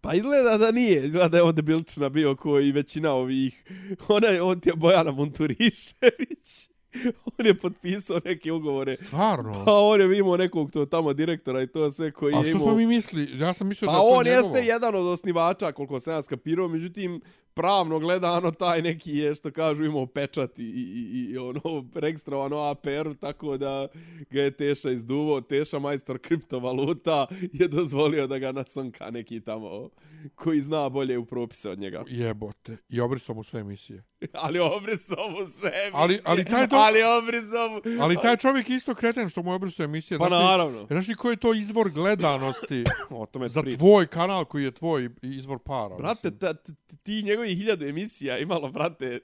Pa 0.00 0.14
izgleda 0.14 0.58
da 0.58 0.70
nije, 0.70 1.06
izgleda 1.06 1.28
da 1.28 1.36
je 1.36 1.42
on 1.42 1.54
debilčina 1.54 2.08
bio 2.08 2.36
koji 2.36 2.72
većina 2.72 3.12
ovih, 3.12 3.64
ona 4.08 4.26
je, 4.28 4.42
on 4.42 4.60
ti 4.60 4.68
je 4.68 4.76
Bojana 4.76 5.10
Monturišević, 5.10 6.68
on 7.38 7.46
je 7.46 7.54
potpisao 7.54 8.20
neke 8.24 8.52
ugovore, 8.52 8.96
Stvarno? 8.96 9.64
pa 9.64 9.72
on 9.74 10.00
je 10.00 10.18
imao 10.18 10.36
nekog 10.36 10.72
to 10.72 10.86
tamo 10.86 11.12
direktora 11.12 11.62
i 11.62 11.66
to 11.66 11.90
sve 11.90 12.10
koji 12.10 12.34
A 12.34 12.38
je 12.38 12.44
što 12.44 12.50
imao... 12.50 12.62
smo 12.62 12.74
mi 12.74 12.86
misli? 12.86 13.38
Ja 13.38 13.52
sam 13.54 13.68
mislio 13.68 13.86
Pa 13.86 13.92
da 13.92 13.98
je 13.98 14.02
to 14.02 14.08
on 14.08 14.24
njegovo. 14.24 14.56
jeste 14.56 14.66
jedan 14.68 14.94
od 14.94 15.06
osnivača, 15.06 15.72
koliko 15.72 16.00
sam 16.00 16.14
ja 16.14 16.22
skapirao, 16.22 16.68
međutim, 16.68 17.20
pravno 17.60 17.98
gledano, 17.98 18.50
taj 18.50 18.82
neki 18.82 19.12
je, 19.16 19.34
što 19.34 19.50
kažu, 19.50 19.84
imao 19.84 20.06
pečat 20.06 20.58
i, 20.58 20.62
i, 20.62 21.30
i, 21.32 21.38
ono, 21.38 21.84
registrovano 21.94 22.58
APR, 22.58 23.14
tako 23.20 23.56
da 23.56 23.88
ga 24.30 24.42
je 24.42 24.50
Teša 24.50 24.90
izduvo. 24.90 25.40
Teša, 25.40 25.78
majstor 25.78 26.18
kriptovaluta, 26.18 27.26
je 27.52 27.68
dozvolio 27.68 28.26
da 28.26 28.38
ga 28.38 28.52
nasonka 28.52 29.10
neki 29.10 29.40
tamo 29.40 29.88
koji 30.34 30.60
zna 30.60 30.88
bolje 30.88 31.18
u 31.18 31.24
propise 31.24 31.70
od 31.70 31.78
njega. 31.78 32.04
Jebote. 32.08 32.76
I 32.88 33.00
obrisao 33.00 33.34
mu 33.34 33.44
sve 33.44 33.60
emisije. 33.60 34.04
Ali 34.42 34.58
obrisao 34.58 35.30
mu 35.30 35.46
sve 35.46 35.70
emisije. 35.70 35.92
Ali- 35.94 36.20
ali 36.24 36.44
taj 36.44 36.66
Ali 36.70 37.02
obrisao 37.02 37.68
mu... 37.68 38.02
Ali 38.02 38.16
taj 38.22 38.36
čovjek 38.36 38.70
je 38.70 38.76
isto 38.76 38.94
kreten 38.94 39.28
što 39.28 39.42
mu 39.42 39.50
je 39.50 39.54
obrisao 39.54 39.84
emisije. 39.84 40.18
Pa 40.18 40.28
Znaš 40.28 40.40
naravno. 40.40 40.86
Znaš 40.86 41.06
ti 41.06 41.14
koji 41.14 41.32
je 41.32 41.36
to 41.36 41.54
izvor 41.54 41.90
gledanosti 41.90 42.84
O 43.10 43.26
tome 43.26 43.48
za 43.48 43.62
tvoj 43.78 44.06
kanal 44.06 44.44
koji 44.44 44.64
je 44.64 44.70
tvoj 44.70 45.10
izvor 45.22 45.58
para? 45.58 45.96
Brate, 45.96 46.38
ta, 46.38 46.54
ti 47.02 47.22
njegovi 47.22 47.49
hiljadu 47.54 47.86
emisija 47.86 48.38
imalo, 48.38 48.70
brate, 48.70 49.20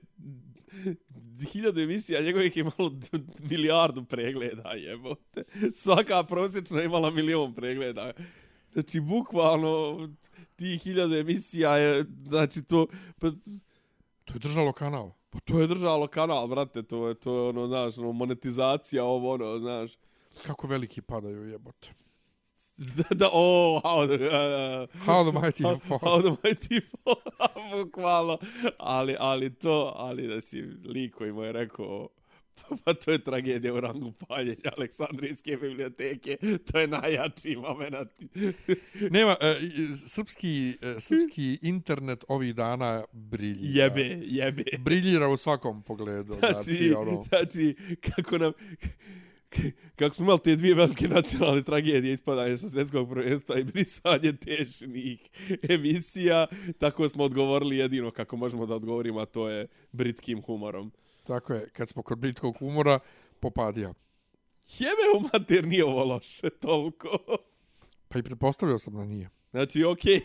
hiljadu 1.53 1.81
emisija 1.81 2.21
njegovih 2.21 2.57
imalo 2.57 2.93
milijardu 3.51 4.05
pregleda, 4.05 4.71
jebote. 4.71 5.45
Svaka 5.73 6.25
prosječna 6.25 6.83
imala 6.83 7.11
milion 7.11 7.55
pregleda. 7.55 8.13
Znači, 8.73 9.01
bukvalno, 9.01 10.09
ti 10.57 10.79
hiljadu 10.79 11.15
emisija 11.15 11.77
je, 11.77 12.05
znači, 12.27 12.65
to, 12.65 12.87
pa, 13.19 13.31
To 14.25 14.35
je 14.35 14.39
držalo 14.39 14.73
kanal. 14.73 15.11
pa 15.31 15.39
to 15.41 15.61
je 15.61 15.67
držalo 15.67 16.07
kanal, 16.07 16.47
brate, 16.47 16.83
to 16.83 17.09
je, 17.09 17.15
to 17.15 17.35
je 17.35 17.49
ono, 17.49 17.67
znaš, 17.67 17.99
ono, 17.99 18.13
monetizacija, 18.13 19.05
ovo, 19.05 19.33
ono, 19.33 19.59
znaš. 19.59 19.93
Kako 20.47 20.67
veliki 20.67 21.03
padaju 21.03 21.49
jebote. 21.49 22.06
Da, 22.79 23.05
da, 23.15 23.29
o, 23.33 23.81
how 23.81 24.07
the, 24.07 24.15
uh, 24.17 24.87
How 25.01 25.25
the 25.25 25.41
mighty 25.41 25.63
How, 25.65 25.79
fall. 25.79 25.99
how 25.99 26.21
the 26.21 26.37
mighty 26.45 26.81
fall, 26.95 27.17
bukvalno. 27.75 28.39
Ali, 28.79 29.17
ali 29.19 29.51
to, 29.51 29.93
ali 29.97 30.29
da 30.29 30.41
si 30.41 30.63
lik 30.85 31.15
koji 31.15 31.33
mu 31.33 31.43
je 31.43 31.53
rekao, 31.53 32.09
pa 32.85 32.95
to 32.95 33.11
je 33.11 33.19
tragedija 33.19 33.75
u 33.75 33.81
rangu 33.81 34.13
paljenja 34.13 34.71
Aleksandrijske 34.77 35.57
biblioteke, 35.57 36.37
to 36.67 36.79
je 36.79 36.87
najjači 36.89 37.57
moment. 37.57 37.95
Nema, 39.11 39.37
e, 39.41 39.57
i- 39.63 39.97
srpski, 39.99 40.77
e, 40.83 41.01
srpski 41.01 41.59
internet 41.63 42.25
ovih 42.29 42.55
dana 42.55 43.05
briljira. 43.13 43.85
Jebe, 43.85 44.19
jebe. 44.23 44.65
Briljira 44.79 45.29
u 45.29 45.37
svakom 45.37 45.83
pogledu. 45.83 46.35
Znači, 46.35 46.55
Znači, 46.65 46.93
ono, 46.93 47.23
znači, 47.23 47.77
kako 48.01 48.39
nam, 48.39 48.53
kako 49.97 50.15
smo 50.15 50.25
imali 50.25 50.41
te 50.45 50.57
dvije 50.57 50.75
velike 50.75 51.09
nacionalne 51.19 51.63
tragedije, 51.63 52.13
ispadanje 52.13 52.57
sa 52.57 52.69
svjetskog 52.69 53.11
prvenstva 53.11 53.59
i 53.59 53.65
brisanje 53.65 54.33
tešnih 54.33 55.31
emisija, 55.75 56.47
tako 56.79 57.09
smo 57.09 57.25
odgovorili 57.25 57.77
jedino 57.77 58.11
kako 58.11 58.37
možemo 58.37 58.67
da 58.67 58.75
odgovorimo, 58.75 59.21
a 59.21 59.27
to 59.27 59.49
je 59.49 59.67
britskim 59.93 60.43
humorom. 60.43 60.93
tako 61.25 61.55
je, 61.55 61.71
kad 61.71 61.89
smo 61.89 62.03
kod 62.03 62.19
britkog 62.19 62.59
humora, 62.59 62.99
popadija. 63.41 63.95
Jebe 64.79 65.19
u 65.19 65.21
mater, 65.33 65.67
nije 65.67 65.85
ovo 65.85 66.05
loše 66.05 66.51
toliko. 66.51 67.19
Pa 68.09 68.19
i 68.19 68.23
pretpostavljao 68.23 68.79
sam 68.79 68.95
da 68.95 69.05
nije. 69.05 69.31
Znači, 69.51 69.85
okej, 69.85 70.21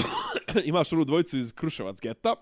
imaš 0.64 0.92
onu 0.92 1.04
dvojicu 1.04 1.38
iz 1.38 1.52
Kruševac 1.52 2.00
geta, 2.00 2.34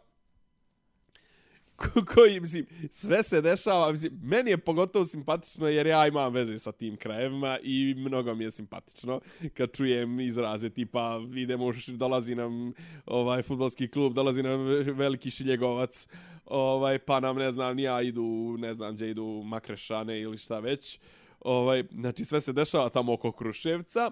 koji, 2.15 2.41
mislim, 2.41 2.67
sve 2.91 3.23
se 3.23 3.41
dešava, 3.41 3.91
mislim, 3.91 4.21
meni 4.23 4.51
je 4.51 4.59
pogotovo 4.59 5.05
simpatično 5.05 5.69
jer 5.69 5.87
ja 5.87 6.07
imam 6.07 6.33
veze 6.33 6.59
sa 6.59 6.73
tim 6.73 6.97
krajevima 6.97 7.59
i 7.63 7.95
mnogo 7.97 8.35
mi 8.35 8.45
je 8.45 8.51
simpatično 8.51 9.21
kad 9.55 9.77
čujem 9.77 10.21
izraze 10.21 10.71
tipa 10.71 11.21
idemo, 11.37 11.73
dolazi 11.89 12.35
nam 12.35 12.73
ovaj 13.07 13.43
futbalski 13.43 13.89
klub, 13.89 14.15
dolazi 14.15 14.43
nam 14.43 14.65
veliki 14.95 15.31
šiljegovac, 15.31 16.09
ovaj, 16.45 16.99
pa 16.99 17.21
nam, 17.21 17.37
ne 17.37 17.53
znam, 17.53 17.77
nija 17.77 18.03
idu, 18.03 18.57
ne 18.59 18.75
znam, 18.75 18.95
gdje 18.95 19.11
idu 19.11 19.43
makrešane 19.45 20.21
ili 20.21 20.39
šta 20.39 20.59
već. 20.59 21.01
Ovaj, 21.41 21.85
znači, 21.93 22.25
sve 22.25 22.41
se 22.41 22.53
dešava 22.53 22.89
tamo 22.89 23.13
oko 23.13 23.33
Kruševca. 23.33 24.11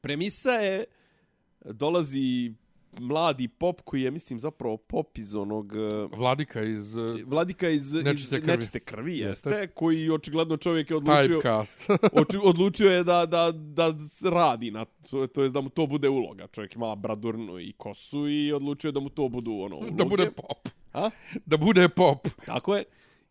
Premisa 0.00 0.50
je, 0.50 0.84
dolazi 1.64 2.52
mladi 2.98 3.48
pop 3.48 3.80
koji 3.80 4.02
je, 4.02 4.10
mislim, 4.10 4.38
zapravo 4.38 4.76
pop 4.76 5.18
iz 5.18 5.34
onog... 5.34 5.72
eh, 5.74 6.08
Vladika 6.12 6.62
iz 6.62 6.96
e, 6.96 7.00
Vladika 7.26 7.68
iz 7.68 7.92
Nečiste 7.94 8.36
iz 8.36 8.42
krvi. 8.42 8.52
nečiste 8.52 8.80
krvi 8.80 9.18
jeste, 9.18 9.50
Jeste. 9.50 9.66
koji 9.66 10.10
očigledno 10.10 10.56
čovjek 10.56 10.90
je 10.90 10.96
odlučio 10.96 11.40
Typecast. 11.40 11.98
oči, 12.20 12.38
odlučio 12.42 12.90
je 12.90 13.04
da 13.04 13.26
da 13.26 13.52
da 13.52 13.94
radi 14.24 14.70
na 14.70 14.84
to 14.84 15.26
to 15.26 15.42
jest 15.42 15.54
da 15.54 15.60
mu 15.60 15.68
to 15.68 15.86
bude 15.86 16.08
uloga. 16.08 16.46
Čovjek 16.46 16.74
ima 16.76 16.94
bradurnu 16.94 17.60
i 17.60 17.72
kosu 17.72 18.28
i 18.28 18.52
odlučio 18.52 18.88
je 18.88 18.92
da 18.92 19.00
mu 19.00 19.08
to 19.08 19.28
budu 19.28 19.52
ono 19.52 19.76
uloge. 19.76 19.90
da 19.90 20.04
bude 20.04 20.30
pop. 20.30 20.68
A? 20.92 21.10
Da 21.46 21.56
bude 21.56 21.88
pop. 21.88 22.28
Tako 22.46 22.76
je. 22.76 22.84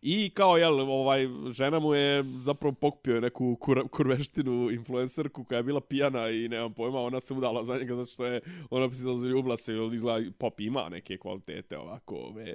I 0.05 0.29
kao, 0.29 0.57
jel, 0.57 0.79
ovaj, 0.79 1.27
žena 1.51 1.79
mu 1.79 1.93
je 1.93 2.23
zapravo 2.39 2.73
pokupio 2.73 3.21
neku 3.21 3.55
kur, 3.55 3.89
kurveštinu 3.89 4.71
influencerku 4.71 5.43
koja 5.43 5.57
je 5.57 5.63
bila 5.63 5.81
pijana 5.81 6.29
i 6.29 6.47
nemam 6.47 6.73
pojma, 6.73 6.99
ona 6.99 7.19
se 7.19 7.33
udala 7.33 7.63
za 7.63 7.77
njega 7.77 7.95
zato 7.95 8.11
što 8.11 8.25
je 8.25 8.41
ona 8.69 8.87
bi 8.87 8.95
se 8.95 9.01
zaljubila 9.01 9.57
se, 9.57 9.73
izgleda, 9.93 10.31
pop 10.37 10.59
ima 10.59 10.89
neke 10.89 11.17
kvalitete 11.17 11.77
ovako, 11.77 12.15
ove, 12.15 12.53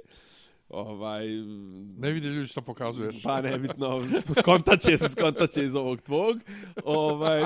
ovaj... 0.69 1.27
Ne 1.97 2.11
vidi 2.11 2.27
ljudi 2.27 2.47
što 2.47 2.61
pokazuješ. 2.61 3.23
Pa 3.23 3.41
nebitno, 3.41 4.03
skontaće 4.41 4.97
se, 4.97 5.09
skontaće 5.09 5.63
iz 5.63 5.75
ovog 5.75 6.01
tvog. 6.01 6.37
Ovaj, 6.83 7.43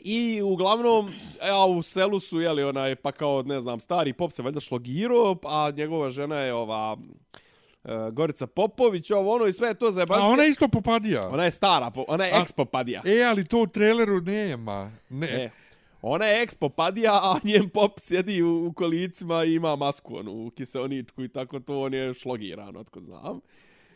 I 0.00 0.42
uglavnom, 0.42 1.10
ja, 1.46 1.64
u 1.64 1.82
selu 1.82 2.20
su, 2.20 2.40
jeli, 2.40 2.62
onaj, 2.62 2.94
pa 2.94 3.12
kao, 3.12 3.42
ne 3.42 3.60
znam, 3.60 3.80
stari 3.80 4.12
pop 4.12 4.32
se 4.32 4.42
valjda 4.42 4.60
šlogiro, 4.60 5.36
a 5.44 5.70
njegova 5.76 6.10
žena 6.10 6.38
je 6.38 6.54
ova... 6.54 6.96
Uh, 7.86 8.12
Gorica 8.12 8.46
Popović, 8.46 9.10
ovo 9.10 9.34
ono 9.34 9.46
i 9.46 9.52
sve 9.52 9.74
to 9.74 9.90
za 9.90 10.06
A 10.08 10.22
ona 10.22 10.42
je 10.42 10.50
isto 10.50 10.68
popadija. 10.68 11.28
Ona 11.28 11.44
je 11.44 11.50
stara, 11.50 11.90
po, 11.90 12.04
ona 12.08 12.24
je 12.24 12.32
A- 12.32 12.40
ex-popadija. 12.40 13.02
E, 13.04 13.24
ali 13.24 13.44
to 13.44 13.62
u 13.62 13.66
traileru 13.66 14.20
nema. 14.20 14.92
Ne. 15.08 15.26
E. 15.26 15.50
Ona 16.02 16.24
je 16.24 16.46
ex-popadija, 16.46 17.12
a 17.12 17.36
njen 17.44 17.68
pop 17.68 17.98
sjedi 17.98 18.42
u, 18.42 18.66
u 18.66 18.72
kolicima 18.72 19.44
i 19.44 19.54
ima 19.54 19.76
masku, 19.76 20.16
onu, 20.16 20.50
kiseoničku 20.50 21.22
i 21.22 21.28
tako 21.28 21.60
to, 21.60 21.80
on 21.80 21.94
je 21.94 22.14
šlogiran, 22.14 22.76
otko 22.76 23.00
znam. 23.00 23.40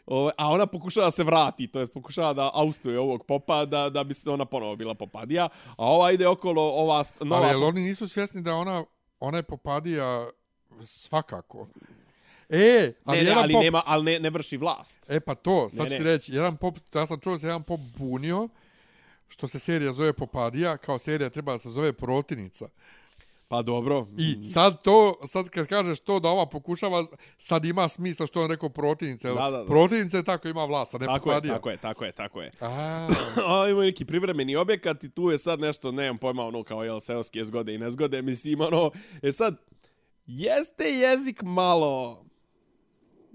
O, 0.06 0.30
a 0.36 0.48
ona 0.48 0.66
pokušava 0.66 1.06
da 1.06 1.10
se 1.10 1.24
vrati, 1.24 1.66
to 1.66 1.78
jest 1.78 1.92
pokušava 1.92 2.32
da 2.32 2.50
austuje 2.54 2.98
ovog 2.98 3.26
popa, 3.26 3.64
da, 3.64 3.90
da 3.90 4.04
bi 4.04 4.14
se 4.14 4.30
ona 4.30 4.44
ponovo 4.44 4.76
bila 4.76 4.94
popadija. 4.94 5.48
A 5.76 5.86
ova 5.86 6.12
ide 6.12 6.26
okolo, 6.28 6.62
ova 6.62 7.04
nova... 7.20 7.42
Ali 7.42 7.52
jel 7.52 7.64
oni 7.64 7.80
nisu 7.80 8.08
svjesni 8.08 8.42
da 8.42 8.54
ona, 8.54 8.84
ona 9.20 9.38
je 9.38 9.42
popadija 9.42 10.30
svakako. 10.80 11.68
E, 12.50 12.92
ali, 13.04 13.18
ne, 13.18 13.24
ne, 13.24 13.28
jedan 13.30 13.42
ali, 13.44 13.52
pop... 13.52 13.62
nema, 13.62 13.82
ali 13.86 14.04
ne, 14.04 14.18
ne 14.20 14.30
vrši 14.30 14.56
vlast. 14.56 15.10
E 15.10 15.20
pa 15.20 15.34
to, 15.34 15.68
sad 15.68 15.78
Ne, 15.84 15.88
ću 15.90 15.96
ti 15.96 16.04
ne. 16.04 16.10
reći, 16.10 16.34
jedan 16.34 16.56
pop, 16.56 16.76
ja 16.94 17.06
sam 17.06 17.20
čuo 17.20 17.38
se 17.38 17.46
jedan 17.46 17.62
pop 17.62 17.80
bunio, 17.98 18.48
što 19.28 19.48
se 19.48 19.58
serija 19.58 19.92
zove 19.92 20.12
Popadija, 20.12 20.76
kao 20.76 20.98
serija 20.98 21.30
treba 21.30 21.52
da 21.52 21.58
se 21.58 21.70
zove 21.70 21.92
Protivnica. 21.92 22.68
Pa 23.48 23.62
dobro. 23.62 24.06
I 24.18 24.44
sad 24.44 24.82
to, 24.82 25.18
sad 25.26 25.48
kad 25.48 25.66
kažeš 25.66 26.00
to 26.00 26.20
da 26.20 26.28
ova 26.28 26.46
pokušava, 26.46 27.04
sad 27.38 27.64
ima 27.64 27.88
smisla 27.88 28.26
što 28.26 28.40
je 28.40 28.44
on 28.44 28.50
rekao 28.50 28.68
Protivnica. 28.68 29.28
jel? 29.28 29.36
Da, 29.36 29.50
da, 29.50 29.58
da. 29.58 29.64
Protivnica 29.66 30.16
je 30.16 30.22
tako 30.24 30.48
ima 30.48 30.64
vlast, 30.64 30.94
a 30.94 30.98
ne 30.98 31.06
tako 31.06 31.30
je, 31.30 31.34
Popadija. 31.34 31.54
tako 31.54 31.70
je, 31.70 31.76
tako 31.76 32.04
je, 32.04 32.12
tako 32.12 32.42
je. 32.42 32.50
A, 32.60 33.08
A, 33.62 33.68
ima 33.68 33.80
neki 33.82 34.04
privremeni 34.04 34.56
objekat 34.56 35.04
i 35.04 35.10
tu 35.10 35.30
je 35.30 35.38
sad 35.38 35.60
nešto, 35.60 35.92
nemam 35.92 36.18
pojma, 36.18 36.44
ono 36.46 36.62
kao 36.62 36.84
jel, 36.84 37.00
seoske 37.00 37.44
zgode 37.44 37.74
i 37.74 37.78
nezgode, 37.78 38.22
mislim, 38.22 38.60
ono, 38.60 38.90
e 39.22 39.32
sad, 39.32 39.56
jeste 40.26 40.84
jezik 40.84 41.42
malo 41.42 42.24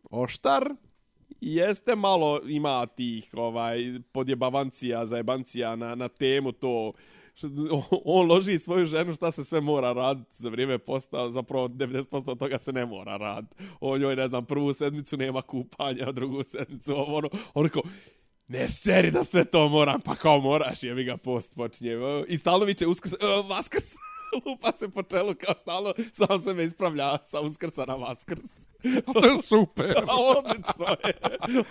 oštar, 0.09 0.75
jeste 1.41 1.95
malo 1.95 2.39
ima 2.47 2.85
tih 2.85 3.29
ovaj 3.33 3.77
podjebavancija, 4.11 5.05
zajebancija 5.05 5.75
na, 5.75 5.95
na 5.95 6.07
temu 6.07 6.51
to, 6.51 6.91
on 8.05 8.27
loži 8.27 8.59
svoju 8.59 8.85
ženu 8.85 9.13
šta 9.13 9.31
se 9.31 9.43
sve 9.43 9.61
mora 9.61 9.93
raditi 9.93 10.31
za 10.33 10.49
vrijeme 10.49 10.77
posta, 10.77 11.29
zapravo 11.29 11.67
90% 11.67 12.31
od 12.31 12.39
toga 12.39 12.59
se 12.59 12.73
ne 12.73 12.85
mora 12.85 13.17
raditi. 13.17 13.55
On 13.79 14.01
joj, 14.01 14.15
ne 14.15 14.27
znam, 14.27 14.45
prvu 14.45 14.73
sedmicu 14.73 15.17
nema 15.17 15.41
kupanja, 15.41 16.11
drugu 16.11 16.43
sedmicu 16.43 16.93
ovo, 16.93 17.17
ono, 17.17 17.29
ono 17.53 17.69
kao, 17.69 17.81
ne 18.47 18.69
seri 18.69 19.11
da 19.11 19.23
sve 19.23 19.45
to 19.45 19.69
moram, 19.69 20.01
pa 20.01 20.15
kao 20.15 20.39
moraš, 20.39 20.83
jebi 20.83 21.03
ga 21.03 21.17
post 21.17 21.55
počinje. 21.55 21.91
I 22.27 22.37
stalno 22.37 22.65
je 22.79 22.87
uskrs, 22.87 23.13
uh, 23.13 23.49
vaskrs, 23.49 23.93
lupa 24.45 24.71
se 24.71 24.89
po 24.89 25.03
čelu 25.03 25.35
kao 25.35 25.55
stalno, 25.57 25.93
sam 26.11 26.39
se 26.39 26.53
me 26.53 26.63
ispravlja 26.63 27.17
sa 27.21 27.41
uskrsa 27.41 27.85
na 27.85 27.95
vaskrs. 27.95 28.69
a 29.07 29.13
to 29.13 29.27
je 29.27 29.37
super. 29.41 29.97
A 30.07 30.15
odlično 30.37 30.85
je, 31.05 31.13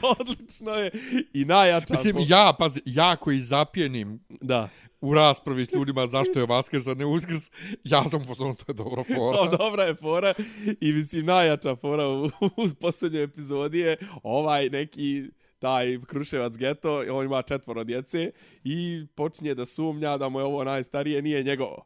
odlično 0.02 0.74
je. 0.74 0.90
I 1.32 1.44
najjača... 1.44 1.94
Mislim, 1.94 2.14
po- 2.14 2.22
ja, 2.26 2.52
pazi, 2.58 2.80
ja 2.84 3.16
koji 3.16 3.38
zapijenim 3.38 4.20
Da. 4.40 4.68
u 5.00 5.14
raspravi 5.14 5.66
s 5.66 5.72
ljudima 5.72 6.06
zašto 6.06 6.40
je 6.40 6.46
Vaskrs, 6.46 6.86
a 6.86 6.94
ne 6.94 7.06
Uskrs, 7.06 7.50
ja 7.84 8.08
sam 8.08 8.24
postavljeno, 8.24 8.54
to 8.54 8.64
je 8.68 8.74
dobro 8.74 9.04
fora. 9.04 9.38
Kao 9.38 9.56
dobra 9.56 9.84
je 9.84 9.94
fora 9.94 10.34
i 10.80 10.92
mislim 10.92 11.26
najjača 11.26 11.76
fora 11.76 12.08
u, 12.08 12.24
u 12.26 12.68
posljednjoj 12.80 13.22
epizodi 13.22 13.78
je 13.78 13.96
ovaj 14.22 14.68
neki 14.68 15.24
taj 15.58 15.98
Kruševac 16.06 16.56
geto, 16.56 17.02
on 17.10 17.24
ima 17.24 17.42
četvoro 17.42 17.84
djece 17.84 18.30
i 18.64 19.06
počinje 19.14 19.54
da 19.54 19.64
sumnja 19.64 20.16
da 20.16 20.28
mu 20.28 20.38
je 20.40 20.44
ovo 20.44 20.64
najstarije 20.64 21.22
nije 21.22 21.42
njegovo. 21.42 21.84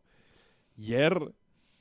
Jer 0.79 1.19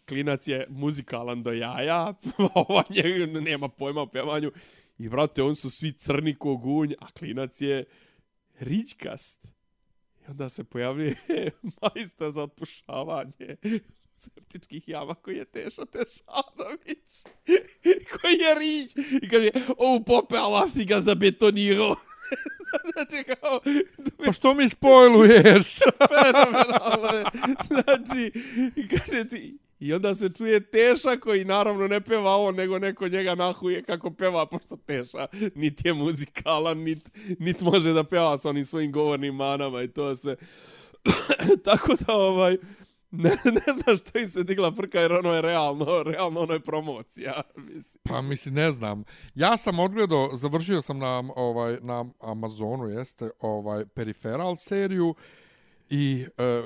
klinac 0.07 0.47
je 0.47 0.65
muzikalan 0.69 1.43
do 1.43 1.51
jaja, 1.51 2.13
ova 2.53 2.83
njega 2.89 3.39
nema 3.39 3.69
pojma 3.69 4.01
o 4.01 4.07
pevanju 4.07 4.51
i 4.97 5.09
brate, 5.09 5.43
on 5.43 5.55
su 5.55 5.69
svi 5.69 5.91
crni 5.91 6.35
ko 6.35 6.55
gunj, 6.55 6.93
a 6.99 7.07
klinac 7.07 7.61
je 7.61 7.85
ričkast. 8.59 9.47
I 10.21 10.31
onda 10.31 10.49
se 10.49 10.63
pojavljuje 10.63 11.15
majstor 11.81 12.31
za 12.31 12.43
otpušavanje 12.43 13.55
septičkih 14.17 14.89
jama 14.89 15.15
koji 15.15 15.37
je 15.37 15.45
Tešo 15.45 15.85
Tešanović. 15.85 17.23
koji 18.21 18.33
je 18.33 18.55
rič. 18.59 18.91
I 19.23 19.29
kaže, 19.29 19.49
o 19.77 20.03
pope, 20.05 20.35
si 20.73 20.85
ga 20.85 21.01
zabetonirao. 21.01 21.95
znači, 22.93 23.23
kao, 23.23 23.59
Pa 24.25 24.31
što 24.31 24.53
mi 24.53 24.69
spojluješ? 24.69 25.77
fenomenalno 26.11 27.17
je. 27.17 27.25
Znači, 27.67 28.31
kaže 28.89 29.29
ti, 29.29 29.57
I 29.79 29.93
onda 29.93 30.15
se 30.15 30.29
čuje 30.29 30.59
Teša 30.59 31.17
koji 31.17 31.45
naravno 31.45 31.87
ne 31.87 32.01
peva 32.01 32.37
on, 32.37 32.55
nego 32.55 32.79
neko 32.79 33.07
njega 33.07 33.35
nahuje 33.35 33.83
kako 33.83 34.11
peva, 34.11 34.45
pošto 34.45 34.77
Teša 34.77 35.27
niti 35.55 35.87
je 35.87 35.93
muzikalan, 35.93 36.77
niti 36.77 37.11
nit 37.39 37.61
može 37.61 37.93
da 37.93 38.03
peva 38.03 38.37
sa 38.37 38.49
onim 38.49 38.65
svojim 38.65 38.91
govornim 38.91 39.35
manama 39.35 39.81
i 39.81 39.87
to 39.87 40.15
sve. 40.15 40.35
Tako 41.65 41.95
da, 42.07 42.13
ovaj, 42.13 42.57
ne, 43.11 43.29
ne 43.45 43.73
znam 43.73 43.97
što 43.97 44.19
im 44.19 44.27
se 44.27 44.43
digla 44.43 44.71
frka, 44.71 44.99
jer 44.99 45.11
ono 45.11 45.33
je 45.33 45.41
realno, 45.41 46.03
realno 46.03 46.39
ono 46.39 46.53
je 46.53 46.59
promocija. 46.59 47.41
Mislim. 47.67 48.01
Pa 48.03 48.21
mislim, 48.21 48.55
ne 48.55 48.71
znam. 48.71 49.03
Ja 49.35 49.57
sam 49.57 49.79
odgledao, 49.79 50.29
završio 50.33 50.81
sam 50.81 50.99
na, 50.99 51.23
ovaj, 51.35 51.77
na 51.81 52.05
Amazonu, 52.19 52.89
jeste, 52.89 53.29
ovaj, 53.39 53.85
Peripheral 53.85 54.55
seriju 54.55 55.15
i 55.89 56.25
e, 56.37 56.63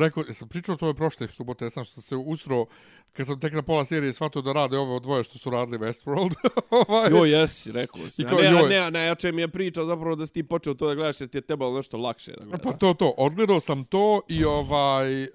rekao, 0.00 0.24
sam 0.24 0.48
pričao 0.48 0.76
to 0.76 0.88
je 0.88 0.94
prošle 0.94 1.28
subote, 1.28 1.64
ja 1.64 1.70
sam 1.70 1.84
što 1.84 2.00
se 2.00 2.16
ustro, 2.16 2.66
kad 3.12 3.26
sam 3.26 3.40
tek 3.40 3.52
na 3.52 3.62
pola 3.62 3.84
serije 3.84 4.12
shvatio 4.12 4.42
da 4.42 4.52
rade 4.52 4.78
ove 4.78 5.00
dvoje 5.00 5.24
što 5.24 5.38
su 5.38 5.50
radili 5.50 5.78
Westworld. 5.78 6.34
ovaj, 6.88 7.10
Jo, 7.10 7.24
jesi, 7.24 7.72
rekao 7.72 8.10
si. 8.10 8.24
Kao, 8.24 8.38
ne, 8.38 8.50
joj. 8.50 8.68
ne, 8.68 8.90
ne, 8.90 9.06
jače 9.06 9.32
mi 9.32 9.42
je 9.42 9.48
priča 9.48 9.84
zapravo 9.84 10.16
da 10.16 10.26
si 10.26 10.32
ti 10.32 10.42
počeo 10.42 10.74
to 10.74 10.88
da 10.88 10.94
gledaš, 10.94 11.20
jer 11.20 11.30
ti 11.30 11.38
je 11.38 11.42
trebalo 11.42 11.76
nešto 11.76 11.96
lakše 11.96 12.32
da 12.32 12.44
gledaš. 12.44 12.62
Pa 12.62 12.72
to, 12.72 12.94
to, 12.94 13.14
odgledao 13.16 13.60
sam 13.60 13.84
to 13.84 14.20
i 14.28 14.44
ovaj... 14.44 15.22
Uh, 15.22 15.28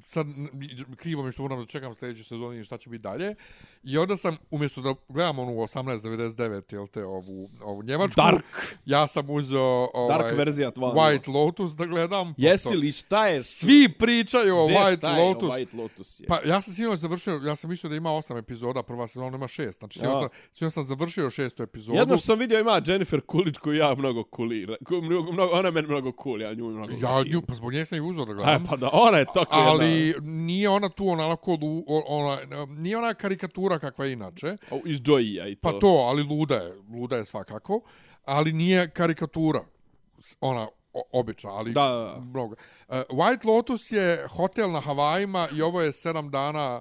sad 0.00 0.26
krivo 0.96 1.22
mi 1.22 1.32
što 1.32 1.42
moram 1.42 1.60
da 1.60 1.66
čekam 1.66 1.94
sljedeću 1.94 2.24
sezonu 2.24 2.52
i 2.52 2.64
šta 2.64 2.78
će 2.78 2.90
biti 2.90 3.02
dalje. 3.02 3.34
I 3.84 3.98
onda 3.98 4.16
sam, 4.16 4.36
umjesto 4.50 4.80
da 4.80 4.94
gledam 5.08 5.38
onu 5.38 5.52
1899, 5.52 6.72
jel 6.72 6.86
te, 6.86 7.04
ovu, 7.04 7.48
ovu 7.62 7.82
njemačku, 7.82 8.14
Dark. 8.16 8.44
ja 8.84 9.06
sam 9.06 9.30
uzeo 9.30 9.88
ovaj, 9.94 10.18
Dark 10.18 10.38
verzija 10.38 10.70
tva. 10.70 10.88
White 10.88 11.34
Lotus 11.34 11.72
da 11.72 11.86
gledam. 11.86 12.34
Jesi 12.36 12.64
pošto 12.64 12.78
li 12.78 12.92
šta 12.92 13.26
je? 13.26 13.42
Svi 13.42 13.88
pričaju 13.90 14.56
o 14.56 14.66
White 14.66 15.18
Lotus. 15.18 15.48
White 15.50 15.76
Lotus 15.76 16.20
je. 16.20 16.26
Pa 16.26 16.38
ja 16.44 16.60
sam 16.60 16.72
sinoć 16.74 16.98
završio, 16.98 17.40
ja 17.44 17.56
sam 17.56 17.70
mislio 17.70 17.90
da 17.90 17.96
ima 17.96 18.12
osam 18.12 18.36
epizoda, 18.36 18.82
prva 18.82 19.06
sezona 19.06 19.36
ima 19.36 19.48
šest. 19.48 19.78
Znači, 19.78 19.98
sinoć 19.98 20.12
Ja. 20.12 20.18
sam, 20.18 20.28
sinoć 20.52 20.72
sam 20.72 20.84
završio 20.84 21.30
šestu 21.30 21.62
epizodu. 21.62 21.98
Jedno 21.98 22.16
što 22.16 22.26
sam 22.26 22.38
vidio 22.38 22.60
ima 22.60 22.80
Jennifer 22.86 23.20
Coolidge 23.30 23.58
koju 23.60 23.76
ja 23.76 23.94
mnogo 23.94 24.24
kulira. 24.24 24.76
Mnogo, 25.02 25.32
mnogo, 25.32 25.52
ona 25.52 25.70
meni 25.70 25.88
mnogo 25.88 26.12
cool, 26.22 26.40
ja 26.40 26.54
nju 26.54 26.70
mnogo 26.70 26.92
Ja 27.02 27.22
nju, 27.24 27.42
pa 27.42 27.54
zbog 27.54 27.72
nje 27.72 27.84
sam 27.84 27.98
i 27.98 28.00
uzor 28.00 28.26
da 28.26 28.32
E, 28.32 28.34
gledam. 28.34 28.66
pa 28.66 28.76
da, 28.76 28.90
ona 28.92 29.18
je 29.18 29.24
tako 29.24 29.46
ali 29.56 30.14
nije 30.20 30.68
ona 30.68 30.88
tu 30.88 31.08
onako 31.08 31.58
ona 32.06 32.38
nije 32.68 32.98
ona 32.98 33.14
karikatura 33.14 33.73
kakva 33.78 34.04
je 34.04 34.12
inače. 34.12 34.56
O, 34.70 34.80
Iz 34.84 35.00
Joey-a 35.00 35.46
i 35.48 35.54
to. 35.54 35.60
pa 35.72 35.78
to 35.78 35.86
ali 35.86 36.22
luda 36.22 36.54
je 36.54 36.74
luda 36.92 37.16
je 37.16 37.24
svakako 37.24 37.80
ali 38.24 38.52
nije 38.52 38.90
karikatura 38.90 39.64
ona 40.40 40.68
obična 41.12 41.50
ali 41.50 41.72
Da, 41.72 41.88
da, 41.88 41.98
da. 41.98 42.20
mnogo 42.20 42.54
uh, 42.88 42.94
White 42.94 43.46
Lotus 43.46 43.92
je 43.92 44.26
hotel 44.28 44.70
na 44.72 44.80
Havajima 44.80 45.48
i 45.52 45.62
ovo 45.62 45.80
je 45.80 45.92
7 45.92 46.30
dana 46.30 46.80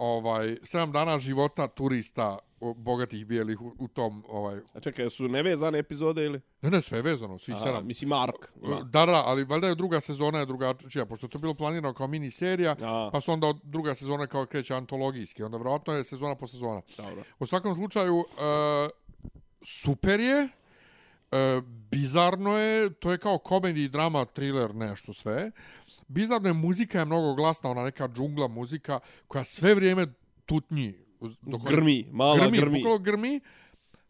ovaj 0.00 0.46
7 0.46 0.92
dana 0.92 1.18
života 1.18 1.68
turista 1.68 2.38
bogatih 2.76 3.26
bijelih 3.26 3.60
u, 3.60 3.72
u 3.78 3.88
tom 3.88 4.24
ovaj 4.28 4.60
A 4.74 4.80
čekaj, 4.80 5.10
su 5.10 5.28
nevezane 5.28 5.78
epizode 5.78 6.24
ili? 6.24 6.40
ne 6.62 6.70
ne 6.70 6.82
sve 6.82 6.98
je 6.98 7.02
vezano 7.02 7.38
svi 7.38 7.52
Aha, 7.52 7.62
sedam 7.62 7.86
mislim 7.86 8.08
Mark. 8.08 8.34
Da, 8.84 9.06
da, 9.06 9.22
ali 9.26 9.44
valjda 9.44 9.68
je 9.68 9.74
druga 9.74 10.00
sezona 10.00 10.38
je 10.38 10.46
drugačija, 10.46 11.06
pošto 11.06 11.26
je 11.26 11.30
to 11.30 11.38
bilo 11.38 11.54
planirano 11.54 11.94
kao 11.94 12.06
mini 12.06 12.30
serija, 12.30 12.76
pa 13.12 13.20
su 13.20 13.32
onda 13.32 13.54
druga 13.62 13.94
sezona 13.94 14.26
kao 14.26 14.46
kreće 14.46 14.74
antologijski, 14.74 15.42
onda 15.42 15.56
vjerojatno 15.56 15.92
je 15.92 16.04
sezona 16.04 16.34
po 16.34 16.46
sezona. 16.46 16.82
Dobro. 16.96 17.22
U 17.38 17.46
svakom 17.46 17.74
slučaju, 17.74 18.16
uh, 18.16 18.24
super 19.62 20.20
je, 20.20 20.44
uh, 20.44 21.64
bizarno 21.90 22.58
je, 22.58 22.90
to 22.92 23.12
je 23.12 23.18
kao 23.18 23.38
komedi, 23.38 23.88
drama, 23.88 24.24
thriller, 24.24 24.74
nešto 24.74 25.12
sve. 25.12 25.50
Bizarno 26.08 26.48
je, 26.48 26.52
muzika 26.52 26.98
je 26.98 27.04
mnogo 27.04 27.34
glasna, 27.34 27.70
ona 27.70 27.84
neka 27.84 28.08
džungla 28.08 28.48
muzika, 28.48 28.98
koja 29.28 29.44
sve 29.44 29.74
vrijeme 29.74 30.06
tutnji. 30.46 30.94
Dok 31.42 31.62
Grmi, 31.62 32.08
mala 32.12 32.48
grmi. 32.48 32.70
bukvalno 32.70 32.98
grmi. 32.98 33.40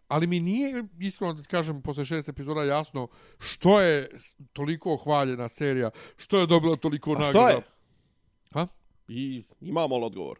ali 0.08 0.26
mi 0.26 0.40
nije, 0.40 0.84
iskreno 1.00 1.32
da 1.32 1.42
kažem, 1.42 1.82
posle 1.82 2.04
šest 2.04 2.28
epizoda 2.28 2.64
jasno 2.64 3.08
što 3.38 3.80
je 3.80 4.08
toliko 4.52 4.96
hvaljena 4.96 5.48
serija, 5.48 5.90
što 6.16 6.38
je 6.40 6.46
dobila 6.46 6.76
toliko 6.76 7.10
A 7.10 7.14
nagrada. 7.14 7.30
što 7.32 7.48
je? 7.48 7.62
Ha? 8.52 8.66
I 9.08 9.44
imamo 9.60 9.98
li 9.98 10.04
odgovor? 10.04 10.38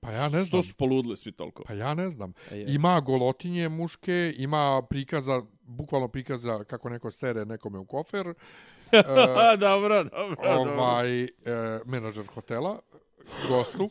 Pa 0.00 0.10
ja 0.10 0.22
ne 0.22 0.28
znam. 0.28 0.46
Što 0.46 0.62
su 0.62 0.74
poludili 0.74 1.16
svi 1.16 1.32
toliko? 1.32 1.62
Pa 1.66 1.74
ja 1.74 1.94
ne 1.94 2.10
znam. 2.10 2.32
A. 2.50 2.54
Ima 2.54 3.00
golotinje 3.00 3.68
muške, 3.68 4.34
ima 4.38 4.82
prikaza, 4.90 5.42
bukvalno 5.62 6.08
prikaza 6.08 6.64
kako 6.64 6.88
neko 6.88 7.10
sere 7.10 7.44
nekome 7.44 7.78
u 7.78 7.84
kofer. 7.84 8.26
E, 8.26 8.34
dobro, 9.58 10.04
dobro, 10.04 10.04
dobro. 10.04 10.82
ovaj 10.82 11.24
e, 11.24 11.28
menadžer 11.84 12.26
hotela 12.34 12.78
gostu. 13.48 13.90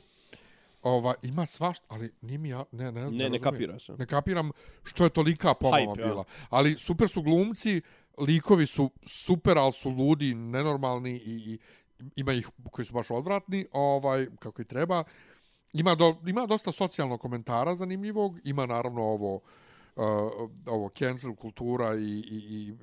Ova 0.81 1.13
ima 1.21 1.45
svašta, 1.45 1.85
ali 1.89 2.11
nije 2.21 2.37
mi 2.37 2.49
ja 2.49 2.65
ne 2.71 2.85
ne 2.85 2.91
Ne, 2.91 2.99
ne 2.99 3.01
razumijem. 3.01 3.41
kapiraš. 3.41 3.89
a? 3.89 3.95
Ne 3.99 4.05
kapiram 4.05 4.51
što 4.83 5.03
je 5.03 5.09
tolika 5.09 5.53
pomama 5.53 5.77
Hype, 5.93 5.99
ja. 5.99 6.07
bila. 6.07 6.23
Ali 6.49 6.75
super 6.75 7.09
su 7.09 7.21
glumci, 7.21 7.81
likovi 8.19 8.65
su 8.65 8.91
super, 9.05 9.57
ali 9.57 9.73
su 9.73 9.89
ludi, 9.89 10.35
nenormalni 10.35 11.15
i, 11.15 11.19
i 11.25 11.59
ima 12.15 12.33
ih 12.33 12.49
koji 12.71 12.85
su 12.85 12.93
baš 12.93 13.11
odvratni, 13.11 13.65
ovaj 13.71 14.27
kako 14.39 14.61
i 14.61 14.65
treba. 14.65 15.03
Ima 15.73 15.95
do, 15.95 16.15
ima 16.27 16.45
dosta 16.45 16.71
socijalnog 16.71 17.21
komentara 17.21 17.75
zanimljivog, 17.75 18.39
ima 18.43 18.65
naravno 18.65 19.01
ovo 19.01 19.35
uh, 19.35 19.41
ovo 20.65 20.89
cancel 20.89 21.35
kultura 21.35 21.95
i, 21.95 21.99
i, 22.01 22.37
i 22.49 22.73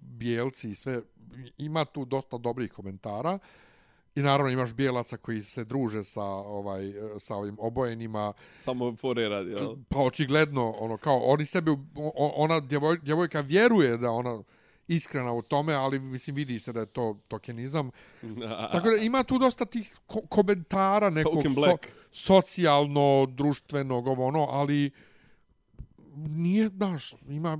bijelci 0.00 0.70
i 0.70 0.74
sve 0.74 1.02
ima 1.58 1.84
tu 1.84 2.04
dosta 2.04 2.38
dobrih 2.38 2.72
komentara. 2.72 3.38
I 4.14 4.20
naravno 4.20 4.52
imaš 4.52 4.74
bijelaca 4.74 5.16
koji 5.16 5.42
se 5.42 5.64
druže 5.64 6.04
sa 6.04 6.24
ovaj 6.24 6.92
sa 7.18 7.36
ovim 7.36 7.56
obojenima 7.60 8.32
Samo 8.56 8.96
fore 8.96 9.28
radi, 9.28 9.50
jel? 9.50 9.76
pa 9.88 9.98
očigledno 9.98 10.70
ono 10.70 10.96
kao 10.96 11.18
oni 11.18 11.44
sebe 11.44 11.70
ona 12.14 12.60
djevoj, 12.60 12.98
djevojka 13.02 13.40
vjeruje 13.40 13.96
da 13.96 14.10
ona 14.10 14.42
iskrena 14.88 15.32
u 15.32 15.42
tome, 15.42 15.74
ali 15.74 15.98
mislim 15.98 16.36
vidi 16.36 16.58
se 16.58 16.72
da 16.72 16.80
je 16.80 16.86
to 16.86 17.18
tokenizam. 17.28 17.90
Tako 18.72 18.90
da 18.90 18.96
ima 18.96 19.22
tu 19.22 19.38
dosta 19.38 19.64
tih 19.64 19.96
ko 20.06 20.20
komentara 20.28 21.10
nekog 21.10 21.44
so, 21.54 21.76
socijalno, 22.12 23.26
društvenog, 23.26 24.06
ovo 24.06 24.26
ono, 24.26 24.46
ali 24.50 24.90
nije, 26.16 26.68
znaš, 26.68 27.14
ima, 27.28 27.56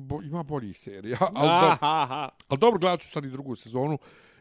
bo, 0.00 0.22
ima 0.22 0.42
boljih 0.42 0.78
serija. 0.78 1.18
Ali, 1.34 1.48
do, 1.48 1.76
Aha, 1.80 2.28
ali 2.48 2.58
dobro, 2.58 2.78
gledat 2.78 3.00
ću 3.00 3.08
sad 3.08 3.24
i 3.24 3.30
drugu 3.30 3.56
sezonu, 3.56 3.98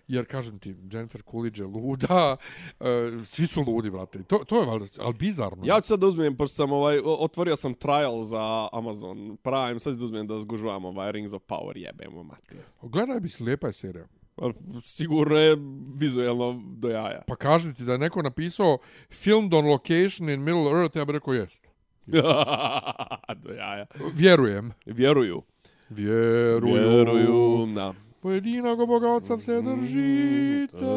jer 0.07 0.26
kažem 0.26 0.59
ti, 0.59 0.76
Jennifer 0.93 1.21
Coolidge 1.31 1.63
je 1.63 1.67
luda, 1.67 2.38
uh, 2.80 2.85
svi 3.31 3.47
su 3.47 3.63
ludi, 3.67 3.89
brate. 3.89 4.23
To, 4.23 4.38
to 4.47 4.59
je 4.59 4.65
valjda, 4.65 4.85
ali 4.99 5.13
bizarno. 5.13 5.65
Ja 5.65 5.81
ću 5.81 5.88
sad 5.88 5.99
da 5.99 6.07
uzmem, 6.07 6.38
pošto 6.38 6.55
sam 6.55 6.71
ovaj, 6.71 6.99
otvorio 7.05 7.55
sam 7.55 7.73
trial 7.73 8.23
za 8.23 8.67
Amazon 8.71 9.38
Prime, 9.43 9.80
sad 9.80 9.93
ću 9.93 9.99
da 9.99 10.05
uzmem 10.05 10.27
da 10.27 10.39
zgužvam 10.39 10.85
ovaj 10.85 11.11
Rings 11.11 11.34
of 11.34 11.41
Power, 11.47 11.77
jebemo 11.77 12.23
mater. 12.23 12.57
Gledaj 12.81 13.19
bi 13.19 13.30
se, 13.30 13.43
lijepa 13.43 13.67
je 13.67 13.73
serija. 13.73 14.07
Pa, 14.35 14.51
Sigurno 14.84 15.38
je 15.38 15.57
vizuelno 15.95 16.61
do 16.65 16.89
jaja. 16.89 17.21
Pa 17.27 17.35
kažem 17.35 17.76
ti 17.76 17.84
da 17.84 17.91
je 17.91 17.97
neko 17.97 18.21
napisao 18.21 18.77
filmed 19.09 19.53
on 19.53 19.65
location 19.65 20.30
in 20.30 20.43
Middle 20.43 20.81
Earth, 20.81 20.97
ja 20.97 21.05
bih 21.05 21.13
rekao 21.13 21.34
jest. 21.34 21.68
do 23.44 23.53
jaja. 23.53 23.86
Vjerujem. 24.14 24.72
Vjeruju. 24.86 25.41
Vjeruju. 25.90 26.73
Vjeruju, 26.73 27.65
da. 27.76 27.94
Pojedinog 28.22 28.88
Boga 28.88 29.07
Otca 29.10 29.36
vse 29.36 29.61
držitelja. 29.61 30.90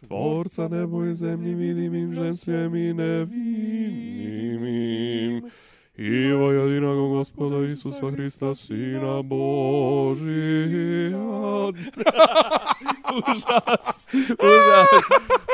Tvorca 0.00 0.68
nebo 0.68 1.04
i 1.04 1.14
zemlji 1.14 1.54
vidim 1.54 1.94
im 1.94 2.12
ženstvem 2.12 2.74
i 2.74 2.94
nevinim 2.94 3.40
im. 6.00 6.06
I 6.06 6.32
ovo 6.32 6.50
jedinog 6.50 7.10
gospoda 7.10 7.66
Isusa 7.66 8.10
Hrista, 8.10 8.54
Sina 8.54 9.22
Božija. 9.22 11.18
užas, 13.26 14.08
užas. 14.30 14.88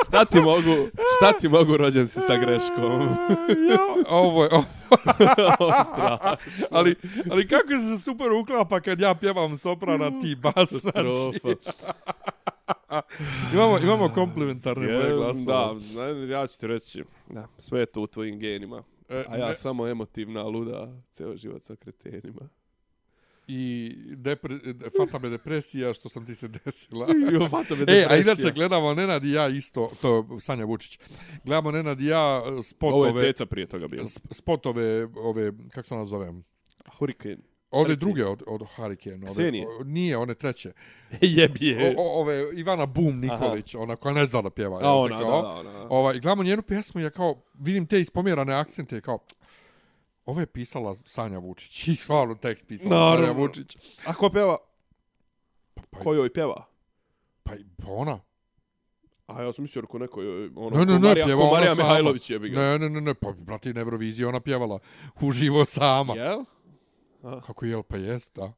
Šta 0.06 0.24
ti 0.24 0.40
mogu, 0.40 0.89
šta 1.16 1.32
ti 1.32 1.48
mogu 1.48 1.77
rođen 1.77 2.09
si 2.09 2.20
sa 2.20 2.36
greškom? 2.36 3.09
ovo 4.09 4.44
je, 4.44 4.51
ovo, 5.59 5.73
je 5.73 6.36
ali, 6.70 6.97
ali 7.31 7.48
kako 7.48 7.68
se 7.68 7.98
super 8.05 8.32
uklapa 8.32 8.81
kad 8.81 9.01
ja 9.01 9.14
pjevam 9.14 9.59
soprana, 9.59 10.20
ti 10.20 10.36
bas, 10.43 10.73
znači. 10.73 11.56
Imamo, 13.52 13.78
imamo 13.78 14.09
komplementarne 14.09 14.86
moje 14.86 15.10
Je, 15.10 15.16
glasove. 15.16 15.81
Da, 15.94 16.35
ja 16.35 16.47
ću 16.47 16.60
ti 16.60 16.66
reći, 16.66 17.05
da, 17.28 17.48
sve 17.59 17.81
je 17.81 17.86
to 17.86 18.01
u 18.01 18.06
tvojim 18.06 18.39
genima. 18.39 18.82
E, 19.08 19.24
A 19.28 19.36
ja 19.36 19.48
ne- 19.48 19.54
samo 19.54 19.86
emotivna, 19.86 20.42
luda, 20.44 20.92
ceo 21.10 21.36
život 21.36 21.62
sa 21.62 21.76
kretenima. 21.76 22.48
I 23.48 23.92
depre, 24.08 24.58
fata 24.98 25.18
me 25.18 25.28
depresija 25.28 25.92
što 25.92 26.08
sam 26.08 26.26
ti 26.26 26.34
se 26.34 26.48
desila. 26.48 27.06
Jo, 27.32 27.48
fata 27.48 27.74
me 27.74 27.80
E, 27.80 27.82
a 27.82 27.86
depresija. 27.86 28.16
inače 28.22 28.52
gledamo 28.52 28.94
Nenad 28.94 29.24
i 29.24 29.32
ja 29.32 29.48
isto, 29.48 29.90
to 30.02 30.16
je 30.16 30.40
Sanja 30.40 30.64
Vučić. 30.64 30.98
Gledamo 31.44 31.70
Nenad 31.70 32.00
i 32.00 32.06
ja 32.06 32.20
Ovo 32.38 32.56
je 32.56 32.62
spotove, 32.62 33.20
ceca 33.22 33.46
prije 33.46 33.66
toga 33.66 33.88
bilo. 33.88 34.04
sp- 34.04 34.26
spotove, 34.32 35.04
ove, 35.16 35.52
kako 35.70 35.88
se 35.88 35.94
ona 35.94 36.04
zove? 36.04 36.32
Hurricane. 36.88 37.36
Ove 37.76 37.84
Hurricane. 37.84 37.96
druge 37.96 38.26
od, 38.26 38.42
od 38.46 38.62
Hurricane. 38.76 39.16
Ove, 39.16 39.26
Ksenije? 39.26 39.66
o- 39.68 39.84
nije, 39.84 40.16
one 40.16 40.34
treće. 40.34 40.72
Jebi 41.20 41.66
je. 41.66 41.94
O, 41.98 42.20
ove, 42.20 42.44
Ivana 42.54 42.86
Bum 42.86 43.20
Nikolić, 43.20 43.74
ona 43.74 43.96
koja 43.96 44.14
ne 44.14 44.26
zna 44.26 44.42
da 44.42 44.50
pjeva. 44.50 44.80
A 44.82 44.94
ona, 44.94 45.18
te, 45.18 45.24
da, 45.24 45.30
kao? 45.30 45.42
da, 45.42 45.48
ona. 45.48 45.86
Ovaj, 45.90 46.20
gledamo 46.20 46.42
njenu 46.42 46.62
pjesmu 46.62 47.00
i 47.00 47.04
ja 47.04 47.10
kao, 47.10 47.42
vidim 47.54 47.86
te 47.86 48.00
ispomjerane 48.00 48.54
akcente 48.54 49.00
kao, 49.00 49.18
ovo 50.26 50.40
je 50.40 50.46
pisala 50.46 50.94
Sanja 51.04 51.38
Vučić. 51.38 51.88
I 51.88 51.94
stvarno 51.96 52.34
tekst 52.34 52.66
pisala 52.66 52.90
Naravno. 52.98 53.26
Sanja 53.26 53.38
Vučić. 53.38 53.76
A 54.06 54.14
ko 54.14 54.30
pjeva? 54.30 54.56
Pa, 55.90 55.98
Ko 55.98 56.14
joj 56.14 56.32
pjeva? 56.32 56.64
pa, 57.42 57.52
pa 57.76 57.90
ona. 57.90 58.20
A 59.26 59.42
ja 59.42 59.52
sam 59.52 59.62
mislio 59.62 59.86
ko 59.86 59.98
neko, 59.98 60.22
joj, 60.22 60.50
ono, 60.56 60.78
Ne, 60.78 60.84
ne, 60.86 60.92
ne, 60.92 60.98
Marija, 61.08 61.26
pjeva 61.26 61.50
Marija. 61.50 61.74
Mihajlović 61.74 62.30
je 62.30 62.38
bi 62.38 62.48
ga. 62.48 62.60
Ne, 62.60 62.78
ne, 62.78 62.88
ne, 62.88 63.00
ne, 63.00 63.14
pa 63.14 63.32
brate 63.32 63.72
na 63.74 63.80
Euroviziji 63.80 64.24
ona 64.26 64.40
pjevala 64.40 64.78
uživo 65.20 65.64
sama. 65.64 66.14
Jel? 66.14 66.44
Kako 67.46 67.64
je, 67.66 67.82
pa 67.82 67.96
jest, 67.96 68.36
da. 68.36 68.52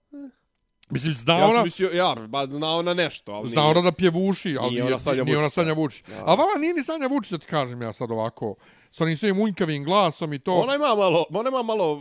Mislim, 0.90 1.14
zna 1.14 1.38
Ja 1.38 1.46
ona, 1.46 1.62
mislio, 1.62 1.90
ja, 1.90 2.14
ba, 2.28 2.46
zna 2.46 2.70
ona 2.70 2.94
nešto, 2.94 3.32
ali 3.32 3.48
zna 3.48 3.62
nije. 3.62 3.70
ona 3.70 3.80
da 3.80 3.92
pjevuši, 3.92 4.56
ali 4.60 4.70
Nije 4.70 4.82
nije, 4.82 4.94
ona 4.94 4.98
Sanja 4.98 5.24
nije 5.24 5.38
ona 5.38 5.50
Sanja. 5.50 5.72
Vučić. 5.72 6.04
Da. 6.08 6.14
A 6.26 6.34
vama 6.34 6.58
nije 6.60 6.74
ni 6.74 6.82
Sanja 6.82 7.06
Vučić, 7.06 7.30
da 7.30 7.38
ti 7.38 7.46
kažem 7.46 7.82
ja 7.82 7.92
sad 7.92 8.10
ovako, 8.10 8.54
sa 8.90 9.04
onim 9.04 9.16
svojim 9.16 9.40
unjkavim 9.40 9.84
glasom 9.84 10.32
i 10.32 10.38
to. 10.38 10.54
Ona 10.54 10.74
ima 10.74 10.94
malo, 10.94 11.26
ona 11.30 11.48
ima 11.48 11.62
malo, 11.62 11.98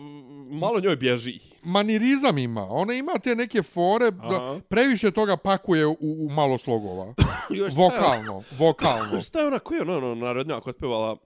malo 0.49 0.79
njoj 0.79 0.95
bježi. 0.95 1.39
manirizam 1.63 2.37
ima. 2.37 2.67
Ona 2.69 2.93
ima 2.93 3.11
te 3.23 3.35
neke 3.35 3.63
fore, 3.63 4.11
da 4.11 4.59
previše 4.69 5.11
toga 5.11 5.37
pakuje 5.37 5.87
u, 5.87 5.97
u 5.99 6.29
malo 6.29 6.57
slogova. 6.57 7.13
Vokalno, 7.77 8.43
vokalno. 8.57 9.21
Šta 9.21 9.39
je 9.39 9.47
ona, 9.47 9.59
ko 9.59 9.73
je 9.73 9.81
ona, 9.81 9.97
ono, 9.97 10.15
narodnjak 10.15 10.67
otpevala? 10.67 11.17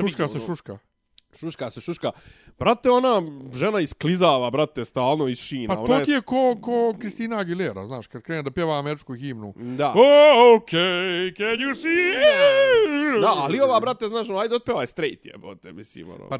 šuška 0.00 0.28
se 0.28 0.36
ono, 0.36 0.46
šuška. 0.46 0.78
Šuška 1.36 1.70
se, 1.70 1.80
šuška. 1.80 2.10
Brate, 2.58 2.90
ona 2.90 3.22
žena 3.54 3.80
isklizava, 3.80 4.50
brate, 4.50 4.84
stalno 4.84 5.28
iz 5.28 5.38
šina. 5.38 5.74
Pa 5.74 5.84
to 5.86 6.04
ti 6.04 6.10
je 6.10 6.20
ko, 6.20 6.56
ko 6.62 6.94
Kristina 7.00 7.38
Aguilera, 7.38 7.86
znaš, 7.86 8.06
kad 8.06 8.22
krene 8.22 8.42
da 8.42 8.50
pjeva 8.50 8.78
američku 8.78 9.14
himnu. 9.14 9.54
Da. 9.56 9.88
Oh, 9.90 10.60
okay, 10.60 11.36
can 11.36 11.58
you 11.60 11.74
see? 11.74 13.20
Da, 13.20 13.32
ali 13.36 13.60
ova, 13.60 13.80
brate, 13.80 14.08
znaš, 14.08 14.30
ono, 14.30 14.38
ajde 14.38 14.54
otpevaj 14.54 14.86
straight 14.86 15.26
jebote, 15.26 15.72
mislim, 15.72 16.10
ono. 16.10 16.28
Pa, 16.28 16.38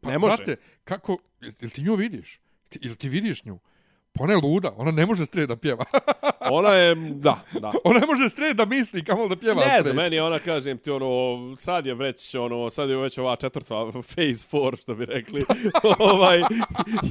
pa 0.00 0.10
Ne 0.10 0.18
može. 0.18 0.36
brate, 0.36 0.56
kako, 0.84 1.16
jel 1.40 1.70
ti 1.70 1.82
nju 1.82 1.94
vidiš? 1.94 2.40
Ti, 2.68 2.78
jel 2.82 2.94
ti 2.94 3.08
vidiš 3.08 3.44
nju? 3.44 3.58
Pa 4.12 4.24
ona 4.24 4.32
je 4.32 4.38
luda, 4.42 4.74
ona 4.76 4.90
ne 4.90 5.06
može 5.06 5.26
straight 5.26 5.48
da 5.48 5.56
pjeva. 5.56 5.84
Ona 6.50 6.68
je, 6.68 6.94
da, 6.94 7.40
da. 7.60 7.72
ona 7.84 8.00
ne 8.00 8.06
može 8.06 8.28
straight 8.28 8.56
da 8.56 8.64
misli, 8.64 9.04
kamo 9.04 9.28
da 9.28 9.36
pjeva 9.36 9.64
Ne 9.66 9.82
znam, 9.82 9.96
meni 9.96 10.18
ona, 10.20 10.38
kažem 10.38 10.78
ti, 10.78 10.90
ono, 10.90 11.56
sad 11.56 11.86
je 11.86 11.94
već, 11.94 12.34
ono, 12.34 12.70
sad 12.70 12.90
je 12.90 12.96
već 12.96 13.18
ova 13.18 13.36
četvrtva, 13.36 13.92
phase 13.92 14.46
four, 14.50 14.76
što 14.76 14.94
bi 14.94 15.04
rekli, 15.04 15.44
ovaj, 15.98 16.38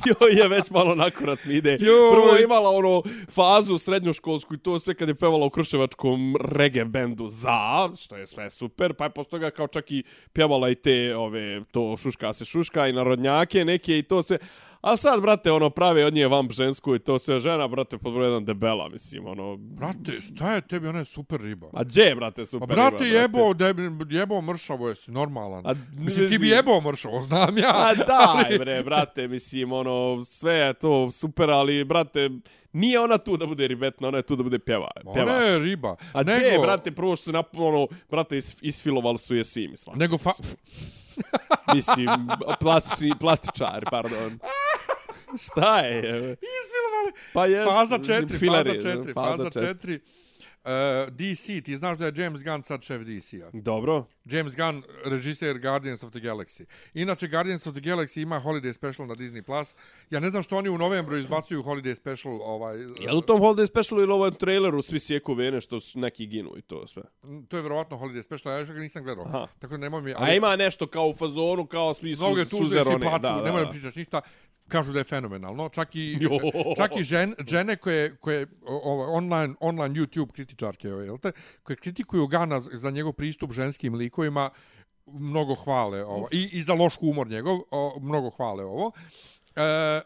joj 0.05 0.33
je 0.41 0.47
već 0.47 0.69
malo 0.69 0.95
nakorac 0.95 1.45
mi 1.45 1.53
ide. 1.53 1.71
Joj. 1.71 2.11
Prvo 2.11 2.35
je 2.37 2.43
imala, 2.43 2.69
ono, 2.69 3.03
fazu 3.29 3.77
srednjoškolsku 3.77 4.53
i 4.53 4.57
to 4.59 4.79
sve 4.79 4.93
kad 4.93 5.07
je 5.07 5.15
pevala 5.15 5.45
u 5.45 5.49
Kruševačkom 5.49 6.35
reggae 6.41 6.85
bendu 6.85 7.27
za, 7.27 7.89
što 7.99 8.15
je 8.15 8.27
sve 8.27 8.49
super, 8.49 8.93
pa 8.93 9.03
je 9.03 9.09
posle 9.09 9.29
toga 9.29 9.49
kao 9.49 9.67
čak 9.67 9.91
i 9.91 10.03
pjevala 10.33 10.69
i 10.69 10.75
te, 10.75 11.15
ove, 11.15 11.61
to 11.71 11.97
šuška 11.97 12.33
se 12.33 12.45
šuška 12.45 12.87
i 12.87 12.93
narodnjake 12.93 13.65
neke 13.65 13.97
i 13.97 14.03
to 14.03 14.23
sve. 14.23 14.37
A 14.81 14.97
sad, 14.97 15.21
brate, 15.21 15.51
ono, 15.51 15.69
prave 15.69 16.05
od 16.05 16.13
nje 16.13 16.27
vamp 16.27 16.51
žensku 16.51 16.95
i 16.95 16.99
to 16.99 17.19
sve 17.19 17.39
žena, 17.39 17.67
brate, 17.67 17.97
pod 17.97 18.13
jedan 18.23 18.45
debela, 18.45 18.89
mislim, 18.89 19.25
ono... 19.27 19.55
Brate, 19.57 20.21
šta 20.21 20.53
je 20.55 20.61
tebi, 20.61 20.87
ona 20.87 20.99
je 20.99 21.05
super 21.05 21.41
riba. 21.41 21.67
A 21.73 21.83
gdje, 21.83 22.15
brate, 22.15 22.45
super 22.45 22.67
brate, 22.67 23.03
riba, 23.03 23.17
jebo, 23.19 23.53
deb, 23.53 23.77
jebo 24.09 24.41
mršavo 24.41 24.89
jesi, 24.89 25.11
normalan. 25.11 25.67
A, 25.67 25.73
Mislim, 25.97 26.29
ti 26.29 26.37
bi 26.37 26.47
jebo 26.49 26.81
mršavo, 26.81 27.21
znam 27.21 27.57
ja. 27.57 27.71
A 27.75 27.95
daj, 27.95 28.57
bre, 28.59 28.83
brate, 28.83 29.27
mislim, 29.27 29.71
ono, 29.71 30.23
sve 30.25 30.53
je 30.53 30.73
to 30.73 31.11
super, 31.11 31.49
ali, 31.49 31.83
brate, 31.83 32.29
nije 32.73 32.99
ona 32.99 33.17
tu 33.17 33.37
da 33.37 33.45
bude 33.45 33.67
ribetna, 33.67 34.07
ona 34.07 34.17
je 34.17 34.23
tu 34.23 34.35
da 34.35 34.43
bude 34.43 34.59
pjeva, 34.59 34.91
Ona 35.05 35.21
je 35.21 35.25
pjevač. 35.25 35.61
riba. 35.61 35.95
A 36.13 36.23
gdje, 36.23 36.39
nego, 36.39 36.63
brate, 36.63 36.91
prvo 36.91 37.15
što 37.15 37.23
su, 37.23 37.31
nap, 37.31 37.45
ono, 37.57 37.87
brate, 38.09 38.37
is, 38.37 38.55
isfilovali 38.61 39.17
su 39.17 39.35
je 39.35 39.43
svim 39.43 39.73
i. 39.73 39.99
Nego 39.99 40.17
fa... 40.17 40.31
Mislim, 40.39 40.57
plastični, 42.61 43.11
plastičar, 43.19 43.85
pardon. 43.91 44.39
Šta 45.41 45.79
je? 45.79 46.37
Isfilmovali. 46.41 47.11
Pa 47.33 47.45
jes, 47.45 47.69
Faza 47.69 47.97
4, 47.97 48.39
fileri, 48.39 48.81
faza 48.81 48.89
4, 48.89 49.13
faza 49.13 49.37
faza 49.37 49.49
četiri. 49.49 49.93
4. 49.93 49.99
Uh, 50.67 51.13
DC, 51.13 51.63
ti 51.63 51.77
znaš 51.77 51.97
da 51.97 52.05
je 52.05 52.13
James 52.15 52.43
Gunn 52.43 52.63
sad 52.63 52.83
šef 52.83 53.01
DC-a. 53.01 53.49
Dobro. 53.53 54.05
James 54.25 54.55
Gunn, 54.55 54.83
režiser 55.05 55.59
Guardians 55.59 56.03
of 56.03 56.11
the 56.11 56.19
Galaxy. 56.19 56.65
Inače, 56.93 57.27
Guardians 57.27 57.67
of 57.67 57.73
the 57.73 57.81
Galaxy 57.81 58.21
ima 58.21 58.41
holiday 58.41 58.73
special 58.73 59.07
na 59.07 59.15
Disney+. 59.15 59.41
Plus. 59.41 59.75
Ja 60.09 60.19
ne 60.19 60.29
znam 60.29 60.43
što 60.43 60.57
oni 60.57 60.69
u 60.69 60.77
novembru 60.77 61.17
izbacuju 61.17 61.63
holiday 61.63 61.95
special. 61.95 62.41
Ovaj, 62.41 62.77
Je 62.79 63.11
li 63.11 63.17
u 63.17 63.21
tom 63.21 63.39
Holiday 63.41 63.67
Specialu 63.67 64.01
ili 64.03 64.11
ovom 64.13 64.33
traileru 64.33 64.81
svi 64.81 64.99
sjeku 64.99 65.33
vene 65.33 65.61
što 65.61 65.79
su 65.79 65.99
neki 65.99 66.25
ginu 66.25 66.53
i 66.57 66.61
to 66.61 66.87
sve? 66.87 67.03
To 67.47 67.57
je 67.57 67.63
verovatno 67.63 67.97
holiday 67.97 68.23
special, 68.23 68.53
ja 68.53 68.59
još 68.59 68.69
ga 68.71 68.79
nisam 68.79 69.03
gledao. 69.03 69.25
Aha. 69.25 69.47
Tako 69.59 69.71
da 69.71 69.77
nemoj 69.77 70.01
mi... 70.01 70.13
A 70.17 70.33
ima 70.33 70.55
nešto 70.55 70.87
kao 70.87 71.07
u 71.07 71.13
fazonu, 71.13 71.65
kao 71.65 71.93
svi 71.93 72.15
su 72.15 72.21
Mnoge 72.21 72.45
tužne 72.45 72.83
svi 72.83 72.99
plaču, 72.99 73.21
Da, 73.21 73.29
da, 73.29 73.41
nemoj 73.43 73.61
da 73.61 73.65
da. 73.65 73.71
pričaš 73.71 73.95
ništa. 73.95 74.21
Kažu 74.67 74.93
da 74.93 74.99
je 74.99 75.03
fenomenalno. 75.05 75.69
Čak 75.69 75.95
i, 75.95 76.17
Jo. 76.21 76.29
čak 76.77 76.91
i 76.95 77.03
žen, 77.03 77.35
žene 77.41 77.75
koje, 77.75 78.15
koje 78.15 78.47
o- 78.63 78.81
o, 78.83 79.13
online, 79.13 79.53
online 79.59 79.95
YouTube 79.95 80.31
kritičarke, 80.31 80.87
jel 80.87 81.17
te, 81.17 81.31
koje 81.63 81.75
kritikuju 81.77 82.27
Gana 82.27 82.59
za 82.61 82.91
njegov 82.91 83.13
pristup 83.13 83.51
ženskim 83.51 83.95
likovima, 83.95 84.49
mnogo 85.07 85.55
hvale 85.55 86.03
ovo. 86.05 86.27
I, 86.31 86.49
I 86.51 86.61
za 86.61 86.73
loš 86.73 86.95
humor 86.95 87.27
njegov, 87.27 87.59
o, 87.71 87.99
mnogo 88.01 88.29
hvale 88.29 88.63
ovo. 88.65 88.91
E, 89.55 89.61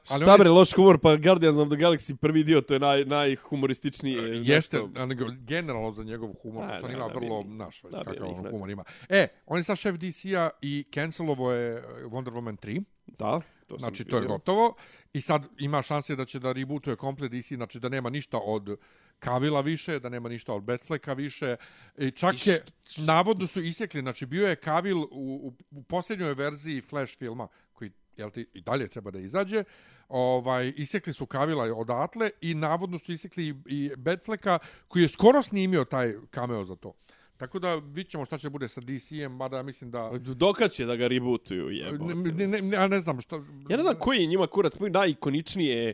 ali 0.08 0.22
Šta 0.22 0.34
oni- 0.34 0.40
bre, 0.40 0.50
loš 0.50 0.74
humor, 0.74 1.00
pa 1.00 1.16
Guardians 1.18 1.58
of 1.58 1.68
the 1.68 1.78
Galaxy 1.78 2.16
prvi 2.16 2.44
dio, 2.44 2.62
to 2.62 2.74
je 2.74 2.80
naj, 2.80 3.06
najhumorističniji. 3.06 4.16
Jeste, 4.44 4.78
nešto. 4.78 5.26
generalno 5.40 5.92
za 5.92 6.04
njegov 6.04 6.34
humor, 6.34 6.64
A, 6.66 6.76
što 6.76 6.88
ne, 6.88 6.94
ima 6.94 7.06
vrlo, 7.06 7.44
naš, 7.46 7.84
već 7.84 7.94
kakav 7.96 8.28
ih 8.28 8.52
humor 8.52 8.70
ima. 8.70 8.84
E, 9.10 9.28
on 9.46 9.58
je 9.58 9.64
sad 9.64 9.78
šef 9.78 9.96
DC-a 9.96 10.50
i 10.62 10.86
cancelovo 10.94 11.52
je 11.52 11.84
Wonder 12.04 12.32
Woman 12.32 12.58
3. 12.58 12.84
Da, 13.08 13.42
to 13.76 13.80
Znači, 13.80 14.06
to 14.06 14.18
je 14.18 14.26
gotovo. 14.26 14.74
I 15.14 15.22
sad 15.22 15.48
ima 15.60 15.82
šanse 15.82 16.16
da 16.16 16.26
će 16.26 16.40
da 16.40 16.52
rebootuje 16.52 16.96
komplet 16.96 17.32
DC, 17.32 17.56
znači 17.56 17.80
da 17.80 17.90
nema 17.90 18.10
ništa 18.10 18.38
od 18.38 18.78
Kavila 19.20 19.62
više, 19.62 20.00
da 20.00 20.10
nema 20.10 20.30
ništa 20.30 20.54
od 20.54 20.64
Batfleka 20.64 21.14
više. 21.14 21.56
I 21.98 22.12
čak 22.12 22.48
je, 22.48 22.64
navodno 22.98 23.48
su 23.48 23.62
isekli, 23.62 24.02
znači 24.02 24.26
bio 24.26 24.48
je 24.48 24.56
Kavil 24.56 24.98
u, 24.98 25.08
u, 25.12 25.54
u 25.72 25.84
posljednjoj 25.84 26.34
verziji 26.34 26.82
Flash 26.82 27.18
filma, 27.18 27.48
koji 27.74 27.92
jel 28.18 28.30
ti, 28.30 28.46
i 28.54 28.62
dalje 28.62 28.88
treba 28.88 29.12
da 29.12 29.20
izađe, 29.20 29.64
ovaj, 30.10 30.74
isekli 30.76 31.14
su 31.14 31.26
Kavila 31.26 31.64
odatle 31.64 32.30
i 32.42 32.54
navodno 32.54 33.00
su 33.00 33.12
isekli 33.12 33.48
i, 33.48 33.56
i 33.66 33.92
Batfleka, 33.98 34.60
koji 34.88 35.04
je 35.04 35.10
skoro 35.10 35.44
snimio 35.44 35.86
taj 35.86 36.14
cameo 36.34 36.64
za 36.64 36.76
to. 36.76 36.94
Tako 37.42 37.60
da 37.60 37.76
vidit 37.76 38.12
ćemo 38.12 38.26
šta 38.26 38.38
će 38.38 38.50
bude 38.50 38.68
sa 38.68 38.82
DC-em, 38.82 39.32
mada 39.32 39.64
mislim 39.64 39.92
da... 39.92 40.12
Dokad 40.18 40.72
će 40.72 40.86
da 40.86 40.96
ga 40.96 41.08
rebootuju, 41.08 41.70
jebote. 41.70 42.16
Ne, 42.16 42.48
ne, 42.48 42.62
ne, 42.62 42.78
ja 42.78 42.88
ne 42.88 43.00
znam 43.00 43.22
što... 43.22 43.36
Ja 43.70 43.78
ne 43.78 43.84
znam 43.84 43.96
koji 44.00 44.20
je 44.20 44.26
njima 44.26 44.48
kurac, 44.48 44.78
koji 44.78 44.92
najikoničnije, 44.92 45.94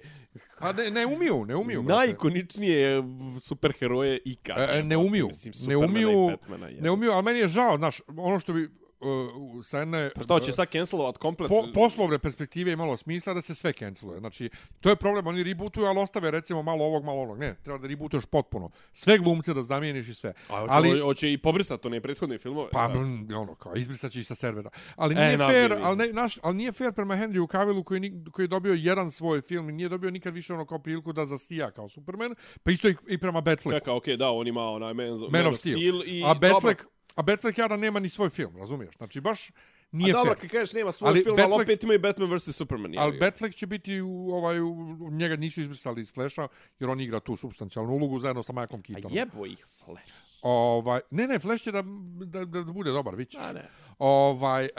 A 0.60 0.72
ne, 0.72 0.92
ne 0.92 1.06
umiju, 1.06 1.46
ne 1.46 1.56
umiju. 1.56 1.84
brate. 1.84 1.98
najikoničnije 2.00 3.04
superheroje 3.42 4.20
ikada. 4.26 4.74
E, 4.74 4.80
e, 4.80 4.84
ne 4.84 4.98
umiju, 4.98 5.28
Mislim, 5.28 5.70
ne 5.70 5.78
umiju, 5.78 6.28
Batmana, 6.30 6.70
ne 6.80 6.92
umiju, 6.92 7.12
ali 7.12 7.24
meni 7.24 7.40
je 7.40 7.48
žao, 7.48 7.78
znaš, 7.78 8.02
ono 8.08 8.40
što 8.40 8.54
bi 8.54 8.70
uh, 9.00 9.66
sa 9.66 9.80
jedne 9.80 10.12
Pa 10.16 10.24
šta 10.24 10.40
će 10.40 10.52
sad 10.52 10.72
cancelovat 10.72 11.18
komplet? 11.18 11.50
po, 11.50 11.64
poslovne 11.74 12.20
perspektive 12.20 12.72
imalo 12.72 12.98
smisla 12.98 13.34
da 13.34 13.42
se 13.42 13.56
sve 13.56 13.74
canceluje. 13.74 14.20
Znači, 14.20 14.50
to 14.80 14.90
je 14.90 14.96
problem, 14.96 15.28
oni 15.28 15.44
rebootuju, 15.44 15.86
ali 15.86 16.00
ostave 16.00 16.32
recimo 16.32 16.64
malo 16.64 16.86
ovog, 16.86 17.04
malo 17.04 17.22
onog. 17.22 17.40
Ne, 17.40 17.56
treba 17.64 17.78
da 17.78 17.88
rebootuješ 17.88 18.26
potpuno. 18.26 18.70
Sve 18.94 19.18
glumce 19.18 19.54
da 19.54 19.64
zamijeniš 19.64 20.08
i 20.08 20.14
sve. 20.14 20.34
A 20.50 20.60
hoće, 20.60 20.74
ali, 20.74 21.00
hoće 21.00 21.34
i 21.34 21.38
pobrisati 21.38 21.88
one 21.88 22.02
prethodne 22.02 22.38
filmove. 22.38 22.70
Pa, 22.72 22.88
da. 22.88 23.40
ono, 23.40 23.56
kao, 23.56 23.76
izbrisat 23.76 24.12
će 24.12 24.20
ih 24.20 24.28
sa 24.28 24.36
servera. 24.36 24.70
Ali 24.96 25.16
E, 25.16 25.26
nije 25.26 25.38
na, 25.38 25.48
fair, 25.48 25.74
ali, 25.84 25.98
ne, 25.98 26.08
naš, 26.14 26.38
ali 26.42 26.58
nije 26.58 26.72
fair 26.72 26.94
prema 26.94 27.16
Henryu 27.16 27.52
Cavillu 27.52 27.84
koji, 27.84 28.14
koji 28.32 28.44
je 28.44 28.48
dobio 28.48 28.74
jedan 28.74 29.12
svoj 29.12 29.42
film 29.42 29.70
i 29.70 29.74
nije 29.74 29.90
dobio 29.90 30.12
nikad 30.12 30.34
više 30.34 30.54
ono 30.54 30.66
kao 30.66 30.80
priliku 30.80 31.14
da 31.14 31.26
zastija 31.26 31.72
kao 31.72 31.90
Superman, 31.90 32.36
pa 32.64 32.72
isto 32.72 32.90
i, 32.90 32.96
i 33.08 33.18
prema 33.18 33.42
Batflecku. 33.42 33.80
Kaka, 33.80 33.94
okej, 33.94 34.18
da, 34.18 34.30
on 34.30 34.48
ima 34.48 34.64
onaj 34.64 34.94
Man, 34.94 35.08
Man 35.32 35.48
of 35.48 35.56
Steel. 35.56 36.04
i... 36.06 36.24
a. 36.26 36.34
Batfleck, 36.34 36.82
a 37.18 37.22
Batfleck 37.22 37.58
jada 37.58 37.78
nema 37.78 38.00
ni 38.00 38.10
svoj 38.10 38.30
film, 38.30 38.58
razumiješ? 38.58 38.98
Znači, 38.98 39.22
baš 39.22 39.52
nije 39.92 40.12
a 40.12 40.14
dobro, 40.14 40.32
fair. 40.34 40.42
kad 40.42 40.50
kažeš 40.50 40.74
nema 40.74 40.92
svoj 40.92 41.08
Ali 41.10 41.24
film, 41.24 41.36
ali 41.40 41.48
Batfleck- 41.48 41.64
opet 41.64 41.84
ima 41.84 41.94
i 41.94 41.98
Batman 41.98 42.36
vs. 42.36 42.56
Superman. 42.56 42.94
Ali. 42.98 43.18
Batfleck 43.20 43.56
će 43.56 43.68
biti 43.68 44.02
u, 44.02 44.30
ovaj, 44.32 44.60
u, 44.60 44.76
njega 45.12 45.36
nisu 45.36 45.62
izbrisali 45.62 46.02
iz 46.02 46.14
Flasha, 46.14 46.48
jer 46.80 46.90
on 46.90 47.00
igra 47.02 47.20
tu 47.20 47.36
substancijalnu 47.36 47.94
ulogu 47.94 48.20
zajedno 48.20 48.44
sa 48.44 48.54
Michaelom 48.54 48.80
A 48.80 48.84
Keatonom. 48.84 49.18
jebo 49.18 49.46
ih, 49.46 49.66
Flash. 49.86 50.12
Ovaj, 50.42 51.02
ne, 51.12 51.28
ne, 51.28 51.40
Flash 51.40 51.64
će 51.64 51.72
da, 51.72 51.84
da, 52.26 52.46
da, 52.46 52.64
da 52.64 52.72
bude 52.74 52.92
dobar, 52.92 53.16
vić. 53.16 53.36
A 53.40 53.54
ne. 53.54 53.70
Ovaj, 54.00 54.66
e, 54.66 54.70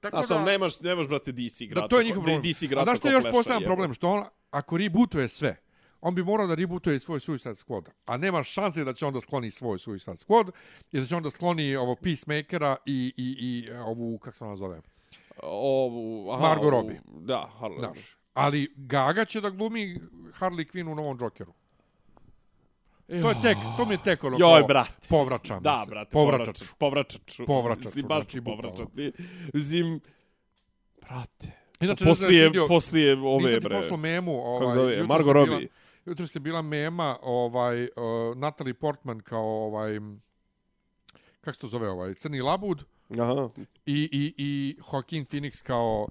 tako 0.00 0.16
A 0.16 0.22
sam, 0.22 0.44
nemaš, 0.44 0.80
nemaš, 0.80 1.08
brate, 1.08 1.32
DC 1.32 1.60
igrati. 1.60 1.84
Da, 1.84 1.88
to 1.88 1.98
je 1.98 2.04
njihov 2.04 2.22
problem. 2.24 2.42
DC 2.42 2.62
A 2.62 2.64
igrati 2.64 2.84
znaš 2.84 2.98
što 2.98 3.08
je 3.08 3.12
još 3.14 3.24
poseban 3.32 3.62
jebo. 3.62 3.68
problem? 3.68 3.94
Što 3.94 4.08
on, 4.08 4.24
ako 4.50 4.76
rebootuje 4.78 5.28
sve, 5.28 5.56
on 6.00 6.14
bi 6.14 6.24
morao 6.24 6.46
da 6.46 6.54
rebootuje 6.54 7.00
svoj 7.00 7.20
Suicide 7.20 7.54
Squad. 7.54 7.88
A 8.04 8.16
nema 8.16 8.42
šanse 8.42 8.84
da 8.84 8.92
će 8.92 9.06
on 9.06 9.14
da 9.14 9.20
skloni 9.20 9.50
svoj 9.50 9.78
Suicide 9.78 10.16
Squad, 10.16 10.50
i 10.92 11.00
da 11.00 11.06
će 11.06 11.16
on 11.16 11.22
da 11.22 11.30
skloni 11.30 11.76
ovo 11.76 11.94
Peacemakera 11.96 12.76
i, 12.86 13.12
i, 13.16 13.36
i 13.40 13.70
ovu, 13.72 14.18
kako 14.18 14.36
se 14.36 14.44
ona 14.44 14.56
zove, 14.56 14.80
Ovu, 15.42 16.30
aha, 16.30 16.40
Margot 16.42 16.70
Robbie. 16.70 17.00
Da, 17.06 17.50
Harley. 17.60 17.78
Znaš. 17.78 18.16
Ali 18.34 18.72
Gaga 18.76 19.24
će 19.24 19.40
da 19.40 19.50
glumi 19.50 20.00
Harley 20.32 20.66
Quinn 20.66 20.88
u 20.88 20.94
novom 20.94 21.18
Jokeru. 21.20 21.52
To 23.08 23.28
je 23.28 23.36
tek, 23.42 23.56
to 23.76 23.84
mi 23.84 23.94
je 23.94 24.02
tek 24.04 24.24
ono 24.24 24.36
Joj, 24.40 24.62
brate. 24.62 25.08
povraćam. 25.08 25.62
Da, 25.62 25.82
se. 25.84 25.90
brate, 25.90 26.10
povraćač. 26.10 26.60
povračaču. 26.78 27.46
Povračaču, 27.46 27.88
Mislim, 27.88 28.08
baš 28.08 28.18
znači, 28.18 28.40
bukvalno. 28.40 28.62
povračati. 28.62 29.12
Zim, 29.54 30.00
brate. 31.00 31.52
Inače, 31.80 32.04
ne 32.04 32.14
znam 32.14 32.20
da 32.20 32.26
poslije, 32.26 32.50
si 32.52 32.68
poslije 32.68 33.12
ove, 33.14 33.42
Nisam 33.42 33.60
ti 33.60 33.68
bre. 33.68 33.76
poslao 33.76 33.96
memu. 33.96 34.32
Kako 34.32 34.46
Ovaj, 34.64 34.74
zove, 34.74 34.92
jutros 34.92 35.08
Margot 35.08 35.26
je 35.26 35.32
bila- 35.34 35.46
Robbie. 35.46 35.68
Jutro 36.10 36.26
se 36.26 36.40
bila 36.40 36.62
mema 36.62 37.16
ovaj, 37.22 37.82
uh, 37.82 38.36
Natalie 38.36 38.74
Portman 38.74 39.20
kao 39.20 39.66
ovaj, 39.66 40.00
kako 41.40 41.54
se 41.54 41.60
to 41.60 41.66
zove 41.66 41.88
ovaj, 41.88 42.14
Crni 42.14 42.40
labud 42.40 42.84
Aha. 43.18 43.48
i, 43.86 44.08
i, 44.12 44.34
i 44.36 44.76
Joaquin 44.80 45.24
Phoenix 45.24 45.62
kao, 45.62 46.08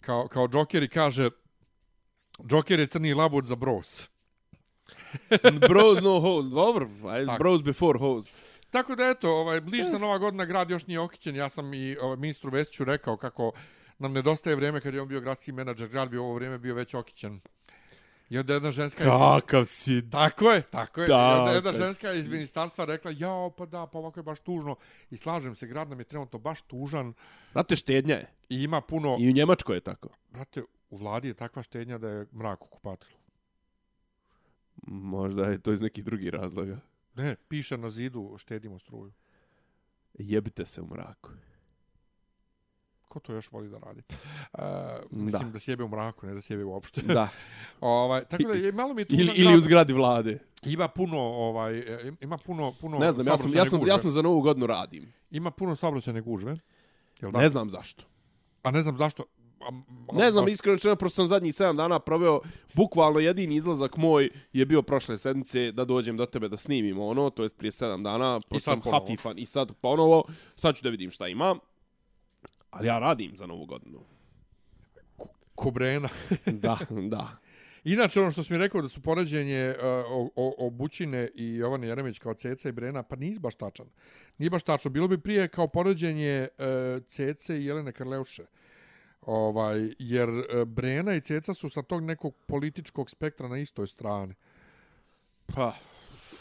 kao, 0.00 0.28
kao 0.28 0.48
Joker 0.52 0.82
i 0.82 0.88
kaže 0.88 1.30
Joker 2.50 2.80
je 2.80 2.86
crni 2.86 3.14
labud 3.14 3.44
za 3.44 3.54
bros. 3.54 4.08
bros 5.68 6.00
no 6.02 6.20
hose. 6.20 6.48
Dobro, 6.48 6.88
Tako. 7.26 7.38
bros 7.38 7.62
before 7.62 7.98
hose. 7.98 8.32
Tako 8.70 8.96
da 8.96 9.04
eto, 9.04 9.30
ovaj, 9.30 9.60
bliže 9.60 9.84
se 9.84 9.98
nova 9.98 10.18
godina, 10.18 10.44
grad 10.44 10.70
još 10.70 10.86
nije 10.86 11.00
okićen. 11.00 11.36
Ja 11.36 11.48
sam 11.48 11.74
i 11.74 11.96
ovaj, 11.96 12.16
ministru 12.16 12.50
Vesiću 12.50 12.84
rekao 12.84 13.16
kako 13.16 13.52
nam 13.98 14.12
nedostaje 14.12 14.56
vrijeme 14.56 14.80
kad 14.80 14.94
je 14.94 15.00
on 15.00 15.08
bio 15.08 15.20
gradski 15.20 15.52
menadžer, 15.52 15.88
grad 15.88 16.08
bi 16.08 16.18
ovo 16.18 16.34
vrijeme 16.34 16.58
bio 16.58 16.74
već 16.74 16.94
okićen. 16.94 17.40
I 18.28 18.38
onda 18.38 18.54
jedna 18.54 18.70
ženska... 18.70 19.04
iz- 19.04 19.10
Kakav 19.10 19.64
si. 19.64 20.10
Tako 20.10 20.50
je, 20.50 20.62
tako 20.62 21.02
je. 21.02 21.08
Da, 21.08 21.14
I 21.14 21.38
onda 21.38 21.50
jedna 21.50 21.72
ženska 21.74 22.12
si- 22.12 22.18
iz 22.18 22.28
ministarstva 22.28 22.84
rekla, 22.84 23.12
jao, 23.16 23.50
pa 23.50 23.66
da, 23.66 23.86
pa 23.86 23.98
ovako 23.98 24.20
je 24.20 24.24
baš 24.24 24.40
tužno. 24.40 24.76
I 25.10 25.16
slažem 25.16 25.54
se, 25.54 25.66
grad 25.66 25.88
nam 25.88 25.98
je 25.98 26.04
trenutno 26.04 26.38
baš 26.38 26.62
tužan 26.62 27.14
Znate, 27.52 27.76
štednja 27.76 28.14
je. 28.14 28.30
i 28.48 28.62
ima 28.62 28.80
puno... 28.80 29.16
I 29.20 29.28
u 29.28 29.32
Njemačkoj 29.32 29.76
je 29.76 29.80
tako. 29.80 30.08
Brate, 30.30 30.62
u 30.90 30.96
vladi 30.96 31.28
je 31.28 31.34
takva 31.34 31.62
štednja 31.62 31.98
da 31.98 32.08
je 32.08 32.26
mrak 32.32 32.64
u 32.64 32.68
kupatilu. 32.68 33.18
Možda 34.82 35.42
je 35.44 35.58
to 35.58 35.72
iz 35.72 35.80
nekih 35.80 36.04
drugih 36.04 36.28
razloga. 36.28 36.78
Ne, 37.14 37.36
piše 37.48 37.78
na 37.78 37.90
zidu, 37.90 38.34
štedimo 38.38 38.78
struju. 38.78 39.12
Jebite 40.14 40.66
se 40.66 40.82
u 40.82 40.86
mraku. 40.86 41.30
Ko 43.16 43.20
to 43.20 43.32
još 43.32 43.52
voli 43.52 43.68
da 43.68 43.78
radi? 43.78 44.02
Uh, 44.52 44.60
mislim 45.10 45.48
da. 45.48 45.52
Da. 45.52 45.58
sjebe 45.58 45.84
u 45.84 45.88
mraku, 45.88 46.26
ne 46.26 46.34
da 46.34 46.40
sjebe 46.40 46.64
uopšte. 46.64 47.00
Da. 47.00 47.28
ovaj, 47.80 48.24
tako 48.24 48.42
da 48.42 48.54
je 48.54 48.72
malo 48.72 48.94
mi 48.94 49.00
je 49.00 49.04
tužan 49.04 49.20
ili, 49.20 49.32
ili 49.36 49.56
u 49.56 49.60
zgradi 49.60 49.92
vlade. 49.92 50.38
Ima 50.64 50.88
puno, 50.88 51.18
ovaj, 51.18 51.78
e, 51.78 52.12
ima 52.20 52.38
puno, 52.38 52.72
puno 52.80 52.98
Ne 52.98 53.12
znam, 53.12 53.26
ja 53.26 53.36
sam, 53.36 53.54
ja 53.54 53.64
sam, 53.64 53.78
gužve. 53.78 53.90
ja 53.90 53.98
sam 53.98 54.10
za 54.10 54.22
novu 54.22 54.40
godinu 54.40 54.66
radim. 54.66 55.12
Ima 55.30 55.50
puno 55.50 55.76
saobraćajne 55.76 56.20
gužve. 56.20 56.56
Jel 57.20 57.30
da? 57.30 57.38
Ne 57.38 57.48
znam 57.48 57.70
zašto. 57.70 58.04
A 58.62 58.70
ne 58.70 58.82
znam 58.82 58.96
zašto. 58.96 59.24
A, 59.60 59.68
a, 60.08 60.16
Ne 60.16 60.30
znam, 60.30 60.44
baš- 60.44 60.52
iskreno 60.52 60.74
rečeno, 60.74 60.96
prosto 60.96 61.16
sam 61.16 61.28
zadnjih 61.28 61.54
7 61.54 61.76
dana 61.76 61.98
proveo, 61.98 62.40
bukvalno 62.74 63.18
jedini 63.20 63.54
izlazak 63.54 63.96
moj 63.96 64.30
je 64.52 64.66
bio 64.66 64.82
prošle 64.82 65.18
sedmice 65.18 65.72
da 65.72 65.84
dođem 65.84 66.16
do 66.16 66.26
tebe 66.26 66.48
da 66.48 66.56
snimimo 66.56 67.06
ono, 67.06 67.30
to 67.30 67.42
jest 67.42 67.56
prije 67.56 67.70
7 67.70 68.02
dana, 68.02 68.40
pošto 68.48 68.70
sad 68.70 68.82
sam 68.82 68.92
hafifan 68.92 69.38
i 69.38 69.46
sad 69.46 69.72
ponovo, 69.80 70.24
sad 70.56 70.76
ću 70.76 70.82
da 70.82 70.90
vidim 70.90 71.10
šta 71.10 71.28
imam. 71.28 71.58
Ali 72.78 72.88
ja 72.88 72.98
radim 72.98 73.36
za 73.36 73.46
novu 73.46 73.66
godinu. 73.66 74.00
Kobrena. 75.54 76.08
Da, 76.46 76.78
da. 77.10 77.36
Inače, 77.84 78.20
ono 78.20 78.30
što 78.30 78.44
si 78.44 78.52
mi 78.52 78.58
rekao 78.58 78.82
da 78.82 78.88
su 78.88 79.02
poređenje 79.02 79.74
uh, 79.78 79.84
o, 79.84 80.30
o, 80.36 80.66
o 80.66 80.70
Bućine 80.70 81.30
i 81.34 81.54
Jovane 81.54 81.86
Jeremić 81.86 82.18
kao 82.18 82.34
Ceca 82.34 82.68
i 82.68 82.72
Brena, 82.72 83.02
pa 83.02 83.16
nije 83.16 83.40
baš 83.40 83.54
tačan. 83.54 83.86
Nije 84.38 84.50
baš 84.50 84.62
tačno. 84.62 84.90
Bilo 84.90 85.08
bi 85.08 85.18
prije 85.18 85.48
kao 85.48 85.68
poređenje 85.68 86.48
uh, 86.58 87.04
Cece 87.06 87.60
i 87.60 87.64
Jelene 87.64 87.92
Karleuše. 87.92 88.42
Ovaj, 89.20 89.88
jer 89.98 90.28
uh, 90.28 90.64
Brena 90.66 91.14
i 91.14 91.20
Ceca 91.20 91.54
su 91.54 91.70
sa 91.70 91.82
tog 91.82 92.02
nekog 92.02 92.34
političkog 92.46 93.10
spektra 93.10 93.48
na 93.48 93.58
istoj 93.58 93.86
strani. 93.86 94.34
Pa, 95.46 95.74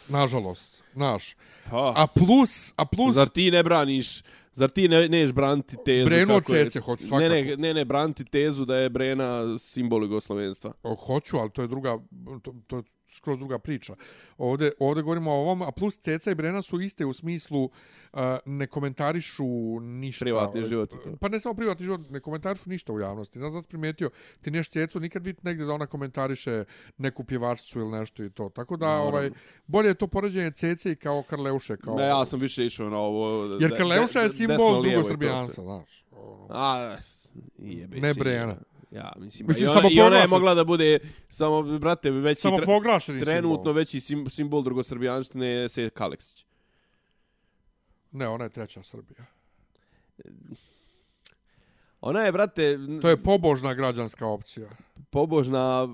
Nažalost, 0.08 0.84
naš. 0.94 1.36
pa. 1.72 1.94
A 1.96 2.08
plus, 2.08 2.74
a 2.76 2.86
plus... 2.86 3.16
Zar 3.16 3.30
ti 3.30 3.52
ne 3.52 3.64
braniš 3.64 4.22
Zar 4.56 4.70
ti 4.70 4.88
ne, 4.88 5.10
neš 5.10 5.32
braniti 5.32 5.76
tezu? 5.86 6.06
Brenu 6.06 6.34
od 6.34 6.40
kako 6.40 6.56
je- 6.56 6.64
Cece 6.64 6.80
hoću 6.80 7.04
Ne, 7.04 7.08
svakako. 7.08 7.30
ne, 7.30 7.58
ne, 7.58 7.74
ne, 7.74 7.86
braniti 7.86 8.26
tezu 8.26 8.66
da 8.66 8.78
je 8.78 8.90
Brena 8.90 9.60
simbol 9.60 10.04
jugoslovenstva. 10.04 10.72
O, 10.84 10.96
hoću, 10.96 11.38
ali 11.38 11.52
to 11.52 11.62
je 11.62 11.68
druga, 11.68 11.98
to, 12.42 12.56
to 12.68 12.78
je 12.78 12.84
skroz 13.08 13.40
druga 13.40 13.60
priča. 13.60 13.96
Ovde, 14.38 14.72
ovde 14.80 15.02
govorimo 15.02 15.32
o 15.32 15.36
ovom, 15.36 15.62
a 15.62 15.72
plus 15.72 15.98
Ceca 15.98 16.32
i 16.32 16.36
Brena 16.36 16.62
su 16.62 16.82
iste 16.82 17.06
u 17.06 17.14
smislu 17.14 17.64
uh, 17.64 18.20
ne 18.46 18.68
komentarišu 18.68 19.80
ništa. 19.80 20.26
Privatni 20.26 20.64
život. 20.64 20.94
Pa 21.20 21.30
ne 21.30 21.40
samo 21.40 21.56
privatni 21.56 21.86
život, 21.86 22.02
ne 22.10 22.20
komentarišu 22.20 22.70
ništa 22.70 22.94
u 22.94 23.00
javnosti. 23.00 23.40
Ne 23.40 23.50
znam 23.50 23.62
si 23.62 23.68
primetio, 23.68 24.10
ti 24.42 24.52
neš 24.52 24.70
Cecu 24.70 25.00
nikad 25.00 25.26
vidite 25.26 25.42
negdje 25.44 25.66
da 25.66 25.74
ona 25.74 25.86
komentariše 25.86 26.64
neku 26.98 27.24
pjevačicu 27.24 27.80
ili 27.80 27.92
nešto 27.92 28.24
i 28.24 28.30
to. 28.30 28.50
Tako 28.50 28.78
da, 28.78 28.88
Naravno. 28.88 29.10
ovaj, 29.10 29.32
bolje 29.68 29.88
je 29.88 29.94
to 29.94 30.08
poređenje 30.08 30.52
Cece 30.52 30.92
i 30.92 30.96
kao 30.96 31.24
Karleuše. 31.30 31.78
Kao, 31.78 31.96
Ne, 31.96 32.04
ja 32.08 32.26
sam 32.26 32.40
više 32.40 32.66
išao 32.66 32.90
na 32.90 32.98
ovo... 32.98 33.46
Jer 33.62 33.78
Karleuša 33.78 34.20
je 34.20 34.30
simbol 34.30 34.84
drugosrbijanstva, 34.84 35.54
sve. 35.54 35.64
znaš. 35.64 36.06
Ono. 36.12 36.48
A, 36.50 36.98
jebe 37.58 38.00
Ne. 38.00 38.14
Brena. 38.14 38.58
Ja, 38.92 39.14
mislim, 39.18 39.48
Mislim, 39.48 39.64
i, 39.64 39.68
ona, 39.68 39.74
samo 39.74 39.90
i 39.92 40.00
ona 40.00 40.18
je 40.18 40.28
mogla 40.28 40.54
da 40.54 40.64
bude, 40.64 41.00
samo, 41.30 41.62
brate, 41.64 42.12
veći 42.12 42.42
Samo 42.42 42.58
tre- 42.58 43.20
trenutno 43.20 43.56
simbol. 43.56 43.74
veći 43.74 44.00
sim, 44.00 44.30
simbol 44.30 44.62
drugosrbijanštine 44.62 45.70
se 45.70 45.90
Kaleksić. 45.90 46.46
Ne, 48.12 48.28
ona 48.28 48.44
je 48.44 48.50
treća 48.50 48.84
Srbija. 48.84 49.26
Ona 52.02 52.20
je, 52.20 52.32
brate, 52.32 52.78
To 53.02 53.10
je 53.10 53.18
pobožna 53.18 53.74
građanska 53.74 54.28
opcija. 54.28 54.68
pobožna, 55.10 55.88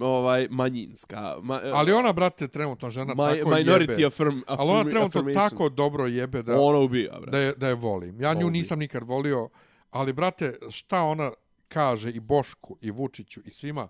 ovaj, 0.00 0.48
manjinska. 0.50 1.36
Ma, 1.42 1.60
Ali 1.64 1.92
ona, 1.92 2.12
brate, 2.12 2.48
trenutno 2.48 2.90
žena 2.90 3.14
ma, 3.14 3.28
tako 3.28 3.50
minority 3.50 3.90
jebe. 3.90 4.04
affirm, 4.04 4.40
Ali 4.46 4.70
ona 4.70 4.84
trenutno 4.84 5.24
tako 5.34 5.68
dobro 5.68 6.06
jebe 6.06 6.42
da, 6.42 6.60
Ona 6.60 6.78
ubija, 6.78 7.12
brate. 7.12 7.30
da, 7.30 7.38
je, 7.38 7.52
da 7.54 7.68
je 7.68 7.74
volim. 7.74 8.20
Ja 8.20 8.32
nju 8.32 8.38
Volim. 8.38 8.52
nisam 8.52 8.78
nikad 8.78 9.02
volio, 9.02 9.48
ali, 9.90 10.12
brate, 10.12 10.58
šta 10.70 11.02
ona 11.02 11.30
kaže 11.68 12.10
i 12.10 12.20
Bošku, 12.20 12.76
i 12.80 12.90
Vučiću, 12.90 13.40
i 13.44 13.50
svima, 13.50 13.88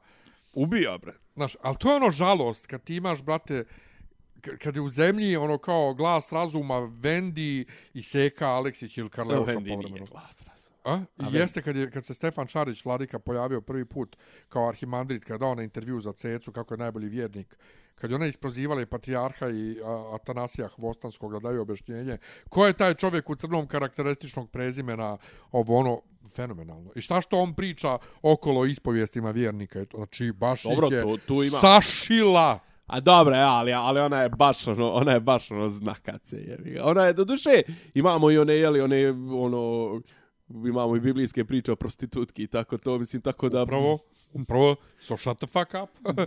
Ubija, 0.52 0.98
bre. 0.98 1.12
znaš, 1.34 1.56
ali 1.62 1.76
to 1.78 1.90
je 1.90 1.96
ono 1.96 2.10
žalost, 2.10 2.66
kad 2.66 2.82
ti 2.84 2.96
imaš, 2.96 3.22
brate, 3.22 3.64
kad 4.58 4.76
je 4.76 4.80
u 4.82 4.88
zemlji 4.88 5.36
ono 5.36 5.58
kao 5.58 5.94
glas 5.94 6.32
razuma 6.32 6.78
Vendi 7.00 7.64
i 7.94 8.02
Seka 8.02 8.48
Aleksić 8.48 8.98
ili 8.98 9.10
Karleuša 9.10 9.52
Vendi 9.52 9.64
nije 9.64 9.76
povremeno. 9.76 10.06
glas 10.06 10.46
razuma. 10.48 10.76
A? 10.84 11.00
I 11.18 11.36
jeste 11.36 11.62
kad, 11.62 11.76
je, 11.76 11.90
kad 11.90 12.06
se 12.06 12.14
Stefan 12.14 12.46
Šarić, 12.46 12.84
vladika, 12.84 13.18
pojavio 13.18 13.60
prvi 13.60 13.84
put 13.84 14.16
kao 14.48 14.68
arhimandrit, 14.68 15.24
kada 15.24 15.38
dao 15.38 15.54
na 15.54 15.62
intervju 15.62 16.00
za 16.00 16.12
Cecu 16.12 16.52
kako 16.52 16.74
je 16.74 16.78
najbolji 16.78 17.08
vjernik, 17.08 17.56
kad 17.96 18.10
je 18.10 18.16
ona 18.16 18.26
isprozivala 18.26 18.82
i 18.82 18.86
Patrijarha 18.86 19.48
i 19.48 19.76
Atanasija 20.14 20.68
Hvostanskog 20.68 21.32
da 21.32 21.38
daju 21.38 21.62
objašnjenje, 21.62 22.18
ko 22.48 22.66
je 22.66 22.72
taj 22.72 22.94
čovjek 22.94 23.30
u 23.30 23.34
crnom 23.34 23.66
karakterističnog 23.66 24.50
prezimena, 24.50 25.18
ovo 25.52 25.76
ono, 25.76 26.00
fenomenalno. 26.28 26.90
I 26.94 27.00
šta 27.00 27.20
što 27.20 27.38
on 27.38 27.54
priča 27.54 27.98
okolo 28.22 28.64
ispovijestima 28.66 29.30
vjernika, 29.30 29.84
znači 29.94 30.32
baš 30.32 30.62
Dobro, 30.62 30.86
ih 30.86 30.92
je 30.92 31.02
tu- 31.02 31.18
tu 31.18 31.42
ima- 31.42 31.58
sašila. 31.58 32.58
A 32.86 33.00
dobro, 33.00 33.34
ali, 33.36 33.72
ali 33.72 34.00
ona 34.00 34.22
je 34.22 34.28
baš 34.28 34.66
ono, 34.66 34.90
ona 34.90 35.12
je 35.12 35.20
baš 35.20 35.50
ono 35.50 35.68
znakace, 35.68 36.36
jebi 36.38 36.70
ga. 36.70 36.84
Ona 36.84 37.04
je, 37.04 37.12
do 37.12 37.24
duše, 37.24 37.50
imamo 37.94 38.30
i 38.30 38.38
one, 38.38 38.54
jeli, 38.54 38.80
one, 38.80 39.08
ono, 39.32 40.00
imamo 40.48 40.96
i 40.96 41.00
biblijske 41.00 41.44
priče 41.44 41.72
o 41.72 41.76
prostitutki 41.76 42.42
i 42.42 42.46
tako 42.46 42.78
to, 42.78 42.98
mislim, 42.98 43.22
tako 43.22 43.48
da... 43.48 43.62
Upravo, 43.62 43.98
upravo, 44.42 44.76
so 44.98 45.16
shut 45.16 45.38
the 45.38 45.46
fuck 45.46 45.74
up. 45.82 45.90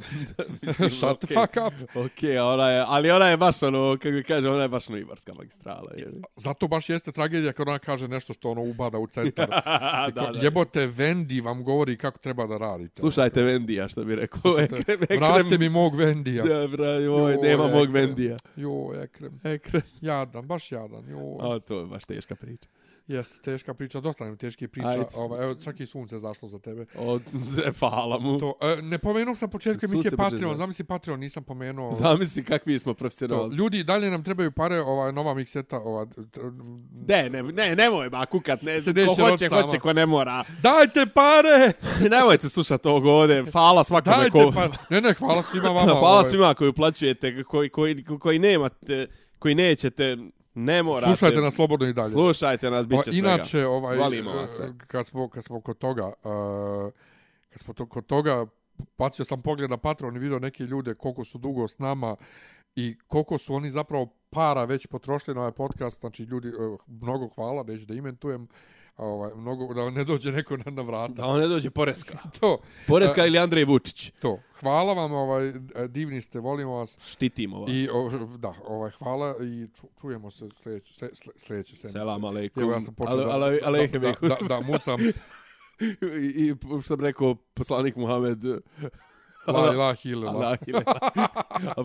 mislim, 0.61 0.89
shut 0.89 1.19
the 1.19 1.25
okej. 1.25 1.37
fuck 1.37 1.57
up. 1.67 1.97
A 2.39 2.43
ona 2.43 2.69
je, 2.69 2.83
ali 2.87 3.11
ona 3.11 3.27
je 3.27 3.37
baš 3.37 3.63
ono, 3.63 3.97
kako 3.97 4.11
bi 4.11 4.23
kaže, 4.23 4.49
ona 4.49 4.61
je 4.61 4.67
baš 4.67 4.89
ono 4.89 4.99
magistrala. 5.37 5.91
Jebi. 5.97 6.21
Zato 6.35 6.67
baš 6.67 6.89
jeste 6.89 7.11
tragedija 7.11 7.53
kad 7.53 7.67
ona 7.67 7.79
kaže 7.79 8.07
nešto 8.07 8.33
što 8.33 8.51
ono 8.51 8.61
ubada 8.61 8.97
u 8.97 9.07
centar. 9.07 9.49
da, 9.49 10.09
da, 10.15 10.31
da. 10.31 10.39
Jebote, 10.41 10.87
Vendi 10.87 11.41
vam 11.41 11.63
govori 11.63 11.97
kako 11.97 12.17
treba 12.19 12.47
da 12.47 12.57
radite. 12.57 12.99
Slušajte 12.99 13.43
Vendija, 13.43 13.87
što 13.87 14.03
bi 14.03 14.15
rekao. 14.15 14.41
Slušajte, 14.41 14.75
Ekrem, 14.79 15.03
Ekrem. 15.03 15.19
Vratite 15.19 15.57
mi 15.57 15.69
mog 15.69 15.95
Vendija. 15.95 16.43
Da, 16.43 16.91
oj, 16.91 17.03
Joj, 17.03 17.37
nema 17.41 17.63
mog 17.63 17.89
Ekrem. 17.89 17.93
Vendija. 17.93 18.37
Jo, 18.55 19.03
Ekrem. 19.03 19.39
Ekrem. 19.43 19.81
Jadan, 20.01 20.47
baš 20.47 20.71
jadan. 20.71 21.09
Jo, 21.09 21.37
A, 21.39 21.59
to 21.59 21.79
je 21.79 21.85
baš 21.85 22.05
teška 22.05 22.35
priča. 22.35 22.69
Jeste, 23.09 23.41
teška 23.41 23.73
priča. 23.73 23.99
Dosta 23.99 24.25
nam 24.25 24.37
teških 24.37 24.69
priča. 24.69 24.87
Ajde. 24.87 25.05
Ova, 25.15 25.43
evo, 25.43 25.55
čak 25.55 25.79
i 25.79 25.87
sunce 25.87 26.19
zašlo 26.19 26.47
za 26.47 26.59
tebe. 26.59 26.85
O, 26.97 27.19
hvala 27.79 28.19
mu. 28.19 28.39
To, 28.39 28.53
e, 28.61 28.81
ne 28.81 28.97
pomenuo 28.97 29.35
sam 29.35 29.47
na 29.47 29.51
početku 29.51 29.85
emisije 29.85 30.11
Patreon. 30.11 30.41
izlazi. 30.41 30.57
Zamisli 30.57 30.85
Patreon, 30.85 31.19
nisam 31.19 31.43
pomenuo. 31.43 31.93
Zamisli 31.93 32.43
kakvi 32.43 32.79
smo 32.79 32.93
To, 32.93 32.97
profesionalci. 32.97 33.55
ljudi, 33.55 33.83
dalje 33.83 34.11
nam 34.11 34.23
trebaju 34.23 34.51
pare, 34.51 34.79
ova 34.79 35.11
nova 35.11 35.33
mikseta, 35.33 35.79
ova... 35.79 36.07
Ne, 37.07 37.29
ne, 37.29 37.43
ne, 37.43 37.75
nemoj 37.75 38.09
ba 38.09 38.25
kukat, 38.25 38.59
ne, 38.61 39.05
ko 39.05 39.13
hoće, 39.29 39.47
sama. 39.47 39.61
hoće, 39.61 39.79
ko 39.79 39.93
ne 39.93 40.05
mora. 40.05 40.43
Dajte 40.61 41.05
pare! 41.13 41.73
Nemojte 42.15 42.49
slušati 42.49 42.87
ovog 42.87 43.05
ovde, 43.05 43.43
hvala 43.51 43.83
svakome 43.83 44.15
Dajte 44.15 44.31
ko... 44.31 44.51
pare! 44.55 44.73
Ne, 44.89 45.01
ne, 45.01 45.13
hvala 45.13 45.43
svima 45.43 45.69
vama. 45.79 45.93
hvala 45.93 46.19
ovaj. 46.19 46.29
svima 46.31 46.53
koji 46.53 46.69
uplaćujete, 46.69 47.43
koji, 47.43 47.69
koji, 47.69 48.03
koji 48.03 48.39
nemate, 48.39 49.07
koji 49.39 49.55
nećete, 49.55 50.17
ne 50.65 50.83
morate. 50.83 51.15
Slušajte 51.15 51.41
nas 51.41 51.53
slobodno 51.53 51.87
i 51.87 51.93
dalje. 51.93 52.09
Slušajte 52.09 52.71
nas, 52.71 52.87
bit 52.87 53.03
će 53.03 53.11
svega. 53.11 53.27
Inače, 53.27 53.65
ovaj, 53.65 53.97
Volimo 53.97 54.31
vas 54.31 54.51
sve. 54.51 54.65
e, 54.65 54.73
kad 54.87 55.05
smo, 55.05 55.29
kad 55.29 55.43
smo 55.43 55.61
kod 55.61 55.77
toga, 55.77 56.05
uh, 56.05 56.91
kad 57.49 57.59
smo 57.59 57.73
to, 57.73 57.85
kod 57.85 58.05
toga, 58.05 58.45
bacio 58.97 59.25
sam 59.25 59.41
pogled 59.41 59.69
na 59.69 59.77
Patreon 59.77 60.15
i 60.15 60.19
vidio 60.19 60.39
neke 60.39 60.63
ljude 60.63 60.93
koliko 60.93 61.25
su 61.25 61.37
dugo 61.37 61.67
s 61.67 61.79
nama 61.79 62.15
i 62.75 62.95
koliko 63.07 63.37
su 63.37 63.53
oni 63.53 63.71
zapravo 63.71 64.09
para 64.29 64.63
već 64.63 64.87
potrošili 64.87 65.35
na 65.35 65.41
ovaj 65.41 65.51
podcast. 65.51 65.99
Znači, 65.99 66.23
ljudi, 66.23 66.47
uh, 66.47 66.79
mnogo 66.87 67.27
hvala, 67.27 67.63
neću 67.63 67.85
da 67.85 67.93
imentujem, 67.93 68.47
ovaj, 68.99 69.31
mnogo, 69.35 69.73
da 69.73 69.89
ne 69.89 70.03
dođe 70.03 70.31
neko 70.31 70.57
na, 70.57 70.71
na 70.71 70.81
vrata. 70.81 71.13
Da 71.13 71.25
on 71.25 71.39
ne 71.39 71.47
dođe 71.47 71.69
Poreska. 71.69 72.17
To, 72.39 72.57
Poreska 72.87 73.25
ili 73.25 73.39
Andrej 73.39 73.63
Vučić. 73.65 74.11
to. 74.21 74.39
Hvala 74.59 74.93
vam, 74.93 75.11
ovaj, 75.11 75.53
divni 75.87 76.21
ste, 76.21 76.39
volimo 76.39 76.71
vas. 76.75 76.97
Štitimo 77.11 77.59
vas. 77.59 77.69
I, 77.69 77.89
o, 77.93 78.09
da, 78.37 78.53
ovaj, 78.67 78.91
hvala 78.91 79.35
i 79.41 79.67
ču, 79.75 79.87
čujemo 80.01 80.31
se 80.31 80.49
sljedeće, 80.63 80.93
slje, 80.93 81.09
slje, 81.13 81.33
sljedeće 81.37 81.75
sedmice. 81.75 81.99
Selam 81.99 82.23
aleikum. 82.25 82.63
Evo, 82.63 82.71
ja 82.71 82.81
sam 82.81 82.95
počeo 82.95 83.17
Ale- 83.17 83.59
ale- 83.63 83.87
da, 83.87 83.99
da, 83.99 84.13
da, 84.21 84.37
da, 84.47 84.59
mucam. 84.61 84.99
I, 86.21 86.45
i 86.45 86.53
što 86.83 86.97
bi 86.97 87.03
rekao 87.03 87.35
poslanik 87.53 87.95
Muhammed 87.95 88.43
La 89.47 89.73
ilaha 89.73 89.95
illallah. 90.03 90.57
Čao. 91.75 91.83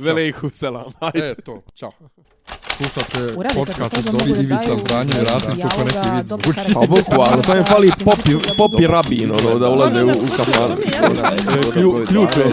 velejhu 0.00 0.50
selam. 0.52 0.92
Ajde. 1.00 1.18
E, 1.30 1.34
to, 1.34 1.62
čao. 1.74 1.92
Slušate 2.80 3.34
Urade, 3.36 3.54
podcast 3.54 3.98
od 3.98 4.14
mogu 4.14 4.24
da 4.26 4.30
Ivica 4.32 4.56
daju 4.56 4.78
Zdranja 4.78 5.10
i 5.12 5.24
Rasim, 5.24 5.50
to 5.52 5.68
ko 5.68 5.84
neki 5.84 5.98
zvuči. 6.24 6.42
karakter- 6.44 6.74
Pa 6.74 6.80
boku, 6.80 7.24
ali 7.26 7.42
sam 7.42 7.56
je 7.56 7.64
fali 7.64 7.90
popi, 8.04 8.32
popi 8.58 8.86
rabin, 8.86 9.30
ono, 9.32 9.58
da 9.58 9.68
ulaze 9.68 10.02
u, 10.02 10.08
u 10.08 10.26
kafan. 10.36 10.76
Klju, 11.72 12.04
ključ 12.08 12.36
je. 12.36 12.44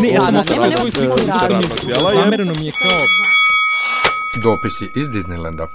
Ne, 0.00 0.08
ja 0.08 0.20
sam 0.20 0.34
Nema- 0.34 0.44
nema 0.44 0.66
radnje. 1.40 1.68
zamereno 2.14 2.52
mi 2.54 2.66
je 2.66 2.72
kao... 2.72 2.98
Dopisi 4.42 4.90
iz 4.94 5.08
Disneylanda. 5.08 5.66